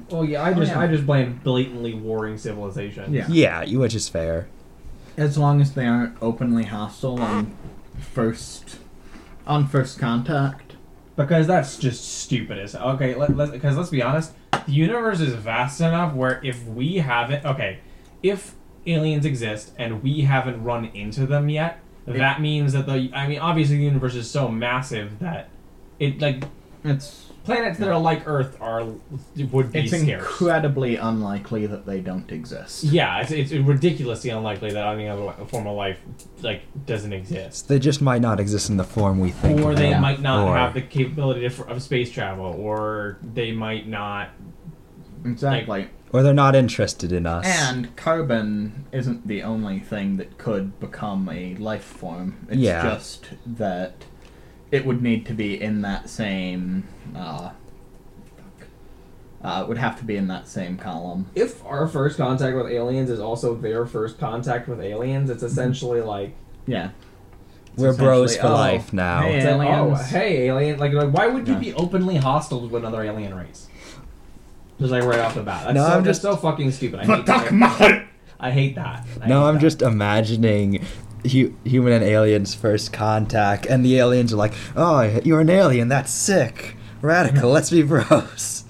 Well, 0.09 0.23
yeah, 0.23 0.41
I 0.41 0.51
Oh, 0.51 0.55
just 0.55 0.71
yeah. 0.71 0.79
I 0.79 0.87
just 0.87 1.05
blame 1.05 1.41
blatantly 1.43 1.93
warring 1.93 2.37
civilization. 2.37 3.13
Yeah. 3.13 3.25
Yeah, 3.29 3.61
you- 3.63 3.79
which 3.79 3.93
is 3.95 4.07
fair. 4.09 4.47
As 5.17 5.37
long 5.37 5.61
as 5.61 5.73
they 5.73 5.85
aren't 5.85 6.17
openly 6.21 6.63
hostile 6.63 7.21
on 7.21 7.55
first, 7.99 8.79
on 9.45 9.67
first 9.67 9.99
contact. 9.99 10.75
Because 11.15 11.47
that's 11.47 11.77
just 11.77 12.03
stupid 12.19 12.57
as 12.57 12.75
okay. 12.75 13.15
Let, 13.15 13.35
let, 13.35 13.51
because 13.51 13.77
let's 13.77 13.89
be 13.89 14.01
honest, 14.01 14.33
the 14.51 14.71
universe 14.71 15.19
is 15.19 15.33
vast 15.33 15.81
enough 15.81 16.13
where 16.13 16.39
if 16.43 16.65
we 16.65 16.97
haven't 16.97 17.45
okay, 17.45 17.79
if 18.23 18.55
aliens 18.85 19.25
exist 19.25 19.73
and 19.77 20.01
we 20.01 20.21
haven't 20.21 20.63
run 20.63 20.85
into 20.85 21.25
them 21.25 21.49
yet, 21.49 21.79
that 22.07 22.41
means 22.41 22.73
that 22.73 22.85
the 22.85 23.11
I 23.13 23.27
mean 23.27 23.39
obviously 23.39 23.77
the 23.77 23.83
universe 23.83 24.15
is 24.15 24.29
so 24.29 24.47
massive 24.47 25.19
that 25.19 25.49
it 25.99 26.19
like 26.19 26.43
It's 26.83 27.27
planets 27.43 27.79
that 27.79 27.87
are 27.89 27.99
like 27.99 28.27
Earth 28.27 28.55
are 28.61 28.83
would 29.51 29.71
be 29.71 29.79
it's 29.79 29.91
scarce. 29.91 30.07
incredibly 30.07 30.95
unlikely 30.95 31.65
that 31.67 31.85
they 31.85 31.99
don't 31.99 32.31
exist. 32.31 32.83
yeah, 32.83 33.19
it's, 33.21 33.31
it's 33.31 33.51
ridiculously 33.51 34.29
unlikely 34.29 34.71
that 34.73 34.85
any 34.93 35.07
other 35.07 35.33
form 35.47 35.65
of 35.67 35.75
life 35.75 35.99
like 36.41 36.61
doesn't 36.85 37.13
exist. 37.13 37.67
They 37.67 37.79
just 37.79 38.01
might 38.01 38.21
not 38.21 38.39
exist 38.39 38.69
in 38.69 38.77
the 38.77 38.83
form 38.83 39.19
we 39.19 39.31
think. 39.31 39.61
or 39.61 39.73
they 39.75 39.89
Yeah. 39.89 39.99
might 39.99 40.21
not 40.21 40.47
Or- 40.47 40.55
have 40.55 40.73
the 40.73 40.81
capability 40.81 41.45
of, 41.45 41.59
of 41.61 41.81
space 41.81 42.11
travel, 42.11 42.45
or 42.59 43.17
they 43.23 43.51
might 43.51 43.87
not. 43.87 44.29
Exactly. 45.23 45.87
or 46.13 46.23
they're 46.23 46.33
not 46.33 46.55
interested 46.55 47.11
in 47.11 47.25
us. 47.25 47.45
and 47.45 47.95
carbon 47.95 48.85
isn't 48.91 49.27
the 49.27 49.43
only 49.43 49.79
thing 49.79 50.17
that 50.17 50.37
could 50.37 50.77
become 50.79 51.29
a 51.29 51.55
life 51.55 51.83
form. 51.83 52.47
It's 52.49 52.57
Yeah. 52.57 52.81
just 52.83 53.29
that 53.45 53.93
it 54.71 54.85
would 54.85 55.01
need 55.01 55.25
to 55.27 55.33
be 55.33 55.61
in 55.61 55.81
that 55.81 56.09
same. 56.09 56.87
Uh, 57.15 57.51
uh, 59.43 59.61
it 59.63 59.67
would 59.67 59.77
have 59.79 59.97
to 59.97 60.05
be 60.05 60.15
in 60.15 60.27
that 60.27 60.47
same 60.47 60.77
column. 60.77 61.27
If 61.33 61.65
our 61.65 61.87
first 61.87 62.17
contact 62.17 62.55
with 62.55 62.67
aliens 62.67 63.09
is 63.09 63.19
also 63.19 63.55
their 63.55 63.85
first 63.85 64.19
contact 64.19 64.67
with 64.67 64.79
aliens, 64.79 65.29
it's 65.29 65.43
essentially 65.43 66.01
like, 66.01 66.33
Yeah. 66.67 66.91
We're 67.77 67.95
bros 67.95 68.35
for 68.35 68.47
oh, 68.47 68.53
life 68.53 68.91
now. 68.91 69.21
hey, 69.21 69.37
it's 69.37 69.45
like, 69.57 69.69
oh, 69.69 69.95
hey, 69.95 70.47
alien! 70.47 70.77
Like, 70.77 70.91
like, 70.91 71.11
why 71.13 71.27
would 71.27 71.47
you 71.47 71.53
Yeah. 71.53 71.59
be 71.59 71.73
openly 71.73 72.17
hostile 72.17 72.67
to 72.67 72.75
another 72.77 73.01
alien 73.01 73.33
race? 73.33 73.69
Just 74.77 74.91
like 74.91 75.03
right 75.05 75.19
off 75.19 75.35
the 75.35 75.41
bat. 75.43 75.63
That's 75.63 75.75
No, 75.75 75.87
so, 75.87 75.93
I'm 75.93 76.03
that's 76.03 76.17
just- 76.19 76.21
so 76.21 76.35
fucking 76.35 76.69
stupid. 76.71 76.99
I 76.99 77.05
hate 77.15 77.25
that. 77.27 78.07
I 78.41 78.51
hate 78.51 78.75
that. 78.75 79.05
I 79.21 79.27
no, 79.27 79.39
hate 79.41 79.47
I'm 79.47 79.53
that. 79.55 79.61
just 79.61 79.81
imagining 79.81 80.83
hu- 81.29 81.53
human 81.63 81.93
and 81.93 82.03
aliens 82.03 82.53
first 82.55 82.93
contact, 82.93 83.65
and 83.65 83.85
the 83.85 83.97
aliens 83.97 84.33
are 84.33 84.37
like, 84.37 84.53
"Oh, 84.75 85.01
you're 85.23 85.41
an 85.41 85.49
alien. 85.49 85.87
That's 85.87 86.11
sick, 86.11 86.75
radical. 87.01 87.49
Let's 87.49 87.69
be 87.69 87.83
bros." 87.83 88.63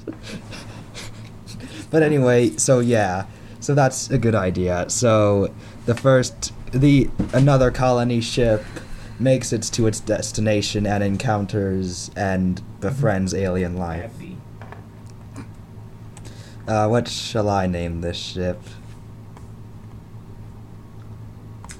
but 1.91 2.03
anyway, 2.03 2.52
so 2.57 2.80
yeah, 2.80 3.26
so 3.60 3.73
that's 3.76 4.10
a 4.10 4.18
good 4.18 4.36
idea. 4.36 4.90
So 4.90 5.53
the 5.86 5.95
first, 5.95 6.53
the 6.72 7.10
another 7.34 7.72
colony 7.72 8.22
ship 8.22 8.64
makes 9.19 9.53
it 9.53 9.61
to 9.61 9.88
its 9.88 9.99
destination 9.99 10.88
and 10.88 11.03
encounters 11.03 12.10
and 12.15 12.61
befriends 12.80 13.34
alien 13.34 13.78
life. 13.78 14.11
Uh, 16.68 16.88
what 16.88 17.07
shall 17.07 17.49
I 17.49 17.68
name 17.68 18.02
this 18.02 18.18
ship? 18.18 18.61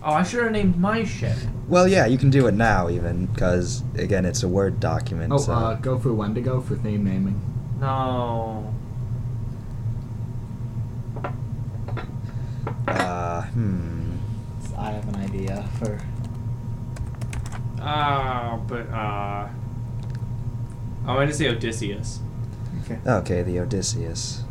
Oh, 0.03 0.14
I 0.14 0.23
should 0.23 0.44
have 0.44 0.52
named 0.52 0.80
my 0.80 1.03
ship. 1.03 1.38
Well, 1.68 1.88
yeah, 1.88 2.07
you 2.07 2.18
can 2.18 2.32
do 2.32 2.48
it 2.48 2.53
now, 2.53 2.90
even 2.90 3.28
because 3.28 3.84
again, 3.95 4.26
it's 4.26 4.41
a 4.41 4.48
Word 4.48 4.80
document. 4.80 5.32
Oh, 5.32 5.38
so. 5.38 5.53
uh, 5.53 5.76
go 5.76 5.99
for 5.99 6.11
Wendigo 6.11 6.60
for 6.60 6.76
theme 6.76 7.03
naming. 7.03 7.40
No. 7.80 8.73
Uh, 12.88 13.41
hmm. 13.44 14.15
I 14.78 14.91
have 14.91 15.07
an 15.10 15.15
idea 15.18 15.68
for. 15.78 15.99
Ah, 17.80 18.60
but 18.68 18.90
uh, 18.90 19.48
I 21.06 21.14
wanted 21.14 21.28
to 21.28 21.34
say 21.34 21.48
Odysseus. 21.48 22.19
Okay. 22.84 22.99
Okay, 23.06 23.44
the 23.44 23.60
Odysseus. 23.60 24.44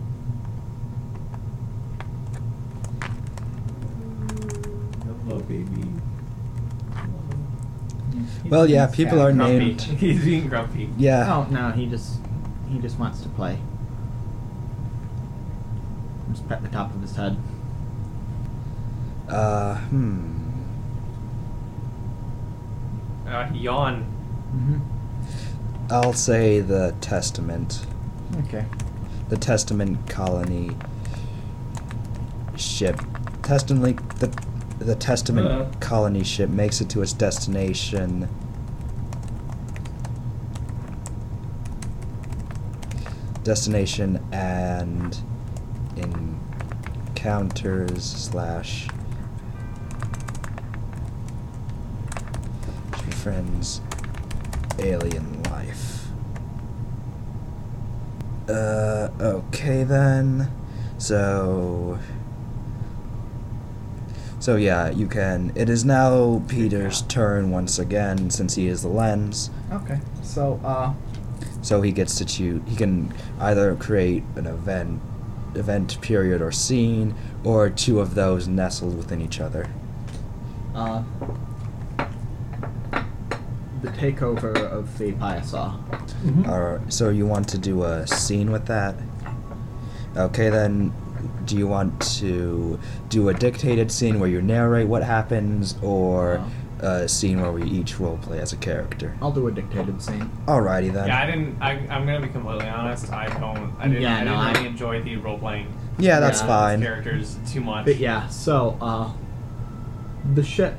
Hello, 5.30 5.42
baby. 5.42 5.84
Well, 8.46 8.68
yeah, 8.68 8.88
people 8.88 9.20
are 9.20 9.32
Grumpy. 9.32 9.58
named. 9.58 9.80
He's 10.00 10.24
being 10.24 10.48
grumpy. 10.48 10.90
Yeah. 10.98 11.32
Oh 11.32 11.48
no, 11.52 11.70
he 11.70 11.86
just 11.86 12.18
he 12.68 12.80
just 12.80 12.98
wants 12.98 13.20
to 13.20 13.28
play. 13.28 13.56
Just 16.32 16.48
pet 16.48 16.62
the 16.64 16.68
top 16.68 16.92
of 16.92 17.00
his 17.00 17.14
head. 17.14 17.36
Uh, 19.28 19.76
hmm. 19.76 20.50
Uh, 23.28 23.48
yawn. 23.54 24.02
Mm-hmm. 24.52 25.92
I'll 25.92 26.12
say 26.12 26.58
the 26.58 26.96
Testament. 27.00 27.86
Okay. 28.46 28.64
The 29.28 29.36
Testament 29.36 30.08
colony 30.08 30.76
ship. 32.56 33.00
Testament. 33.44 34.18
The 34.18 34.49
the 34.80 34.94
Testament 34.94 35.46
Uh. 35.46 35.66
colony 35.78 36.24
ship 36.24 36.50
makes 36.50 36.80
it 36.80 36.88
to 36.90 37.02
its 37.02 37.12
destination. 37.12 38.28
Destination 43.44 44.20
and 44.32 45.18
encounters 45.96 48.04
slash 48.04 48.88
friends 53.22 53.80
alien 54.78 55.42
life. 55.44 56.06
Uh, 58.48 59.08
okay 59.20 59.84
then. 59.84 60.50
So. 60.96 61.98
So 64.50 64.56
yeah, 64.56 64.90
you 64.90 65.06
can. 65.06 65.52
It 65.54 65.68
is 65.68 65.84
now 65.84 66.42
Peter's 66.48 67.02
turn 67.02 67.52
once 67.52 67.78
again 67.78 68.30
since 68.30 68.56
he 68.56 68.66
is 68.66 68.82
the 68.82 68.88
lens. 68.88 69.48
Okay. 69.70 70.00
So 70.24 70.60
uh, 70.64 70.92
So 71.62 71.82
he 71.82 71.92
gets 71.92 72.16
to 72.18 72.24
choose. 72.24 72.60
He 72.66 72.74
can 72.74 73.14
either 73.38 73.76
create 73.76 74.24
an 74.34 74.48
event, 74.48 75.00
event 75.54 76.00
period 76.00 76.42
or 76.42 76.50
scene, 76.50 77.14
or 77.44 77.70
two 77.70 78.00
of 78.00 78.16
those 78.16 78.48
nestled 78.48 78.96
within 78.96 79.20
each 79.20 79.38
other. 79.38 79.70
uh, 80.74 81.04
the 83.82 83.88
takeover 83.90 84.52
of 84.56 84.98
the 84.98 85.12
Piasa. 85.12 86.48
Or 86.48 86.82
so 86.88 87.10
you 87.10 87.24
want 87.24 87.48
to 87.50 87.56
do 87.58 87.84
a 87.84 88.04
scene 88.04 88.50
with 88.50 88.66
that? 88.66 88.96
Okay, 90.16 90.50
then. 90.50 90.92
Do 91.50 91.58
you 91.58 91.66
want 91.66 92.00
to 92.20 92.78
do 93.08 93.28
a 93.28 93.34
dictated 93.34 93.90
scene 93.90 94.20
where 94.20 94.28
you 94.30 94.40
narrate 94.40 94.86
what 94.86 95.02
happens, 95.02 95.74
or 95.82 96.40
a 96.78 97.08
scene 97.08 97.40
where 97.40 97.50
we 97.50 97.64
each 97.68 97.98
role 97.98 98.18
play 98.18 98.38
as 98.38 98.52
a 98.52 98.56
character? 98.56 99.16
I'll 99.20 99.32
do 99.32 99.48
a 99.48 99.50
dictated 99.50 100.00
scene. 100.00 100.30
Alrighty 100.46 100.92
then. 100.92 101.08
Yeah, 101.08 101.20
I 101.20 101.26
didn't. 101.26 101.60
I, 101.60 101.72
I'm 101.90 102.06
gonna 102.06 102.20
be 102.20 102.28
completely 102.28 102.68
honest. 102.68 103.12
I 103.12 103.26
don't. 103.40 103.74
I 103.80 103.88
didn't. 103.88 104.00
Yeah, 104.02 104.18
I 104.18 104.22
no, 104.22 104.30
didn't 104.30 104.38
I- 104.38 104.52
really 104.52 104.66
enjoy 104.68 105.02
the 105.02 105.16
role 105.16 105.40
playing 105.40 105.74
Yeah, 105.98 106.20
that's 106.20 106.40
Yeah, 106.40 106.46
fine. 106.46 106.82
characters 106.82 107.36
too 107.50 107.62
much. 107.62 107.84
But 107.84 107.96
yeah, 107.96 108.28
so 108.28 108.78
uh, 108.80 109.10
the 110.34 110.44
ship 110.44 110.76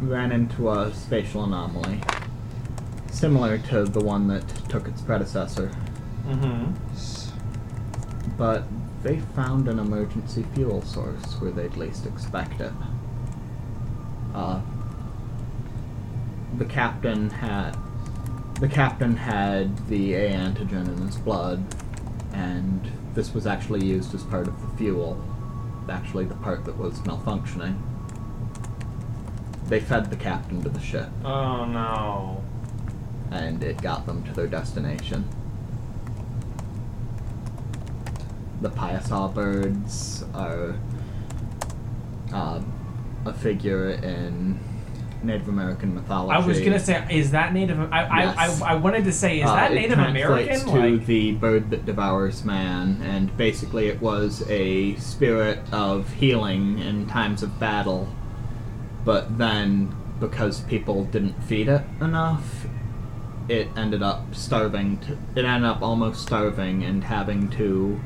ran 0.00 0.32
into 0.32 0.70
a 0.70 0.90
spatial 0.94 1.44
anomaly, 1.44 2.00
similar 3.10 3.58
to 3.58 3.84
the 3.84 4.00
one 4.00 4.26
that 4.28 4.48
took 4.70 4.88
its 4.88 5.02
predecessor, 5.02 5.70
Mm-hmm. 6.26 6.72
but 8.38 8.64
they 9.06 9.20
found 9.36 9.68
an 9.68 9.78
emergency 9.78 10.44
fuel 10.54 10.82
source 10.82 11.34
where 11.40 11.52
they'd 11.52 11.76
least 11.76 12.06
expect 12.06 12.60
it. 12.60 12.72
Uh, 14.34 14.60
the 16.58 16.64
captain 16.64 17.30
had 17.30 17.76
the 18.60 18.66
captain 18.66 19.16
had 19.16 19.86
the 19.88 20.14
A 20.14 20.30
antigen 20.32 20.88
in 20.88 21.06
his 21.06 21.16
blood, 21.18 21.62
and 22.32 22.90
this 23.14 23.32
was 23.32 23.46
actually 23.46 23.86
used 23.86 24.12
as 24.12 24.24
part 24.24 24.48
of 24.48 24.60
the 24.60 24.76
fuel. 24.76 25.22
Actually, 25.88 26.24
the 26.24 26.34
part 26.34 26.64
that 26.64 26.76
was 26.76 26.98
malfunctioning. 27.00 27.78
They 29.68 29.78
fed 29.78 30.10
the 30.10 30.16
captain 30.16 30.62
to 30.62 30.68
the 30.68 30.80
ship, 30.80 31.10
Oh 31.24 31.64
no. 31.64 32.42
and 33.30 33.62
it 33.62 33.80
got 33.82 34.06
them 34.06 34.24
to 34.24 34.32
their 34.32 34.48
destination. 34.48 35.28
The 38.60 38.70
Piasa 38.70 39.32
birds 39.34 40.24
are 40.34 40.74
um, 42.32 42.72
a 43.24 43.32
figure 43.32 43.90
in 43.90 44.58
Native 45.22 45.48
American 45.48 45.94
mythology. 45.94 46.34
I 46.34 46.46
was 46.46 46.60
gonna 46.60 46.78
say, 46.80 47.04
is 47.10 47.32
that 47.32 47.52
Native? 47.52 47.78
I 47.92 48.24
Yes. 48.24 48.60
I, 48.62 48.66
I, 48.66 48.72
I 48.72 48.74
wanted 48.76 49.04
to 49.04 49.12
say, 49.12 49.40
is 49.40 49.48
Uh, 49.48 49.54
that 49.54 49.72
it 49.72 49.74
Native 49.74 49.94
translates 49.94 50.62
American? 50.62 50.82
to 50.82 50.96
Like, 50.96 51.06
the 51.06 51.32
bird 51.32 51.70
that 51.70 51.84
devours 51.86 52.44
man, 52.44 53.00
and 53.02 53.36
basically 53.36 53.88
it 53.88 54.00
was 54.00 54.42
a 54.48 54.94
spirit 54.96 55.58
of 55.72 56.12
healing 56.14 56.78
in 56.78 57.06
times 57.06 57.42
of 57.42 57.58
battle. 57.60 58.08
But 59.04 59.38
then, 59.38 59.94
because 60.18 60.60
people 60.62 61.04
didn't 61.04 61.42
feed 61.44 61.68
it 61.68 61.82
enough, 62.00 62.66
it 63.48 63.68
ended 63.76 64.02
up 64.02 64.34
starving. 64.34 64.98
To, 64.98 65.12
it 65.34 65.44
ended 65.44 65.68
up 65.70 65.82
almost 65.82 66.22
starving 66.22 66.82
and 66.84 67.04
having 67.04 67.48
to 67.50 68.00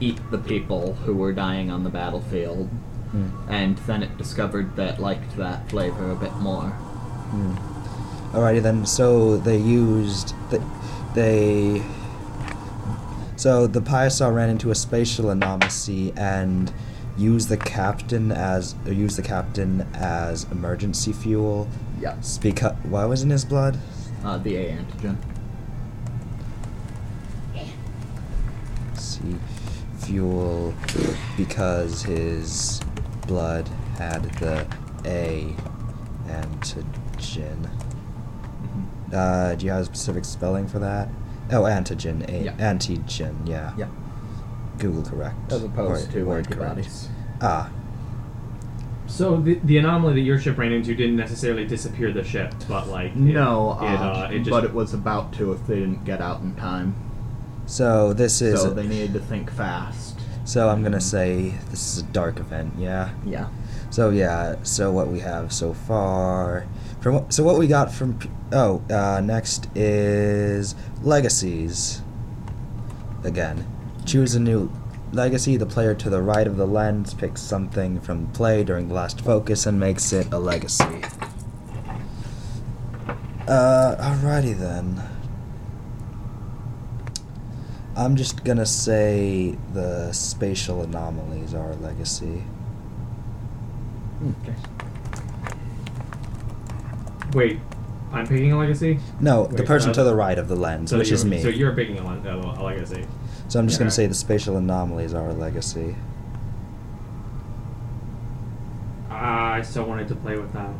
eat 0.00 0.18
the 0.30 0.38
people 0.38 0.94
who 0.94 1.14
were 1.14 1.32
dying 1.32 1.70
on 1.70 1.84
the 1.84 1.90
battlefield. 1.90 2.68
Hmm. 3.10 3.28
And 3.48 3.78
then 3.78 4.02
it 4.02 4.16
discovered 4.18 4.76
that 4.76 5.00
liked 5.00 5.36
that 5.36 5.68
flavor 5.70 6.10
a 6.10 6.16
bit 6.16 6.34
more. 6.36 6.70
Hmm. 6.70 8.36
Alrighty 8.36 8.62
then. 8.62 8.84
So 8.86 9.36
they 9.36 9.56
used 9.56 10.34
the, 10.50 10.62
they. 11.14 11.82
So 13.36 13.66
the 13.66 13.80
Piasa 13.80 14.34
ran 14.34 14.48
into 14.50 14.70
a 14.70 14.74
spatial 14.74 15.30
anomaly 15.30 16.12
and 16.16 16.72
used 17.16 17.48
the 17.48 17.56
captain 17.56 18.32
as 18.32 18.74
or 18.84 18.92
used 18.92 19.16
the 19.16 19.22
captain 19.22 19.86
as 19.94 20.44
emergency 20.50 21.12
fuel. 21.12 21.68
Yes. 22.00 22.38
Because 22.38 22.74
why 22.84 23.04
was 23.04 23.22
in 23.22 23.30
his 23.30 23.44
blood? 23.44 23.78
Uh, 24.24 24.38
the 24.38 24.56
A 24.56 24.72
antigen. 24.72 25.16
see 29.06 29.36
fuel 30.06 30.72
because 31.36 32.02
his 32.02 32.80
blood 33.26 33.68
had 33.98 34.22
the 34.40 34.66
A 35.04 35.54
antigen. 36.28 37.68
Mhm. 38.62 39.12
Uh, 39.12 39.54
do 39.54 39.66
you 39.66 39.72
have 39.72 39.82
a 39.82 39.84
specific 39.84 40.24
spelling 40.24 40.66
for 40.66 40.78
that? 40.78 41.08
Oh, 41.52 41.62
antigen. 41.62 42.28
A- 42.28 42.44
Yeah. 42.44 42.52
Antigen. 42.58 43.34
Yeah. 43.46 43.72
Yeah. 43.76 43.86
Google 44.78 45.02
correct. 45.02 45.52
As 45.52 45.62
opposed 45.64 46.08
Or 46.08 46.12
to 46.12 46.24
word 46.24 46.46
antibodies. 46.46 47.08
Ah, 47.40 47.70
So 49.08 49.36
the, 49.40 49.60
the 49.62 49.78
anomaly 49.78 50.14
that 50.14 50.20
your 50.20 50.38
ship 50.38 50.58
ran 50.58 50.72
into 50.72 50.92
didn't 50.94 51.14
necessarily 51.16 51.64
disappear 51.64 52.12
the 52.12 52.24
ship, 52.24 52.52
but 52.68 52.88
like 52.88 53.12
it- 53.12 53.16
No, 53.16 53.78
it, 53.80 53.84
uh, 53.84 53.88
uh, 53.88 54.28
it 54.32 54.38
just 54.40 54.50
but 54.50 54.64
it 54.64 54.74
was 54.74 54.92
about 54.92 55.32
to 55.34 55.52
if 55.52 55.64
they 55.66 55.76
didn't 55.76 56.04
get 56.04 56.20
out 56.20 56.40
in 56.42 56.54
time. 56.56 56.94
So 57.66 58.12
this 58.12 58.40
is. 58.40 58.62
so 58.62 58.70
they 58.70 58.86
needed 58.86 59.12
to 59.14 59.20
think 59.20 59.50
fast. 59.50 60.18
so 60.44 60.68
I'm 60.68 60.82
gonna 60.82 61.00
say 61.00 61.54
this 61.70 61.94
is 61.96 62.02
a 62.02 62.06
dark 62.06 62.38
event. 62.38 62.74
Yeah. 62.78 63.10
Yeah. 63.24 63.48
So 63.90 64.10
yeah, 64.10 64.56
so 64.62 64.90
what 64.92 65.08
we 65.08 65.20
have 65.20 65.52
so 65.52 65.72
far, 65.72 66.66
from 67.00 67.30
so 67.30 67.44
what 67.44 67.58
we 67.58 67.66
got 67.66 67.90
from 67.92 68.18
oh 68.52 68.82
uh, 68.90 69.20
next 69.20 69.68
is 69.74 70.74
legacies. 71.02 72.02
Again, 73.24 73.66
choose 74.04 74.34
a 74.34 74.40
new 74.40 74.70
legacy. 75.12 75.56
The 75.56 75.66
player 75.66 75.94
to 75.94 76.10
the 76.10 76.20
right 76.22 76.46
of 76.46 76.56
the 76.56 76.66
lens 76.66 77.14
picks 77.14 77.40
something 77.40 78.00
from 78.00 78.26
play 78.32 78.62
during 78.64 78.88
the 78.88 78.94
last 78.94 79.20
focus 79.20 79.66
and 79.66 79.80
makes 79.80 80.12
it 80.12 80.32
a 80.32 80.38
legacy. 80.38 81.02
Uh, 83.48 83.96
alrighty 83.98 84.56
then. 84.58 85.00
I'm 87.96 88.14
just 88.14 88.44
gonna 88.44 88.66
say 88.66 89.56
the 89.72 90.12
spatial 90.12 90.82
anomalies 90.82 91.54
are 91.54 91.70
a 91.70 91.76
legacy. 91.76 92.42
Okay. 94.42 94.54
wait. 97.32 97.58
I'm 98.12 98.26
picking 98.26 98.52
a 98.52 98.58
legacy. 98.58 98.98
No, 99.20 99.46
the 99.46 99.62
person 99.62 99.90
uh, 99.90 99.94
to 99.94 100.04
the 100.04 100.14
right 100.14 100.38
of 100.38 100.48
the 100.48 100.56
lens, 100.56 100.92
which 100.92 101.10
is 101.10 101.24
me. 101.24 101.42
So 101.42 101.48
you're 101.48 101.74
picking 101.74 101.98
a, 101.98 102.04
le- 102.04 102.22
a, 102.28 102.62
a 102.62 102.62
legacy. 102.62 103.06
So 103.48 103.58
I'm 103.58 103.66
just 103.66 103.78
gonna 103.78 103.90
say 103.90 104.06
the 104.06 104.14
spatial 104.14 104.56
anomalies 104.58 105.14
are 105.14 105.28
a 105.28 105.34
legacy. 105.34 105.96
I 109.10 109.62
still 109.62 109.84
wanted 109.84 110.08
to 110.08 110.14
play 110.16 110.36
with 110.36 110.52
that. 110.52 110.70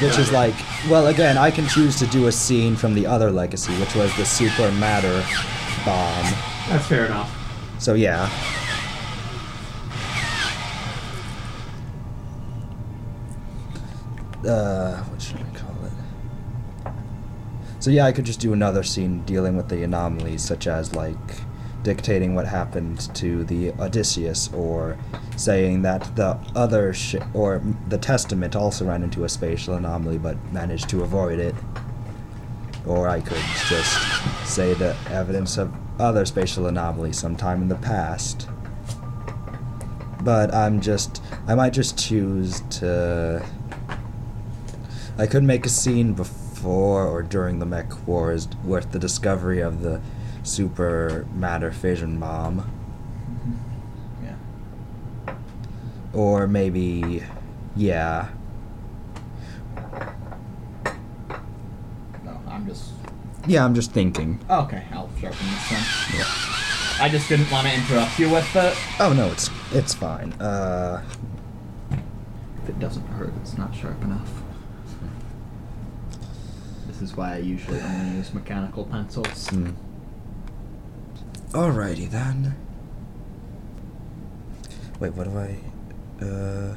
Which 0.00 0.16
is 0.18 0.30
like, 0.30 0.54
well, 0.88 1.08
again, 1.08 1.36
I 1.36 1.50
can 1.50 1.66
choose 1.66 1.98
to 1.98 2.06
do 2.06 2.28
a 2.28 2.32
scene 2.32 2.76
from 2.76 2.94
the 2.94 3.06
other 3.06 3.30
legacy, 3.32 3.72
which 3.80 3.94
was 3.96 4.16
the 4.16 4.24
super 4.24 4.70
matter 4.72 5.24
bomb. 5.84 6.24
That's 6.68 6.86
fair 6.86 7.06
enough. 7.06 7.36
So 7.78 7.94
yeah. 7.94 8.28
Uh, 14.46 14.96
what 15.04 15.20
should 15.20 15.36
I 15.36 15.58
call 15.58 15.74
it? 15.84 16.92
So 17.78 17.90
yeah, 17.90 18.06
I 18.06 18.12
could 18.12 18.24
just 18.24 18.40
do 18.40 18.52
another 18.52 18.82
scene 18.82 19.22
dealing 19.24 19.56
with 19.56 19.68
the 19.68 19.82
anomalies, 19.82 20.42
such 20.42 20.66
as 20.66 20.94
like 20.94 21.16
dictating 21.82 22.34
what 22.34 22.46
happened 22.46 23.14
to 23.16 23.44
the 23.44 23.72
Odysseus, 23.72 24.52
or 24.52 24.98
saying 25.36 25.82
that 25.82 26.14
the 26.16 26.38
other 26.54 26.92
sh- 26.92 27.16
or 27.34 27.62
the 27.88 27.98
Testament 27.98 28.54
also 28.56 28.86
ran 28.86 29.02
into 29.02 29.24
a 29.24 29.28
spatial 29.28 29.74
anomaly 29.74 30.18
but 30.18 30.36
managed 30.52 30.88
to 30.90 31.02
avoid 31.02 31.38
it. 31.38 31.54
Or 32.86 33.08
I 33.08 33.20
could 33.20 33.42
just 33.68 34.46
say 34.46 34.74
the 34.74 34.96
evidence 35.10 35.58
of 35.58 35.72
other 36.00 36.24
spatial 36.24 36.66
anomalies 36.66 37.18
sometime 37.18 37.62
in 37.62 37.68
the 37.68 37.76
past. 37.76 38.48
But 40.22 40.52
I'm 40.54 40.80
just. 40.80 41.22
I 41.46 41.54
might 41.54 41.72
just 41.72 41.98
choose 41.98 42.60
to. 42.78 43.44
I 45.18 45.26
could 45.26 45.42
make 45.42 45.66
a 45.66 45.68
scene 45.68 46.12
before 46.14 47.06
or 47.06 47.22
during 47.22 47.58
the 47.58 47.66
mech 47.66 48.06
wars 48.06 48.48
with 48.64 48.92
the 48.92 48.98
discovery 48.98 49.60
of 49.60 49.82
the 49.82 50.00
super 50.42 51.26
matter 51.34 51.70
fission 51.72 52.18
bomb. 52.18 52.60
Mm-hmm. 53.30 54.24
Yeah. 54.24 55.34
Or 56.12 56.46
maybe. 56.46 57.22
Yeah. 57.76 58.28
No, 62.24 62.40
I'm 62.48 62.66
just. 62.66 62.92
Yeah, 63.50 63.64
I'm 63.64 63.74
just 63.74 63.90
thinking. 63.90 64.38
Okay, 64.48 64.84
I'll 64.92 65.10
sharpen 65.20 65.44
this 65.44 65.72
one. 65.72 66.20
Yeah. 66.20 67.04
I 67.04 67.08
just 67.10 67.28
didn't 67.28 67.50
want 67.50 67.66
to 67.66 67.74
interrupt 67.74 68.16
you 68.16 68.30
with 68.30 68.54
it. 68.54 68.76
Oh 69.00 69.12
no, 69.12 69.26
it's 69.26 69.50
it's 69.72 69.92
fine. 69.92 70.32
Uh. 70.34 71.02
If 72.62 72.68
it 72.68 72.78
doesn't 72.78 73.04
hurt, 73.08 73.32
it's 73.42 73.58
not 73.58 73.74
sharp 73.74 74.00
enough. 74.04 74.30
This 76.86 77.02
is 77.02 77.16
why 77.16 77.34
I 77.34 77.38
usually 77.38 77.80
only 77.80 78.18
use 78.18 78.32
mechanical 78.32 78.84
pencils. 78.84 79.48
Hmm. 79.48 79.70
Alrighty 81.48 82.08
then. 82.08 82.54
Wait, 85.00 85.12
what 85.14 85.24
do 85.24 85.36
I? 85.36 86.24
Uh, 86.24 86.76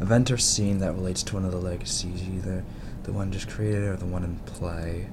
event 0.00 0.30
or 0.30 0.38
scene 0.38 0.78
that 0.78 0.94
relates 0.94 1.22
to 1.24 1.34
one 1.34 1.44
of 1.44 1.50
the 1.52 1.58
legacies. 1.58 2.22
Either 2.26 2.64
The 3.02 3.12
one 3.12 3.30
just 3.32 3.50
created 3.50 3.82
or 3.82 3.96
the 3.96 4.06
one 4.06 4.24
in 4.24 4.36
play? 4.46 5.08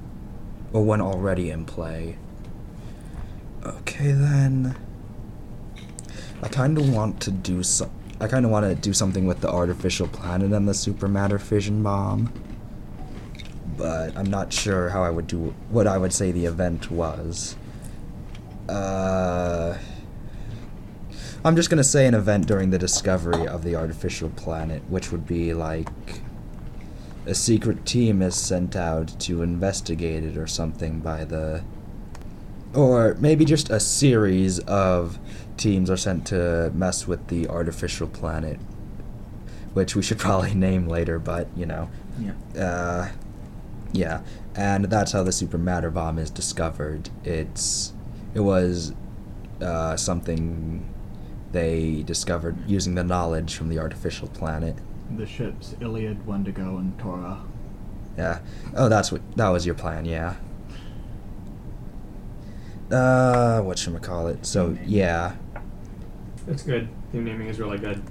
Or 0.73 0.83
one 0.83 1.01
already 1.01 1.51
in 1.51 1.65
play? 1.65 2.17
Okay 3.65 4.11
then. 4.11 4.75
I 6.41 6.49
kind 6.49 6.77
of 6.77 6.93
want 6.93 7.21
to 7.21 7.31
do 7.31 7.63
some. 7.63 7.89
I 8.19 8.27
kind 8.27 8.43
of 8.43 8.51
want 8.51 8.65
to 8.65 8.75
do 8.75 8.91
something 8.91 9.25
with 9.25 9.39
the 9.39 9.49
artificial 9.49 10.07
planet 10.07 10.51
and 10.51 10.67
the 10.67 10.73
supermatter 10.73 11.39
fission 11.39 11.83
bomb. 11.83 12.33
But 13.77 14.17
I'm 14.17 14.29
not 14.29 14.51
sure 14.51 14.89
how 14.89 15.03
I 15.03 15.09
would 15.09 15.27
do 15.27 15.53
what 15.69 15.87
I 15.87 15.97
would 15.97 16.11
say 16.11 16.31
the 16.31 16.45
event 16.45 16.91
was. 16.91 17.55
Uh 18.67 19.77
I'm 21.45 21.55
just 21.55 21.69
gonna 21.69 21.83
say 21.83 22.07
an 22.07 22.13
event 22.13 22.47
during 22.47 22.69
the 22.69 22.77
discovery 22.77 23.47
of 23.47 23.63
the 23.63 23.75
artificial 23.75 24.29
planet, 24.29 24.81
which 24.87 25.11
would 25.11 25.27
be 25.27 25.53
like 25.53 25.89
a 27.25 27.33
secret 27.33 27.85
team 27.85 28.21
is 28.21 28.35
sent 28.35 28.75
out 28.75 29.19
to 29.19 29.41
investigate 29.41 30.23
it 30.23 30.37
or 30.37 30.47
something 30.47 30.99
by 30.99 31.23
the 31.23 31.63
or 32.73 33.15
maybe 33.19 33.45
just 33.45 33.69
a 33.69 33.79
series 33.79 34.59
of 34.59 35.19
teams 35.57 35.89
are 35.89 35.97
sent 35.97 36.25
to 36.25 36.71
mess 36.73 37.07
with 37.07 37.27
the 37.27 37.47
artificial 37.47 38.07
planet 38.07 38.59
which 39.73 39.95
we 39.95 40.01
should 40.01 40.19
probably 40.19 40.53
name 40.53 40.87
later 40.87 41.19
but 41.19 41.47
you 41.55 41.65
know. 41.65 41.89
Yeah. 42.19 42.33
uh, 42.63 43.11
yeah. 43.93 44.21
And 44.55 44.85
that's 44.85 45.13
how 45.13 45.23
the 45.23 45.31
super 45.31 45.57
matter 45.57 45.89
bomb 45.89 46.19
is 46.19 46.29
discovered. 46.29 47.09
It's 47.23 47.93
it 48.33 48.41
was 48.41 48.93
uh, 49.61 49.95
something 49.95 50.89
they 51.51 52.03
discovered 52.03 52.57
using 52.67 52.95
the 52.95 53.03
knowledge 53.03 53.55
from 53.55 53.69
the 53.69 53.79
artificial 53.79 54.27
planet 54.27 54.75
The 55.15 55.25
ships 55.27 55.75
Iliad, 55.79 56.25
Wendigo, 56.25 56.77
and 56.77 56.97
Torah. 56.97 57.39
yeah. 58.17 58.39
Oh, 58.75 58.89
that's 58.89 59.11
what 59.11 59.21
that 59.35 59.49
was 59.49 59.65
your 59.65 59.75
plan, 59.75 60.05
yeah. 60.05 60.35
Uh, 62.91 63.61
what 63.61 63.77
should 63.79 63.93
we 63.93 63.99
call 63.99 64.27
it? 64.27 64.45
So 64.45 64.77
yeah, 64.85 65.35
It's 66.47 66.63
good. 66.63 66.89
Theme 67.11 67.25
naming 67.25 67.47
is 67.47 67.59
really 67.59 67.77
good. 67.77 68.01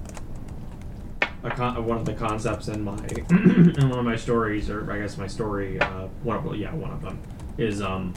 A 1.45 1.51
con- 1.51 1.85
one 1.85 1.99
of 1.99 2.05
the 2.05 2.15
concepts 2.15 2.69
in 2.69 2.83
my 2.83 2.97
in 3.31 3.89
one 3.89 3.99
of 3.99 4.05
my 4.05 4.17
stories, 4.17 4.71
or 4.71 4.91
I 4.91 4.99
guess 5.01 5.19
my 5.19 5.27
story, 5.27 5.81
uh, 5.81 6.07
one 6.23 6.37
of 6.37 6.57
yeah, 6.57 6.73
one 6.75 6.93
of 6.93 7.03
them 7.03 7.21
is 7.59 7.83
um 7.83 8.15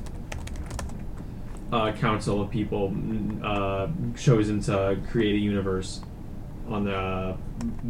a 1.72 1.92
council 1.92 2.40
of 2.42 2.52
people 2.52 2.90
mm, 2.92 3.44
uh, 3.44 3.88
chosen 4.18 4.62
to 4.62 4.98
create 5.10 5.36
a 5.36 5.40
universe 5.40 6.02
on 6.68 6.84
the 6.84 7.36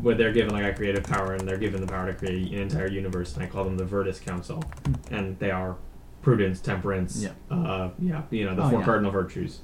where 0.02 0.16
they're 0.16 0.34
given 0.34 0.52
like 0.54 0.66
a 0.66 0.74
creative 0.74 1.04
power 1.04 1.34
and 1.34 1.48
they're 1.48 1.58
given 1.58 1.80
the 1.82 1.88
power 1.88 2.06
to 2.08 2.14
create 2.14 2.52
an 2.52 2.60
entire 2.60 2.88
universe 2.88 3.34
and 3.36 3.44
I 3.44 3.48
call 3.48 3.64
them 3.64 3.78
the 3.78 3.86
Virtus 3.86 4.20
Council 4.20 4.64
and 5.12 5.38
they 5.40 5.52
are 5.52 5.78
prudence, 6.22 6.60
temperance, 6.60 7.18
Yeah. 7.24 7.30
uh, 7.56 7.90
yeah, 8.00 8.24
you 8.32 8.46
know 8.46 8.56
the 8.56 8.64
Oh, 8.64 8.70
four 8.70 8.80
yeah. 8.80 8.86
cardinal 8.86 9.12
virtues. 9.12 9.60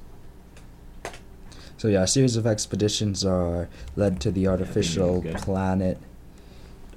so 1.77 1.87
yeah, 1.87 2.03
a 2.03 2.07
series 2.07 2.35
of 2.37 2.45
expeditions 2.45 3.25
are 3.25 3.67
led 3.95 4.19
to 4.21 4.31
the 4.31 4.47
artificial 4.47 5.21
good. 5.21 5.35
planet. 5.37 5.97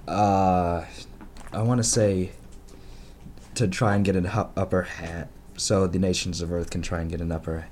Uh, 0.07 0.85
I 1.53 1.63
want 1.63 1.79
to 1.79 1.85
say 1.85 2.33
to 3.55 3.67
try 3.67 3.95
and 3.97 4.05
get 4.05 4.17
an 4.17 4.27
hu- 4.27 4.49
upper 4.57 4.83
hand, 4.83 5.29
so 5.57 5.87
the 5.87 5.99
nations 5.99 6.41
of 6.43 6.53
Earth 6.53 6.69
can 6.71 6.83
try 6.83 7.01
and 7.01 7.09
get 7.11 7.21
an 7.23 7.33
upper. 7.33 7.67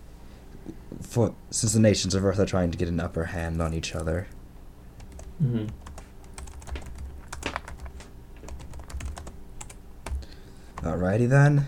For 1.01 1.35
since 1.51 1.73
the 1.73 1.81
nations 1.81 2.15
of 2.15 2.25
Earth 2.25 2.39
are 2.39 2.47
trying 2.47 2.71
to 2.71 2.79
get 2.79 2.89
an 2.89 3.01
upper 3.01 3.25
hand 3.27 3.61
on 3.61 3.75
each 3.75 3.95
other. 3.95 4.29
Mm-hmm. 5.43 5.67
Alrighty 10.87 11.29
then, 11.29 11.67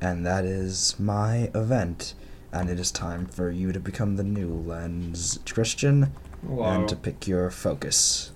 and 0.00 0.24
that 0.24 0.44
is 0.44 0.94
my 0.98 1.50
event, 1.54 2.14
and 2.52 2.70
it 2.70 2.78
is 2.78 2.92
time 2.92 3.26
for 3.26 3.50
you 3.50 3.72
to 3.72 3.80
become 3.80 4.16
the 4.16 4.22
new 4.22 4.48
lens, 4.48 5.40
Christian, 5.44 6.12
and 6.48 6.88
to 6.88 6.94
pick 6.94 7.26
your 7.26 7.50
focus. 7.50 8.30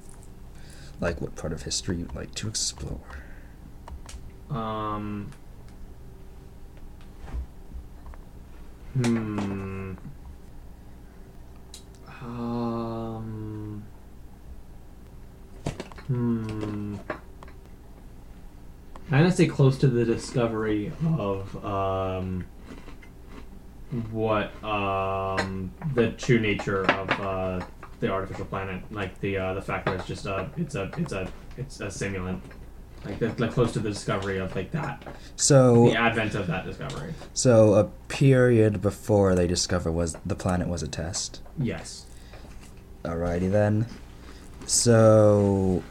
Like 1.00 1.20
what 1.20 1.36
part 1.36 1.52
of 1.52 1.62
history 1.62 1.98
you'd 1.98 2.14
like 2.16 2.34
to 2.36 2.48
explore. 2.48 3.00
Um. 4.50 5.30
Hmm. 8.98 9.92
Um. 12.20 13.84
Hmm. 16.08 16.96
I'm 19.10 19.20
gonna 19.20 19.30
say 19.30 19.46
close 19.46 19.78
to 19.78 19.86
the 19.86 20.04
discovery 20.04 20.92
of 21.16 21.64
um. 21.64 22.44
What 24.10 24.52
um 24.64 25.72
the 25.94 26.10
true 26.10 26.40
nature 26.40 26.84
of 26.90 27.10
uh 27.20 27.64
the 28.00 28.10
artificial 28.10 28.46
planet, 28.46 28.82
like 28.90 29.18
the 29.20 29.38
uh 29.38 29.54
the 29.54 29.62
fact 29.62 29.86
that 29.86 29.94
it's 29.94 30.08
just 30.08 30.26
a 30.26 30.50
it's 30.56 30.74
a 30.74 30.90
it's 30.96 31.12
a 31.12 31.32
it's 31.56 31.80
a 31.80 31.86
simulant, 31.86 32.40
like 33.04 33.18
the, 33.18 33.32
like 33.38 33.52
close 33.52 33.72
to 33.72 33.78
the 33.78 33.90
discovery 33.90 34.38
of 34.38 34.54
like 34.56 34.70
that 34.72 35.02
So, 35.36 35.90
the 35.90 35.96
advent 35.96 36.34
of 36.34 36.46
that 36.48 36.64
discovery. 36.66 37.14
so 37.32 37.74
a 37.74 37.84
period 38.08 38.82
before 38.82 39.34
they 39.34 39.46
discover 39.46 39.90
was 39.90 40.16
the 40.26 40.34
planet 40.34 40.68
was 40.68 40.82
a 40.82 40.88
test. 40.88 41.40
Yes. 41.58 42.06
Alrighty 43.04 43.50
then. 43.50 43.86
So, 44.66 45.82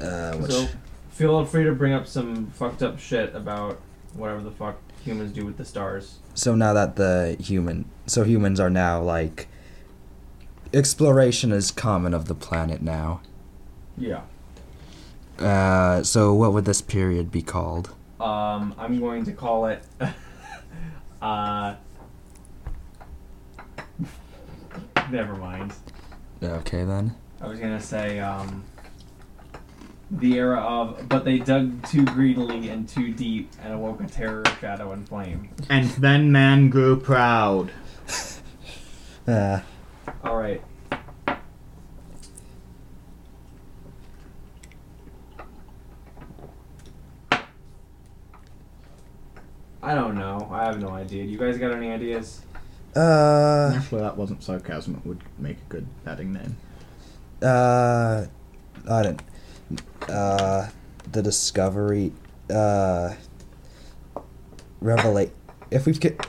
uh, 0.00 0.36
which, 0.36 0.52
So, 0.52 0.68
feel 1.10 1.44
free 1.44 1.64
to 1.64 1.72
bring 1.72 1.92
up 1.92 2.06
some 2.06 2.46
fucked 2.52 2.82
up 2.82 2.98
shit 2.98 3.34
about 3.34 3.80
whatever 4.14 4.40
the 4.40 4.50
fuck 4.50 4.76
humans 5.04 5.32
do 5.32 5.44
with 5.44 5.56
the 5.58 5.64
stars. 5.64 6.18
so 6.34 6.54
now 6.54 6.72
that 6.72 6.96
the 6.96 7.36
human, 7.40 7.84
so 8.06 8.22
humans 8.24 8.60
are 8.60 8.70
now 8.70 9.00
like, 9.02 9.48
exploration 10.72 11.52
is 11.52 11.70
common 11.70 12.14
of 12.14 12.26
the 12.26 12.34
planet 12.34 12.80
now. 12.80 13.20
Yeah. 13.98 14.22
Uh, 15.38 16.02
so 16.02 16.34
what 16.34 16.52
would 16.52 16.64
this 16.64 16.80
period 16.80 17.30
be 17.30 17.42
called? 17.42 17.94
Um, 18.20 18.74
I'm 18.78 19.00
going 19.00 19.24
to 19.24 19.32
call 19.32 19.66
it. 19.66 19.82
uh. 21.22 21.74
Never 25.10 25.34
mind. 25.34 25.74
Okay 26.42 26.84
then. 26.84 27.14
I 27.40 27.48
was 27.48 27.58
gonna 27.58 27.80
say, 27.80 28.20
um. 28.20 28.64
The 30.10 30.34
era 30.34 30.60
of, 30.60 31.08
but 31.08 31.24
they 31.24 31.38
dug 31.38 31.88
too 31.88 32.04
greedily 32.04 32.68
and 32.68 32.86
too 32.86 33.12
deep 33.14 33.50
and 33.62 33.72
awoke 33.72 34.02
a 34.02 34.06
terror, 34.06 34.44
shadow, 34.60 34.92
and 34.92 35.08
flame. 35.08 35.48
And 35.70 35.88
then 35.92 36.30
man 36.30 36.68
grew 36.68 37.00
proud. 37.00 37.70
Uh, 39.26 39.60
All 40.22 40.36
right. 40.36 40.60
I 49.82 49.94
don't 49.94 50.14
know. 50.14 50.48
I 50.50 50.64
have 50.64 50.80
no 50.80 50.90
idea. 50.90 51.24
Do 51.24 51.30
you 51.30 51.38
guys 51.38 51.58
got 51.58 51.72
any 51.72 51.90
ideas? 51.90 52.42
uh, 52.94 53.72
Actually, 53.74 54.02
that 54.02 54.16
wasn't 54.16 54.42
sarcasm. 54.42 54.94
It 54.96 55.06
would 55.08 55.20
make 55.38 55.56
a 55.58 55.64
good 55.68 55.86
betting 56.04 56.32
name. 56.32 56.56
uh, 57.42 58.26
I 58.90 59.02
don't. 59.02 59.22
Uh, 60.08 60.68
the 61.10 61.22
discovery. 61.22 62.12
Uh, 62.48 63.14
revelate. 64.82 65.30
If 65.70 65.86
we 65.86 65.92
get 65.94 66.20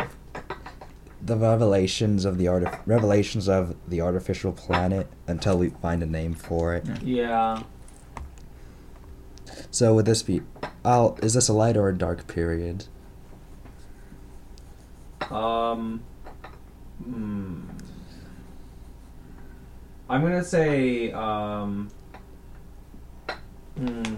the 1.22 1.36
revelations 1.38 2.26
of 2.26 2.38
the 2.38 2.48
art 2.48 2.64
revelations 2.86 3.48
of 3.50 3.76
the 3.88 4.02
artificial 4.02 4.52
planet 4.52 5.08
until 5.28 5.58
we 5.58 5.70
find 5.70 6.02
a 6.02 6.06
name 6.06 6.34
for 6.34 6.74
it. 6.76 6.86
Yeah. 7.04 7.64
So 9.70 9.94
would 9.96 10.06
this 10.06 10.24
be? 10.24 10.42
I'll. 10.86 11.18
Is 11.22 11.34
this 11.34 11.50
a 11.50 11.54
light 11.54 11.78
or 11.78 11.88
a 11.90 11.98
dark 11.98 12.28
period? 12.28 12.86
Um. 15.34 16.02
Hmm. 17.04 17.62
I'm 20.10 20.22
gonna 20.22 20.44
say. 20.44 21.12
Um. 21.12 21.90
Hmm. 23.78 24.16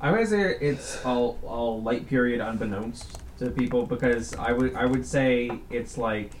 I'm 0.00 0.14
gonna 0.14 0.26
say 0.26 0.56
it's 0.60 1.00
a, 1.04 1.08
a 1.08 1.60
light 1.60 2.08
period 2.08 2.40
unbeknownst 2.40 3.18
to 3.38 3.50
people 3.50 3.86
because 3.86 4.34
I 4.34 4.52
would 4.52 4.74
I 4.74 4.84
would 4.84 5.06
say 5.06 5.50
it's 5.70 5.96
like 5.96 6.32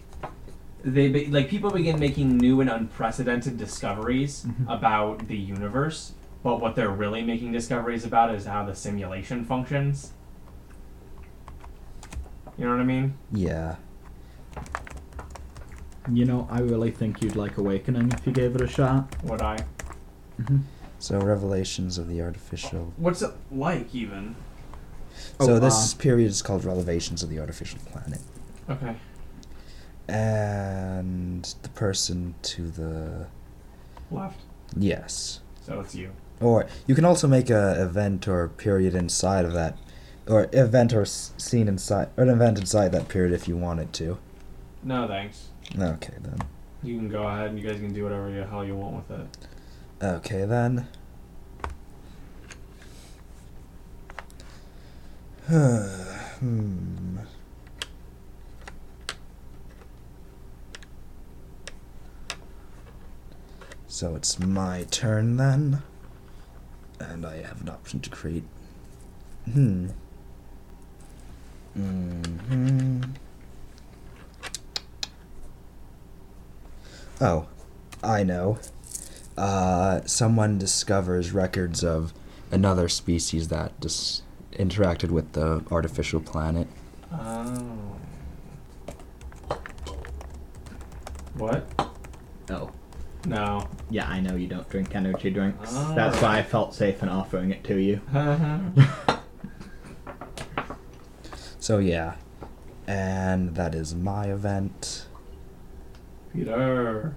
they 0.84 1.08
be, 1.08 1.26
like 1.26 1.48
people 1.48 1.70
begin 1.70 2.00
making 2.00 2.38
new 2.38 2.60
and 2.60 2.68
unprecedented 2.68 3.56
discoveries 3.56 4.44
Mhm. 4.46 4.74
about 4.74 5.28
the 5.28 5.36
universe, 5.36 6.12
but 6.42 6.60
what 6.60 6.74
they're 6.74 6.90
really 6.90 7.22
making 7.22 7.52
discoveries 7.52 8.04
about 8.04 8.34
is 8.34 8.44
how 8.46 8.64
the 8.64 8.74
simulation 8.74 9.44
functions. 9.44 10.12
You 12.58 12.64
know 12.66 12.72
what 12.72 12.80
I 12.80 12.84
mean? 12.84 13.14
Yeah. 13.32 13.76
You 16.10 16.24
know, 16.24 16.48
I 16.50 16.58
really 16.60 16.90
think 16.90 17.22
you'd 17.22 17.36
like 17.36 17.58
Awakening 17.58 18.12
if 18.12 18.26
you 18.26 18.32
gave 18.32 18.54
it 18.56 18.60
a 18.60 18.66
shot. 18.66 19.14
Would 19.24 19.40
I? 19.40 19.58
So 20.98 21.18
revelations 21.20 21.96
of 21.98 22.08
the 22.08 22.20
artificial. 22.22 22.92
What's 22.96 23.22
it 23.22 23.32
like, 23.50 23.94
even? 23.94 24.34
so 25.40 25.54
Oh, 25.54 25.58
this 25.58 25.94
uh, 25.94 25.96
period 25.98 26.28
is 26.28 26.42
called 26.42 26.64
revelations 26.64 27.22
of 27.22 27.28
the 27.30 27.38
artificial 27.38 27.78
planet. 27.86 28.20
Okay. 28.68 28.96
And 30.08 31.54
the 31.62 31.68
person 31.70 32.34
to 32.42 32.68
the 32.68 33.26
Left. 34.10 34.40
yes, 34.76 35.40
So 35.64 35.80
it's 35.80 35.94
you. 35.94 36.10
Or 36.42 36.66
you 36.86 36.94
can 36.94 37.04
also 37.04 37.28
make 37.28 37.50
a 37.50 37.82
event 37.82 38.26
or 38.28 38.48
period 38.48 38.94
inside 38.94 39.44
of 39.44 39.52
that, 39.52 39.78
or 40.26 40.48
event 40.52 40.92
or 40.92 41.04
scene 41.04 41.68
inside, 41.68 42.08
or 42.16 42.24
an 42.24 42.30
event 42.30 42.58
inside 42.58 42.92
that 42.92 43.08
period 43.08 43.32
if 43.32 43.48
you 43.48 43.56
wanted 43.56 43.92
to. 43.94 44.18
No, 44.82 45.06
thanks. 45.06 45.48
Okay 45.78 46.14
then. 46.20 46.38
You 46.82 46.96
can 46.96 47.08
go 47.08 47.22
ahead 47.26 47.50
and 47.50 47.58
you 47.58 47.66
guys 47.68 47.78
can 47.78 47.92
do 47.92 48.02
whatever 48.04 48.30
the 48.30 48.44
hell 48.44 48.64
you 48.64 48.74
want 48.74 49.08
with 49.08 49.20
it. 49.20 49.26
Okay 50.02 50.44
then. 50.44 50.88
hmm. 55.48 57.18
So 63.86 64.16
it's 64.16 64.40
my 64.40 64.84
turn 64.90 65.36
then. 65.36 65.82
And 67.02 67.26
I 67.26 67.42
have 67.42 67.60
an 67.60 67.68
option 67.68 68.00
to 68.00 68.10
create. 68.10 68.44
Hmm. 69.52 69.88
Hmm. 71.74 73.02
Oh, 77.20 77.46
I 78.02 78.22
know 78.22 78.58
uh, 79.36 80.00
someone 80.06 80.58
discovers 80.58 81.32
records 81.32 81.82
of 81.84 82.12
another 82.50 82.88
species 82.88 83.48
that 83.48 83.80
just 83.80 84.22
interacted 84.52 85.10
with 85.10 85.32
the 85.32 85.64
artificial 85.70 86.20
planet. 86.20 86.68
Oh. 87.12 87.96
What? 91.34 91.66
Oh. 92.50 92.70
No. 93.26 93.68
Yeah, 93.90 94.08
I 94.08 94.20
know 94.20 94.34
you 94.34 94.48
don't 94.48 94.68
drink 94.68 94.94
energy 94.94 95.30
drinks. 95.30 95.70
Ah. 95.72 95.92
That's 95.94 96.20
why 96.20 96.38
I 96.38 96.42
felt 96.42 96.74
safe 96.74 97.02
in 97.02 97.08
offering 97.08 97.50
it 97.50 97.62
to 97.64 97.76
you. 97.76 98.00
So 101.62 101.78
yeah, 101.78 102.16
and 102.88 103.54
that 103.54 103.72
is 103.72 103.94
my 103.94 104.24
event. 104.26 105.06
Peter. 106.32 107.14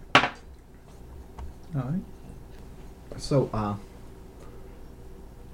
Alright. 1.76 2.03
So, 3.18 3.49
uh. 3.52 3.73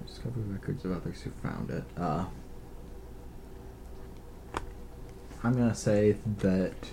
Discover 0.05 0.41
records 0.41 0.83
of 0.83 0.91
others 0.91 1.21
who 1.21 1.31
found 1.41 1.69
it. 1.69 1.85
Uh. 1.95 2.25
I'm 5.41 5.53
gonna 5.53 5.73
say 5.73 6.17
that 6.39 6.89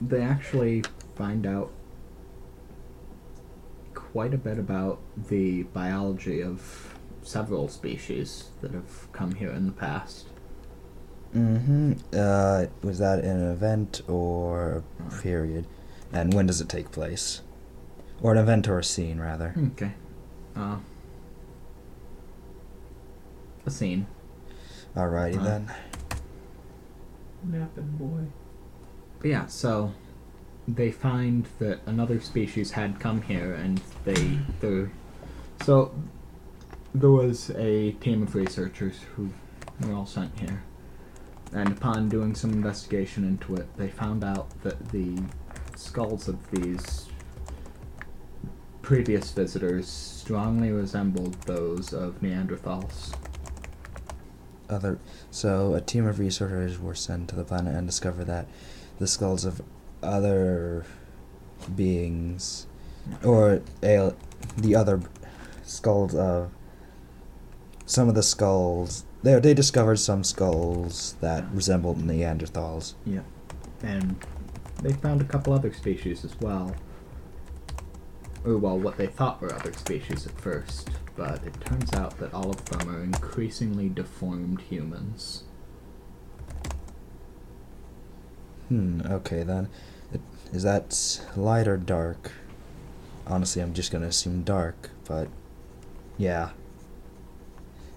they 0.00 0.20
actually 0.20 0.82
find 1.14 1.46
out 1.46 1.70
quite 4.14 4.32
a 4.32 4.38
bit 4.38 4.60
about 4.60 5.00
the 5.28 5.64
biology 5.64 6.40
of 6.40 6.94
several 7.24 7.66
species 7.66 8.50
that 8.60 8.70
have 8.70 9.10
come 9.10 9.34
here 9.34 9.50
in 9.50 9.66
the 9.66 9.72
past. 9.72 10.28
Mm-hmm. 11.34 11.94
Uh, 12.16 12.66
was 12.80 13.00
that 13.00 13.24
an 13.24 13.50
event 13.50 14.02
or 14.06 14.84
a 15.04 15.20
period? 15.20 15.66
And 16.12 16.32
when 16.32 16.46
does 16.46 16.60
it 16.60 16.68
take 16.68 16.92
place? 16.92 17.40
Or 18.22 18.30
an 18.30 18.38
event 18.38 18.68
or 18.68 18.78
a 18.78 18.84
scene, 18.84 19.18
rather. 19.18 19.52
Okay. 19.72 19.94
Uh. 20.54 20.76
A 23.66 23.70
scene. 23.70 24.06
Alrighty 24.94 25.40
Uh, 25.40 25.42
then. 25.42 25.72
Napping 27.42 27.96
boy. 27.98 28.26
But 29.18 29.28
yeah, 29.28 29.46
so 29.46 29.92
they 30.66 30.90
find 30.90 31.46
that 31.58 31.80
another 31.86 32.20
species 32.20 32.72
had 32.72 32.98
come 32.98 33.22
here, 33.22 33.54
and 33.54 33.80
they 34.04 34.38
the 34.60 34.90
so 35.62 35.94
there 36.94 37.10
was 37.10 37.50
a 37.50 37.92
team 37.92 38.22
of 38.22 38.34
researchers 38.34 39.00
who 39.16 39.30
were 39.80 39.94
all 39.94 40.06
sent 40.06 40.38
here, 40.38 40.62
and 41.52 41.68
upon 41.72 42.08
doing 42.08 42.34
some 42.34 42.52
investigation 42.52 43.24
into 43.24 43.56
it, 43.56 43.66
they 43.76 43.88
found 43.88 44.24
out 44.24 44.48
that 44.62 44.90
the 44.90 45.18
skulls 45.76 46.28
of 46.28 46.50
these 46.50 47.08
previous 48.82 49.32
visitors 49.32 49.88
strongly 49.88 50.70
resembled 50.70 51.34
those 51.42 51.92
of 51.92 52.20
Neanderthals. 52.20 53.14
other 54.68 54.98
so 55.30 55.74
a 55.74 55.80
team 55.80 56.06
of 56.06 56.18
researchers 56.18 56.78
were 56.78 56.94
sent 56.94 57.28
to 57.28 57.36
the 57.36 57.44
planet 57.44 57.74
and 57.74 57.86
discovered 57.86 58.26
that 58.26 58.46
the 58.98 59.06
skulls 59.06 59.44
of 59.44 59.62
other 60.04 60.84
beings 61.74 62.66
or 63.22 63.62
al- 63.82 64.16
the 64.56 64.74
other 64.74 65.00
skulls 65.62 66.14
of 66.14 66.50
some 67.86 68.08
of 68.08 68.14
the 68.14 68.22
skulls 68.22 69.04
they 69.24 69.40
they 69.40 69.54
discovered 69.54 69.96
some 69.96 70.22
skulls 70.22 71.16
that 71.20 71.50
resembled 71.50 71.98
Neanderthals. 71.98 72.92
Yeah. 73.06 73.22
And 73.82 74.16
they 74.82 74.92
found 74.92 75.22
a 75.22 75.24
couple 75.24 75.54
other 75.54 75.72
species 75.72 76.24
as 76.24 76.38
well. 76.40 76.76
Or, 78.44 78.58
well, 78.58 78.78
what 78.78 78.98
they 78.98 79.06
thought 79.06 79.40
were 79.40 79.54
other 79.54 79.72
species 79.72 80.26
at 80.26 80.38
first, 80.38 80.90
but 81.16 81.42
it 81.42 81.58
turns 81.62 81.94
out 81.94 82.18
that 82.18 82.34
all 82.34 82.50
of 82.50 82.62
them 82.66 82.94
are 82.94 83.02
increasingly 83.02 83.88
deformed 83.88 84.60
humans. 84.60 85.44
Hmm, 88.68 89.00
okay 89.06 89.42
then. 89.42 89.70
It, 90.54 90.56
is 90.56 90.62
that 90.62 91.20
light 91.36 91.66
or 91.66 91.76
dark? 91.76 92.32
Honestly, 93.26 93.60
I'm 93.60 93.74
just 93.74 93.90
gonna 93.90 94.06
assume 94.06 94.42
dark, 94.42 94.90
but 95.04 95.28
yeah. 96.16 96.50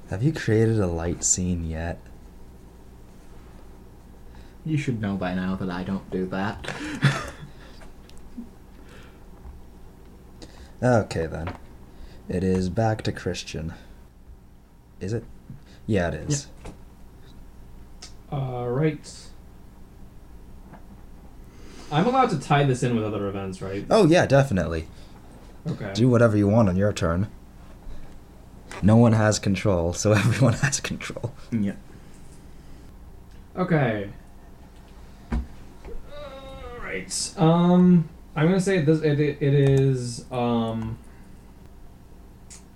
Have 0.10 0.24
you 0.24 0.34
created 0.34 0.80
a 0.80 0.88
light 0.88 1.24
scene 1.24 1.70
yet? 1.70 2.00
You 4.66 4.78
should 4.78 5.02
know 5.02 5.16
by 5.16 5.36
now 5.36 5.56
that 5.56 5.70
I 5.70 5.84
don't 5.84 6.10
do 6.10 6.26
that. 6.28 6.74
Okay 10.84 11.26
then. 11.26 11.56
It 12.30 12.44
is 12.44 12.70
back 12.70 13.02
to 13.02 13.12
Christian. 13.12 13.74
Is 15.00 15.12
it? 15.12 15.24
Yeah, 15.88 16.10
it 16.10 16.30
is. 16.30 16.48
All 18.32 18.70
right. 18.70 19.27
I'm 21.92 22.06
allowed 22.06 22.30
to 22.32 22.40
tie 22.40 22.64
this 22.64 22.84
in 22.84 22.96
with 22.96 23.06
other 23.06 23.28
events, 23.28 23.62
right? 23.62 23.86
Oh 23.90 24.06
yeah, 24.06 24.26
definitely. 24.26 24.88
Okay. 25.68 25.92
Do 25.94 26.10
whatever 26.10 26.38
you 26.38 26.48
want 26.48 26.70
on 26.70 26.76
your 26.76 26.92
turn. 26.94 27.28
No 28.82 28.96
one 28.98 29.14
has 29.14 29.40
control, 29.40 29.94
so 29.94 30.12
everyone 30.24 30.54
has 30.54 30.80
control. 30.80 31.34
yeah. 31.52 31.74
Okay. 33.56 34.10
Alright. 36.74 37.34
Um 37.38 38.10
I'm 38.36 38.46
gonna 38.48 38.62
say 38.62 38.82
this 38.82 39.02
it, 39.02 39.20
it, 39.20 39.38
it 39.42 39.54
is 39.54 40.26
um 40.32 40.98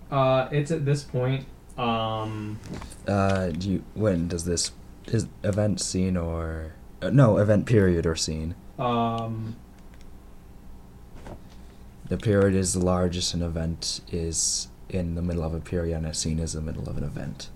uh 0.10 0.48
it's 0.52 0.72
at 0.72 0.86
this 0.86 1.04
point 1.04 1.46
um 1.78 2.60
Uh, 3.08 3.50
do 3.50 3.70
you 3.70 3.84
when 3.94 4.28
does 4.28 4.46
this 4.46 4.72
is 5.08 5.28
event 5.44 5.80
scene 5.82 6.18
or 6.18 6.74
uh, 7.02 7.10
no 7.10 7.38
event 7.38 7.66
period 7.66 8.06
or 8.06 8.16
scene? 8.16 8.56
Um 8.80 9.56
The 12.08 12.18
period 12.18 12.56
is 12.56 12.74
the 12.74 12.80
largest 12.84 13.34
an 13.34 13.42
event 13.42 14.02
is 14.12 14.68
in 14.90 15.16
the 15.16 15.22
middle 15.22 15.44
of 15.44 15.54
a 15.54 15.60
period 15.62 15.96
and 15.98 16.06
a 16.06 16.14
scene 16.14 16.40
is 16.40 16.54
the 16.54 16.62
middle 16.62 16.90
of 16.90 16.98
an 16.98 17.04
event. 17.06 17.50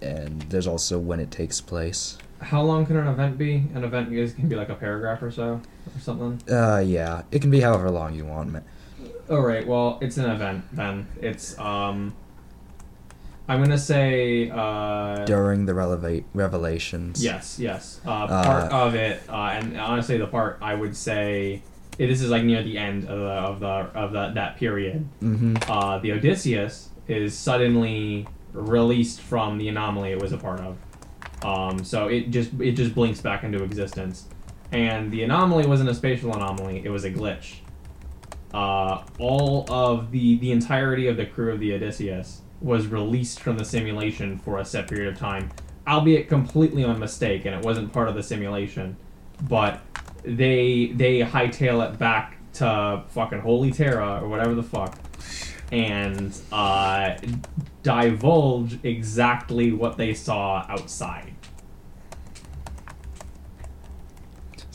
And 0.00 0.42
there's 0.42 0.66
also 0.68 0.98
when 0.98 1.18
it 1.18 1.30
takes 1.32 1.60
place. 1.60 2.18
how 2.40 2.62
long 2.62 2.86
can 2.86 2.96
an 2.96 3.08
event 3.08 3.36
be? 3.36 3.64
An 3.74 3.82
event 3.82 4.12
is 4.12 4.32
can 4.34 4.48
be 4.48 4.54
like 4.54 4.68
a 4.68 4.76
paragraph 4.76 5.20
or 5.22 5.30
so 5.32 5.60
or 5.94 6.00
something. 6.00 6.40
Uh 6.52 6.78
yeah, 6.78 7.22
it 7.32 7.40
can 7.42 7.50
be 7.50 7.60
however 7.60 7.90
long 7.90 8.14
you 8.14 8.24
want. 8.24 8.52
ma- 8.52 8.60
Alright, 9.28 9.66
well 9.66 9.98
it's 10.00 10.16
an 10.18 10.30
event 10.30 10.64
then. 10.72 11.08
It's 11.20 11.58
um 11.58 12.14
I'm 13.48 13.62
gonna 13.62 13.78
say 13.78 14.50
uh 14.50 15.24
During 15.24 15.64
the 15.66 15.72
releva- 15.72 16.24
revelations. 16.34 17.24
Yes, 17.24 17.58
yes. 17.58 18.00
Uh, 18.04 18.26
part 18.26 18.70
Uh, 18.72 18.76
of 18.86 18.94
it, 18.94 19.22
uh, 19.28 19.34
and 19.56 19.78
honestly, 19.80 20.18
the 20.18 20.26
part 20.26 20.58
I 20.60 20.74
would 20.74 20.94
say 20.94 21.62
this 21.96 22.20
is 22.22 22.30
like 22.30 22.44
near 22.44 22.62
the 22.62 22.76
end 22.78 23.04
of 23.04 23.18
the 23.18 23.24
of 23.50 23.60
the 23.60 23.66
of 23.98 24.12
the, 24.12 24.30
that 24.34 24.56
period. 24.56 25.08
Mm-hmm. 25.22 25.56
Uh, 25.70 25.98
the 25.98 26.12
Odysseus 26.12 26.90
is 27.08 27.36
suddenly 27.36 28.26
released 28.52 29.20
from 29.22 29.56
the 29.58 29.68
anomaly 29.68 30.12
it 30.12 30.20
was 30.20 30.32
a 30.32 30.38
part 30.38 30.60
of. 30.60 30.76
Um, 31.42 31.82
so 31.84 32.08
it 32.08 32.30
just 32.30 32.50
it 32.60 32.72
just 32.72 32.94
blinks 32.94 33.20
back 33.20 33.44
into 33.44 33.62
existence, 33.64 34.26
and 34.72 35.10
the 35.10 35.22
anomaly 35.22 35.66
wasn't 35.66 35.88
a 35.88 35.94
spatial 35.94 36.34
anomaly; 36.34 36.82
it 36.84 36.90
was 36.90 37.04
a 37.04 37.10
glitch. 37.10 37.60
Uh, 38.52 39.02
all 39.18 39.64
of 39.72 40.10
the 40.10 40.38
the 40.38 40.52
entirety 40.52 41.06
of 41.06 41.16
the 41.16 41.24
crew 41.26 41.52
of 41.52 41.60
the 41.60 41.72
Odysseus 41.74 42.42
was 42.60 42.86
released 42.86 43.40
from 43.40 43.58
the 43.58 43.64
simulation 43.64 44.38
for 44.38 44.58
a 44.58 44.64
set 44.64 44.88
period 44.88 45.12
of 45.12 45.18
time, 45.18 45.50
albeit 45.86 46.28
completely 46.28 46.84
on 46.84 46.98
mistake, 46.98 47.44
and 47.44 47.54
it 47.54 47.64
wasn't 47.64 47.92
part 47.92 48.08
of 48.08 48.14
the 48.14 48.22
simulation. 48.22 48.96
But 49.42 49.80
they 50.22 50.92
they 50.94 51.20
hightail 51.20 51.88
it 51.88 51.98
back 51.98 52.38
to 52.54 53.04
fucking 53.08 53.40
Holy 53.40 53.70
Terra 53.70 54.20
or 54.22 54.28
whatever 54.28 54.54
the 54.54 54.62
fuck, 54.62 54.98
and 55.70 56.36
uh, 56.50 57.16
divulge 57.82 58.78
exactly 58.82 59.72
what 59.72 59.96
they 59.96 60.14
saw 60.14 60.66
outside. 60.68 61.34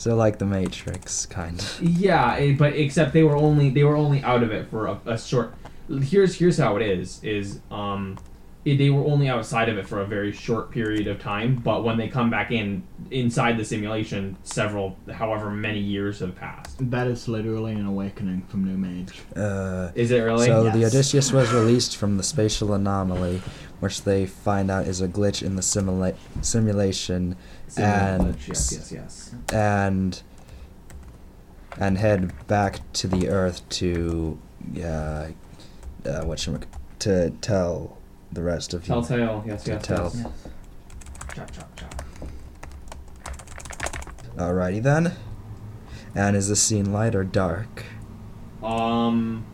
So 0.04 0.14
like 0.14 0.38
the 0.38 0.44
Matrix, 0.44 1.24
kind 1.24 1.58
of. 1.58 1.80
Yeah, 1.80 2.36
eh, 2.36 2.54
but 2.58 2.74
except 2.74 3.14
they 3.14 3.22
were 3.22 3.36
only 3.36 3.70
they 3.70 3.84
were 3.84 3.96
only 3.96 4.22
out 4.22 4.42
of 4.42 4.52
it 4.52 4.68
for 4.68 4.86
a, 4.86 5.00
a 5.06 5.18
short. 5.18 5.54
Here's 6.02 6.36
here's 6.36 6.58
how 6.58 6.76
it 6.76 6.82
is 6.82 7.22
is 7.22 7.60
um, 7.70 8.18
it, 8.64 8.78
they 8.78 8.90
were 8.90 9.04
only 9.04 9.28
outside 9.28 9.68
of 9.68 9.76
it 9.76 9.86
for 9.86 10.00
a 10.00 10.06
very 10.06 10.32
short 10.32 10.70
period 10.70 11.06
of 11.06 11.20
time. 11.20 11.56
But 11.56 11.84
when 11.84 11.98
they 11.98 12.08
come 12.08 12.30
back 12.30 12.50
in 12.50 12.82
inside 13.10 13.58
the 13.58 13.64
simulation, 13.64 14.36
several 14.42 14.96
however 15.12 15.50
many 15.50 15.80
years 15.80 16.20
have 16.20 16.34
passed. 16.34 16.76
That 16.90 17.06
is 17.06 17.28
literally 17.28 17.72
an 17.72 17.86
awakening 17.86 18.42
from 18.48 18.64
New 18.64 18.78
Mage. 18.78 19.20
Uh, 19.36 19.90
Is 19.94 20.10
it 20.10 20.20
really? 20.20 20.46
so 20.46 20.70
the 20.70 20.86
Odysseus 20.86 21.32
was 21.32 21.52
released 21.52 21.96
from 21.96 22.16
the 22.16 22.22
spatial 22.22 22.72
anomaly, 22.72 23.42
which 23.80 24.02
they 24.02 24.24
find 24.26 24.70
out 24.70 24.86
is 24.86 25.00
a 25.00 25.08
glitch 25.08 25.42
in 25.42 25.56
the 25.56 25.62
simula- 25.62 26.16
simulation, 26.40 27.36
and 27.76 28.36
yes, 28.48 28.72
yes, 28.72 28.92
yes. 28.92 29.34
and 29.52 30.22
and 31.78 31.98
head 31.98 32.32
back 32.46 32.80
to 32.92 33.08
the 33.08 33.28
Earth 33.28 33.68
to 33.68 34.38
uh, 34.82 35.26
uh, 36.06 36.24
what 36.24 36.38
should 36.38 36.54
we 36.60 36.66
to 37.00 37.30
tell 37.40 37.98
the 38.32 38.42
rest 38.42 38.74
of 38.74 38.82
you. 38.88 38.94
Telltale. 38.94 39.44
Yes, 39.46 39.64
To 39.64 39.72
yes, 39.72 39.86
tell. 39.86 40.12
yes. 40.14 40.26
Chop, 41.34 41.50
chop, 41.52 41.76
chop. 41.76 42.04
Alrighty 44.36 44.82
then. 44.82 45.12
And 46.14 46.36
is 46.36 46.48
the 46.48 46.56
scene 46.56 46.92
light 46.92 47.14
or 47.14 47.24
dark? 47.24 47.84
Um, 48.62 49.44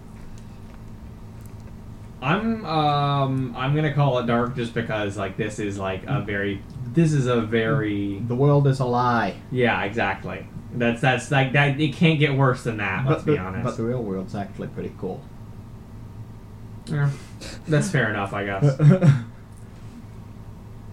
I'm 2.23 2.65
um 2.67 3.55
I'm 3.57 3.75
gonna 3.75 3.93
call 3.95 4.19
it 4.19 4.27
dark 4.27 4.55
just 4.57 4.75
because 4.75 5.17
like 5.17 5.37
this 5.37 5.59
is 5.59 5.79
like 5.79 6.05
a 6.07 6.21
very 6.21 6.63
this 6.93 7.13
is 7.13 7.27
a 7.27 7.41
very 7.41 8.19
The 8.21 8.35
world 8.35 8.67
is 8.67 8.81
a 8.81 8.85
lie. 8.85 9.37
yeah 9.51 9.83
exactly 9.85 10.47
that's 10.75 11.01
that's 11.01 11.31
like 11.31 11.53
that 11.55 11.81
it 11.81 11.95
can't 11.95 12.19
get 12.19 12.35
worse 12.35 12.63
than 12.65 12.77
that 12.77 13.07
let's 13.07 13.25
but 13.25 13.33
be 13.33 13.39
honest 13.39 13.65
But 13.65 13.77
the 13.79 13.83
real 13.85 14.03
world's 14.03 14.35
actually 14.35 14.69
pretty 14.69 14.93
cool. 14.99 15.23
Yeah, 16.91 17.11
that's 17.69 17.91
fair 17.91 18.11
enough 18.11 18.33
I 18.33 18.45
guess 18.45 18.65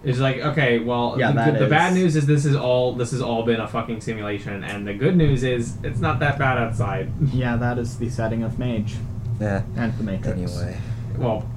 it's 0.04 0.18
like 0.18 0.38
okay 0.38 0.78
well 0.78 1.16
Yeah, 1.18 1.28
the, 1.32 1.34
that 1.36 1.58
the 1.58 1.66
bad 1.66 1.94
news 1.94 2.14
is 2.16 2.26
this 2.26 2.44
is 2.44 2.54
all 2.54 2.94
this 2.94 3.10
has 3.10 3.20
all 3.20 3.42
been 3.42 3.60
a 3.60 3.66
fucking 3.68 4.00
simulation 4.00 4.62
and 4.64 4.86
the 4.86 4.94
good 4.94 5.16
news 5.16 5.42
is 5.42 5.76
it's 5.82 6.00
not 6.00 6.20
that 6.20 6.38
bad 6.38 6.56
outside 6.58 7.10
yeah, 7.32 7.56
that 7.56 7.78
is 7.78 7.98
the 7.98 8.08
setting 8.08 8.42
of 8.42 8.58
Mage 8.58 8.94
Yeah. 9.40 9.62
and 9.76 9.92
the 9.98 10.04
Matrix. 10.04 10.38
Anyway. 10.38 10.78
well 11.16 11.48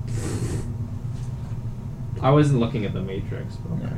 I 2.21 2.29
wasn't 2.31 2.59
looking 2.59 2.85
at 2.85 2.93
the 2.93 3.01
Matrix 3.01 3.55
but 3.57 3.73
okay. 3.85 3.95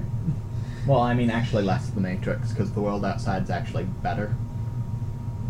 Well, 0.86 0.99
I 0.99 1.14
mean, 1.14 1.30
actually, 1.30 1.64
less 1.64 1.90
the 1.91 2.02
Matrix 2.02 2.49
because 2.52 2.74
the 2.74 2.82
world 2.82 3.06
outside 3.06 3.44
is 3.44 3.49
actually 3.49 3.86
better. 3.86 4.36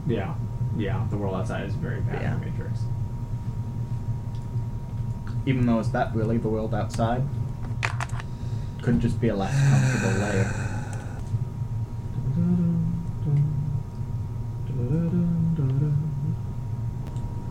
Yeah, 0.05 0.35
yeah. 0.77 1.07
The 1.09 1.17
world 1.17 1.33
outside 1.33 1.65
is 1.65 1.73
very 1.73 2.01
bad 2.01 2.21
Yeah. 2.21 2.37
for 2.37 2.45
Matrix. 2.45 2.81
Even 5.45 5.65
though 5.65 5.79
is 5.79 5.91
that 5.91 6.15
really 6.15 6.37
the 6.37 6.47
world 6.49 6.73
outside? 6.73 7.23
Couldn't 8.81 9.01
just 9.01 9.19
be 9.19 9.29
a 9.29 9.35
less 9.35 9.53
comfortable 9.69 10.19
layer. 10.21 10.73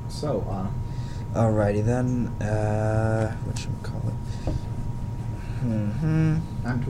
So, 0.08 0.46
uh, 0.48 0.68
Alrighty 1.34 1.84
then. 1.84 2.26
Uh, 2.42 3.34
what 3.44 3.58
should 3.58 3.70
we 3.76 3.82
call 3.82 4.02
it? 4.08 4.52
hmm 5.62 6.38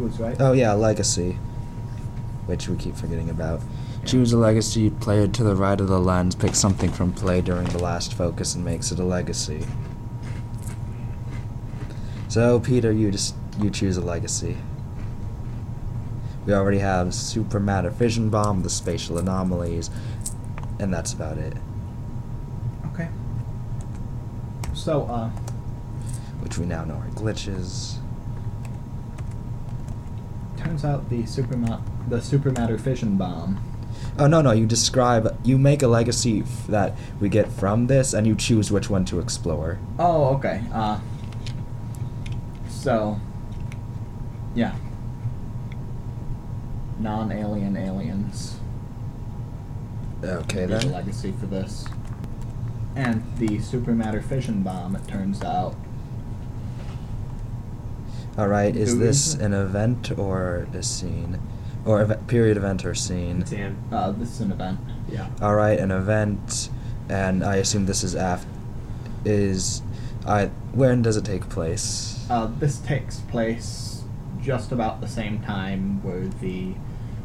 was 0.02 0.18
right. 0.18 0.36
Oh 0.40 0.52
yeah, 0.52 0.72
legacy, 0.72 1.38
which 2.46 2.68
we 2.68 2.76
keep 2.76 2.96
forgetting 2.96 3.30
about. 3.30 3.60
Choose 4.04 4.32
a 4.32 4.38
legacy. 4.38 4.90
Play 4.90 5.22
it 5.22 5.32
to 5.34 5.44
the 5.44 5.54
right 5.54 5.80
of 5.80 5.86
the 5.86 6.00
lens. 6.00 6.34
Pick 6.34 6.56
something 6.56 6.90
from 6.90 7.12
play 7.12 7.40
during 7.40 7.68
the 7.68 7.78
last 7.78 8.14
focus 8.14 8.54
and 8.56 8.64
makes 8.64 8.90
it 8.90 8.98
a 8.98 9.04
legacy. 9.04 9.64
So 12.32 12.60
Peter, 12.60 12.90
you 12.90 13.10
just 13.10 13.34
you 13.60 13.68
choose 13.68 13.98
a 13.98 14.00
legacy. 14.00 14.56
We 16.46 16.54
already 16.54 16.78
have 16.78 17.08
supermatter 17.08 17.92
fission 17.94 18.30
bomb, 18.30 18.62
the 18.62 18.70
spatial 18.70 19.18
anomalies, 19.18 19.90
and 20.80 20.90
that's 20.90 21.12
about 21.12 21.36
it. 21.36 21.52
Okay. 22.86 23.10
So, 24.72 25.02
uh, 25.04 25.28
Which 26.40 26.56
we 26.56 26.64
now 26.64 26.84
know 26.84 26.94
are 26.94 27.08
glitches. 27.08 27.96
turns 30.56 30.86
out 30.86 31.10
the 31.10 31.24
superma- 31.24 31.82
the 32.08 32.16
supermatter 32.16 32.80
fission 32.80 33.18
bomb. 33.18 33.60
Oh 34.18 34.26
no 34.26 34.40
no! 34.40 34.52
You 34.52 34.64
describe. 34.64 35.38
You 35.44 35.58
make 35.58 35.82
a 35.82 35.86
legacy 35.86 36.40
f- 36.40 36.66
that 36.68 36.96
we 37.20 37.28
get 37.28 37.52
from 37.52 37.88
this, 37.88 38.14
and 38.14 38.26
you 38.26 38.34
choose 38.34 38.72
which 38.72 38.88
one 38.88 39.04
to 39.04 39.20
explore. 39.20 39.78
Oh, 39.98 40.34
okay. 40.36 40.62
Uh, 40.72 40.98
so, 42.82 43.20
yeah. 44.54 44.74
Non-alien 46.98 47.76
aliens. 47.76 48.56
Okay 50.24 50.66
would 50.66 50.80
be 50.80 50.86
the 50.86 50.92
legacy 50.92 51.32
for 51.38 51.46
this. 51.46 51.84
And 52.94 53.22
the 53.38 53.58
supermatter 53.58 54.22
fission 54.22 54.62
bomb, 54.62 54.94
it 54.96 55.06
turns 55.08 55.42
out. 55.42 55.74
All 58.36 58.48
right. 58.48 58.74
Is 58.74 58.92
Who 58.92 58.98
this 58.98 59.28
is 59.28 59.34
an 59.34 59.52
event 59.52 60.16
or 60.18 60.66
a 60.74 60.82
scene, 60.82 61.38
or 61.84 62.00
ev- 62.00 62.26
period 62.26 62.56
event 62.56 62.84
or 62.84 62.94
scene? 62.94 63.42
It's 63.42 63.52
in. 63.52 63.76
Uh, 63.92 64.12
this 64.12 64.30
is 64.30 64.40
an 64.40 64.52
event. 64.52 64.80
Yeah. 65.08 65.28
All 65.40 65.54
right, 65.54 65.78
an 65.78 65.90
event, 65.90 66.70
and 67.08 67.44
I 67.44 67.56
assume 67.56 67.86
this 67.86 68.02
is 68.02 68.14
af. 68.14 68.46
Is, 69.24 69.82
I 70.26 70.46
when 70.72 71.02
does 71.02 71.16
it 71.16 71.24
take 71.24 71.48
place? 71.48 72.11
Uh, 72.30 72.46
this 72.58 72.78
takes 72.78 73.18
place 73.20 74.02
just 74.40 74.72
about 74.72 75.00
the 75.00 75.08
same 75.08 75.40
time 75.42 76.02
where 76.02 76.26
the 76.40 76.74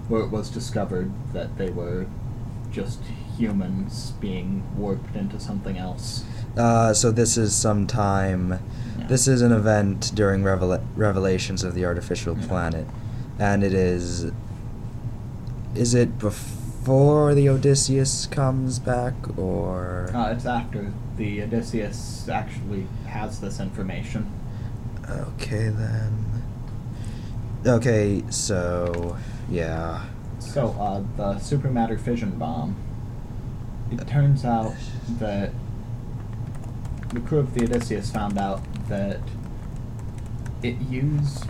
where 0.08 0.22
it 0.22 0.30
was 0.32 0.50
discovered 0.50 1.12
that 1.34 1.58
they 1.58 1.70
were 1.70 2.06
just 2.72 3.00
humans 3.38 4.12
being 4.22 4.64
warped 4.78 5.16
into 5.16 5.40
something 5.40 5.78
else. 5.78 6.24
Uh, 6.58 6.94
so 6.94 7.12
this 7.12 7.38
is 7.38 7.54
sometime. 7.56 8.60
Yeah. 8.98 9.08
This 9.08 9.28
is 9.28 9.42
an 9.42 9.52
event 9.52 10.12
during 10.16 10.44
revela- 10.44 10.84
revelations 10.96 11.64
of 11.64 11.76
the 11.76 11.86
artificial 11.86 12.38
Yeah. 12.38 12.48
planet, 12.48 12.88
and 13.38 13.64
it 13.64 13.74
is. 13.74 14.32
Is 15.76 15.94
it 15.94 16.18
before 16.18 17.36
the 17.36 17.48
Odysseus 17.50 18.26
comes 18.28 18.80
back, 18.80 19.14
or? 19.38 20.10
Uh, 20.14 20.32
it's 20.32 20.46
after 20.46 20.92
the 21.18 21.44
Odysseus 21.44 22.28
actually 22.30 22.88
has 23.08 23.40
this 23.40 23.60
information. 23.60 24.26
Okay 25.10 25.70
then. 25.70 26.26
Okay, 27.66 28.24
so 28.30 29.18
yeah. 29.50 30.06
So, 30.40 30.70
uh, 30.80 31.00
the 31.16 31.40
supermatter 31.40 32.00
fission 32.00 32.32
bomb. 32.32 32.76
It 33.92 34.06
turns 34.08 34.44
out 34.46 34.76
that 35.20 35.52
the 37.14 37.20
crew 37.22 37.40
of 37.40 37.54
the 37.54 37.64
Odysseus 37.64 38.12
found 38.12 38.38
out 38.38 38.62
that 38.90 39.20
it 40.62 40.80
used. 40.90 41.46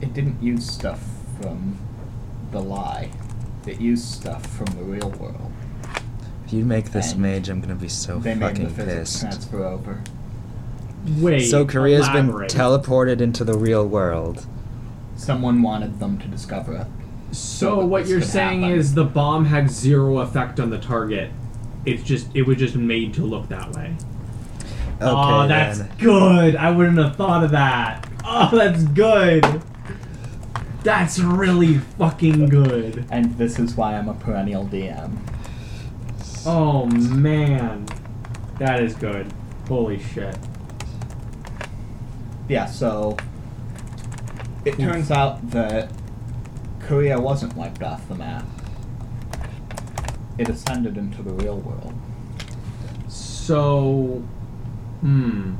It 0.00 0.14
didn't 0.14 0.40
use 0.42 0.68
stuff 0.68 1.02
from 1.40 1.78
the 2.52 2.60
lie. 2.60 3.10
It 3.66 3.80
used 3.80 4.04
stuff 4.06 4.46
from 4.46 4.66
the 4.66 4.82
real 4.82 5.10
world. 5.10 5.52
If 6.46 6.52
you 6.52 6.64
make 6.64 6.90
this 6.92 7.12
And 7.12 7.22
mage, 7.22 7.48
I'm 7.48 7.60
gonna 7.60 7.74
be 7.74 7.88
so 7.88 8.18
they 8.18 8.34
made 8.34 8.50
fucking 8.50 8.64
the 8.64 8.70
physics 8.70 8.98
pissed. 8.98 9.20
transfer 9.20 9.64
over. 9.64 10.02
Wait. 11.06 11.46
So 11.46 11.64
Korea's 11.64 12.08
been 12.08 12.28
teleported 12.30 13.20
into 13.20 13.44
the 13.44 13.56
real 13.56 13.86
world. 13.86 14.46
Someone 15.16 15.62
wanted 15.62 15.98
them 15.98 16.18
to 16.18 16.28
discover 16.28 16.74
it. 16.76 16.86
So 17.34 17.80
that 17.80 17.86
what 17.86 18.06
you're 18.06 18.22
saying 18.22 18.62
happen. 18.62 18.78
is 18.78 18.94
the 18.94 19.04
bomb 19.04 19.44
had 19.46 19.70
zero 19.70 20.18
effect 20.18 20.58
on 20.58 20.70
the 20.70 20.78
target. 20.78 21.30
It's 21.86 22.02
just 22.02 22.28
it 22.34 22.42
was 22.42 22.58
just 22.58 22.74
made 22.74 23.14
to 23.14 23.22
look 23.22 23.48
that 23.48 23.72
way. 23.72 23.94
Okay 25.00 25.10
oh, 25.10 25.48
that's 25.48 25.78
then. 25.78 25.90
good. 25.98 26.56
I 26.56 26.70
wouldn't 26.70 26.98
have 26.98 27.16
thought 27.16 27.44
of 27.44 27.52
that. 27.52 28.06
Oh, 28.24 28.50
that's 28.52 28.84
good. 28.84 29.62
That's 30.82 31.18
really 31.18 31.78
fucking 31.78 32.48
good. 32.48 33.06
And 33.10 33.36
this 33.38 33.58
is 33.58 33.74
why 33.76 33.96
I'm 33.96 34.08
a 34.08 34.14
perennial 34.14 34.66
DM. 34.66 35.16
Oh 36.44 36.86
man, 36.86 37.86
that 38.58 38.82
is 38.82 38.94
good. 38.94 39.32
Holy 39.68 40.02
shit. 40.02 40.36
Yeah, 42.50 42.66
so 42.66 43.16
it 44.64 44.76
turns 44.76 45.12
out 45.12 45.52
that 45.52 45.92
Korea 46.80 47.20
wasn't 47.20 47.54
wiped 47.54 47.80
off 47.80 48.08
the 48.08 48.16
map. 48.16 48.44
It 50.36 50.48
ascended 50.48 50.96
into 50.96 51.22
the 51.22 51.30
real 51.30 51.58
world. 51.58 51.94
So, 53.06 54.24
hmm. 55.00 55.54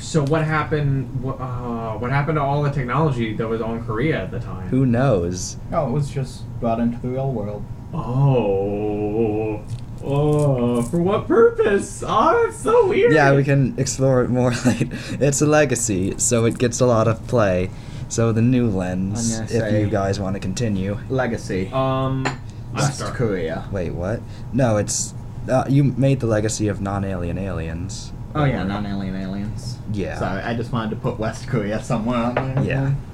So 0.00 0.24
what 0.24 0.44
happened? 0.44 1.22
What, 1.22 1.40
uh, 1.40 1.92
what 1.98 2.10
happened 2.10 2.34
to 2.34 2.42
all 2.42 2.64
the 2.64 2.72
technology 2.72 3.32
that 3.36 3.46
was 3.46 3.60
on 3.60 3.86
Korea 3.86 4.24
at 4.24 4.32
the 4.32 4.40
time? 4.40 4.66
Who 4.70 4.86
knows? 4.86 5.56
Oh, 5.72 5.86
it 5.86 5.92
was 5.92 6.10
just 6.10 6.42
brought 6.58 6.80
into 6.80 6.98
the 6.98 7.10
real 7.10 7.30
world. 7.30 7.64
Oh, 7.94 9.62
oh, 10.04 10.82
for 10.82 11.00
what 11.00 11.26
purpose? 11.26 12.02
Oh, 12.06 12.46
it's 12.48 12.58
so 12.58 12.86
weird. 12.88 13.12
Yeah, 13.12 13.34
we 13.34 13.44
can 13.44 13.78
explore 13.78 14.22
it 14.22 14.30
more 14.30 14.50
later. 14.66 14.96
It's 15.20 15.40
a 15.42 15.46
legacy, 15.46 16.14
so 16.18 16.44
it 16.44 16.58
gets 16.58 16.80
a 16.80 16.86
lot 16.86 17.08
of 17.08 17.26
play. 17.26 17.70
So 18.08 18.30
the 18.32 18.42
new 18.42 18.68
lens, 18.68 19.38
if 19.50 19.72
you 19.72 19.88
guys 19.88 20.20
want 20.20 20.34
to 20.34 20.40
continue. 20.40 20.98
Legacy. 21.08 21.66
Um, 21.72 22.24
I'm 22.26 22.74
West. 22.74 23.02
Korea. 23.14 23.66
Wait, 23.72 23.90
what? 23.90 24.20
No, 24.52 24.76
it's 24.76 25.12
uh, 25.48 25.64
you 25.68 25.82
made 25.84 26.20
the 26.20 26.26
legacy 26.26 26.68
of 26.68 26.80
non-alien 26.80 27.38
aliens. 27.38 28.12
Oh 28.34 28.44
yeah, 28.44 28.62
non-alien 28.62 29.16
aliens. 29.16 29.78
Yeah. 29.92 30.18
Sorry, 30.18 30.42
I 30.42 30.54
just 30.54 30.70
wanted 30.72 30.90
to 30.90 30.96
put 30.96 31.18
West 31.18 31.48
Korea 31.48 31.82
somewhere 31.82 32.18
on 32.18 32.34
there. 32.34 32.62
Yeah. 32.64 32.94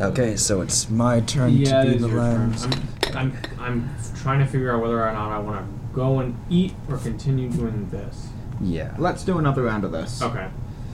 Okay, 0.00 0.36
so 0.36 0.60
it's 0.60 0.88
my 0.88 1.18
turn 1.22 1.56
Yeah, 1.56 1.82
to 1.82 1.90
be 1.90 1.98
the 1.98 2.08
your 2.08 2.18
turn. 2.20 2.50
lens. 2.52 2.68
I'm, 3.14 3.32
I'm, 3.58 3.60
I'm 3.60 3.90
trying 4.16 4.38
to 4.40 4.46
figure 4.46 4.74
out 4.74 4.82
whether 4.82 5.00
or 5.02 5.12
not 5.12 5.30
I 5.32 5.38
want 5.38 5.58
to 5.66 5.94
go 5.94 6.20
and 6.20 6.36
eat 6.50 6.74
or 6.90 6.98
continue 6.98 7.48
doing 7.50 7.88
this. 7.90 8.28
Yeah. 8.60 8.94
Let's 8.98 9.24
do 9.24 9.38
another 9.38 9.62
round 9.62 9.84
of 9.84 9.92
this. 9.92 10.20
Okay. 10.22 10.48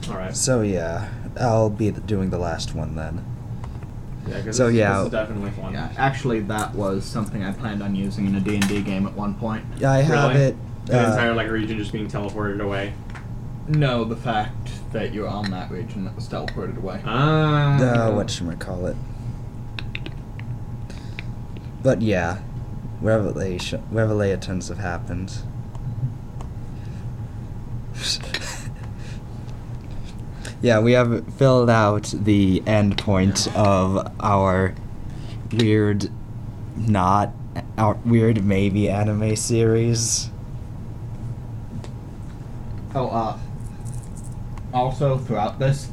All 0.09 0.15
right. 0.17 0.35
So 0.35 0.61
yeah, 0.61 1.09
I'll 1.39 1.69
be 1.69 1.91
doing 1.91 2.29
the 2.29 2.37
last 2.37 2.75
one 2.75 2.95
then. 2.95 3.23
Yeah, 4.27 4.41
'cause 4.41 4.57
So, 4.57 4.67
this, 4.67 4.75
yeah. 4.75 4.97
this 4.97 5.05
is 5.05 5.11
definitely 5.11 5.51
fun. 5.51 5.73
Yeah, 5.73 5.89
actually, 5.97 6.39
that 6.41 6.73
was 6.73 7.05
something 7.05 7.43
I 7.43 7.51
planned 7.51 7.83
on 7.83 7.95
using 7.95 8.25
in 8.25 8.35
a 8.35 8.39
D&D 8.39 8.81
game 8.81 9.05
at 9.05 9.13
one 9.13 9.35
point. 9.35 9.63
Yeah, 9.77 9.91
I 9.91 10.01
have 10.01 10.31
Really? 10.31 10.43
it. 10.45 10.55
The 10.85 10.99
uh, 11.07 11.11
entire 11.11 11.33
like 11.33 11.49
region 11.49 11.77
just 11.77 11.91
being 11.91 12.07
teleported 12.07 12.59
away. 12.61 12.93
No, 13.67 14.03
the 14.03 14.15
fact 14.15 14.69
that 14.93 15.13
you're 15.13 15.27
on 15.27 15.49
that 15.51 15.71
region 15.71 16.05
that 16.05 16.15
was 16.15 16.27
teleported 16.27 16.77
away. 16.77 17.01
Ah. 17.05 17.77
uh, 18.09 18.11
what 18.15 18.29
should 18.29 18.47
we 18.47 18.55
call 18.55 18.85
it? 18.85 18.95
But 21.85 22.01
yeah, 22.01 22.39
revelation, 22.99 23.83
revelations 23.91 24.69
have 24.69 24.79
happened. 24.79 25.37
yeah, 30.63 30.79
we 30.79 30.93
have 30.93 31.31
filled 31.35 31.69
out 31.69 32.11
the 32.11 32.63
end 32.65 32.97
point 32.97 33.55
of 33.55 34.11
our 34.19 34.73
weird, 35.51 36.09
not 36.75 37.31
our 37.77 37.93
weird 38.03 38.43
maybe 38.43 38.89
anime 38.89 39.35
series. 39.35 40.31
Oh, 42.95 43.09
uh, 43.09 43.37
also 44.73 45.19
throughout 45.19 45.59
this, 45.59 45.91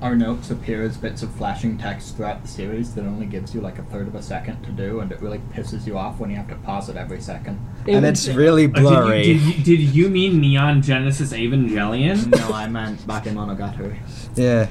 our 0.00 0.14
notes 0.16 0.50
appear 0.50 0.82
as 0.82 0.96
bits 0.96 1.22
of 1.22 1.30
flashing 1.34 1.76
text 1.78 2.16
throughout 2.16 2.42
the 2.42 2.48
series 2.48 2.94
that 2.94 3.04
only 3.04 3.26
gives 3.26 3.54
you 3.54 3.60
like 3.60 3.78
a 3.78 3.82
third 3.84 4.06
of 4.08 4.14
a 4.14 4.22
second 4.22 4.62
to 4.64 4.70
do, 4.70 5.00
and 5.00 5.12
it 5.12 5.20
really 5.20 5.38
pisses 5.54 5.86
you 5.86 5.96
off 5.98 6.18
when 6.18 6.30
you 6.30 6.36
have 6.36 6.48
to 6.48 6.54
pause 6.56 6.88
it 6.88 6.96
every 6.96 7.20
second. 7.20 7.58
and 7.86 8.04
it's 8.06 8.28
really 8.28 8.64
Uh, 8.64 8.68
did 8.68 8.76
you- 8.82 8.88
blurry. 8.88 9.22
Did 9.22 9.40
you, 9.42 9.64
did 9.64 9.80
you, 9.94 10.08
mean 10.08 10.40
Neon 10.40 10.82
Genesis 10.82 11.32
Evangelion? 11.32 12.26
no, 12.38 12.54
I 12.54 12.66
meant 12.68 13.06
Bakemonogatari. 13.06 13.96
yeah, 14.36 14.68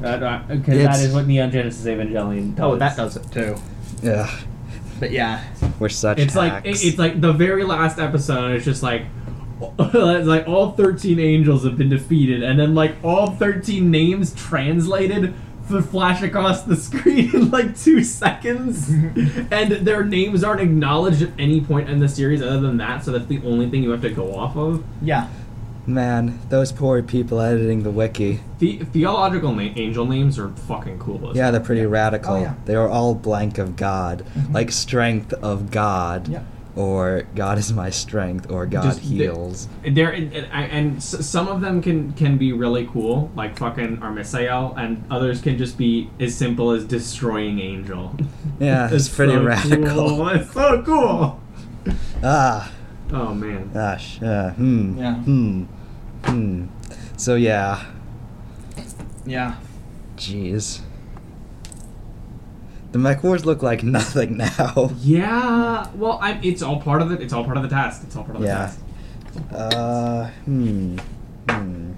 Because 0.00 0.20
that 0.20 0.50
It's- 0.70 1.02
is 1.02 1.14
what 1.14 1.26
Neon 1.26 1.50
Genesis 1.50 1.84
Evangelion 1.86 2.54
does. 2.54 2.64
Oh, 2.64 2.76
that 2.76 2.96
does 2.96 3.16
it 3.16 3.30
too. 3.30 3.56
yeah, 4.02 4.30
But 5.00 5.12
yeah, 5.12 5.42
we're 5.78 5.88
such 5.88 6.18
It's 6.18 6.34
like 6.34 6.64
it- 6.64 6.82
it's 6.84 6.98
like 6.98 7.20
the 7.20 7.32
very 7.32 7.64
last 7.64 7.98
episode. 7.98 8.52
It's 8.56 8.64
just 8.64 8.82
like. 8.82 9.02
It's 9.78 10.26
like 10.26 10.46
all 10.48 10.72
13 10.72 11.18
angels 11.18 11.64
have 11.64 11.76
been 11.76 11.88
defeated 11.88 12.42
and 12.42 12.58
then 12.58 12.74
like 12.74 12.94
all 13.02 13.30
13 13.32 13.90
names 13.90 14.34
translated 14.34 15.34
f- 15.70 15.84
flash 15.86 16.22
across 16.22 16.62
the 16.62 16.76
screen 16.86 17.34
in 17.34 17.50
like 17.50 17.76
two 17.78 18.02
seconds 18.04 18.88
and 19.50 19.72
their 19.86 20.04
names 20.04 20.44
aren't 20.44 20.60
acknowledged 20.60 21.22
at 21.22 21.30
any 21.38 21.60
point 21.60 21.88
in 21.90 21.98
the 22.00 22.08
series 22.08 22.40
other 22.42 22.60
than 22.60 22.76
that 22.76 23.04
so 23.04 23.10
that's 23.12 23.26
the 23.26 23.40
only 23.44 23.68
thing 23.68 23.82
you 23.82 23.90
have 23.90 24.02
to 24.02 24.10
go 24.10 24.34
off 24.34 24.56
of 24.56 24.84
yeah. 25.02 25.28
Man, 25.86 26.38
those 26.50 26.70
poor 26.70 27.02
people 27.02 27.40
editing 27.40 27.82
the 27.82 27.90
wiki. 27.90 28.40
the- 28.58 28.76
theological 28.92 29.54
na- 29.54 29.72
angel 29.74 30.04
names 30.04 30.38
are 30.38 30.50
fucking 30.50 30.98
cool 30.98 31.30
as 31.30 31.36
Yeah, 31.36 31.50
they're 31.50 31.62
pretty 31.62 31.86
radical. 31.86 32.34
Oh, 32.34 32.40
yeah. 32.42 32.54
They 32.66 32.74
are 32.74 32.86
all 32.90 33.14
blank 33.14 33.56
of 33.56 33.74
God, 33.74 34.22
Mhm. 34.36 34.52
like 34.52 34.70
strength 34.70 35.32
of 35.32 35.70
God, 35.70 36.28
Yep. 36.28 36.44
Or 36.78 37.24
God 37.34 37.58
is 37.58 37.72
my 37.72 37.90
strength, 37.90 38.50
or 38.50 38.64
God 38.66 38.84
Just 38.84 39.00
heals. 39.00 39.68
There 39.84 40.12
and, 40.12 40.32
and, 40.32 40.46
and 40.72 41.02
some 41.02 41.48
of 41.48 41.60
them 41.60 41.82
can 41.82 42.12
can 42.12 42.38
be 42.38 42.52
really 42.52 42.86
cool, 42.86 43.30
like 43.34 43.58
fucking 43.58 43.98
Armisael, 43.98 44.76
and 44.78 45.04
others 45.10 45.40
can 45.42 45.58
just 45.58 45.76
be 45.76 46.08
as 46.20 46.34
simple 46.36 46.70
as 46.70 46.84
destroying 46.84 47.58
angel. 47.60 48.14
Yeah, 48.60 48.88
it's, 48.90 49.08
pretty 49.08 49.34
so 49.34 49.44
radical. 49.44 49.86
Cool. 49.86 50.28
It's 50.34 50.52
so 50.52 50.82
cool. 50.82 51.40
Ah, 52.24 52.72
Oh 53.12 53.32
man. 53.32 53.70
gosh. 53.72 54.20
Uh, 54.20 54.50
hmm. 54.50 54.98
Yeah. 54.98 55.14
Hmm. 55.14 55.62
Hmm. 56.24 56.66
So 57.16 57.36
yeah, 57.36 57.84
Yeah. 59.24 59.54
jeez. 60.16 60.80
The 62.92 62.98
mech 62.98 63.22
wars 63.22 63.44
look 63.44 63.62
like 63.62 63.82
nothing 63.98 64.36
now. 64.38 64.90
Yeah. 65.00 65.86
Well, 65.94 66.18
I, 66.22 66.40
it's 66.42 66.62
all 66.62 66.80
part 66.80 67.02
of 67.02 67.12
it. 67.12 67.20
It's 67.20 67.32
all 67.32 67.44
part 67.44 67.56
of 67.56 67.62
the 67.62 67.68
test. 67.68 68.02
It's 68.04 68.16
all 68.16 68.24
part 68.24 68.36
of 68.36 68.42
the 68.42 68.48
Yeah. 68.48 68.66
test. 68.66 68.80
Uh, 69.52 70.26
hmm. 70.46 70.96
Hmm. 71.50 71.92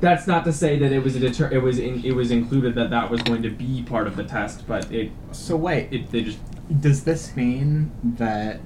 That's 0.00 0.26
not 0.26 0.44
to 0.44 0.52
say 0.52 0.78
that 0.78 0.92
it 0.92 1.02
was 1.04 1.14
a 1.16 1.20
deter- 1.20 1.50
it 1.52 1.62
was 1.62 1.78
in, 1.78 2.02
it 2.04 2.12
was 2.12 2.30
included 2.30 2.74
that 2.76 2.88
that 2.90 3.10
was 3.10 3.20
going 3.22 3.42
to 3.42 3.50
be 3.50 3.82
part 3.82 4.06
of 4.06 4.16
the 4.16 4.24
test, 4.24 4.66
but 4.66 4.90
it 4.90 5.10
So 5.32 5.56
wait, 5.56 5.92
it 5.92 6.10
they 6.10 6.22
just 6.22 6.38
does 6.80 7.04
this 7.04 7.36
mean 7.36 7.90
that 8.02 8.60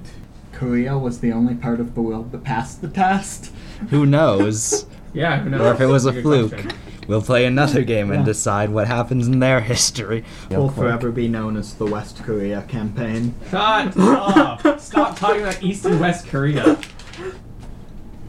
Korea 0.53 0.97
was 0.97 1.19
the 1.19 1.33
only 1.33 1.55
part 1.55 1.81
of 1.81 1.93
the 1.95 2.01
world 2.01 2.31
that 2.31 2.43
passed 2.45 2.81
the 2.81 2.87
test? 2.87 3.51
Who 3.89 4.05
knows? 4.05 4.85
yeah. 5.13 5.39
Who 5.41 5.49
knows? 5.49 5.61
or 5.61 5.73
if 5.73 5.81
it 5.81 5.87
was 5.87 6.05
a 6.05 6.13
Good 6.13 6.23
fluke. 6.23 6.51
question. 6.51 6.71
We'll 7.07 7.21
play 7.21 7.45
another 7.45 7.83
game 7.83 8.09
and 8.11 8.21
Yeah. 8.21 8.25
decide 8.25 8.69
what 8.71 8.87
happens 8.87 9.27
in 9.27 9.39
their 9.39 9.61
history. 9.61 10.23
Will 10.49 10.69
forever 10.69 11.11
be 11.11 11.27
known 11.27 11.55
as 11.57 11.73
the 11.75 11.85
West 11.85 12.23
Korea 12.23 12.63
campaign. 12.63 13.35
Shut 13.51 13.93
up! 13.97 14.79
Stop 14.79 15.17
talking 15.19 15.41
about 15.41 15.61
East 15.61 15.85
and 15.85 15.99
West 15.99 16.27
Korea. 16.27 16.77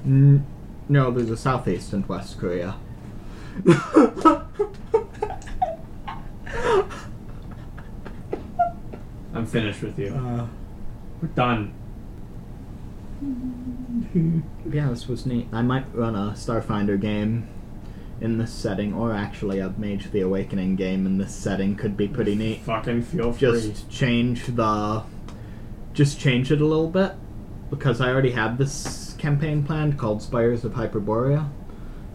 N- 0.05 0.45
no, 0.89 1.11
there's 1.11 1.31
a 1.31 1.37
Southeast 1.37 1.93
and 1.93 2.07
West 2.09 2.39
Korea. 2.39 2.77
I'm 9.35 9.47
finished 9.47 9.83
with 9.83 9.99
you. 9.99 10.09
Uh, 10.15 10.47
We're 11.21 11.29
done. 11.29 11.73
yeah, 14.71 14.89
this 14.91 15.09
was 15.09 15.27
neat. 15.27 15.49
I 15.53 15.63
might 15.63 15.85
run 15.95 16.15
a 16.15 16.33
Starfinder 16.33 17.01
game 17.01 17.49
in 18.21 18.39
this 18.39 18.53
setting, 18.53 18.95
or 18.95 19.13
actually 19.13 19.59
a 19.59 19.69
Mage 19.77 20.11
the 20.11 20.21
Awakening 20.21 20.77
game 20.77 21.07
in 21.07 21.19
this 21.19 21.35
setting 21.35 21.77
could 21.77 21.97
be 21.97 22.09
pretty 22.09 22.35
neat. 22.35 22.63
Fucking 22.63 23.03
feel 23.03 23.33
free. 23.33 23.51
Just 23.51 23.91
change 23.91 24.47
the. 24.47 25.03
Just 25.93 26.19
change 26.19 26.51
it 26.51 26.61
a 26.61 26.67
little 26.67 26.91
bit, 26.91 27.13
because 27.71 28.01
I 28.01 28.09
already 28.09 28.33
have 28.33 28.59
this 28.59 29.15
campaign 29.19 29.63
planned 29.65 29.99
called 29.99 30.23
Spires 30.23 30.65
of 30.65 30.73
Hyperborea 30.73 31.49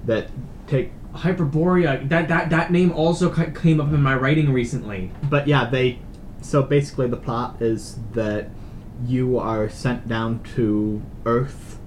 that 0.05 0.29
take 0.67 0.91
Hyperborea. 1.13 2.07
That 2.09 2.27
that 2.27 2.49
that 2.49 2.71
name 2.71 2.91
also 2.91 3.29
came 3.31 3.79
up 3.79 3.93
in 3.93 4.01
my 4.01 4.15
writing 4.15 4.51
recently. 4.51 5.11
but 5.29 5.47
yeah, 5.47 5.69
they. 5.69 5.99
So 6.41 6.63
basically, 6.63 7.07
the 7.07 7.17
plot 7.17 7.61
is 7.61 7.99
that 8.13 8.49
you 9.05 9.37
are 9.37 9.69
sent 9.69 10.07
down 10.07 10.41
to 10.55 11.03
Earth 11.25 11.77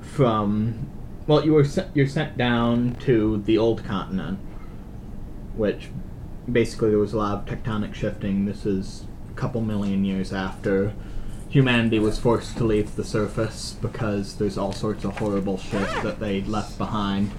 from. 0.00 0.89
Well, 1.30 1.44
you 1.44 1.54
were 1.54 1.64
sent, 1.64 1.94
you're 1.94 2.08
sent 2.08 2.36
down 2.36 2.96
to 3.02 3.40
the 3.46 3.56
old 3.56 3.84
continent, 3.84 4.40
which 5.54 5.86
basically 6.50 6.90
there 6.90 6.98
was 6.98 7.12
a 7.12 7.18
lot 7.18 7.38
of 7.38 7.44
tectonic 7.44 7.94
shifting. 7.94 8.46
This 8.46 8.66
is 8.66 9.04
a 9.30 9.34
couple 9.34 9.60
million 9.60 10.04
years 10.04 10.32
after 10.32 10.92
humanity 11.48 12.00
was 12.00 12.18
forced 12.18 12.56
to 12.56 12.64
leave 12.64 12.96
the 12.96 13.04
surface 13.04 13.76
because 13.80 14.38
there's 14.38 14.58
all 14.58 14.72
sorts 14.72 15.04
of 15.04 15.18
horrible 15.18 15.56
shit 15.56 15.88
that 16.02 16.18
they 16.18 16.40
left 16.40 16.76
behind. 16.78 17.30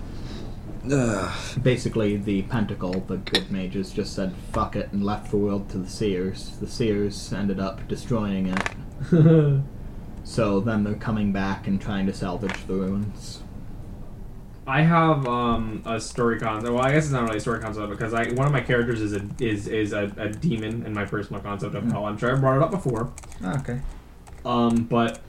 Ugh. 0.89 1.61
Basically, 1.61 2.15
the 2.15 2.43
Pentacle, 2.43 3.01
the 3.07 3.18
good 3.18 3.51
mages, 3.51 3.91
just 3.91 4.15
said 4.15 4.34
fuck 4.53 4.77
it 4.77 4.89
and 4.93 5.03
left 5.03 5.31
the 5.31 5.38
world 5.38 5.69
to 5.69 5.77
the 5.77 5.89
Seers. 5.89 6.55
The 6.61 6.68
Seers 6.68 7.34
ended 7.34 7.59
up 7.59 7.85
destroying 7.89 8.47
it. 8.47 9.61
So 10.23 10.59
then 10.59 10.84
they're 10.84 10.93
coming 10.93 11.31
back 11.31 11.65
and 11.65 11.81
trying 11.81 12.05
to 12.05 12.13
salvage 12.13 12.65
the 12.68 12.76
ruins. 12.76 13.40
I 14.72 14.84
have 14.84 15.27
um, 15.27 15.84
a 15.85 15.99
story 15.99 16.39
concept. 16.39 16.72
Well, 16.73 16.81
I 16.81 16.93
guess 16.93 17.03
it's 17.03 17.11
not 17.11 17.23
really 17.23 17.39
a 17.39 17.41
story 17.41 17.60
concept 17.60 17.89
because 17.89 18.14
I 18.14 18.30
one 18.31 18.48
of 18.48 18.53
my 18.53 18.61
characters 18.61 19.02
is 19.02 19.11
a 19.11 19.27
is 19.38 19.68
is 19.68 19.91
a, 19.91 20.10
a 20.18 20.30
demon 20.30 20.85
in 20.85 20.93
my 20.93 21.03
personal 21.03 21.41
concept 21.41 21.76
of 21.76 21.84
hell. 21.91 22.06
I'm 22.06 22.18
sure 22.18 22.34
I 22.34 22.39
brought 22.39 22.56
it 22.56 22.64
up 22.64 22.72
before. 22.72 23.11
Okay. 23.43 23.81
Um, 24.45 24.85
but 24.85 25.19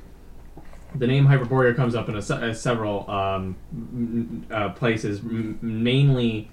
the 0.94 1.08
name 1.08 1.26
Hyperborea 1.26 1.74
comes 1.74 1.96
up 1.96 2.08
in 2.08 2.14
a, 2.14 2.18
uh, 2.18 2.54
several 2.54 3.10
um, 3.10 3.56
m- 3.72 4.46
m- 4.48 4.56
uh, 4.56 4.68
places. 4.68 5.18
M- 5.18 5.58
mainly, 5.60 6.48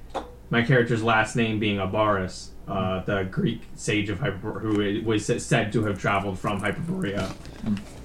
my 0.50 0.64
character's 0.64 1.04
last 1.04 1.36
name 1.36 1.60
being 1.60 1.78
Abaris, 1.78 2.50
uh, 2.68 3.04
the 3.04 3.24
Greek 3.26 3.62
sage 3.76 4.10
of 4.10 4.18
Hyperborea, 4.20 4.62
who 5.02 5.06
was 5.08 5.28
said 5.28 5.72
to 5.74 5.84
have 5.86 6.02
traveled 6.02 6.40
from 6.40 6.60
Hyperborea. 6.60 7.32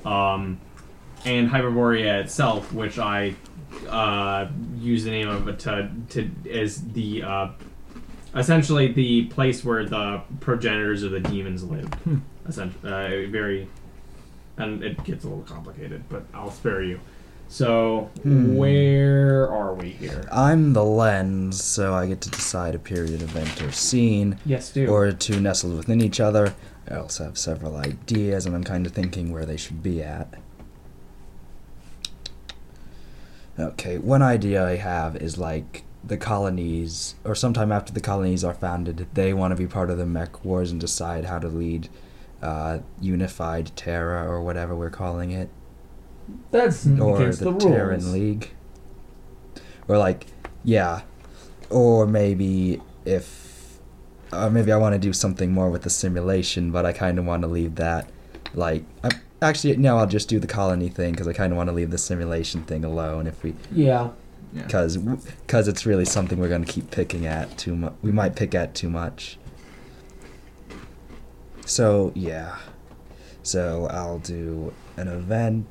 Um, 0.05 0.61
and 1.24 1.48
Hyperborea 1.48 2.20
itself, 2.23 2.70
which 2.74 2.98
I 2.98 3.35
uh, 3.89 4.49
use 4.79 5.05
the 5.05 5.11
name 5.11 5.29
of 5.29 5.49
it 5.49 5.59
to 5.61 5.91
to 6.11 6.31
as 6.51 6.83
the 6.93 7.23
uh, 7.23 7.49
essentially 8.35 8.93
the 8.93 9.25
place 9.27 9.65
where 9.65 9.85
the 9.85 10.21
progenitors 10.41 11.03
of 11.03 11.13
the 11.13 11.21
demons 11.21 11.65
live. 11.65 11.93
Hmm. 11.95 12.19
Essentially, 12.47 12.93
uh, 12.93 13.31
very, 13.31 13.69
and 14.59 14.83
it 14.85 15.03
gets 15.05 15.25
a 15.25 15.29
little 15.29 15.45
complicated, 15.45 16.05
but 16.09 16.25
I'll 16.35 16.51
spare 16.51 16.83
you. 16.83 17.01
So, 17.49 18.11
Hmm. 18.23 18.57
where 18.57 19.49
are 19.51 19.75
we 19.75 19.91
here? 19.91 20.27
I'm 20.33 20.73
the 20.73 20.85
lens, 20.85 21.63
so 21.63 21.95
I 21.95 22.07
get 22.07 22.21
to 22.23 22.31
decide 22.31 22.75
a 22.75 22.79
period, 22.79 23.23
event, 23.23 23.63
or 23.63 23.71
scene, 23.71 24.39
Yes, 24.45 24.73
do. 24.73 24.87
or 24.89 25.13
two 25.13 25.41
nestled 25.41 25.77
within 25.77 26.01
each 26.01 26.21
other. 26.21 26.55
I 26.91 26.97
also 26.97 27.25
have 27.25 27.39
several 27.39 27.77
ideas, 27.77 28.45
and 28.47 28.55
I'm 28.55 28.65
kind 28.65 28.87
of 28.87 28.93
thinking 28.93 29.31
where 29.33 29.45
they 29.47 29.57
should 29.57 29.83
be 29.83 30.03
at. 30.03 30.35
Okay, 33.59 33.98
one 33.98 34.22
idea 34.22 34.66
I 34.66 34.76
have 34.76 35.16
is 35.16 35.39
like 35.39 35.85
the 36.02 36.16
colonies, 36.16 37.14
or 37.24 37.35
sometime 37.35 37.70
after 37.70 37.93
the 37.93 38.01
colonies 38.01 38.44
are 38.44 38.55
founded, 38.55 39.06
they 39.14 39.32
want 39.32 39.52
to 39.52 39.56
be 39.56 39.66
part 39.66 39.90
of 39.90 39.98
the 39.98 40.06
mech 40.06 40.44
wars 40.44 40.70
and 40.70 40.81
decide 40.81 41.24
how 41.26 41.39
to 41.39 41.48
lead 41.48 41.89
uh, 42.43 42.81
unified 43.01 43.70
Terra 43.76 44.28
or 44.28 44.43
whatever 44.43 44.74
we're 44.74 44.90
calling 44.90 45.31
it, 45.31 45.48
That's 46.51 46.86
or 46.86 47.16
against 47.16 47.40
the, 47.40 47.52
the, 47.52 47.59
Terran 47.59 48.01
rules. 48.01 48.12
League, 48.12 48.51
or 49.89 49.98
like, 49.98 50.26
yeah, 50.62 51.02
or 51.70 52.06
maybe 52.06 52.82
if, 53.05 53.78
uh, 54.32 54.51
maybe 54.51 54.72
I 54.72 54.76
want 54.76 54.94
to 54.94 54.98
do 54.98 55.12
something 55.12 55.52
more 55.52 55.70
with 55.70 55.82
the 55.82 55.90
simulation, 55.90 56.70
but 56.70 56.85
I 56.85 56.93
kind 56.93 57.18
of 57.18 57.24
want 57.24 57.43
to 57.43 57.48
leave 57.48 57.76
that, 57.76 58.10
like, 58.52 58.85
I, 59.02 59.10
actually 59.45 59.77
no, 59.77 59.99
I'll 59.99 60.07
just 60.07 60.29
do 60.29 60.39
the 60.39 60.47
colony 60.47 60.89
thing 60.89 61.12
because 61.12 61.29
I 61.29 61.33
kind 61.33 61.53
of 61.53 61.57
want 61.57 61.69
to 61.69 61.75
leave 61.75 61.91
the 61.91 61.99
simulation 61.99 62.62
thing 62.65 62.85
alone 62.85 63.27
if 63.27 63.43
we 63.43 63.55
Yeah. 63.73 64.11
Yeah. 64.53 64.62
because 64.65 64.97
because 64.97 65.66
it's 65.69 65.85
really 65.87 66.05
something 66.05 66.39
we're 66.39 66.49
going 66.49 66.65
to 66.65 66.73
keep 66.73 66.91
picking 66.91 67.27
at 67.27 67.57
too 67.59 67.75
much. 67.77 67.93
We 68.03 68.12
might 68.12 68.37
pick 68.37 68.55
at 68.55 68.75
too 68.75 68.89
much. 68.91 69.37
So 71.66 72.12
yeah, 72.15 72.57
so 73.43 73.87
I'll 73.91 74.19
do 74.19 74.73
an 74.97 75.09
event. 75.09 75.66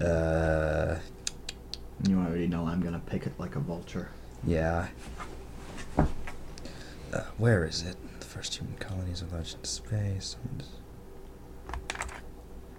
Uh, 0.00 0.96
You 2.06 2.18
already 2.18 2.46
know 2.46 2.66
I'm 2.66 2.80
gonna 2.82 3.00
pick 3.06 3.26
it 3.26 3.32
like 3.38 3.56
a 3.56 3.60
vulture. 3.60 4.10
yeah. 4.46 4.88
Uh, 5.98 7.22
where 7.38 7.64
is 7.64 7.82
it? 7.82 7.96
The 8.20 8.26
first 8.26 8.56
human 8.56 8.76
colonies 8.76 9.22
of 9.22 9.32
large 9.32 9.54
into 9.54 9.66
space. 9.70 10.36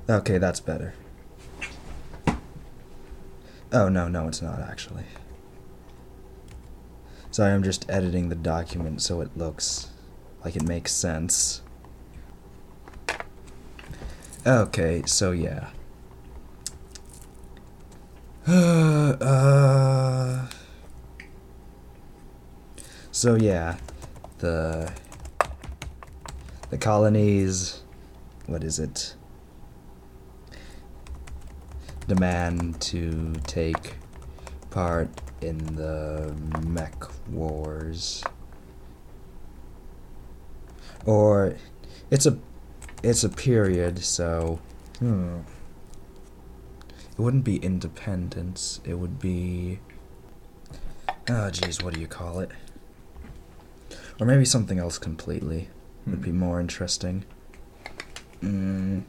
Okay, 0.10 0.38
that's 0.38 0.62
better. 0.62 0.94
Oh 3.74 3.90
no, 3.90 4.08
no, 4.08 4.30
it's 4.30 4.42
not 4.42 4.62
actually. 4.62 5.04
Sorry, 7.30 7.52
I'm 7.52 7.62
just 7.62 7.90
editing 7.90 8.30
the 8.30 8.36
document 8.36 9.02
so 9.02 9.20
it 9.20 9.36
looks 9.36 9.90
like 10.46 10.56
it 10.56 10.64
makes 10.64 10.94
sense. 10.94 11.62
Okay, 14.46 15.04
so 15.06 15.32
yeah. 15.32 15.72
uh, 18.48 20.48
so 23.12 23.36
yeah, 23.36 23.76
the 24.38 24.90
the 26.70 26.78
colonies. 26.78 27.82
What 28.46 28.64
is 28.64 28.80
it? 28.80 29.17
Demand 32.08 32.80
to 32.82 33.34
take 33.46 33.96
part 34.70 35.10
in 35.42 35.76
the 35.76 36.34
mech 36.66 36.96
wars. 37.30 38.24
Or 41.06 41.56
it's 42.10 42.26
a 42.26 42.38
it's 43.04 43.24
a 43.24 43.30
period, 43.30 44.00
so 44.00 44.60
hmm. 45.00 45.40
It 47.18 47.22
wouldn't 47.22 47.44
be 47.44 47.58
independence, 47.58 48.80
it 48.84 48.94
would 48.96 49.20
be 49.20 49.80
Oh 51.30 51.50
jeez, 51.52 51.84
what 51.84 51.94
do 51.94 52.00
you 52.00 52.08
call 52.08 52.40
it? 52.40 52.52
Or 54.20 54.26
maybe 54.26 54.46
something 54.46 54.80
else 54.80 54.98
completely 54.98 55.68
would 56.06 56.22
be 56.22 56.32
more 56.32 56.62
interesting. 56.62 57.26
Mm. 58.42 59.04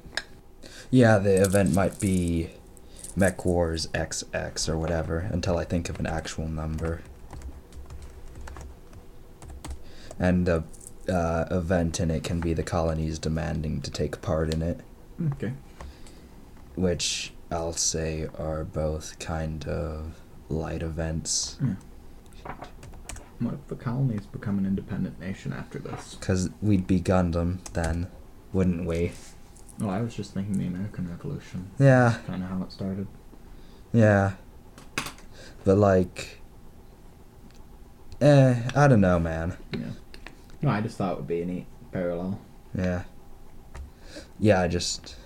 Yeah, 0.91 1.19
the 1.19 1.43
event 1.43 1.75
might 1.75 2.01
be 2.01 2.51
Mech 3.19 3.45
Wars 3.45 3.89
XX 3.89 4.69
or 4.69 4.79
whatever 4.79 5.19
until 5.33 5.59
I 5.59 5.65
think 5.65 5.89
of 5.89 5.99
an 5.99 6.07
actual 6.07 6.47
number. 6.47 7.03
And 10.21 10.47
the 10.47 10.63
uh, 11.09 11.47
event 11.51 11.99
in 12.01 12.11
it 12.11 12.23
can 12.23 12.39
be 12.41 12.55
the 12.55 12.63
colonies 12.63 13.19
demanding 13.19 13.81
to 13.83 13.91
take 13.91 14.21
part 14.23 14.53
in 14.55 14.63
it, 14.63 14.81
Okay. 15.33 15.53
which 16.77 17.33
I'll 17.51 17.73
say 17.73 18.29
are 18.39 18.63
both 18.65 19.19
kind 19.19 19.67
of 19.67 20.21
light 20.49 20.83
events. 20.83 21.59
What 23.41 23.55
if 23.55 23.67
the 23.69 23.77
colonies 23.77 24.27
become 24.27 24.59
an 24.59 24.67
independent 24.67 25.19
nation 25.21 25.53
after 25.53 25.79
this? 25.79 26.15
Because 26.17 26.51
we'd 26.61 26.87
be 26.87 27.01
Gundam 27.01 27.63
then, 27.73 28.09
wouldn't 28.53 28.87
we? 28.87 29.13
Oh, 29.81 29.89
I 29.89 30.01
was 30.01 30.15
just 30.15 30.35
thinking 30.35 30.59
the 30.59 30.67
American 30.67 31.09
Revolution. 31.09 31.71
Yeah, 31.79 32.19
Kind 32.27 32.43
of 32.43 32.49
how 32.51 32.63
it 32.63 32.73
started. 32.73 33.07
yeah. 33.93 34.33
But 35.65 35.77
like, 35.79 36.41
eh, 38.21 38.63
I 38.75 38.89
don't 38.89 39.01
know, 39.01 39.19
man. 39.19 39.57
Yeah. 39.73 39.91
No, 40.63 40.71
I 40.71 40.81
just 40.81 40.97
thought 40.97 41.13
it 41.13 41.17
would 41.19 41.27
be 41.27 41.43
a 41.43 41.47
neat 41.47 41.67
parallel. 41.93 42.41
Yeah. 42.75 43.05
Yeah, 44.39 44.61
I 44.63 44.69
just. 44.69 45.17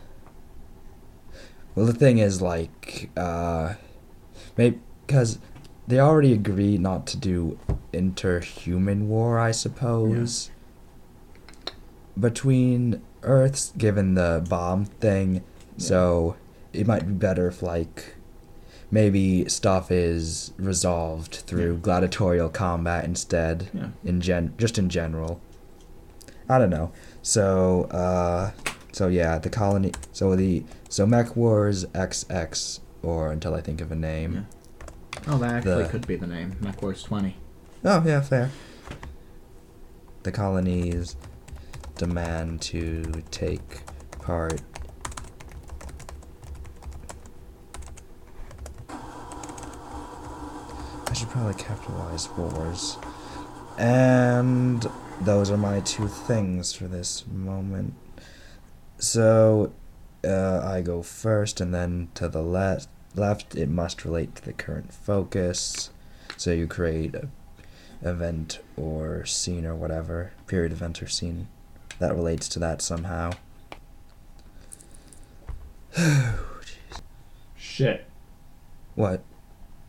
Well, 1.74 1.86
the 1.86 1.94
thing 1.94 2.18
is, 2.18 2.42
like, 2.42 3.10
uh, 3.16 3.74
maybe 4.58 4.80
because 5.06 5.38
they 5.88 5.98
already 6.00 6.32
agreed 6.32 6.80
not 6.80 7.06
to 7.08 7.16
do 7.16 7.58
interhuman 7.92 9.06
war, 9.06 9.38
I 9.38 9.52
suppose. 9.52 10.50
Yeah. 11.66 11.72
Between 12.20 13.00
Earths, 13.22 13.72
given 13.78 14.14
the 14.14 14.44
bomb 14.48 14.84
thing, 14.86 15.42
so 15.76 16.36
it 16.72 16.86
might 16.86 17.06
be 17.06 17.12
better 17.12 17.48
if, 17.48 17.62
like, 17.62 18.14
maybe 18.90 19.48
stuff 19.48 19.90
is 19.90 20.52
resolved 20.58 21.36
through 21.46 21.72
Yeah. 21.74 21.78
gladiatorial 21.80 22.48
combat 22.50 23.04
instead 23.04 23.68
Yeah. 23.72 23.88
in 24.04 24.20
gen 24.20 24.52
just 24.58 24.78
in 24.78 24.88
general. 24.90 25.40
I 26.48 26.58
don't 26.58 26.68
know. 26.70 26.92
So 27.22 27.84
uh 27.84 28.50
so 28.92 29.08
yeah, 29.08 29.38
the 29.38 29.48
colony 29.48 29.92
so 30.12 30.36
the 30.36 30.64
so 30.90 31.06
Mech 31.06 31.34
Wars 31.34 31.86
XX 31.94 32.80
or 33.02 33.32
until 33.32 33.54
I 33.54 33.62
think 33.62 33.80
of 33.80 33.90
a 33.90 33.96
name. 33.96 34.46
Yeah. 35.24 35.32
Oh, 35.34 35.38
that 35.38 35.52
actually 35.54 35.84
The- 35.84 35.88
could 35.88 36.06
be 36.06 36.16
the 36.16 36.26
name. 36.26 36.56
MechWars 36.60 37.02
20. 37.02 37.36
Oh 37.86 38.02
yeah, 38.04 38.20
fair. 38.20 38.50
The 40.24 40.32
colonies 40.32 41.16
demand 42.02 42.60
to 42.60 43.04
take 43.30 43.80
part 44.18 44.60
I 51.06 51.12
should 51.14 51.28
probably 51.28 51.54
capitalize 51.54 52.28
wars. 52.30 52.96
And 53.78 54.84
those 55.20 55.48
are 55.48 55.56
my 55.56 55.78
two 55.80 56.08
things 56.08 56.72
for 56.72 56.88
this 56.88 57.24
moment. 57.28 57.94
So 58.98 59.72
uh, 60.24 60.60
I 60.64 60.80
go 60.80 61.02
first, 61.02 61.60
and 61.60 61.72
then 61.72 62.08
to 62.14 62.28
the 62.28 62.42
left. 62.42 62.88
Left, 63.14 63.54
it 63.54 63.68
must 63.68 64.04
relate 64.04 64.34
to 64.36 64.44
the 64.44 64.54
current 64.54 64.92
focus. 64.92 65.90
So 66.38 66.50
you 66.50 66.66
create 66.66 67.14
a 67.14 67.28
event 68.00 68.58
or 68.76 69.24
scene 69.26 69.66
or 69.66 69.76
whatever, 69.76 70.32
period 70.46 70.72
event 70.72 71.02
or 71.02 71.08
scene 71.08 71.46
that 72.02 72.14
relates 72.14 72.48
to 72.48 72.58
that 72.58 72.82
somehow. 72.82 73.30
Shit. 77.56 78.06
What? 78.94 79.22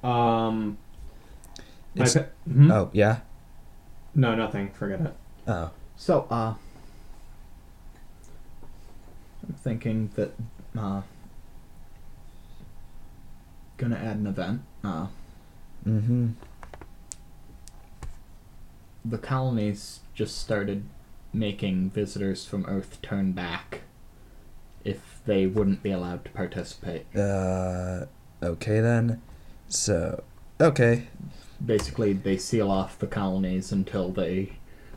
Um. 0.04 0.78
my 1.96 2.06
It's- 2.06 2.14
pe- 2.14 2.52
hmm? 2.52 2.72
Oh, 2.72 2.90
yeah? 2.94 3.20
No, 4.16 4.36
nothing. 4.36 4.70
Forget 4.72 5.02
it. 5.02 5.16
Oh. 5.48 5.72
So, 5.96 6.28
uh, 6.30 6.54
I'm 9.48 9.54
thinking 9.56 10.10
that, 10.16 10.34
uh, 10.78 11.02
gonna 13.78 13.96
add 13.98 14.18
an 14.18 14.28
event. 14.28 14.62
Uh, 14.84 15.08
Mm-hmm. 15.88 16.30
the 19.04 19.18
colonies 19.18 20.00
just 20.14 20.38
started 20.38 20.86
making 21.34 21.90
visitors 21.90 22.46
from 22.46 22.66
Earth 22.68 23.02
turn 23.02 23.32
back 23.32 23.82
if 24.84 25.20
they 25.26 25.48
wouldn't 25.48 25.82
be 25.82 25.92
allowed 25.92 26.26
to 26.26 26.32
participate. 26.32 27.06
Uh, 27.16 28.06
okay 28.42 28.80
then. 28.80 29.22
So, 29.68 30.24
okay. 30.62 31.08
Basically, 31.66 32.14
they 32.14 32.38
seal 32.38 32.70
off 32.70 33.00
the 33.00 33.08
colonies 33.08 33.72
until 33.72 34.10
they 34.10 34.54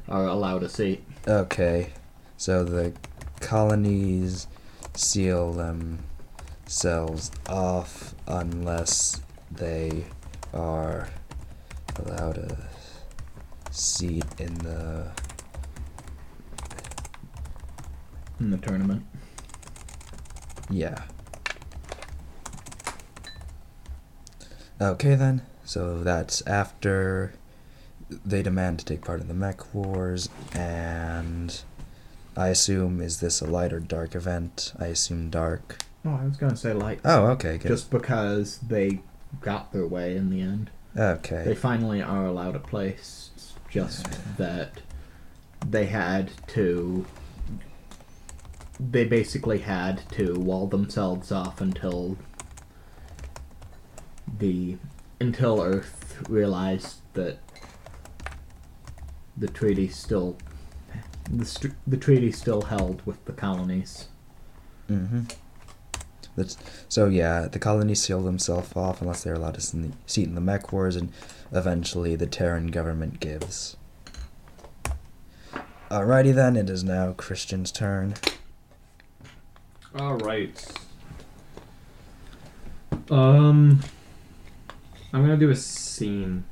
are 0.09 0.27
allowed 0.27 0.63
a 0.63 0.69
seat. 0.69 1.05
Okay. 1.27 1.93
So 2.37 2.65
the 2.65 2.93
colonies 3.41 4.47
seal 4.95 5.53
themselves 5.53 7.31
off 7.49 8.15
unless 8.27 9.21
they 9.51 10.05
are 10.53 11.09
allowed 11.97 12.39
a 12.39 12.69
seat 13.71 14.25
in 14.39 14.55
the. 14.57 15.11
In 18.41 18.51
the 18.51 18.59
tournament. 18.59 19.05
Yeah. 20.71 21.03
Okay 24.81 25.15
then. 25.15 25.43
So 25.65 26.03
that's 26.03 26.47
after 26.47 27.35
they 28.25 28.43
demand 28.43 28.79
to 28.81 28.85
take 28.85 29.05
part 29.05 29.21
in 29.21 29.29
the 29.29 29.35
mech 29.35 29.75
wars, 29.75 30.29
and 30.53 31.61
I 32.37 32.49
assume 32.49 33.01
is 33.01 33.21
this 33.21 33.41
a 33.41 33.47
light 33.47 33.73
or 33.73 33.81
dark 33.81 34.15
event? 34.15 34.73
I 34.79 34.87
assume 34.87 35.31
dark. 35.31 35.79
Oh, 36.05 36.19
I 36.21 36.25
was 36.25 36.37
gonna 36.37 36.57
say 36.57 36.73
light. 36.73 37.01
Oh, 37.05 37.27
okay, 37.33 37.59
good. 37.59 37.69
Just 37.69 37.91
because 37.91 38.59
they 38.59 39.01
got 39.41 39.73
their 39.73 39.87
way 39.87 40.17
in 40.17 40.31
the 40.31 40.41
end. 40.41 40.71
Okay. 40.97 41.43
They 41.45 41.55
finally 41.55 42.01
are 42.01 42.27
allowed 42.27 42.55
a 42.55 42.61
place. 42.61 43.31
It's 43.35 43.55
just 43.71 44.07
that 44.37 44.81
they 45.67 45.87
had 45.87 46.31
to. 46.49 47.07
They 48.79 49.05
basically 49.05 49.59
had 49.59 50.03
to 50.13 50.35
wall 50.35 50.67
themselves 50.67 51.33
off 51.33 51.61
until 51.61 52.19
the 54.39 54.77
until 55.21 55.63
Earth 55.63 56.23
realized 56.29 57.01
that 57.15 57.39
the 59.37 59.49
treaty 59.49 59.89
still 59.89 60.37
the 61.31 61.73
the 61.87 61.97
treaty 61.97 62.31
still 62.33 62.63
held 62.63 63.05
with 63.07 63.25
the 63.25 63.33
colonies. 63.33 64.09
Mm-hmm. 64.91 65.23
That's 66.37 66.59
so. 66.89 67.07
Yeah, 67.07 67.49
the 67.49 67.59
colonies 67.59 68.03
seal 68.03 68.21
themselves 68.21 68.77
off 68.77 69.01
unless 69.01 69.25
they're 69.25 69.35
allowed 69.35 69.55
to 69.55 69.61
s- 69.61 69.73
in 69.73 69.83
the, 69.83 69.93
seat 70.05 70.29
in 70.29 70.35
the 70.35 70.41
mech 70.43 70.71
wars, 70.71 70.95
and 70.97 71.11
eventually 71.51 72.15
the 72.15 72.27
Terran 72.27 72.67
government 72.67 73.21
gives. 73.21 73.77
Alrighty 75.91 76.35
then. 76.35 76.57
It 76.57 76.69
is 76.69 76.85
now 76.85 77.13
Christian's 77.13 77.73
turn. 77.73 78.15
All 79.99 80.17
right. 80.17 80.63
Um, 83.11 83.81
I'm 85.11 85.23
gonna 85.23 85.39
do 85.39 85.49
a 85.49 85.57
scene, 85.57 86.45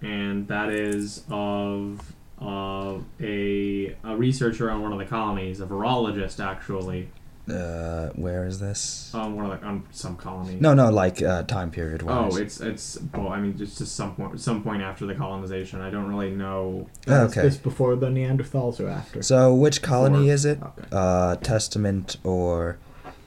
and 0.00 0.46
that 0.46 0.70
is 0.70 1.24
of 1.28 2.14
of 2.38 3.04
a 3.20 3.96
a 4.04 4.16
researcher 4.16 4.70
on 4.70 4.80
one 4.80 4.92
of 4.92 5.00
the 5.00 5.06
colonies, 5.06 5.60
a 5.60 5.66
virologist 5.66 6.38
actually, 6.44 7.08
Uh, 7.50 8.10
where 8.10 8.46
is 8.46 8.60
this? 8.60 9.12
on 9.14 9.34
one 9.34 9.50
of 9.50 9.60
the 9.60 9.66
on 9.66 9.82
some 9.90 10.16
colony. 10.16 10.56
No, 10.60 10.74
no, 10.74 10.90
like 10.90 11.20
uh, 11.20 11.42
time 11.42 11.72
period 11.72 12.02
wise. 12.02 12.34
Oh, 12.34 12.38
it's 12.38 12.60
it's 12.60 12.98
well, 13.12 13.28
I 13.30 13.40
mean, 13.40 13.56
just 13.58 13.78
to 13.78 13.86
some 13.86 14.14
point, 14.14 14.40
some 14.40 14.62
point 14.62 14.80
after 14.80 15.06
the 15.06 15.14
colonization. 15.16 15.80
I 15.80 15.90
don't 15.90 16.06
really 16.08 16.30
know. 16.30 16.86
okay. 17.08 17.40
Is 17.40 17.54
this 17.54 17.56
before 17.56 17.96
the 17.96 18.06
Neanderthals 18.06 18.78
or 18.78 18.88
after? 18.88 19.22
So 19.22 19.52
which 19.52 19.82
colony 19.82 20.26
Four. 20.26 20.32
is 20.34 20.44
it? 20.44 20.62
Okay. 20.62 20.88
Uh, 20.92 21.34
Testament 21.36 22.16
or 22.22 22.78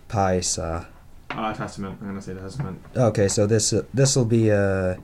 Piasa? 0.08 0.88
Uh, 1.32 1.54
Testament. 1.54 1.98
I'm 2.00 2.08
gonna 2.08 2.22
say 2.22 2.36
Testament. 2.36 2.82
Okay, 2.96 3.28
so 3.28 3.46
this 3.46 3.74
uh, 3.74 3.84
this 3.94 4.16
will 4.16 4.24
be 4.24 4.48
a 4.48 4.98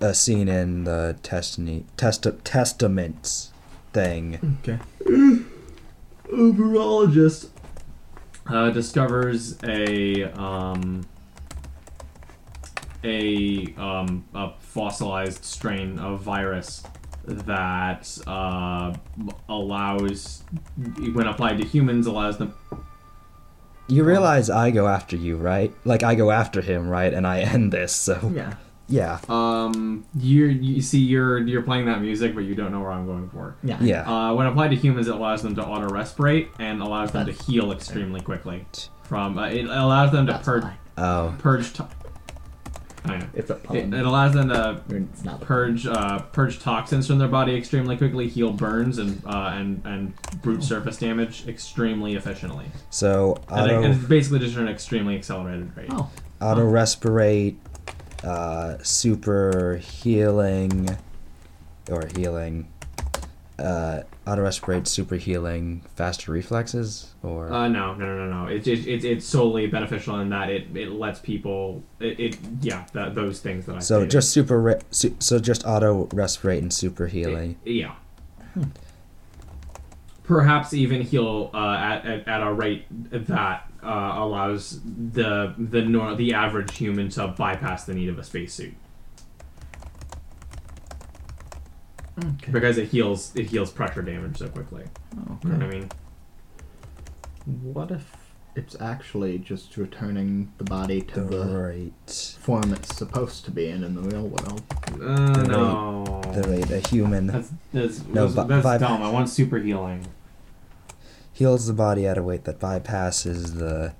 a 0.00 0.14
scene 0.14 0.48
in 0.48 0.84
the 0.84 1.16
Testament 1.24 1.88
test 1.96 2.24
Testaments 2.44 3.52
thing. 3.92 4.58
Okay. 4.62 4.78
a 6.26 6.36
virologist 6.36 7.48
uh, 8.46 8.70
discovers 8.70 9.58
a 9.64 10.24
um, 10.32 11.06
a 13.02 13.74
um, 13.76 14.24
a 14.34 14.52
fossilized 14.58 15.44
strain 15.44 15.98
of 15.98 16.20
virus 16.20 16.82
that 17.26 18.18
uh, 18.26 18.94
allows, 19.48 20.42
when 21.14 21.26
applied 21.26 21.58
to 21.60 21.66
humans, 21.66 22.06
allows 22.06 22.38
them. 22.38 22.54
You 23.86 24.04
realize 24.04 24.48
I 24.48 24.70
go 24.70 24.88
after 24.88 25.16
you, 25.16 25.36
right? 25.36 25.72
Like 25.84 26.02
I 26.02 26.14
go 26.14 26.30
after 26.30 26.60
him, 26.60 26.88
right? 26.88 27.12
And 27.12 27.26
I 27.26 27.40
end 27.40 27.72
this. 27.72 27.94
So 27.94 28.32
Yeah. 28.34 28.54
Yeah, 28.88 29.18
Um, 29.28 30.04
you 30.18 30.46
you 30.46 30.82
see, 30.82 30.98
you're 31.00 31.38
you're 31.38 31.62
playing 31.62 31.86
that 31.86 32.00
music, 32.02 32.34
but 32.34 32.42
you 32.44 32.54
don't 32.54 32.70
know 32.72 32.80
where 32.80 32.92
I'm 32.92 33.06
going 33.06 33.28
for. 33.30 33.56
Yeah. 33.62 33.78
yeah. 33.80 34.02
Uh, 34.30 34.34
when 34.34 34.46
applied 34.46 34.68
to 34.68 34.76
humans, 34.76 35.08
it 35.08 35.14
allows 35.14 35.42
them 35.42 35.54
to 35.56 35.62
auto 35.64 35.88
respirate 35.88 36.48
and 36.58 36.82
allows 36.82 37.12
them 37.12 37.26
to 37.26 37.32
heal 37.32 37.72
extremely 37.72 38.20
quickly. 38.20 38.66
From 39.04 39.38
uh, 39.38 39.48
it 39.48 39.64
allows 39.66 40.12
them 40.12 40.26
to 40.26 40.32
That's 40.32 40.44
purge. 40.44 40.64
Oh, 40.98 41.34
purge. 41.38 41.72
To- 41.74 41.88
I 43.06 43.18
know. 43.18 43.26
It's 43.34 43.50
a 43.50 43.60
It, 43.70 43.92
it 43.92 44.06
allows 44.06 44.32
them 44.32 44.48
to 44.48 44.80
not 45.24 45.40
purge 45.42 45.86
uh, 45.86 46.20
purge 46.32 46.58
toxins 46.60 47.06
from 47.06 47.18
their 47.18 47.28
body 47.28 47.54
extremely 47.54 47.98
quickly, 47.98 48.28
heal 48.28 48.50
burns 48.50 48.96
and 48.98 49.22
uh, 49.26 49.52
and 49.54 49.82
and 49.84 50.14
brute 50.40 50.62
surface 50.64 50.96
damage 50.96 51.46
extremely 51.46 52.14
efficiently. 52.14 52.64
so 52.90 53.36
And, 53.50 53.70
it- 53.70 53.74
and 53.84 53.94
it's 53.94 54.04
basically 54.04 54.38
just 54.38 54.56
an 54.56 54.68
extremely 54.68 55.16
accelerated 55.16 55.76
rate. 55.76 55.88
Oh. 55.90 56.08
auto 56.40 56.64
respirate, 56.64 57.56
uh, 58.22 58.76
super 58.82 59.76
healing, 59.82 60.96
or 61.90 62.08
healing. 62.16 62.68
Uh, 63.56 64.02
auto 64.26 64.42
respirate, 64.42 64.84
super 64.88 65.14
healing, 65.14 65.80
faster 65.94 66.32
reflexes, 66.32 67.14
or 67.22 67.52
Uh, 67.52 67.68
no, 67.68 67.94
no, 67.94 68.04
no, 68.04 68.26
no, 68.28 68.44
no. 68.44 68.48
It's 68.48 68.66
it, 68.66 68.84
it, 68.86 69.04
it's 69.04 69.24
solely 69.24 69.68
beneficial 69.68 70.18
in 70.18 70.28
that 70.30 70.50
it, 70.50 70.76
it 70.76 70.90
lets 70.90 71.20
people 71.20 71.82
it, 72.00 72.18
it 72.18 72.38
yeah 72.62 72.84
that, 72.94 73.14
those 73.14 73.38
things 73.40 73.66
that 73.66 73.76
I 73.76 73.78
so 73.78 73.98
stated. 74.00 74.10
just 74.10 74.32
super 74.32 74.60
re- 74.60 74.80
su- 74.90 75.14
so 75.20 75.38
just 75.38 75.64
auto 75.64 76.06
respirate 76.06 76.58
and 76.62 76.72
super 76.72 77.06
healing. 77.06 77.56
yeah. 77.64 77.94
Perhaps 80.24 80.72
even 80.72 81.02
heal 81.02 81.50
uh, 81.52 81.74
at, 81.76 82.06
at, 82.06 82.26
at 82.28 82.42
a 82.42 82.50
rate 82.52 82.86
that 83.10 83.70
uh, 83.84 84.14
allows 84.18 84.80
the 84.84 85.54
the 85.58 85.82
nor- 85.82 86.14
the 86.14 86.34
average 86.34 86.76
human 86.76 87.08
to 87.10 87.28
bypass 87.28 87.84
the 87.84 87.94
need 87.94 88.08
of 88.08 88.18
a 88.18 88.24
spacesuit 88.24 88.74
Okay. 92.18 92.52
because 92.52 92.78
it 92.78 92.88
heals 92.88 93.32
it 93.34 93.46
heals 93.46 93.70
pressure 93.70 94.02
damage 94.02 94.38
so 94.38 94.48
quickly. 94.48 94.84
You 95.42 95.50
know 95.50 95.66
what 95.66 95.74
I 95.74 95.78
mean? 95.78 95.88
What 97.62 97.90
if 97.90 98.16
it's 98.56 98.80
actually 98.80 99.38
just 99.38 99.76
returning 99.76 100.52
the 100.58 100.64
body 100.64 101.00
to 101.02 101.20
the 101.22 101.44
Right. 101.44 102.36
form 102.40 102.72
it's 102.72 102.96
supposed 102.96 103.44
to 103.46 103.50
be 103.50 103.68
in 103.68 103.82
in 103.82 103.94
the 103.96 104.02
real 104.02 104.28
world? 104.28 104.62
Uh, 104.92 105.32
The 105.32 105.40
rate- 105.40 105.48
no. 105.48 106.22
The 106.32 106.48
rate 106.48 106.70
a 106.70 106.88
human 106.88 107.26
That's 107.26 107.50
that's, 107.72 108.04
No, 108.06 108.28
that's, 108.28 108.48
that's 108.48 108.62
by- 108.64 108.78
dumb. 108.78 109.02
I 109.02 109.10
want 109.10 109.28
super 109.28 109.58
healing. 109.58 110.06
Heals 111.34 111.66
the 111.66 111.74
body 111.74 112.06
at 112.06 112.16
a 112.16 112.22
weight 112.22 112.44
that 112.44 112.58
bypasses 112.58 113.58
the 113.58 113.92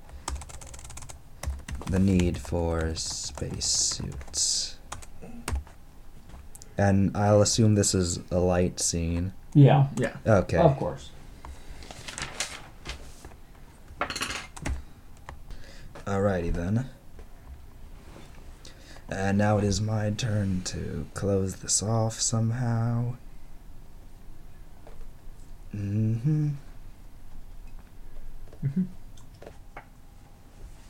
the 1.85 1.99
need 1.99 2.39
for 2.39 2.95
spacesuits. 2.95 4.77
And 6.77 7.15
I'll 7.15 7.41
assume 7.43 7.75
this 7.75 7.93
is 7.93 8.19
a 8.31 8.39
light 8.39 8.79
scene. 8.79 9.33
Yeah. 9.53 9.87
Yeah. 9.95 10.15
Okay. 10.25 10.57
Of 10.57 10.77
course. 10.77 11.11
Alrighty 16.05 16.51
then. 16.51 16.89
And 19.07 19.37
now 19.37 19.59
it 19.59 19.63
is 19.63 19.79
my 19.79 20.09
turn 20.09 20.63
to 20.65 21.05
close 21.13 21.57
this 21.57 21.83
off 21.83 22.19
somehow. 22.19 23.15
Mm-hmm. 25.73 26.49
Mm-hmm. 28.65 28.83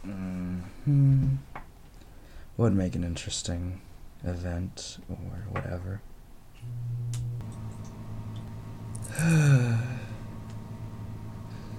Mm-hmm. 0.07 1.35
Would 2.57 2.73
make 2.73 2.95
an 2.95 3.03
interesting 3.03 3.81
event 4.23 4.97
or 5.09 5.43
whatever. 5.51 6.01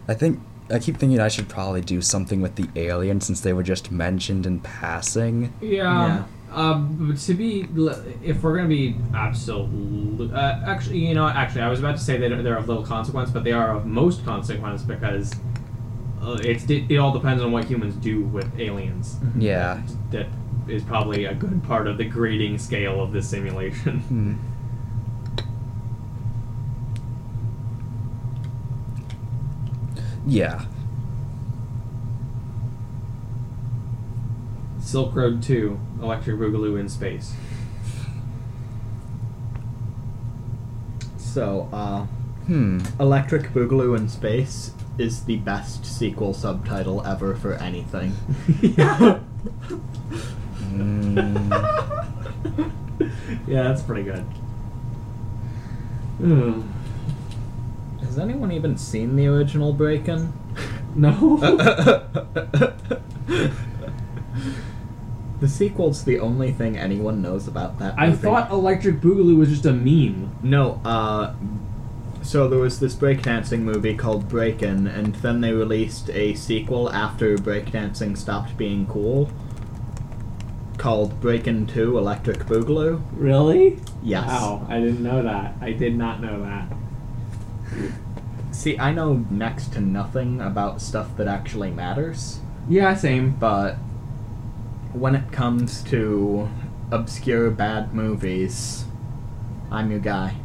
I 0.09 0.15
think 0.15 0.41
I 0.71 0.79
keep 0.79 0.99
thinking 0.99 1.21
I 1.21 1.29
should 1.29 1.49
probably 1.49 1.81
do 1.81 2.03
something 2.03 2.41
with 2.41 2.57
the 2.57 2.69
aliens 2.77 3.27
since 3.27 3.41
they 3.41 3.53
were 3.53 3.63
just 3.63 3.91
mentioned 3.91 4.47
in 4.47 4.61
passing. 4.61 5.53
Yeah. 5.61 6.25
Um, 6.53 7.17
to 7.25 7.35
be, 7.35 7.69
if 8.23 8.43
we're 8.43 8.57
gonna 8.57 8.69
be 8.69 8.97
absolute, 9.15 10.33
uh, 10.33 10.61
actually, 10.65 11.07
you 11.07 11.15
know, 11.15 11.29
actually, 11.29 11.63
I 11.63 11.69
was 11.69 11.81
about 11.81 11.97
to 11.97 12.03
say 12.03 12.17
that 12.17 12.43
they're 12.43 12.57
of 12.57 12.69
little 12.69 12.85
consequence, 12.85 13.31
but 13.31 13.45
they 13.45 13.53
are 13.53 13.77
of 13.77 13.85
most 13.85 14.25
consequence 14.25 14.83
because 14.83 15.35
uh, 16.23 16.39
it's 16.43 16.65
it, 16.71 16.91
it 16.91 16.97
all 16.99 17.13
depends 17.13 17.43
on 17.43 17.53
what 17.53 17.65
humans 17.65 17.95
do 17.97 18.23
with 18.23 18.59
aliens. 18.59 19.17
Yeah. 19.39 19.83
That 20.11 20.27
is 20.69 20.83
probably 20.83 21.25
a 21.27 21.35
good 21.35 21.63
part 21.63 21.87
of 21.87 21.97
the 21.99 22.05
grading 22.05 22.59
scale 22.59 23.01
of 23.03 23.13
this 23.13 23.29
simulation. 23.29 24.01
Hmm. 24.01 24.35
Yeah. 30.27 30.65
Silk 34.81 35.15
Road 35.15 35.43
Two, 35.43 35.79
Electric 36.01 36.37
Boogaloo 36.37 36.79
in 36.79 36.89
space. 36.89 37.33
So, 41.17 41.69
uh, 41.73 42.07
Hmm. 42.47 42.79
Electric 43.01 43.53
Boogaloo 43.53 43.97
in 43.99 44.09
Space 44.09 44.71
is 44.99 45.25
the 45.25 45.37
best 45.37 45.85
sequel 45.85 46.33
subtitle 46.33 47.05
ever 47.07 47.35
for 47.35 47.55
anything. 47.55 48.13
Mm. 50.77 51.51
yeah, 53.47 53.63
that's 53.63 53.83
pretty 53.83 54.03
good. 54.03 54.25
Ugh. 56.23 56.65
Has 58.01 58.19
anyone 58.19 58.53
even 58.53 58.77
seen 58.77 59.17
the 59.17 59.27
original 59.27 59.73
Breakin'? 59.73 60.33
no. 60.95 61.37
the 65.41 65.49
sequel's 65.49 66.05
the 66.05 66.19
only 66.19 66.53
thing 66.53 66.77
anyone 66.79 67.21
knows 67.21 67.47
about 67.47 67.79
that 67.79 67.95
I 67.99 68.13
thought 68.13 68.51
Electric 68.51 69.01
Boogaloo 69.01 69.37
was 69.37 69.51
just 69.51 69.67
a 69.67 69.73
meme. 69.73 70.37
No, 70.43 70.81
uh, 70.85 71.35
so 72.27 72.49
there 72.49 72.59
was 72.59 72.81
this 72.81 72.95
breakdancing 72.95 73.61
movie 73.61 73.95
called 73.95 74.29
Breakin', 74.29 74.89
and 74.89 75.15
then 75.17 75.41
they 75.41 75.53
released 75.53 76.11
a 76.11 76.35
sequel 76.35 76.91
after 76.91 77.37
breakdancing 77.37 78.17
stopped 78.19 78.57
being 78.57 78.87
cool 78.87 79.31
called 80.77 81.21
Breakin' 81.21 81.67
2 81.67 81.97
Electric 81.97 82.41
Boogaloo. 82.41 83.01
Really? 83.13 83.79
Yes. 84.03 84.27
Wow, 84.27 84.67
I 84.69 84.79
didn't 84.81 85.03
know 85.03 85.23
that. 85.23 85.55
I 85.61 85.73
did 85.73 85.97
not 85.97 86.21
know 86.21 86.43
that. 86.43 86.69
See, 88.53 88.79
I 88.79 88.93
know 88.93 89.25
next 89.31 89.73
to 89.75 89.81
nothing 89.81 90.41
about 90.41 90.83
stuff 90.83 91.17
that 91.17 91.29
actually 91.29 91.71
matters, 91.71 92.41
Yeah, 92.69 92.95
same. 92.95 93.31
but 93.33 93.75
when 94.93 95.15
it 95.15 95.31
comes 95.31 95.83
to 95.85 96.49
obscure 96.91 97.51
bad 97.51 97.95
movies, 97.95 98.85
I'm 99.71 99.91
your 99.91 100.01
guy. 100.01 100.37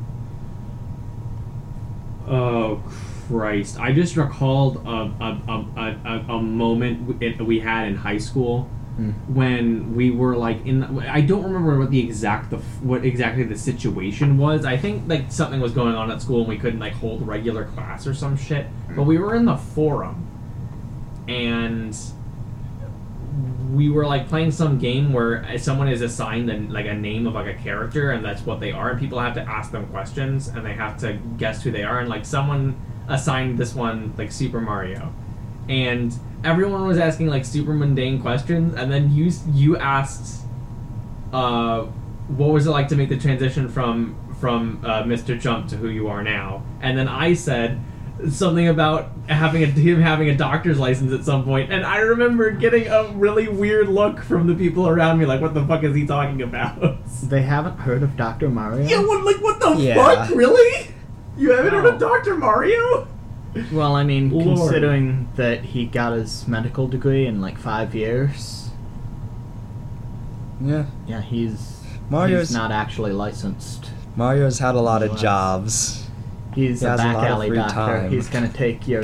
Oh 2.32 2.82
Christ! 3.28 3.80
I 3.80 3.92
just 3.92 4.18
recalled 4.18 4.78
a 4.78 4.90
a, 4.90 5.42
a, 5.48 5.98
a, 6.06 6.36
a, 6.36 6.42
moment 6.42 7.20
we 7.40 7.60
had 7.60 7.88
in 7.88 7.96
high 7.96 8.18
school 8.18 8.70
Hmm. 8.98 9.12
when 9.34 9.96
we 9.96 10.12
were 10.12 10.36
like 10.36 10.66
in. 10.66 10.84
I 11.00 11.22
don't 11.22 11.44
remember 11.44 11.80
what 11.80 11.92
the 11.92 12.00
exact 12.00 12.50
the 12.50 12.58
what 12.58 13.06
exactly 13.06 13.44
the 13.44 13.58
situation 13.58 14.38
was. 14.38 14.66
I 14.66 14.76
think 14.76 15.08
like 15.08 15.32
something 15.32 15.62
was 15.62 15.72
going 15.72 15.96
on 15.96 16.12
at 16.12 16.22
school 16.22 16.42
and 16.42 16.50
we 16.50 16.58
couldn't 16.58 16.80
like 16.80 16.94
hold 16.94 17.26
regular 17.26 17.66
class 17.66 18.06
or 18.06 18.14
some 18.14 18.36
shit. 18.36 18.68
But 18.94 19.04
we 19.04 19.18
were 19.18 19.34
in 19.34 19.46
the 19.46 19.56
forum, 19.56 20.28
and 21.30 21.98
we 23.72 23.90
were 23.90 24.06
like 24.06 24.28
playing 24.28 24.52
some 24.52 24.78
game 24.78 25.14
where 25.14 25.58
someone 25.58 25.88
is 25.88 26.02
assigned 26.02 26.50
a, 26.50 26.60
like 26.72 26.86
a 26.86 26.94
name 26.94 27.26
of 27.26 27.34
like 27.34 27.48
a 27.48 27.60
character 27.62 28.12
and 28.12 28.24
that's 28.24 28.46
what 28.46 28.60
they 28.60 28.72
are 28.72 28.92
and 28.92 29.00
people 29.00 29.20
have 29.20 29.34
to 29.34 29.42
ask 29.42 29.72
them 29.72 29.88
questions 29.88 30.50
and 30.50 30.66
they 30.66 30.74
have 30.74 30.98
to 31.00 31.14
guess 31.38 31.64
who 31.64 31.72
they 31.72 31.84
are 31.84 32.00
and 32.00 32.10
like 32.10 32.26
someone 32.26 32.80
assigned 33.08 33.58
this 33.58 33.74
one 33.74 34.14
like 34.18 34.32
super 34.32 34.60
mario. 34.60 35.14
And 35.70 36.14
everyone 36.44 36.86
was 36.86 36.98
asking 36.98 37.28
like 37.28 37.46
super 37.46 37.74
mundane 37.74 38.22
questions 38.22 38.76
and 38.76 38.92
then 38.92 39.14
you 39.14 39.32
you 39.54 39.78
asked 39.78 40.44
uh 41.32 41.84
what 42.28 42.50
was 42.50 42.66
it 42.68 42.72
like 42.72 42.88
to 42.88 42.96
make 42.96 43.10
the 43.10 43.18
transition 43.18 43.70
from 43.70 44.18
from 44.40 44.82
uh, 44.84 45.04
mr 45.04 45.40
jump 45.40 45.68
to 45.70 45.78
who 45.78 45.90
you 45.90 46.08
are 46.08 46.24
now? 46.24 46.64
And 46.82 46.98
then 46.98 47.08
i 47.08 47.34
said 47.34 47.80
something 48.30 48.68
about 48.68 49.10
having 49.28 49.64
a 49.64 49.66
him 49.68 50.02
having 50.02 50.30
a 50.30 50.36
doctor's 50.36 50.80
license 50.80 51.12
at 51.14 51.24
some 51.24 51.44
point, 51.44 51.72
and 51.72 51.86
I 51.86 51.98
remember 52.00 52.52
getting 52.52 52.88
a 52.88 53.08
really 53.14 53.48
weird 53.48 53.90
look 53.90 54.22
from 54.22 54.48
the 54.48 54.56
people 54.56 54.88
around 54.88 55.18
me, 55.20 55.26
like, 55.26 55.42
"What 55.42 55.54
the 55.54 55.66
fuck 55.66 55.84
is 55.84 55.96
he 55.96 56.06
talking 56.06 56.42
about?" 56.42 56.98
They 57.24 57.42
haven't 57.44 57.78
heard 57.80 58.04
of 58.04 58.18
Dr. 58.18 58.50
Mario? 58.50 58.86
yeah, 58.88 59.00
what, 59.06 59.24
like, 59.24 59.42
what 59.42 59.60
the 59.60 59.76
Yeah. 59.82 59.96
fuck, 59.96 60.30
really? 60.36 60.90
You 61.38 61.52
haven't 61.52 61.72
heard 61.74 61.86
of 61.86 61.96
oh. 61.96 61.98
Doctor 62.00 62.36
Mario? 62.36 63.08
Well, 63.72 63.96
I 63.96 64.04
mean, 64.04 64.30
Lord. 64.32 64.58
considering 64.58 65.28
that 65.36 65.64
he 65.66 65.86
got 65.86 66.14
his 66.14 66.48
medical 66.48 66.88
degree 66.88 67.26
in 67.28 67.42
like 67.42 67.58
five 67.58 67.94
years, 67.96 68.70
Yeah. 70.64 70.86
yeah, 71.08 71.22
he's 71.22 71.84
Mario's 72.10 72.50
he's 72.50 72.56
not 72.58 72.72
actually 72.72 73.12
licensed. 73.12 73.92
Mario's 74.16 74.60
had 74.60 74.76
a 74.76 74.82
lot 74.82 75.02
of 75.04 75.12
Yes. 75.12 75.22
jobs. 75.22 76.08
He's 76.54 76.82
He 76.82 76.86
a 76.86 76.90
has 76.90 77.00
a 77.00 77.04
back 77.04 77.16
alley 77.18 77.50
doctor. 77.52 77.74
time. 77.74 78.12
He's 78.12 78.28
gonna 78.28 78.50
take 78.50 78.88
your. 78.88 79.04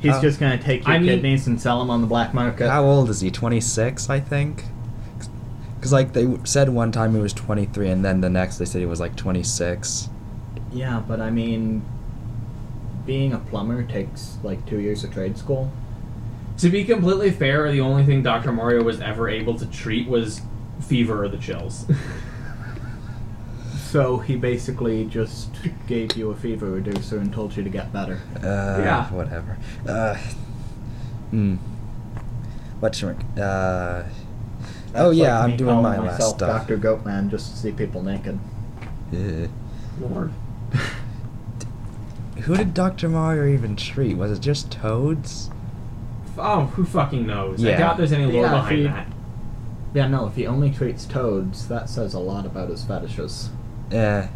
He's 0.00 0.12
How- 0.12 0.20
just 0.20 0.38
gonna 0.38 0.58
take 0.58 0.86
your 0.86 0.94
I 0.96 0.98
mean- 0.98 1.08
kidneys 1.08 1.46
and 1.46 1.60
sell 1.60 1.78
them 1.78 1.90
on 1.90 2.00
the 2.00 2.06
black 2.06 2.34
market. 2.34 2.68
How 2.68 2.84
old 2.84 3.08
is 3.10 3.20
he? 3.20 3.30
26, 3.30 4.08
I 4.10 4.20
think. 4.20 4.64
Because 5.76 5.92
like 5.92 6.12
they 6.12 6.26
said 6.44 6.68
one 6.70 6.92
time 6.92 7.14
he 7.14 7.20
was 7.20 7.32
23, 7.32 7.88
and 7.88 8.04
then 8.04 8.20
the 8.20 8.30
next 8.30 8.58
they 8.58 8.64
said 8.64 8.80
he 8.80 8.86
was 8.86 9.00
like 9.00 9.16
26. 9.16 10.08
Yeah, 10.72 11.02
but 11.06 11.20
I 11.20 11.30
mean, 11.30 11.82
being 13.06 13.32
a 13.32 13.38
plumber 13.38 13.82
takes 13.82 14.38
like 14.42 14.64
two 14.66 14.78
years 14.80 15.04
of 15.04 15.12
trade 15.12 15.36
school. 15.36 15.70
To 16.58 16.70
be 16.70 16.84
completely 16.84 17.30
fair, 17.30 17.70
the 17.72 17.80
only 17.80 18.04
thing 18.04 18.22
Doctor 18.22 18.52
Mario 18.52 18.82
was 18.82 19.00
ever 19.00 19.28
able 19.28 19.58
to 19.58 19.66
treat 19.66 20.08
was 20.08 20.40
fever 20.80 21.24
or 21.24 21.28
the 21.28 21.36
chills. 21.38 21.84
So 23.94 24.18
he 24.18 24.34
basically 24.34 25.04
just 25.04 25.50
gave 25.86 26.16
you 26.16 26.30
a 26.30 26.34
fever 26.34 26.66
reducer 26.68 27.18
and 27.18 27.32
told 27.32 27.56
you 27.56 27.62
to 27.62 27.70
get 27.70 27.92
better. 27.92 28.18
Uh, 28.42 28.82
Yeah. 28.82 29.06
Whatever. 29.12 29.56
Uh. 29.88 30.16
Hmm. 31.30 31.54
What 32.80 32.96
should 32.96 33.16
we- 33.36 33.40
Uh. 33.40 34.02
Oh 34.96 35.10
yeah, 35.10 35.38
like 35.38 35.50
I'm 35.52 35.56
doing 35.56 35.70
calling 35.76 36.00
my 36.00 36.08
last 36.08 36.30
stuff. 36.30 36.66
Dr. 36.66 36.76
Goatman 36.76 37.30
just 37.30 37.52
to 37.52 37.56
see 37.56 37.70
people 37.70 38.02
naked. 38.02 38.40
Ugh. 39.12 39.48
Lord. 40.00 40.32
Who 42.40 42.56
did 42.56 42.74
Dr. 42.74 43.08
Mario 43.08 43.46
even 43.46 43.76
treat? 43.76 44.16
Was 44.16 44.32
it 44.32 44.40
just 44.40 44.72
toads? 44.72 45.50
Oh, 46.36 46.62
who 46.74 46.84
fucking 46.84 47.28
knows? 47.28 47.64
I 47.64 47.76
doubt 47.76 47.96
there's 47.98 48.10
any 48.10 48.26
lore 48.26 48.42
Yeah, 48.42 48.50
behind 48.54 48.76
he- 48.76 48.82
that. 48.88 49.06
Yeah, 49.94 50.08
no, 50.08 50.26
if 50.26 50.34
he 50.34 50.48
only 50.48 50.72
treats 50.72 51.04
toads, 51.06 51.68
that 51.68 51.88
says 51.88 52.12
a 52.12 52.18
lot 52.18 52.44
about 52.44 52.70
his 52.70 52.82
fetishes. 52.82 53.50
Eh. 53.94 54.26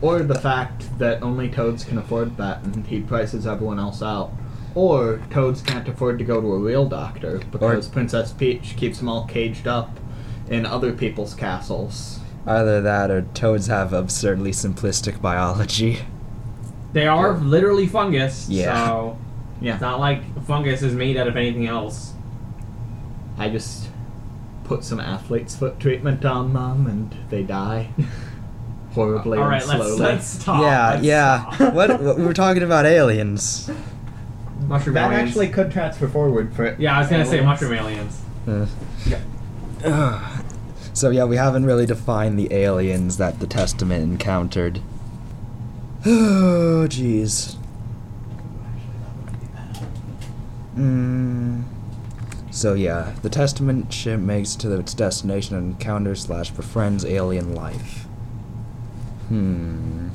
Or 0.00 0.22
the 0.22 0.34
fact 0.38 0.98
that 0.98 1.22
only 1.22 1.48
toads 1.48 1.84
can 1.84 1.98
afford 1.98 2.36
that 2.36 2.62
and 2.62 2.86
he 2.86 3.00
prices 3.00 3.46
everyone 3.46 3.78
else 3.78 4.02
out. 4.02 4.30
Or 4.74 5.20
toads 5.30 5.62
can't 5.62 5.88
afford 5.88 6.18
to 6.18 6.24
go 6.24 6.40
to 6.40 6.52
a 6.52 6.58
real 6.58 6.86
doctor 6.86 7.38
because 7.50 7.88
Princess 7.88 8.32
Peach 8.32 8.76
keeps 8.76 8.98
them 8.98 9.08
all 9.08 9.24
caged 9.26 9.66
up 9.66 9.98
in 10.48 10.66
other 10.66 10.92
people's 10.92 11.34
castles. 11.34 12.20
Either 12.46 12.80
that 12.82 13.10
or 13.10 13.22
toads 13.22 13.68
have 13.68 13.92
absurdly 13.92 14.50
simplistic 14.50 15.20
biology. 15.22 16.00
They 16.92 17.06
are 17.06 17.36
literally 17.38 17.86
fungus, 17.86 18.48
Yeah. 18.48 18.86
so 18.86 19.18
Yeah. 19.60 19.72
it's 19.74 19.80
not 19.80 19.98
like 20.00 20.44
fungus 20.44 20.82
is 20.82 20.94
made 20.94 21.16
out 21.16 21.26
of 21.28 21.36
anything 21.36 21.66
else. 21.66 22.12
I 23.38 23.48
just 23.48 23.88
put 24.64 24.84
some 24.84 25.00
athlete's 25.00 25.56
foot 25.56 25.80
treatment 25.80 26.24
on 26.24 26.52
them 26.52 26.86
and 26.86 27.14
they 27.30 27.42
die. 27.42 27.88
Horribly 28.94 29.38
All 29.38 29.48
right, 29.48 29.60
and 29.60 29.68
let's 29.70 29.84
slowly. 29.84 30.00
let's 30.00 30.26
stop. 30.26 30.60
yeah, 30.62 30.90
let's 30.90 31.02
yeah. 31.04 31.50
stop. 31.54 31.74
what, 31.74 32.00
what? 32.00 32.16
We 32.16 32.24
were 32.24 32.32
talking 32.32 32.62
about 32.62 32.86
aliens. 32.86 33.68
mushroom 33.68 33.76
aliens. 34.68 34.94
that 34.94 35.12
aliens? 35.12 35.28
actually 35.30 35.48
could 35.48 35.72
transfer 35.72 36.08
forward 36.08 36.54
for 36.54 36.76
Yeah, 36.78 36.96
I 36.96 37.00
was 37.00 37.08
gonna 37.10 37.24
say 37.24 37.38
aliens. 37.38 37.46
mushroom 37.46 37.72
aliens. 37.72 38.20
Uh, 38.46 38.66
Yeah. 39.06 39.20
Ugh. 39.84 40.40
So 40.94 41.10
yeah, 41.10 41.24
we 41.24 41.34
haven't 41.36 41.66
really 41.66 41.86
defined 41.86 42.38
the 42.38 42.52
aliens 42.54 43.16
that 43.16 43.40
the 43.40 43.48
Testament 43.48 44.04
encountered. 44.04 44.80
Oh, 46.06 46.86
jeez. 46.88 47.56
Mm. 50.76 51.64
So 52.50 52.74
yeah, 52.74 53.14
the 53.22 53.28
Testament 53.30 53.92
ship 53.92 54.20
makes 54.20 54.54
it 54.54 54.58
to 54.60 54.78
its 54.78 54.94
destination 54.94 55.56
and 55.56 55.72
encounters 55.72 56.22
slash 56.22 56.50
befriends 56.50 57.04
alien 57.04 57.54
life. 57.54 58.03
Hmm. 59.34 60.10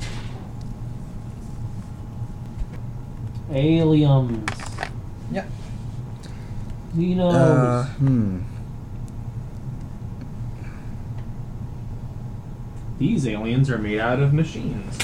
Aliens. 3.52 4.48
Yeah. 5.30 5.44
Who 6.94 7.14
knows? 7.14 7.34
Uh, 7.34 7.84
hmm. 7.98 8.40
These 12.98 13.26
aliens 13.26 13.68
are 13.68 13.76
made 13.76 14.00
out 14.00 14.20
of 14.20 14.32
machines. 14.32 14.98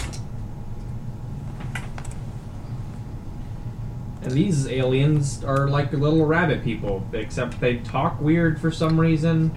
And 4.22 4.32
these 4.32 4.66
aliens 4.66 5.44
are 5.44 5.68
like 5.68 5.92
little 5.92 6.24
rabbit 6.24 6.64
people, 6.64 7.06
except 7.12 7.60
they 7.60 7.76
talk 7.80 8.18
weird 8.18 8.58
for 8.58 8.70
some 8.70 8.98
reason. 8.98 9.54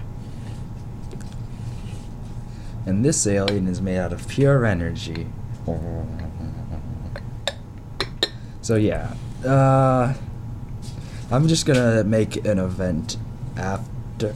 And 2.86 3.04
this 3.04 3.26
alien 3.26 3.68
is 3.68 3.80
made 3.80 3.98
out 3.98 4.12
of 4.12 4.26
pure 4.26 4.64
energy. 4.64 5.26
So 8.62 8.76
yeah, 8.76 9.14
uh, 9.44 10.14
I'm 11.30 11.48
just 11.48 11.66
gonna 11.66 12.04
make 12.04 12.44
an 12.44 12.58
event 12.58 13.16
after 13.56 14.32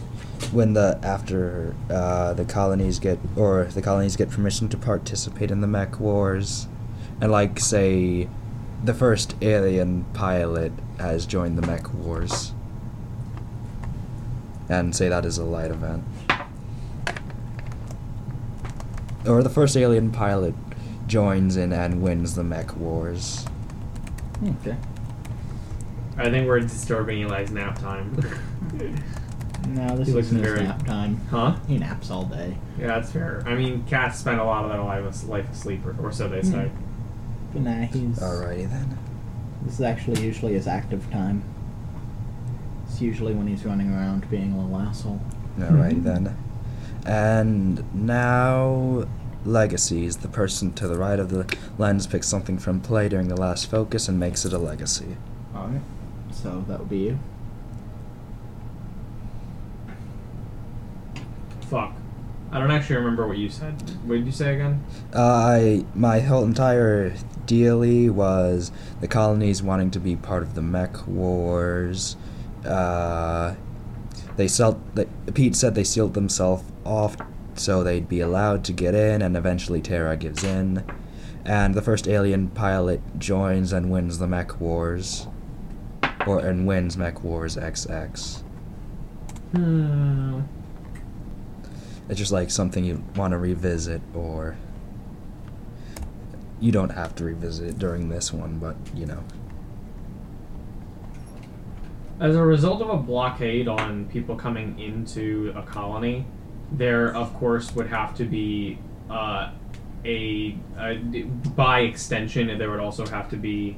when 0.52 0.74
the 0.74 0.98
after 1.02 1.74
uh, 1.90 2.34
the 2.34 2.44
colonies 2.44 2.98
get 2.98 3.18
or 3.36 3.64
the 3.64 3.82
colonies 3.82 4.16
get 4.16 4.30
permission 4.30 4.68
to 4.68 4.76
participate 4.76 5.50
in 5.50 5.60
the 5.60 5.66
mech 5.66 5.98
wars, 5.98 6.68
and 7.20 7.30
like 7.30 7.58
say, 7.60 8.28
the 8.82 8.94
first 8.94 9.34
alien 9.42 10.04
pilot 10.14 10.72
has 10.98 11.26
joined 11.26 11.58
the 11.58 11.66
mech 11.66 11.92
wars, 11.92 12.52
and 14.68 14.94
say 14.94 15.08
that 15.08 15.24
is 15.24 15.38
a 15.38 15.44
light 15.44 15.70
event. 15.70 16.04
Or 19.26 19.42
the 19.42 19.50
first 19.50 19.76
alien 19.76 20.10
pilot 20.10 20.54
joins 21.06 21.56
in 21.56 21.72
and 21.72 22.02
wins 22.02 22.34
the 22.34 22.44
mech 22.44 22.76
wars. 22.76 23.46
Okay. 24.42 24.76
I 26.16 26.30
think 26.30 26.46
we're 26.46 26.60
disturbing 26.60 27.22
Eli's 27.22 27.50
nap 27.50 27.78
time. 27.78 28.16
No, 29.68 29.96
this 29.96 30.08
He 30.08 30.14
looks 30.14 30.26
isn't 30.26 30.38
his 30.42 30.46
very- 30.46 30.66
nap 30.66 30.84
time. 30.84 31.20
huh? 31.30 31.56
He 31.66 31.78
naps 31.78 32.10
all 32.10 32.24
day. 32.24 32.56
Yeah, 32.78 32.88
that's 32.88 33.12
fair. 33.12 33.42
I 33.46 33.54
mean, 33.54 33.84
cats 33.84 34.18
spend 34.18 34.38
a 34.38 34.44
lot 34.44 34.64
of 34.64 34.70
their 34.70 34.82
life, 34.82 35.26
life 35.26 35.50
asleep, 35.50 35.86
or, 35.86 35.96
or 35.98 36.12
so 36.12 36.28
they 36.28 36.40
hmm. 36.40 36.52
say. 36.52 36.70
But 37.52 37.62
nah, 37.62 37.86
he's. 37.86 38.18
Alrighty 38.18 38.68
then. 38.68 38.98
This 39.62 39.74
is 39.74 39.80
actually 39.80 40.22
usually 40.22 40.52
his 40.52 40.66
active 40.66 41.10
time. 41.10 41.42
It's 42.86 43.00
usually 43.00 43.32
when 43.32 43.46
he's 43.46 43.64
running 43.64 43.90
around 43.90 44.28
being 44.30 44.52
a 44.52 44.60
little 44.60 44.76
asshole. 44.78 45.20
Alrighty 45.58 46.02
then. 46.02 46.36
And 47.04 47.84
now, 47.94 49.06
legacies. 49.44 50.18
The 50.18 50.28
person 50.28 50.72
to 50.74 50.88
the 50.88 50.96
right 50.96 51.18
of 51.18 51.30
the 51.30 51.56
lens 51.78 52.06
picks 52.06 52.28
something 52.28 52.58
from 52.58 52.80
play 52.80 53.08
during 53.08 53.28
the 53.28 53.36
last 53.36 53.70
focus 53.70 54.08
and 54.08 54.18
makes 54.18 54.44
it 54.44 54.52
a 54.52 54.58
legacy. 54.58 55.16
Alright. 55.54 55.82
So 56.32 56.64
that 56.68 56.80
would 56.80 56.88
be 56.88 56.98
you. 56.98 57.18
Fuck. 61.62 61.92
I 62.50 62.60
don't 62.60 62.70
actually 62.70 62.96
remember 62.96 63.26
what 63.26 63.36
you 63.36 63.48
said. 63.48 63.72
What 64.06 64.16
did 64.16 64.26
you 64.26 64.32
say 64.32 64.54
again? 64.54 64.84
Uh, 65.12 65.22
I 65.22 65.84
my 65.94 66.20
whole 66.20 66.44
entire 66.44 67.14
dealy 67.46 68.08
was 68.08 68.70
the 69.00 69.08
colonies 69.08 69.60
wanting 69.62 69.90
to 69.92 69.98
be 69.98 70.14
part 70.14 70.42
of 70.44 70.54
the 70.54 70.62
mech 70.62 71.06
wars. 71.06 72.16
Uh, 72.64 73.56
they 74.36 74.46
sealed. 74.46 74.80
They, 74.94 75.06
Pete 75.32 75.56
said 75.56 75.74
they 75.74 75.82
sealed 75.82 76.14
themselves 76.14 76.64
off 76.84 77.16
so 77.58 77.82
they'd 77.82 78.08
be 78.08 78.20
allowed 78.20 78.64
to 78.64 78.72
get 78.72 78.94
in, 78.94 79.22
and 79.22 79.36
eventually 79.36 79.80
Terra 79.80 80.16
gives 80.16 80.44
in, 80.44 80.84
and 81.44 81.74
the 81.74 81.82
first 81.82 82.08
alien 82.08 82.48
pilot 82.48 83.00
joins 83.18 83.72
and 83.72 83.90
wins 83.90 84.18
the 84.18 84.26
mech 84.26 84.60
wars, 84.60 85.28
or 86.26 86.40
and 86.40 86.66
wins 86.66 86.96
mech 86.96 87.22
wars 87.22 87.56
XX. 87.56 88.42
Hmm. 89.52 90.40
It's 92.08 92.18
just 92.18 92.32
like 92.32 92.50
something 92.50 92.84
you 92.84 93.02
want 93.16 93.32
to 93.32 93.38
revisit, 93.38 94.02
or 94.14 94.56
you 96.60 96.72
don't 96.72 96.90
have 96.90 97.14
to 97.16 97.24
revisit 97.24 97.68
it 97.68 97.78
during 97.78 98.08
this 98.08 98.32
one, 98.32 98.58
but 98.58 98.76
you 98.94 99.06
know. 99.06 99.22
As 102.20 102.36
a 102.36 102.42
result 102.42 102.80
of 102.80 102.90
a 102.90 102.96
blockade 102.96 103.66
on 103.66 104.06
people 104.06 104.36
coming 104.36 104.78
into 104.78 105.52
a 105.56 105.62
colony, 105.62 106.24
there 106.72 107.14
of 107.14 107.32
course 107.34 107.74
would 107.74 107.86
have 107.88 108.14
to 108.16 108.24
be 108.24 108.78
uh, 109.10 109.50
a, 110.04 110.56
a 110.78 110.96
by 111.56 111.80
extension 111.80 112.56
there 112.58 112.70
would 112.70 112.80
also 112.80 113.06
have 113.06 113.28
to 113.30 113.36
be 113.36 113.76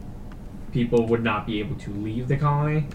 people 0.73 1.07
would 1.07 1.23
not 1.23 1.47
be 1.47 1.59
able 1.61 1.77
to 1.77 1.91
leave 1.91 2.29
the 2.29 2.37
colony 2.37 2.87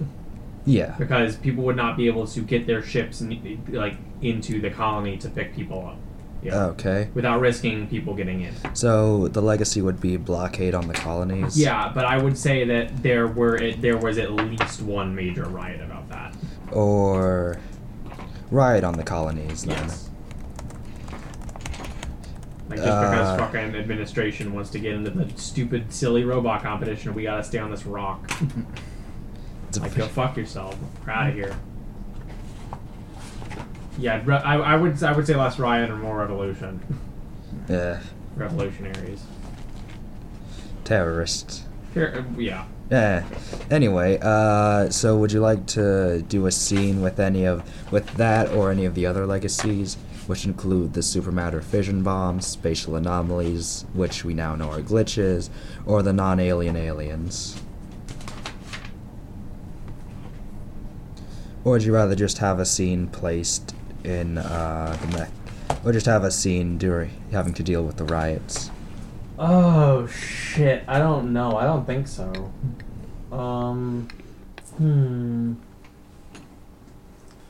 Yeah. 0.65 0.95
because 0.97 1.35
people 1.37 1.63
would 1.63 1.75
not 1.75 1.97
be 1.97 2.07
able 2.07 2.27
to 2.27 2.41
get 2.41 2.67
their 2.67 2.83
ships 2.83 3.21
n- 3.21 3.63
like 3.69 3.95
into 4.21 4.61
the 4.61 4.69
colony 4.69 5.17
to 5.17 5.29
pick 5.29 5.55
people 5.55 5.87
up. 5.87 5.97
Yeah. 6.43 6.65
Okay. 6.67 7.09
Without 7.13 7.39
risking 7.39 7.87
people 7.87 8.13
getting 8.15 8.41
in. 8.41 8.53
So 8.75 9.27
the 9.29 9.41
legacy 9.41 9.81
would 9.81 9.99
be 10.01 10.17
blockade 10.17 10.73
on 10.75 10.87
the 10.87 10.93
colonies. 10.93 11.57
Yeah, 11.59 11.91
but 11.93 12.05
I 12.05 12.17
would 12.17 12.37
say 12.37 12.63
that 12.65 13.01
there 13.03 13.27
were 13.27 13.55
it, 13.55 13.81
there 13.81 13.97
was 13.97 14.17
at 14.17 14.31
least 14.31 14.81
one 14.81 15.13
major 15.15 15.45
riot 15.45 15.81
about 15.81 16.09
that. 16.09 16.35
Or 16.71 17.59
riot 18.51 18.83
on 18.83 18.93
the 18.93 19.03
colonies. 19.03 19.63
Then. 19.63 19.77
Yes. 19.77 20.09
Like 22.69 22.79
just 22.79 22.85
because 23.01 23.27
Uh, 23.27 23.37
fucking 23.37 23.75
administration 23.75 24.53
wants 24.53 24.69
to 24.71 24.79
get 24.79 24.93
into 24.93 25.09
the 25.09 25.29
stupid, 25.37 25.91
silly 25.91 26.23
robot 26.23 26.61
competition, 26.63 27.13
we 27.13 27.23
gotta 27.23 27.43
stay 27.43 27.57
on 27.57 27.69
this 27.71 27.85
rock. 27.85 28.31
Like, 29.79 29.95
go 29.95 30.05
fuck 30.07 30.37
yourself. 30.37 30.75
We're 31.05 31.13
out 31.13 31.29
of 31.29 31.33
here. 31.35 31.55
Yeah, 33.97 34.23
I, 34.43 34.55
I 34.57 34.75
would 34.75 35.01
I 35.03 35.11
would 35.11 35.27
say 35.27 35.35
less 35.35 35.59
riot 35.59 35.89
and 35.89 36.01
more 36.01 36.17
revolution. 36.17 36.79
yeah. 37.69 37.99
Revolutionaries. 38.35 39.23
Terrorists. 40.85 41.63
Yeah. 42.37 42.65
Yeah. 42.91 43.23
Anyway, 43.69 44.19
uh, 44.21 44.89
so 44.89 45.15
would 45.17 45.31
you 45.31 45.39
like 45.39 45.65
to 45.67 46.23
do 46.23 46.45
a 46.45 46.51
scene 46.51 47.01
with 47.01 47.21
any 47.21 47.45
of 47.45 47.63
with 47.89 48.05
that 48.15 48.49
or 48.49 48.69
any 48.69 48.83
of 48.83 48.95
the 48.95 49.05
other 49.05 49.25
legacies, 49.25 49.95
which 50.27 50.43
include 50.43 50.91
the 50.91 50.99
supermatter 50.99 51.63
fission 51.63 52.03
bombs, 52.03 52.45
spatial 52.45 52.97
anomalies, 52.97 53.85
which 53.93 54.25
we 54.25 54.33
now 54.33 54.55
know 54.55 54.69
are 54.71 54.81
glitches, 54.81 55.49
or 55.85 56.03
the 56.03 56.11
non-alien 56.11 56.75
aliens? 56.75 57.61
Or 61.63 61.73
would 61.73 61.83
you 61.83 61.93
rather 61.93 62.15
just 62.15 62.39
have 62.39 62.59
a 62.59 62.65
scene 62.65 63.07
placed 63.07 63.73
in 64.03 64.37
uh, 64.37 64.97
the 64.99 65.17
mech, 65.17 65.31
or 65.85 65.93
just 65.93 66.07
have 66.07 66.25
a 66.25 66.31
scene 66.31 66.77
during 66.77 67.11
having 67.31 67.53
to 67.53 67.63
deal 67.63 67.83
with 67.85 67.95
the 67.95 68.03
riots? 68.03 68.69
Oh 69.43 70.05
shit! 70.05 70.83
I 70.87 70.99
don't 70.99 71.33
know. 71.33 71.57
I 71.57 71.63
don't 71.63 71.83
think 71.85 72.07
so. 72.07 72.53
Um, 73.31 74.07
hmm. 74.77 75.53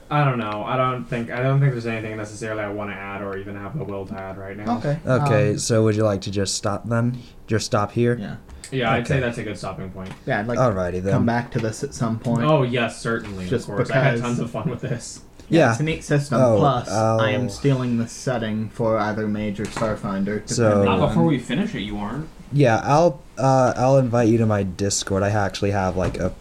I 0.09 0.23
don't 0.23 0.39
know. 0.39 0.63
I 0.63 0.77
don't 0.77 1.03
think. 1.03 1.31
I 1.31 1.43
don't 1.43 1.59
think 1.59 1.73
there's 1.73 1.85
anything 1.85 2.15
necessarily 2.15 2.61
I 2.63 2.69
want 2.69 2.91
to 2.91 2.95
add 2.95 3.22
or 3.22 3.38
even 3.38 3.57
have 3.57 3.77
the 3.77 3.84
will 3.84 4.05
to 4.05 4.13
add 4.13 4.38
right 4.38 4.55
now. 4.55 4.77
Okay. 4.77 4.99
Okay, 5.05 5.49
um, 5.51 5.57
so 5.57 5.84
would 5.84 5.97
you 5.97 6.03
like 6.03 6.22
to 6.22 6.31
just 6.31 6.55
stop 6.55 6.88
then? 6.88 7.22
Just 7.45 7.65
stop 7.65 7.91
here? 7.91 8.18
yeah. 8.18 8.38
Yeah, 8.72 8.93
I'd 8.93 9.05
say 9.05 9.19
that's 9.19 9.38
a 9.38 9.43
good 9.43 9.57
stopping 9.57 9.91
point. 9.91 10.13
Yeah, 10.26 10.39
I'd 10.39 10.47
like 10.47 10.57
Alrighty 10.57 10.93
to 10.93 11.01
then. 11.01 11.13
come 11.13 11.26
back 11.26 11.51
to 11.51 11.59
this 11.59 11.84
at 11.84 11.93
some 11.93 12.19
point. 12.19 12.43
Oh 12.43 12.63
yes, 12.63 13.01
certainly. 13.01 13.49
Just 13.49 13.68
of 13.68 13.76
course, 13.76 13.91
I 13.91 13.95
had 13.95 14.15
because- 14.15 14.22
tons 14.22 14.39
of 14.39 14.49
fun 14.49 14.69
with 14.69 14.80
this. 14.80 15.23
Yeah. 15.51 15.71
It's 15.71 15.81
a 15.81 15.83
neat 15.83 16.03
system. 16.03 16.39
Oh, 16.41 16.57
Plus, 16.57 16.89
I 16.89 17.31
am 17.31 17.43
I'll- 17.43 17.49
stealing 17.49 17.97
the 17.97 18.07
setting 18.07 18.69
for 18.69 18.97
either 18.97 19.27
Mage 19.27 19.59
or 19.59 19.65
Starfinder. 19.65 20.47
So- 20.49 20.63
depending 20.63 20.85
Not 20.99 21.09
before 21.09 21.23
we 21.25 21.37
finish 21.39 21.75
it, 21.75 21.81
you 21.81 21.97
aren't. 21.97 22.27
Yeah, 22.53 22.81
I'll 22.83 23.21
uh, 23.37 23.73
I'll 23.77 23.97
invite 23.97 24.27
you 24.29 24.37
to 24.37 24.45
my 24.45 24.63
Discord. 24.63 25.23
I 25.23 25.29
actually 25.29 25.71
have 25.71 25.95
like 25.97 26.17
a 26.17 26.33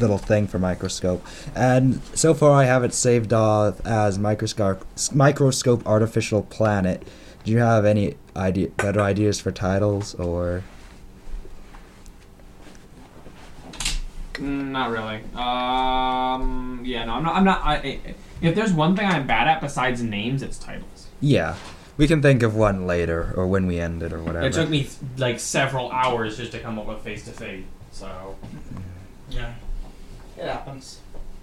little 0.00 0.18
thing 0.18 0.46
for 0.46 0.58
microscope, 0.58 1.24
and 1.54 2.00
so 2.14 2.34
far 2.34 2.52
I 2.52 2.64
have 2.64 2.82
it 2.84 2.92
saved 2.94 3.32
off 3.32 3.84
as 3.86 4.18
microscope 4.18 4.84
microscope 5.12 5.86
artificial 5.86 6.42
planet. 6.42 7.02
Do 7.44 7.50
you 7.52 7.58
have 7.58 7.84
any 7.84 8.16
idea 8.36 8.68
better 8.76 9.00
ideas 9.00 9.40
for 9.40 9.50
titles 9.52 10.14
or? 10.16 10.62
Mm, 14.34 14.70
not 14.70 14.90
really. 14.90 15.16
Um, 15.34 16.80
yeah, 16.84 17.04
no, 17.04 17.14
I'm 17.14 17.22
not. 17.22 17.36
I'm 17.36 17.44
not. 17.44 17.60
I, 17.64 17.74
I, 17.76 18.00
If 18.42 18.54
there's 18.54 18.72
one 18.72 18.96
thing 18.96 19.06
I'm 19.06 19.26
bad 19.26 19.48
at 19.48 19.60
besides 19.60 20.02
names, 20.02 20.42
it's 20.42 20.58
titles. 20.58 21.06
Yeah, 21.20 21.54
we 21.96 22.08
can 22.08 22.20
think 22.20 22.42
of 22.42 22.56
one 22.56 22.86
later 22.86 23.32
or 23.36 23.46
when 23.46 23.66
we 23.66 23.78
end 23.78 24.02
it 24.02 24.12
or 24.12 24.20
whatever. 24.20 24.46
It 24.46 24.52
took 24.52 24.68
me 24.68 24.88
like 25.16 25.38
several 25.38 25.90
hours 25.92 26.36
just 26.36 26.52
to 26.52 26.58
come 26.58 26.78
up 26.78 26.86
with 26.86 26.98
face 27.00 27.24
to 27.26 27.30
face. 27.30 27.64
So 27.92 28.36
Yeah. 29.30 29.54
It 30.36 30.44
happens. 30.44 30.98